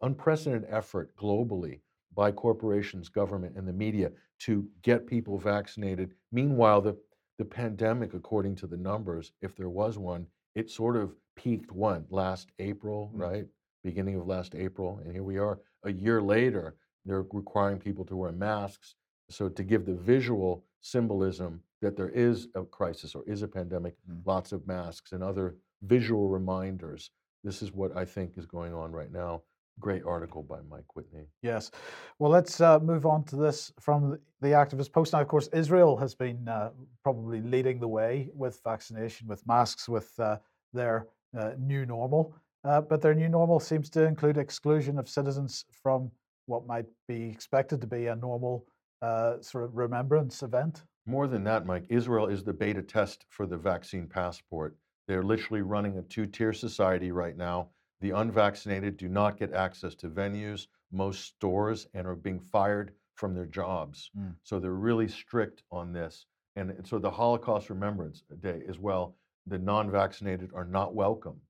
unprecedented 0.00 0.68
effort 0.70 1.14
globally 1.16 1.80
by 2.14 2.32
corporations, 2.32 3.08
government, 3.08 3.56
and 3.56 3.66
the 3.66 3.72
media 3.72 4.10
to 4.40 4.66
get 4.82 5.06
people 5.06 5.38
vaccinated. 5.38 6.12
Meanwhile, 6.30 6.82
the, 6.82 6.96
the 7.38 7.44
pandemic, 7.44 8.14
according 8.14 8.56
to 8.56 8.66
the 8.66 8.76
numbers, 8.76 9.32
if 9.40 9.56
there 9.56 9.70
was 9.70 9.98
one, 9.98 10.26
it 10.54 10.70
sort 10.70 10.96
of 10.96 11.14
peaked 11.36 11.72
one 11.72 12.04
last 12.10 12.50
April, 12.58 13.08
mm-hmm. 13.08 13.22
right? 13.22 13.46
Beginning 13.84 14.16
of 14.16 14.26
last 14.26 14.54
April. 14.54 15.00
And 15.04 15.12
here 15.12 15.22
we 15.22 15.38
are 15.38 15.60
a 15.84 15.92
year 15.92 16.22
later, 16.22 16.76
they're 17.04 17.26
requiring 17.32 17.78
people 17.78 18.04
to 18.06 18.16
wear 18.16 18.32
masks. 18.32 18.94
So, 19.32 19.48
to 19.48 19.62
give 19.62 19.86
the 19.86 19.94
visual 19.94 20.64
symbolism 20.80 21.62
that 21.80 21.96
there 21.96 22.10
is 22.10 22.48
a 22.54 22.64
crisis 22.64 23.14
or 23.14 23.22
is 23.26 23.42
a 23.42 23.48
pandemic, 23.48 23.94
mm-hmm. 24.08 24.20
lots 24.28 24.52
of 24.52 24.66
masks 24.66 25.12
and 25.12 25.22
other 25.22 25.56
visual 25.82 26.28
reminders. 26.28 27.10
This 27.44 27.62
is 27.62 27.72
what 27.72 27.96
I 27.96 28.04
think 28.04 28.32
is 28.36 28.46
going 28.46 28.72
on 28.72 28.92
right 28.92 29.12
now. 29.12 29.42
Great 29.80 30.04
article 30.04 30.42
by 30.42 30.58
Mike 30.70 30.94
Whitney. 30.94 31.26
Yes. 31.42 31.70
Well, 32.18 32.30
let's 32.30 32.60
uh, 32.60 32.78
move 32.78 33.06
on 33.06 33.24
to 33.24 33.36
this 33.36 33.72
from 33.80 34.18
the 34.40 34.48
activist 34.48 34.92
post. 34.92 35.12
Now, 35.12 35.20
of 35.20 35.28
course, 35.28 35.48
Israel 35.52 35.96
has 35.96 36.14
been 36.14 36.46
uh, 36.46 36.70
probably 37.02 37.40
leading 37.40 37.80
the 37.80 37.88
way 37.88 38.28
with 38.34 38.60
vaccination, 38.64 39.26
with 39.26 39.44
masks, 39.46 39.88
with 39.88 40.12
uh, 40.20 40.36
their 40.72 41.08
uh, 41.36 41.52
new 41.58 41.86
normal. 41.86 42.34
Uh, 42.64 42.80
but 42.80 43.00
their 43.00 43.14
new 43.14 43.28
normal 43.28 43.58
seems 43.58 43.90
to 43.90 44.04
include 44.04 44.36
exclusion 44.36 44.98
of 44.98 45.08
citizens 45.08 45.64
from 45.82 46.10
what 46.46 46.66
might 46.66 46.86
be 47.08 47.30
expected 47.30 47.80
to 47.80 47.86
be 47.86 48.06
a 48.06 48.16
normal 48.16 48.66
uh, 49.02 49.40
sort 49.42 49.64
of 49.64 49.76
remembrance 49.76 50.42
event. 50.42 50.84
More 51.04 51.26
than 51.26 51.44
that, 51.44 51.66
Mike, 51.66 51.86
Israel 51.88 52.28
is 52.28 52.44
the 52.44 52.52
beta 52.52 52.82
test 52.82 53.26
for 53.28 53.46
the 53.46 53.58
vaccine 53.58 54.06
passport. 54.06 54.76
They're 55.08 55.24
literally 55.24 55.62
running 55.62 55.98
a 55.98 56.02
two 56.02 56.26
tier 56.26 56.52
society 56.52 57.10
right 57.10 57.36
now 57.36 57.68
the 58.02 58.10
unvaccinated 58.10 58.96
do 58.96 59.08
not 59.08 59.38
get 59.38 59.52
access 59.54 59.94
to 59.94 60.10
venues, 60.10 60.66
most 60.90 61.24
stores, 61.24 61.86
and 61.94 62.04
are 62.04 62.16
being 62.16 62.40
fired 62.40 62.92
from 63.14 63.32
their 63.32 63.46
jobs. 63.46 64.10
Mm. 64.18 64.34
So 64.42 64.58
they're 64.58 64.72
really 64.72 65.06
strict 65.06 65.62
on 65.70 65.92
this. 65.92 66.26
And 66.56 66.74
so 66.84 66.98
the 66.98 67.12
Holocaust 67.12 67.70
Remembrance 67.70 68.24
Day 68.40 68.62
as 68.68 68.78
well, 68.80 69.14
the 69.46 69.58
non 69.58 69.88
vaccinated 69.88 70.50
are 70.52 70.64
not 70.64 70.96
welcome, 70.96 71.40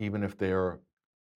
even 0.00 0.24
if 0.24 0.38
they 0.38 0.50
are 0.50 0.80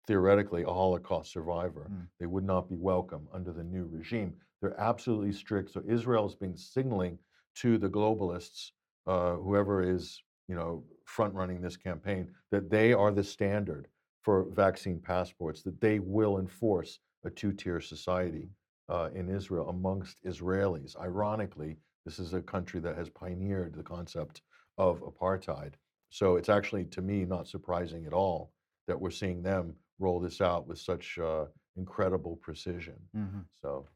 theoretically 0.06 0.62
a 0.62 0.72
Holocaust 0.72 1.30
survivor. 1.30 1.88
Mm. 1.92 2.08
They 2.18 2.26
would 2.26 2.44
not 2.44 2.70
be 2.70 2.76
welcome 2.76 3.28
under 3.32 3.52
the 3.52 3.62
new 3.62 3.86
regime. 3.92 4.32
They're 4.62 4.80
absolutely 4.80 5.32
strict. 5.32 5.72
So 5.72 5.82
Israel 5.86 6.22
has 6.22 6.34
been 6.36 6.56
signaling 6.56 7.18
to 7.56 7.76
the 7.76 7.88
globalists, 7.90 8.70
uh, 9.06 9.34
whoever 9.34 9.82
is 9.82 10.22
you 10.48 10.54
know 10.54 10.84
front 11.04 11.34
running 11.34 11.60
this 11.60 11.76
campaign, 11.76 12.30
that 12.50 12.70
they 12.70 12.94
are 12.94 13.10
the 13.10 13.24
standard 13.24 13.88
for 14.22 14.46
vaccine 14.54 15.00
passports. 15.00 15.62
That 15.62 15.80
they 15.80 15.98
will 15.98 16.38
enforce 16.38 17.00
a 17.24 17.30
two-tier 17.30 17.80
society 17.80 18.48
uh, 18.88 19.10
in 19.14 19.28
Israel 19.28 19.68
amongst 19.68 20.22
Israelis. 20.24 20.96
Ironically, 20.98 21.76
this 22.04 22.18
is 22.18 22.32
a 22.34 22.40
country 22.40 22.80
that 22.80 22.96
has 22.96 23.08
pioneered 23.10 23.74
the 23.74 23.82
concept 23.82 24.42
of 24.78 25.00
apartheid. 25.02 25.74
So 26.10 26.36
it's 26.36 26.48
actually, 26.48 26.84
to 26.86 27.02
me, 27.02 27.24
not 27.24 27.46
surprising 27.48 28.06
at 28.06 28.12
all 28.12 28.52
that 28.86 29.00
we're 29.00 29.10
seeing 29.10 29.42
them 29.42 29.74
roll 29.98 30.20
this 30.20 30.40
out 30.40 30.66
with 30.66 30.78
such 30.78 31.18
uh, 31.18 31.46
incredible 31.76 32.36
precision. 32.36 32.98
Mhm. 33.16 33.44
So, 33.54 33.86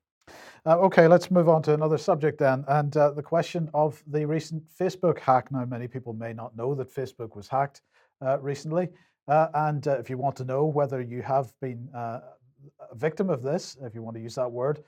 Uh, 0.66 0.78
okay, 0.78 1.06
let's 1.06 1.30
move 1.30 1.48
on 1.48 1.62
to 1.62 1.72
another 1.72 1.96
subject 1.96 2.38
then. 2.40 2.64
And 2.66 2.96
uh, 2.96 3.12
the 3.12 3.22
question 3.22 3.70
of 3.72 4.02
the 4.08 4.24
recent 4.24 4.64
Facebook 4.68 5.20
hack. 5.20 5.52
Now, 5.52 5.64
many 5.64 5.86
people 5.86 6.12
may 6.12 6.32
not 6.32 6.56
know 6.56 6.74
that 6.74 6.92
Facebook 6.92 7.36
was 7.36 7.46
hacked 7.46 7.82
uh, 8.20 8.40
recently. 8.40 8.88
Uh, 9.28 9.46
and 9.54 9.86
uh, 9.86 9.92
if 9.92 10.10
you 10.10 10.18
want 10.18 10.34
to 10.36 10.44
know 10.44 10.64
whether 10.64 11.00
you 11.00 11.22
have 11.22 11.52
been 11.60 11.88
uh, 11.94 12.18
a 12.90 12.94
victim 12.96 13.30
of 13.30 13.44
this, 13.44 13.76
if 13.80 13.94
you 13.94 14.02
want 14.02 14.16
to 14.16 14.22
use 14.22 14.34
that 14.34 14.50
word, 14.50 14.82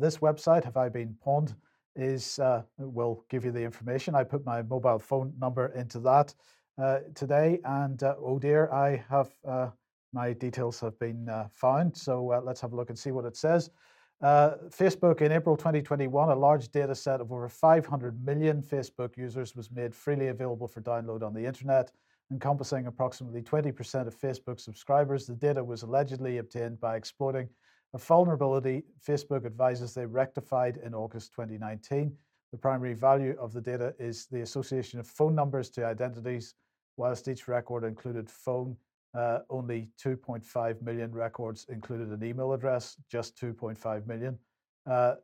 this 0.00 0.18
website, 0.18 0.64
Have 0.64 0.76
I 0.76 0.88
Been 0.88 1.16
Pwned, 1.24 1.54
is 1.94 2.40
will 2.78 3.24
give 3.30 3.44
you 3.44 3.52
the 3.52 3.62
information. 3.62 4.16
I 4.16 4.24
put 4.24 4.44
my 4.44 4.62
mobile 4.62 4.98
phone 4.98 5.32
number 5.40 5.68
into 5.76 6.00
that 6.00 6.34
today, 7.14 7.60
and 7.64 8.02
oh 8.02 8.40
dear, 8.40 8.68
I 8.72 9.02
have 9.08 9.32
my 10.12 10.32
details 10.32 10.80
have 10.80 10.98
been 10.98 11.28
found. 11.52 11.96
So 11.96 12.42
let's 12.44 12.60
have 12.60 12.72
a 12.72 12.76
look 12.76 12.90
and 12.90 12.98
see 12.98 13.12
what 13.12 13.24
it 13.24 13.36
says. 13.36 13.70
Uh, 14.22 14.56
Facebook 14.68 15.22
in 15.22 15.32
April 15.32 15.56
2021, 15.56 16.28
a 16.28 16.34
large 16.34 16.68
data 16.68 16.94
set 16.94 17.22
of 17.22 17.32
over 17.32 17.48
500 17.48 18.22
million 18.22 18.62
Facebook 18.62 19.16
users 19.16 19.56
was 19.56 19.70
made 19.70 19.94
freely 19.94 20.28
available 20.28 20.68
for 20.68 20.82
download 20.82 21.22
on 21.22 21.32
the 21.32 21.44
internet, 21.44 21.90
encompassing 22.30 22.86
approximately 22.86 23.40
20% 23.40 24.06
of 24.06 24.14
Facebook 24.14 24.60
subscribers. 24.60 25.26
The 25.26 25.34
data 25.34 25.64
was 25.64 25.82
allegedly 25.82 26.36
obtained 26.36 26.78
by 26.80 26.96
exploiting 26.96 27.48
a 27.94 27.98
vulnerability 27.98 28.84
Facebook 29.04 29.46
advises 29.46 29.94
they 29.94 30.04
rectified 30.04 30.78
in 30.84 30.94
August 30.94 31.32
2019. 31.32 32.14
The 32.52 32.58
primary 32.58 32.94
value 32.94 33.36
of 33.40 33.54
the 33.54 33.60
data 33.60 33.94
is 33.98 34.26
the 34.26 34.42
association 34.42 35.00
of 35.00 35.06
phone 35.06 35.34
numbers 35.34 35.70
to 35.70 35.86
identities, 35.86 36.54
whilst 36.98 37.26
each 37.26 37.48
record 37.48 37.84
included 37.84 38.28
phone. 38.28 38.76
Uh, 39.12 39.40
only 39.50 39.88
2.5 40.02 40.82
million 40.82 41.10
records 41.10 41.66
included 41.68 42.08
an 42.08 42.22
email 42.24 42.52
address, 42.52 42.96
just 43.10 43.36
2.5 43.40 44.06
million. 44.06 44.38
Uh, 44.88 45.14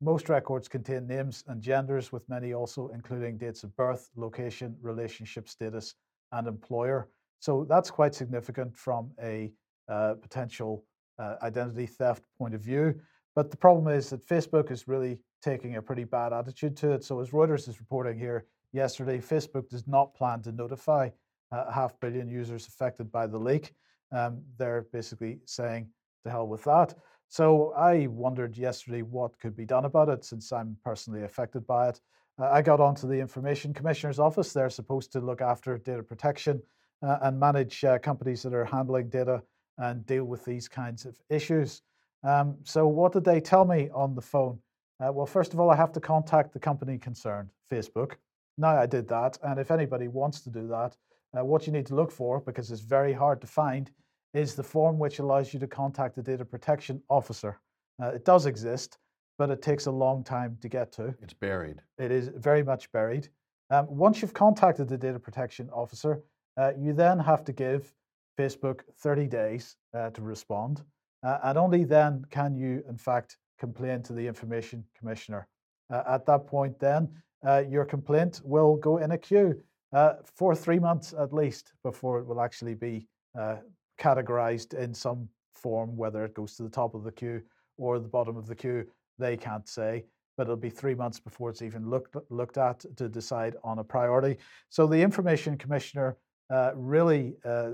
most 0.00 0.28
records 0.28 0.68
contain 0.68 1.06
names 1.06 1.42
and 1.48 1.62
genders, 1.62 2.12
with 2.12 2.28
many 2.28 2.52
also 2.52 2.88
including 2.88 3.38
dates 3.38 3.64
of 3.64 3.74
birth, 3.76 4.10
location, 4.14 4.76
relationship 4.80 5.48
status, 5.48 5.94
and 6.32 6.46
employer. 6.46 7.08
So 7.40 7.66
that's 7.68 7.90
quite 7.90 8.14
significant 8.14 8.76
from 8.76 9.10
a 9.22 9.52
uh, 9.88 10.14
potential 10.20 10.84
uh, 11.18 11.36
identity 11.42 11.86
theft 11.86 12.24
point 12.38 12.54
of 12.54 12.60
view. 12.60 12.94
But 13.34 13.50
the 13.50 13.56
problem 13.56 13.88
is 13.94 14.10
that 14.10 14.26
Facebook 14.26 14.70
is 14.70 14.88
really 14.88 15.18
taking 15.42 15.76
a 15.76 15.82
pretty 15.82 16.04
bad 16.04 16.32
attitude 16.32 16.76
to 16.78 16.92
it. 16.92 17.04
So, 17.04 17.20
as 17.20 17.30
Reuters 17.30 17.68
is 17.68 17.80
reporting 17.80 18.18
here 18.18 18.46
yesterday, 18.72 19.18
Facebook 19.18 19.68
does 19.68 19.86
not 19.86 20.14
plan 20.14 20.42
to 20.42 20.52
notify 20.52 21.10
uh, 21.52 21.70
half 21.70 21.98
billion 22.00 22.28
users 22.28 22.66
affected 22.66 23.10
by 23.10 23.26
the 23.26 23.38
leak. 23.38 23.74
Um, 24.12 24.42
they're 24.58 24.86
basically 24.92 25.40
saying 25.44 25.88
to 26.24 26.30
hell 26.30 26.46
with 26.46 26.64
that. 26.64 26.94
So, 27.28 27.72
I 27.76 28.06
wondered 28.06 28.56
yesterday 28.56 29.02
what 29.02 29.38
could 29.40 29.56
be 29.56 29.64
done 29.64 29.84
about 29.84 30.08
it 30.08 30.24
since 30.24 30.52
I'm 30.52 30.76
personally 30.84 31.24
affected 31.24 31.66
by 31.66 31.88
it. 31.88 32.00
Uh, 32.40 32.50
I 32.50 32.62
got 32.62 32.80
onto 32.80 33.08
the 33.08 33.18
Information 33.18 33.74
Commissioner's 33.74 34.20
office. 34.20 34.52
They're 34.52 34.70
supposed 34.70 35.12
to 35.12 35.20
look 35.20 35.40
after 35.40 35.76
data 35.78 36.02
protection 36.04 36.62
uh, 37.02 37.18
and 37.22 37.38
manage 37.38 37.84
uh, 37.84 37.98
companies 37.98 38.42
that 38.42 38.54
are 38.54 38.64
handling 38.64 39.08
data 39.08 39.42
and 39.78 40.06
deal 40.06 40.24
with 40.24 40.44
these 40.44 40.68
kinds 40.68 41.04
of 41.04 41.18
issues. 41.28 41.82
Um, 42.22 42.56
so, 42.64 42.86
what 42.86 43.12
did 43.12 43.24
they 43.24 43.40
tell 43.40 43.64
me 43.64 43.90
on 43.94 44.14
the 44.14 44.22
phone? 44.22 44.58
Uh, 45.00 45.12
well, 45.12 45.26
first 45.26 45.52
of 45.52 45.60
all, 45.60 45.70
I 45.70 45.76
have 45.76 45.92
to 45.92 46.00
contact 46.00 46.52
the 46.52 46.60
company 46.60 46.96
concerned, 46.98 47.50
Facebook. 47.70 48.12
Now, 48.56 48.78
I 48.78 48.86
did 48.86 49.08
that. 49.08 49.38
And 49.42 49.60
if 49.60 49.70
anybody 49.70 50.08
wants 50.08 50.40
to 50.42 50.50
do 50.50 50.66
that, 50.68 50.96
uh, 51.36 51.44
what 51.44 51.66
you 51.66 51.72
need 51.72 51.86
to 51.86 51.94
look 51.94 52.10
for, 52.10 52.40
because 52.40 52.70
it's 52.70 52.80
very 52.80 53.12
hard 53.12 53.40
to 53.40 53.46
find, 53.46 53.90
is 54.34 54.54
the 54.54 54.62
form 54.62 54.98
which 54.98 55.18
allows 55.18 55.52
you 55.52 55.60
to 55.60 55.66
contact 55.66 56.16
the 56.16 56.22
data 56.22 56.44
protection 56.44 57.02
officer. 57.08 57.60
Uh, 58.02 58.08
it 58.08 58.24
does 58.24 58.46
exist, 58.46 58.98
but 59.38 59.50
it 59.50 59.62
takes 59.62 59.86
a 59.86 59.90
long 59.90 60.24
time 60.24 60.56
to 60.60 60.68
get 60.68 60.92
to. 60.92 61.14
it's 61.22 61.34
buried. 61.34 61.80
It 61.98 62.10
is 62.10 62.30
very 62.36 62.62
much 62.62 62.90
buried. 62.92 63.28
Um, 63.70 63.86
once 63.88 64.22
you've 64.22 64.34
contacted 64.34 64.88
the 64.88 64.96
data 64.96 65.18
protection 65.18 65.68
officer, 65.70 66.22
uh, 66.56 66.72
you 66.78 66.92
then 66.92 67.18
have 67.18 67.44
to 67.44 67.52
give 67.52 67.92
Facebook 68.38 68.80
30 68.98 69.26
days 69.26 69.76
uh, 69.94 70.10
to 70.10 70.22
respond. 70.22 70.82
Uh, 71.22 71.38
and 71.44 71.58
only 71.58 71.84
then 71.84 72.24
can 72.30 72.54
you, 72.54 72.82
in 72.88 72.96
fact, 72.96 73.38
complain 73.58 74.02
to 74.02 74.12
the 74.12 74.26
Information 74.26 74.84
Commissioner. 74.96 75.48
Uh, 75.90 76.02
at 76.08 76.26
that 76.26 76.46
point, 76.46 76.78
then, 76.78 77.08
uh, 77.46 77.62
your 77.68 77.84
complaint 77.84 78.40
will 78.44 78.76
go 78.76 78.98
in 78.98 79.12
a 79.12 79.18
queue 79.18 79.60
uh, 79.96 80.14
for 80.38 80.54
three 80.54 80.78
months 80.78 81.14
at 81.24 81.32
least 81.32 81.72
before 81.82 82.18
it 82.20 82.26
will 82.26 82.40
actually 82.40 82.74
be 82.74 83.08
uh, 83.38 83.56
categorized 83.98 84.74
in 84.74 84.92
some 84.92 85.28
form, 85.54 85.96
whether 85.96 86.24
it 86.24 86.34
goes 86.34 86.54
to 86.56 86.62
the 86.62 86.74
top 86.80 86.94
of 86.94 87.02
the 87.02 87.12
queue 87.20 87.40
or 87.78 87.98
the 87.98 88.08
bottom 88.16 88.36
of 88.36 88.46
the 88.46 88.54
queue. 88.54 88.84
They 89.18 89.36
can't 89.36 89.68
say 89.68 90.04
but 90.36 90.44
it'll 90.44 90.56
be 90.56 90.70
three 90.70 90.94
months 90.94 91.18
before 91.18 91.50
it's 91.50 91.62
even 91.62 91.88
looked 91.88 92.16
looked 92.30 92.58
at 92.58 92.84
to 92.96 93.08
decide 93.08 93.56
on 93.64 93.78
a 93.78 93.84
priority. 93.84 94.36
So 94.68 94.86
the 94.86 95.00
information 95.00 95.56
commissioner 95.56 96.16
uh, 96.50 96.72
really 96.74 97.36
uh, 97.44 97.72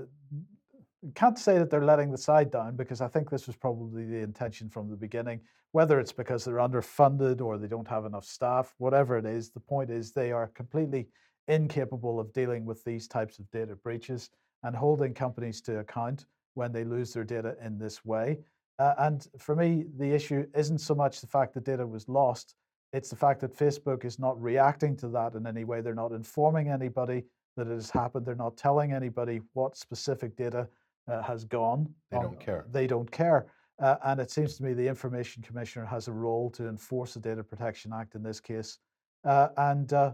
can't 1.15 1.37
say 1.37 1.57
that 1.59 1.69
they're 1.69 1.83
letting 1.83 2.11
the 2.11 2.17
side 2.17 2.49
down 2.49 2.75
because 2.75 3.01
I 3.01 3.07
think 3.07 3.29
this 3.29 3.47
was 3.47 3.55
probably 3.55 4.05
the 4.05 4.19
intention 4.19 4.69
from 4.69 4.89
the 4.89 4.95
beginning. 4.95 5.41
Whether 5.73 5.99
it's 5.99 6.13
because 6.13 6.45
they're 6.45 6.55
underfunded 6.55 7.41
or 7.41 7.57
they 7.57 7.67
don't 7.67 7.87
have 7.87 8.05
enough 8.05 8.25
staff, 8.25 8.73
whatever 8.77 9.17
it 9.17 9.25
is, 9.25 9.49
the 9.49 9.59
point 9.59 9.89
is 9.89 10.11
they 10.11 10.31
are 10.31 10.47
completely 10.47 11.09
incapable 11.47 12.19
of 12.19 12.31
dealing 12.33 12.65
with 12.65 12.83
these 12.83 13.07
types 13.07 13.39
of 13.39 13.49
data 13.51 13.75
breaches 13.75 14.29
and 14.63 14.75
holding 14.75 15.13
companies 15.13 15.61
to 15.61 15.79
account 15.79 16.25
when 16.53 16.71
they 16.71 16.83
lose 16.83 17.13
their 17.13 17.23
data 17.23 17.55
in 17.63 17.77
this 17.77 18.05
way. 18.05 18.39
Uh, 18.79 18.93
and 18.99 19.27
for 19.37 19.55
me, 19.55 19.85
the 19.97 20.11
issue 20.11 20.45
isn't 20.55 20.79
so 20.79 20.95
much 20.95 21.21
the 21.21 21.27
fact 21.27 21.53
that 21.53 21.63
data 21.63 21.85
was 21.85 22.07
lost, 22.09 22.55
it's 22.91 23.09
the 23.09 23.15
fact 23.15 23.41
that 23.41 23.57
Facebook 23.57 24.05
is 24.05 24.19
not 24.19 24.39
reacting 24.41 24.95
to 24.97 25.07
that 25.09 25.33
in 25.33 25.47
any 25.47 25.63
way. 25.63 25.81
They're 25.81 25.95
not 25.95 26.11
informing 26.11 26.69
anybody 26.69 27.23
that 27.57 27.67
it 27.67 27.73
has 27.73 27.89
happened. 27.89 28.25
They're 28.25 28.35
not 28.35 28.55
telling 28.55 28.93
anybody 28.93 29.41
what 29.53 29.75
specific 29.75 30.35
data 30.35 30.67
uh, 31.11 31.21
has 31.23 31.43
gone. 31.43 31.89
They 32.11 32.17
on- 32.17 32.23
don't 32.23 32.39
care. 32.39 32.65
They 32.71 32.87
don't 32.87 33.11
care. 33.11 33.47
Uh, 33.81 33.95
and 34.05 34.21
it 34.21 34.29
seems 34.29 34.55
to 34.57 34.63
me 34.63 34.73
the 34.73 34.87
Information 34.87 35.41
Commissioner 35.41 35.85
has 35.85 36.07
a 36.07 36.11
role 36.11 36.49
to 36.51 36.67
enforce 36.67 37.15
the 37.15 37.19
Data 37.19 37.43
Protection 37.43 37.91
Act 37.93 38.13
in 38.13 38.21
this 38.21 38.39
case. 38.39 38.77
Uh, 39.25 39.47
and 39.57 39.93
uh, 39.93 40.11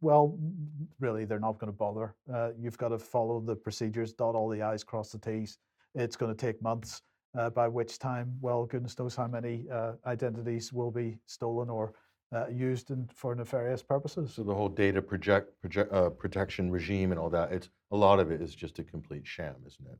well, 0.00 0.36
really, 0.98 1.24
they're 1.24 1.38
not 1.38 1.58
going 1.58 1.70
to 1.72 1.76
bother. 1.76 2.14
Uh, 2.32 2.50
you've 2.58 2.78
got 2.78 2.88
to 2.88 2.98
follow 2.98 3.40
the 3.40 3.54
procedures, 3.54 4.12
dot 4.12 4.34
all 4.34 4.48
the 4.48 4.62
I's, 4.62 4.82
cross 4.82 5.12
the 5.12 5.18
T's. 5.18 5.58
It's 5.94 6.16
going 6.16 6.34
to 6.34 6.38
take 6.46 6.60
months, 6.60 7.02
uh, 7.38 7.50
by 7.50 7.68
which 7.68 7.98
time, 7.98 8.36
well, 8.40 8.64
goodness 8.66 8.98
knows 8.98 9.14
how 9.14 9.28
many 9.28 9.66
uh, 9.72 9.92
identities 10.06 10.72
will 10.72 10.90
be 10.90 11.18
stolen 11.26 11.70
or 11.70 11.92
uh, 12.34 12.48
used 12.48 12.90
in, 12.90 13.08
for 13.14 13.34
nefarious 13.34 13.82
purposes. 13.82 14.34
So 14.34 14.42
the 14.42 14.54
whole 14.54 14.68
data 14.68 15.00
project, 15.00 15.58
project 15.60 15.92
uh, 15.92 16.10
protection 16.10 16.70
regime 16.70 17.12
and 17.12 17.18
all 17.18 17.30
that, 17.30 17.52
it's 17.52 17.70
a 17.92 17.96
lot 17.96 18.18
of 18.18 18.30
it 18.30 18.42
is 18.42 18.54
just 18.54 18.78
a 18.80 18.84
complete 18.84 19.26
sham, 19.26 19.54
isn't 19.66 19.86
it? 19.86 19.98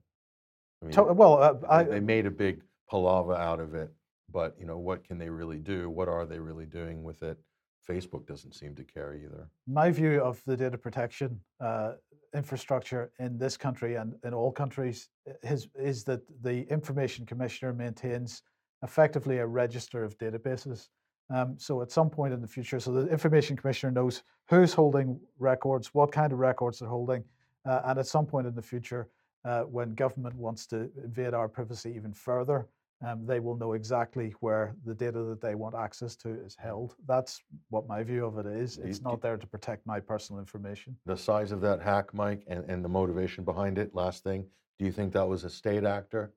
I 0.82 0.84
mean, 0.86 0.94
To- 0.94 1.12
well, 1.14 1.58
they- 1.60 1.66
I- 1.68 1.84
they 1.84 2.00
made 2.00 2.26
a 2.26 2.30
big 2.30 2.60
palaver 2.90 3.34
out 3.34 3.60
of 3.60 3.74
it, 3.74 3.90
but 4.30 4.56
you 4.58 4.66
know, 4.66 4.78
what 4.78 5.04
can 5.04 5.16
they 5.16 5.30
really 5.30 5.58
do? 5.58 5.88
What 5.88 6.08
are 6.08 6.26
they 6.26 6.38
really 6.40 6.66
doing 6.66 7.02
with 7.02 7.22
it? 7.22 7.38
Facebook 7.86 8.26
doesn't 8.26 8.54
seem 8.54 8.74
to 8.74 8.84
care 8.84 9.14
either. 9.14 9.48
my 9.66 9.90
view 9.90 10.20
of 10.20 10.42
the 10.46 10.56
data 10.56 10.78
protection 10.78 11.40
uh, 11.60 11.92
infrastructure 12.34 13.10
in 13.18 13.38
this 13.38 13.56
country 13.56 13.94
and 13.96 14.14
in 14.24 14.34
all 14.34 14.52
countries 14.52 15.08
is, 15.42 15.68
is 15.74 16.04
that 16.04 16.20
the 16.42 16.70
information 16.70 17.24
commissioner 17.24 17.72
maintains 17.72 18.42
effectively 18.82 19.38
a 19.38 19.46
register 19.46 20.04
of 20.04 20.16
databases. 20.18 20.88
Um, 21.30 21.56
so 21.58 21.82
at 21.82 21.90
some 21.90 22.08
point 22.08 22.32
in 22.32 22.40
the 22.40 22.46
future, 22.46 22.80
so 22.80 22.92
the 22.92 23.06
information 23.08 23.56
commissioner 23.56 23.92
knows 23.92 24.22
who's 24.48 24.72
holding 24.72 25.20
records, 25.38 25.92
what 25.94 26.12
kind 26.12 26.32
of 26.32 26.38
records 26.38 26.78
they're 26.78 26.88
holding, 26.88 27.24
uh, 27.66 27.82
and 27.86 27.98
at 27.98 28.06
some 28.06 28.26
point 28.26 28.46
in 28.46 28.54
the 28.54 28.62
future, 28.62 29.08
uh, 29.44 29.62
when 29.62 29.94
government 29.94 30.34
wants 30.34 30.66
to 30.66 30.90
invade 31.04 31.34
our 31.34 31.48
privacy 31.48 31.92
even 31.94 32.12
further, 32.12 32.66
um, 33.06 33.24
they 33.26 33.38
will 33.38 33.56
know 33.56 33.74
exactly 33.74 34.34
where 34.40 34.74
the 34.84 34.94
data 34.94 35.22
that 35.22 35.40
they 35.40 35.54
want 35.54 35.74
access 35.74 36.16
to 36.16 36.30
is 36.30 36.56
held. 36.58 36.96
That's 37.06 37.40
what 37.70 37.86
my 37.86 38.02
view 38.02 38.26
of 38.26 38.38
it 38.38 38.46
is. 38.46 38.78
It's 38.78 39.02
not 39.02 39.20
there 39.22 39.36
to 39.36 39.46
protect 39.46 39.86
my 39.86 40.00
personal 40.00 40.40
information. 40.40 40.96
The 41.06 41.16
size 41.16 41.52
of 41.52 41.60
that 41.60 41.80
hack, 41.80 42.12
Mike, 42.12 42.42
and, 42.48 42.64
and 42.68 42.84
the 42.84 42.88
motivation 42.88 43.44
behind 43.44 43.78
it, 43.78 43.94
last 43.94 44.24
thing, 44.24 44.46
Do 44.78 44.84
you 44.84 44.92
think 44.92 45.12
that 45.12 45.26
was 45.26 45.44
a 45.44 45.50
state 45.50 45.84
actor, 45.84 46.32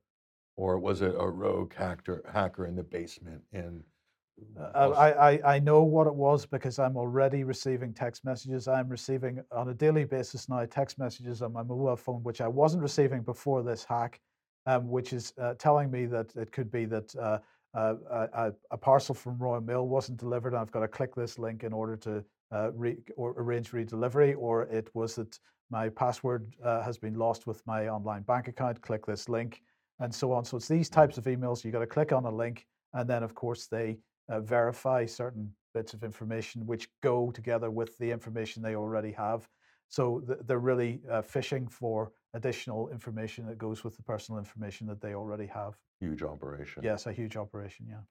or 0.55 0.79
was 0.79 1.01
it 1.01 1.13
a 1.17 1.27
rogue 1.27 1.73
hacker 1.73 2.23
hacker 2.31 2.65
in 2.65 2.75
the 2.75 2.83
basement 2.83 3.41
in? 3.53 3.83
Uh, 4.59 4.89
I, 4.89 5.31
I, 5.31 5.55
I 5.55 5.59
know 5.59 5.83
what 5.83 6.07
it 6.07 6.15
was 6.15 6.47
because 6.47 6.79
I'm 6.79 6.97
already 6.97 7.43
receiving 7.43 7.93
text 7.93 8.25
messages. 8.25 8.67
I'm 8.67 8.89
receiving 8.89 9.43
on 9.51 9.69
a 9.69 9.73
daily 9.73 10.03
basis 10.03 10.49
now 10.49 10.65
text 10.65 10.97
messages 10.97 11.43
on 11.43 11.53
my 11.53 11.61
mobile 11.61 11.95
phone, 11.95 12.23
which 12.23 12.41
I 12.41 12.47
wasn't 12.47 12.81
receiving 12.81 13.21
before 13.21 13.61
this 13.61 13.83
hack, 13.83 14.19
um, 14.65 14.89
which 14.89 15.13
is 15.13 15.33
uh, 15.39 15.53
telling 15.55 15.89
me 15.89 16.05
that 16.05 16.35
it 16.35 16.51
could 16.51 16.71
be 16.71 16.85
that 16.85 17.15
uh, 17.15 17.39
uh, 17.73 17.95
a, 18.33 18.53
a, 18.71 18.77
parcel 18.77 19.15
from 19.15 19.37
Royal 19.37 19.61
Mail 19.61 19.87
wasn't 19.87 20.19
delivered, 20.19 20.49
and 20.53 20.57
I've 20.57 20.71
got 20.71 20.81
to 20.81 20.87
click 20.87 21.15
this 21.15 21.39
link 21.39 21.63
in 21.63 21.71
order 21.71 21.95
to 21.97 22.23
uh, 22.51 22.71
re- 22.73 22.97
or 23.15 23.33
arrange 23.37 23.71
redelivery, 23.71 24.35
or 24.37 24.63
it 24.63 24.89
was 24.93 25.15
that 25.15 25.39
my 25.69 25.87
password 25.87 26.53
uh, 26.63 26.81
has 26.81 26.97
been 26.97 27.15
lost 27.15 27.47
with 27.47 27.65
my 27.65 27.87
online 27.87 28.23
bank 28.23 28.49
account. 28.49 28.81
Click 28.81 29.05
this 29.05 29.29
link, 29.29 29.61
and 29.99 30.13
so 30.13 30.33
on. 30.33 30.43
So 30.43 30.57
it's 30.57 30.67
these 30.67 30.89
types 30.89 31.17
of 31.17 31.25
emails. 31.25 31.63
you've 31.63 31.73
got 31.73 31.79
to 31.79 31.87
click 31.87 32.11
on 32.11 32.25
a 32.25 32.31
link, 32.31 32.65
and 32.93 33.09
then 33.09 33.23
of 33.23 33.33
course 33.35 33.67
they 33.67 33.97
uh, 34.27 34.41
verify 34.41 35.05
certain 35.05 35.49
bits 35.73 35.93
of 35.93 36.03
information 36.03 36.65
which 36.65 36.89
go 37.01 37.31
together 37.31 37.71
with 37.71 37.97
the 37.99 38.11
information 38.11 38.61
they 38.61 38.75
already 38.75 39.13
have. 39.13 39.47
So 39.91 40.21
th- 40.25 40.39
they're 40.45 40.59
really 40.59 41.01
uh, 41.09 41.21
fishing 41.21 41.67
for 41.67 42.11
additional 42.33 42.89
information 42.89 43.45
that 43.45 43.57
goes 43.57 43.83
with 43.83 43.95
the 43.95 44.03
personal 44.03 44.39
information 44.39 44.87
that 44.87 45.01
they 45.01 45.13
already 45.13 45.45
have. 45.47 45.75
Huge 45.99 46.23
operation. 46.23 46.81
Yes, 46.83 47.05
a 47.05 47.13
huge 47.13 47.37
operation. 47.37 47.85
Yeah. 47.87 48.01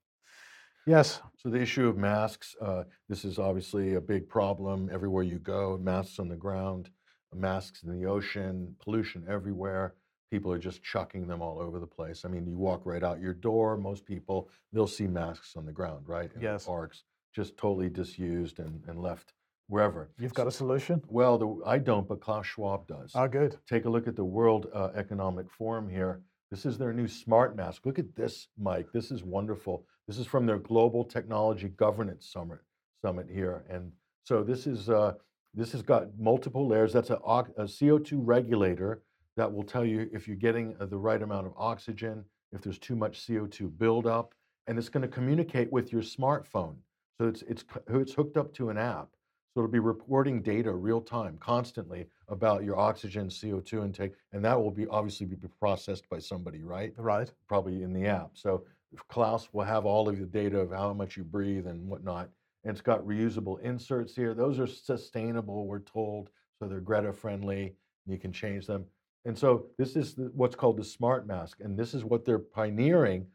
Yes. 0.86 1.20
So 1.36 1.50
the 1.50 1.60
issue 1.60 1.88
of 1.88 1.96
masks, 1.96 2.54
uh, 2.60 2.84
this 3.08 3.24
is 3.24 3.38
obviously 3.38 3.94
a 3.94 4.00
big 4.00 4.28
problem 4.28 4.88
everywhere 4.92 5.24
you 5.24 5.38
go. 5.38 5.78
Masks 5.82 6.18
on 6.18 6.28
the 6.28 6.36
ground, 6.36 6.90
masks 7.34 7.82
in 7.82 7.92
the 7.98 8.06
ocean, 8.06 8.76
pollution 8.80 9.24
everywhere 9.28 9.94
people 10.30 10.52
are 10.52 10.58
just 10.58 10.82
chucking 10.82 11.26
them 11.26 11.42
all 11.42 11.60
over 11.60 11.78
the 11.78 11.86
place. 11.86 12.24
I 12.24 12.28
mean, 12.28 12.46
you 12.46 12.56
walk 12.56 12.82
right 12.84 13.02
out 13.02 13.20
your 13.20 13.34
door, 13.34 13.76
most 13.76 14.04
people, 14.04 14.48
they'll 14.72 14.86
see 14.86 15.06
masks 15.06 15.56
on 15.56 15.66
the 15.66 15.72
ground, 15.72 16.08
right? 16.08 16.30
In 16.34 16.40
yes. 16.40 16.66
parks, 16.66 17.02
just 17.34 17.56
totally 17.56 17.88
disused 17.88 18.60
and, 18.60 18.82
and 18.86 19.00
left 19.00 19.32
wherever. 19.70 20.10
You've 20.18 20.34
got 20.34 20.46
a 20.46 20.50
solution? 20.50 21.00
Well, 21.08 21.38
the, 21.38 21.62
I 21.64 21.78
don't, 21.78 22.06
but 22.06 22.20
Klaus 22.20 22.46
Schwab 22.46 22.86
does. 22.86 23.12
Oh, 23.14 23.28
good. 23.28 23.56
Take 23.68 23.84
a 23.84 23.90
look 23.90 24.08
at 24.08 24.16
the 24.16 24.24
World 24.24 24.66
uh, 24.74 24.88
Economic 24.94 25.50
Forum 25.50 25.88
here. 25.88 26.20
This 26.50 26.66
is 26.66 26.76
their 26.76 26.92
new 26.92 27.06
smart 27.06 27.56
mask. 27.56 27.86
Look 27.86 27.98
at 27.98 28.16
this, 28.16 28.48
Mike. 28.58 28.88
This 28.92 29.12
is 29.12 29.22
wonderful. 29.22 29.86
This 30.08 30.18
is 30.18 30.26
from 30.26 30.44
their 30.44 30.58
Global 30.58 31.04
Technology 31.04 31.68
Governance 31.68 32.28
Summit, 32.30 32.58
summit 33.00 33.28
here. 33.32 33.64
And 33.70 33.92
so 34.24 34.42
this 34.42 34.66
is 34.66 34.90
uh, 34.90 35.14
this 35.54 35.70
has 35.72 35.82
got 35.82 36.08
multiple 36.18 36.66
layers. 36.66 36.92
That's 36.92 37.10
a, 37.10 37.14
a 37.14 37.64
CO2 37.64 38.20
regulator 38.22 39.02
that 39.36 39.52
will 39.52 39.62
tell 39.62 39.84
you 39.84 40.10
if 40.12 40.26
you're 40.26 40.36
getting 40.36 40.74
uh, 40.80 40.86
the 40.86 40.98
right 40.98 41.22
amount 41.22 41.46
of 41.46 41.52
oxygen, 41.56 42.24
if 42.52 42.60
there's 42.60 42.78
too 42.78 42.96
much 42.96 43.24
CO2 43.26 43.78
buildup, 43.78 44.34
and 44.66 44.78
it's 44.78 44.88
going 44.88 45.02
to 45.02 45.08
communicate 45.08 45.72
with 45.72 45.92
your 45.92 46.02
smartphone. 46.02 46.74
So 47.18 47.28
it's, 47.28 47.42
it's, 47.42 47.64
it's 47.88 48.14
hooked 48.14 48.36
up 48.36 48.52
to 48.54 48.70
an 48.70 48.78
app. 48.78 49.08
So 49.52 49.60
it'll 49.60 49.70
be 49.70 49.80
reporting 49.80 50.42
data 50.42 50.72
real 50.72 51.00
time, 51.00 51.36
constantly 51.40 52.06
about 52.28 52.62
your 52.62 52.78
oxygen, 52.78 53.28
CO2 53.28 53.84
intake, 53.84 54.12
and 54.32 54.44
that 54.44 54.60
will 54.60 54.70
be 54.70 54.86
obviously 54.86 55.26
be 55.26 55.36
processed 55.58 56.08
by 56.08 56.20
somebody, 56.20 56.62
right? 56.62 56.92
Right. 56.96 57.30
Probably 57.48 57.82
in 57.82 57.92
the 57.92 58.06
app. 58.06 58.30
So 58.34 58.64
Klaus 59.08 59.48
will 59.52 59.64
have 59.64 59.86
all 59.86 60.08
of 60.08 60.18
the 60.18 60.26
data 60.26 60.58
of 60.58 60.70
how 60.70 60.92
much 60.92 61.16
you 61.16 61.24
breathe 61.24 61.66
and 61.66 61.88
whatnot. 61.88 62.28
And 62.64 62.72
it's 62.72 62.80
got 62.80 63.04
reusable 63.04 63.60
inserts 63.62 64.14
here. 64.14 64.34
Those 64.34 64.60
are 64.60 64.66
sustainable, 64.66 65.66
we're 65.66 65.80
told, 65.80 66.30
so 66.58 66.68
they're 66.68 66.80
Greta 66.80 67.12
friendly. 67.12 67.74
You 68.06 68.18
can 68.18 68.32
change 68.32 68.66
them. 68.66 68.84
And 69.24 69.36
so 69.36 69.66
this 69.78 69.96
is 69.96 70.14
the, 70.14 70.30
what's 70.34 70.56
called 70.56 70.76
the 70.76 70.84
smart 70.84 71.26
mask, 71.26 71.58
and 71.60 71.78
this 71.78 71.94
is 71.94 72.04
what 72.04 72.24
they're 72.24 72.38
pioneering 72.38 73.26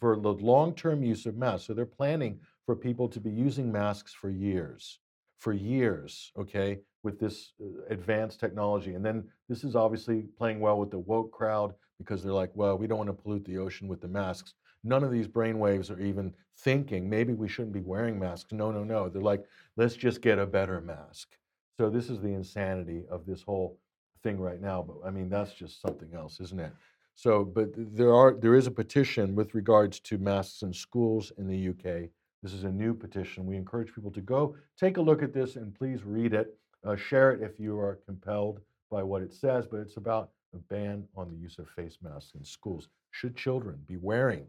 for 0.00 0.18
the 0.18 0.32
long-term 0.32 1.02
use 1.02 1.26
of 1.26 1.36
masks. 1.36 1.66
So 1.66 1.74
they're 1.74 1.86
planning 1.86 2.40
for 2.66 2.74
people 2.76 3.08
to 3.08 3.20
be 3.20 3.30
using 3.30 3.70
masks 3.70 4.12
for 4.12 4.30
years, 4.30 4.98
for 5.38 5.52
years, 5.52 6.32
okay, 6.38 6.78
with 7.02 7.18
this 7.18 7.52
uh, 7.60 7.84
advanced 7.90 8.40
technology. 8.40 8.94
And 8.94 9.04
then 9.04 9.24
this 9.48 9.64
is 9.64 9.76
obviously 9.76 10.24
playing 10.36 10.60
well 10.60 10.78
with 10.78 10.90
the 10.90 10.98
woke 10.98 11.32
crowd 11.32 11.74
because 11.98 12.22
they're 12.22 12.32
like, 12.32 12.50
well, 12.54 12.76
we 12.76 12.86
don't 12.86 12.98
want 12.98 13.08
to 13.08 13.14
pollute 13.14 13.44
the 13.44 13.58
ocean 13.58 13.88
with 13.88 14.00
the 14.00 14.08
masks. 14.08 14.54
None 14.84 15.04
of 15.04 15.10
these 15.10 15.28
brainwaves 15.28 15.90
are 15.90 16.00
even 16.00 16.32
thinking 16.58 17.08
maybe 17.08 17.34
we 17.34 17.48
shouldn't 17.48 17.72
be 17.72 17.80
wearing 17.80 18.18
masks. 18.18 18.52
No, 18.52 18.70
no, 18.70 18.84
no. 18.84 19.08
They're 19.08 19.22
like, 19.22 19.44
let's 19.76 19.94
just 19.94 20.22
get 20.22 20.38
a 20.38 20.46
better 20.46 20.80
mask. 20.80 21.28
So 21.76 21.88
this 21.88 22.10
is 22.10 22.20
the 22.20 22.28
insanity 22.28 23.04
of 23.10 23.24
this 23.26 23.42
whole 23.42 23.78
thing 24.22 24.40
right 24.40 24.60
now, 24.60 24.82
but 24.82 25.06
I 25.06 25.10
mean, 25.10 25.28
that's 25.28 25.52
just 25.52 25.80
something 25.80 26.12
else, 26.14 26.40
isn't 26.40 26.58
it? 26.60 26.72
So, 27.14 27.44
but 27.44 27.70
there 27.76 28.14
are 28.14 28.34
there 28.34 28.54
is 28.54 28.66
a 28.66 28.70
petition 28.70 29.34
with 29.34 29.54
regards 29.54 29.98
to 30.00 30.18
masks 30.18 30.62
in 30.62 30.72
schools 30.72 31.32
in 31.38 31.48
the 31.48 31.68
UK. 31.70 32.10
This 32.42 32.52
is 32.52 32.64
a 32.64 32.70
new 32.70 32.94
petition. 32.94 33.46
We 33.46 33.56
encourage 33.56 33.94
people 33.94 34.12
to 34.12 34.20
go 34.20 34.54
take 34.78 34.96
a 34.96 35.02
look 35.02 35.22
at 35.22 35.32
this 35.32 35.56
and 35.56 35.74
please 35.74 36.04
read 36.04 36.34
it. 36.34 36.56
Uh, 36.86 36.94
share 36.94 37.32
it 37.32 37.42
if 37.42 37.58
you 37.58 37.78
are 37.78 37.98
compelled 38.06 38.60
by 38.90 39.02
what 39.02 39.22
it 39.22 39.32
says. 39.32 39.66
But 39.66 39.80
it's 39.80 39.96
about 39.96 40.30
a 40.54 40.58
ban 40.58 41.04
on 41.16 41.28
the 41.28 41.36
use 41.36 41.58
of 41.58 41.68
face 41.68 41.98
masks 42.00 42.32
in 42.36 42.44
schools. 42.44 42.88
Should 43.10 43.36
children 43.36 43.80
be 43.86 43.96
wearing 43.96 44.46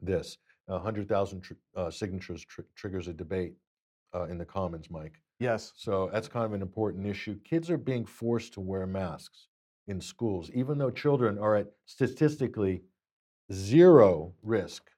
this? 0.00 0.38
100,000 0.66 1.40
tr- 1.40 1.52
uh, 1.76 1.90
signatures 1.90 2.44
tr- 2.44 2.62
triggers 2.74 3.08
a 3.08 3.12
debate 3.12 3.54
uh, 4.14 4.24
in 4.24 4.38
the 4.38 4.44
Commons, 4.44 4.90
Mike. 4.90 5.14
Yes. 5.38 5.72
So 5.76 6.10
that's 6.12 6.28
kind 6.28 6.44
of 6.44 6.52
an 6.52 6.62
important 6.62 7.06
issue. 7.06 7.38
Kids 7.44 7.70
are 7.70 7.76
being 7.78 8.04
forced 8.04 8.54
to 8.54 8.60
wear 8.60 8.86
masks 8.86 9.48
in 9.86 10.00
schools, 10.00 10.50
even 10.54 10.78
though 10.78 10.90
children 10.90 11.38
are 11.38 11.56
at 11.56 11.68
statistically 11.84 12.82
zero 13.52 14.32
risk 14.42 14.90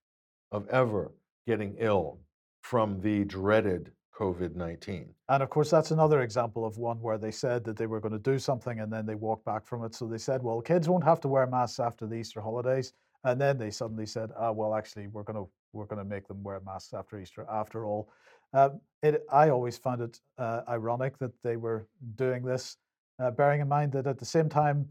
of 0.50 0.66
ever 0.68 1.12
getting 1.48 1.74
ill 1.78 2.18
from 2.60 3.00
the 3.00 3.24
dreaded 3.24 3.90
COVID 4.14 4.54
19. 4.54 5.08
And 5.30 5.42
of 5.42 5.48
course, 5.48 5.70
that's 5.70 5.92
another 5.92 6.20
example 6.20 6.66
of 6.66 6.76
one 6.76 7.00
where 7.00 7.16
they 7.16 7.30
said 7.30 7.64
that 7.64 7.78
they 7.78 7.86
were 7.86 8.00
going 8.00 8.12
to 8.12 8.18
do 8.18 8.38
something 8.38 8.80
and 8.80 8.92
then 8.92 9.06
they 9.06 9.14
walked 9.14 9.46
back 9.46 9.66
from 9.66 9.82
it. 9.82 9.94
So 9.94 10.06
they 10.06 10.18
said, 10.18 10.42
well, 10.42 10.60
kids 10.60 10.90
won't 10.90 11.04
have 11.04 11.20
to 11.22 11.28
wear 11.28 11.46
masks 11.46 11.80
after 11.80 12.06
the 12.06 12.16
Easter 12.16 12.42
holidays. 12.42 12.92
And 13.24 13.40
then 13.40 13.56
they 13.56 13.70
suddenly 13.70 14.04
said, 14.04 14.30
ah, 14.38 14.52
well, 14.52 14.74
actually, 14.74 15.06
we're 15.06 15.22
going 15.22 15.42
to 15.42 15.48
we're 15.72 15.86
going 15.86 16.04
to 16.04 16.04
make 16.04 16.28
them 16.28 16.42
wear 16.42 16.60
masks 16.66 16.92
after 16.92 17.18
Easter 17.18 17.46
after 17.50 17.86
all. 17.86 18.10
Uh, 18.52 18.70
it, 19.02 19.24
I 19.32 19.48
always 19.48 19.78
found 19.78 20.02
it 20.02 20.20
uh, 20.36 20.62
ironic 20.68 21.18
that 21.18 21.32
they 21.42 21.56
were 21.56 21.86
doing 22.16 22.42
this, 22.42 22.76
uh, 23.18 23.30
bearing 23.30 23.60
in 23.62 23.68
mind 23.68 23.92
that 23.92 24.06
at 24.06 24.18
the 24.18 24.24
same 24.24 24.48
time 24.50 24.86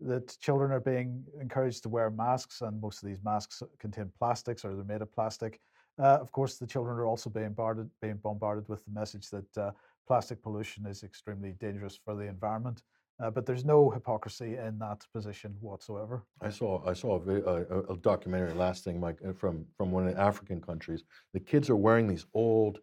that 0.00 0.36
children 0.40 0.72
are 0.72 0.80
being 0.80 1.24
encouraged 1.40 1.82
to 1.84 1.88
wear 1.88 2.10
masks, 2.10 2.62
and 2.62 2.80
most 2.80 3.02
of 3.02 3.08
these 3.08 3.22
masks 3.22 3.62
contain 3.78 4.10
plastics 4.18 4.64
or 4.64 4.74
they're 4.74 4.84
made 4.84 5.02
of 5.02 5.12
plastic. 5.12 5.60
Uh, 5.98 6.18
of 6.20 6.32
course, 6.32 6.56
the 6.56 6.66
children 6.66 6.96
are 6.96 7.06
also 7.06 7.30
being 7.30 7.48
bombarded, 7.52 7.90
being 8.00 8.16
bombarded 8.16 8.68
with 8.68 8.84
the 8.84 8.92
message 8.92 9.28
that 9.30 9.58
uh, 9.58 9.70
plastic 10.06 10.42
pollution 10.42 10.86
is 10.86 11.02
extremely 11.02 11.52
dangerous 11.52 11.98
for 12.04 12.14
the 12.14 12.24
environment. 12.24 12.82
Uh, 13.22 13.30
but 13.30 13.44
there's 13.44 13.66
no 13.66 13.90
hypocrisy 13.90 14.56
in 14.56 14.78
that 14.78 15.04
position 15.12 15.54
whatsoever. 15.60 16.24
I 16.40 16.48
saw 16.48 16.82
I 16.88 16.94
saw 16.94 17.20
a, 17.22 17.36
a, 17.42 17.92
a 17.92 17.96
documentary 17.98 18.54
last 18.54 18.82
thing, 18.82 18.98
Mike, 18.98 19.18
from 19.36 19.66
from 19.76 19.90
one 19.90 20.06
of 20.06 20.14
the 20.14 20.20
African 20.20 20.60
countries. 20.60 21.04
The 21.34 21.40
kids 21.40 21.68
are 21.68 21.76
wearing 21.76 22.08
these 22.08 22.26
old 22.32 22.78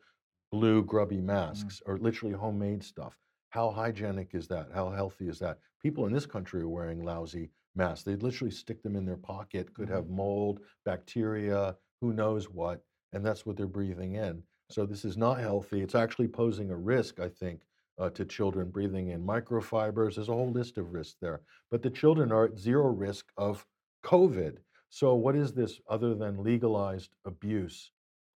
blue 0.52 0.84
grubby 0.84 1.18
mm. 1.18 1.24
masks 1.24 1.82
mm. 1.82 1.90
or 1.92 1.98
literally 1.98 2.36
homemade 2.36 2.84
stuff. 2.84 3.18
How 3.50 3.72
hygienic 3.72 4.36
is 4.36 4.48
that? 4.50 4.68
How 4.74 4.92
healthy 4.92 5.28
is 5.28 5.40
that? 5.40 5.58
People 5.82 6.06
in 6.06 6.14
this 6.14 6.26
country 6.26 6.62
are 6.62 6.70
wearing 6.70 7.04
lousy 7.04 7.50
masks. 7.76 8.04
They 8.04 8.16
literally 8.16 8.52
stick 8.52 8.84
them 8.84 8.96
in 8.96 9.06
their 9.06 9.18
pocket, 9.18 9.74
could 9.74 9.90
have 9.90 10.06
mm. 10.06 10.12
mold, 10.12 10.60
bacteria, 10.86 11.76
who 12.02 12.14
knows 12.14 12.50
what, 12.50 12.84
and 13.14 13.26
that's 13.26 13.46
what 13.46 13.58
they're 13.58 13.68
breathing 13.68 14.16
in. 14.16 14.44
So 14.70 14.86
this 14.86 15.06
is 15.06 15.18
not 15.18 15.40
healthy. 15.40 15.82
It's 15.82 15.96
actually 15.96 16.28
posing 16.28 16.72
a 16.72 16.76
risk, 16.76 17.20
I 17.20 17.30
think, 17.30 17.62
uh, 17.98 18.10
to 18.12 18.26
children 18.26 18.70
breathing 18.70 19.10
in 19.10 19.26
microfibers. 19.26 20.16
There's 20.16 20.30
a 20.30 20.34
whole 20.34 20.52
list 20.52 20.78
of 20.78 20.94
risks 20.94 21.18
there. 21.22 21.42
But 21.72 21.82
the 21.82 21.90
children 21.90 22.32
are 22.32 22.46
at 22.46 22.60
zero 22.60 22.88
risk 22.88 23.26
of 23.38 23.66
COVID. 24.06 24.58
So 24.90 25.16
what 25.16 25.36
is 25.36 25.54
this 25.54 25.80
other 25.90 26.16
than 26.16 26.44
legalized 26.44 27.12
abuse 27.26 27.92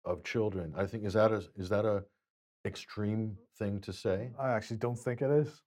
of 0.08 0.24
children. 0.24 0.72
I 0.76 0.86
think 0.86 1.04
is 1.04 1.12
that 1.12 1.30
a 1.30 1.42
is 1.56 1.68
that 1.68 1.84
a 1.84 2.02
extreme 2.64 3.36
thing 3.58 3.80
to 3.82 3.92
say? 3.92 4.30
I 4.38 4.50
actually 4.50 4.78
don't 4.78 4.98
think 4.98 5.22
it 5.22 5.30
is. 5.30 5.62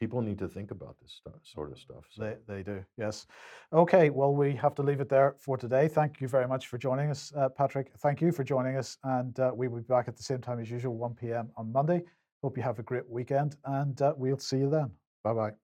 People 0.00 0.20
need 0.20 0.38
to 0.38 0.48
think 0.48 0.70
about 0.70 0.96
this 1.00 1.12
stuff, 1.12 1.40
sort 1.42 1.72
of 1.72 1.78
stuff. 1.78 2.04
So. 2.10 2.24
They, 2.24 2.36
they 2.46 2.62
do, 2.62 2.84
yes. 2.98 3.26
Okay, 3.72 4.10
well, 4.10 4.34
we 4.34 4.54
have 4.56 4.74
to 4.74 4.82
leave 4.82 5.00
it 5.00 5.08
there 5.08 5.36
for 5.38 5.56
today. 5.56 5.88
Thank 5.88 6.20
you 6.20 6.28
very 6.28 6.48
much 6.48 6.66
for 6.66 6.78
joining 6.78 7.10
us, 7.10 7.32
uh, 7.36 7.48
Patrick. 7.48 7.92
Thank 7.98 8.20
you 8.20 8.32
for 8.32 8.44
joining 8.44 8.76
us. 8.76 8.98
And 9.04 9.38
uh, 9.38 9.52
we 9.54 9.68
will 9.68 9.78
be 9.78 9.84
back 9.84 10.08
at 10.08 10.16
the 10.16 10.22
same 10.22 10.40
time 10.40 10.58
as 10.58 10.70
usual, 10.70 10.96
1 10.96 11.14
p.m. 11.14 11.50
on 11.56 11.72
Monday. 11.72 12.02
Hope 12.42 12.56
you 12.56 12.62
have 12.62 12.78
a 12.78 12.82
great 12.82 13.08
weekend, 13.08 13.56
and 13.64 14.00
uh, 14.02 14.12
we'll 14.16 14.38
see 14.38 14.58
you 14.58 14.68
then. 14.68 14.90
Bye 15.22 15.32
bye. 15.32 15.63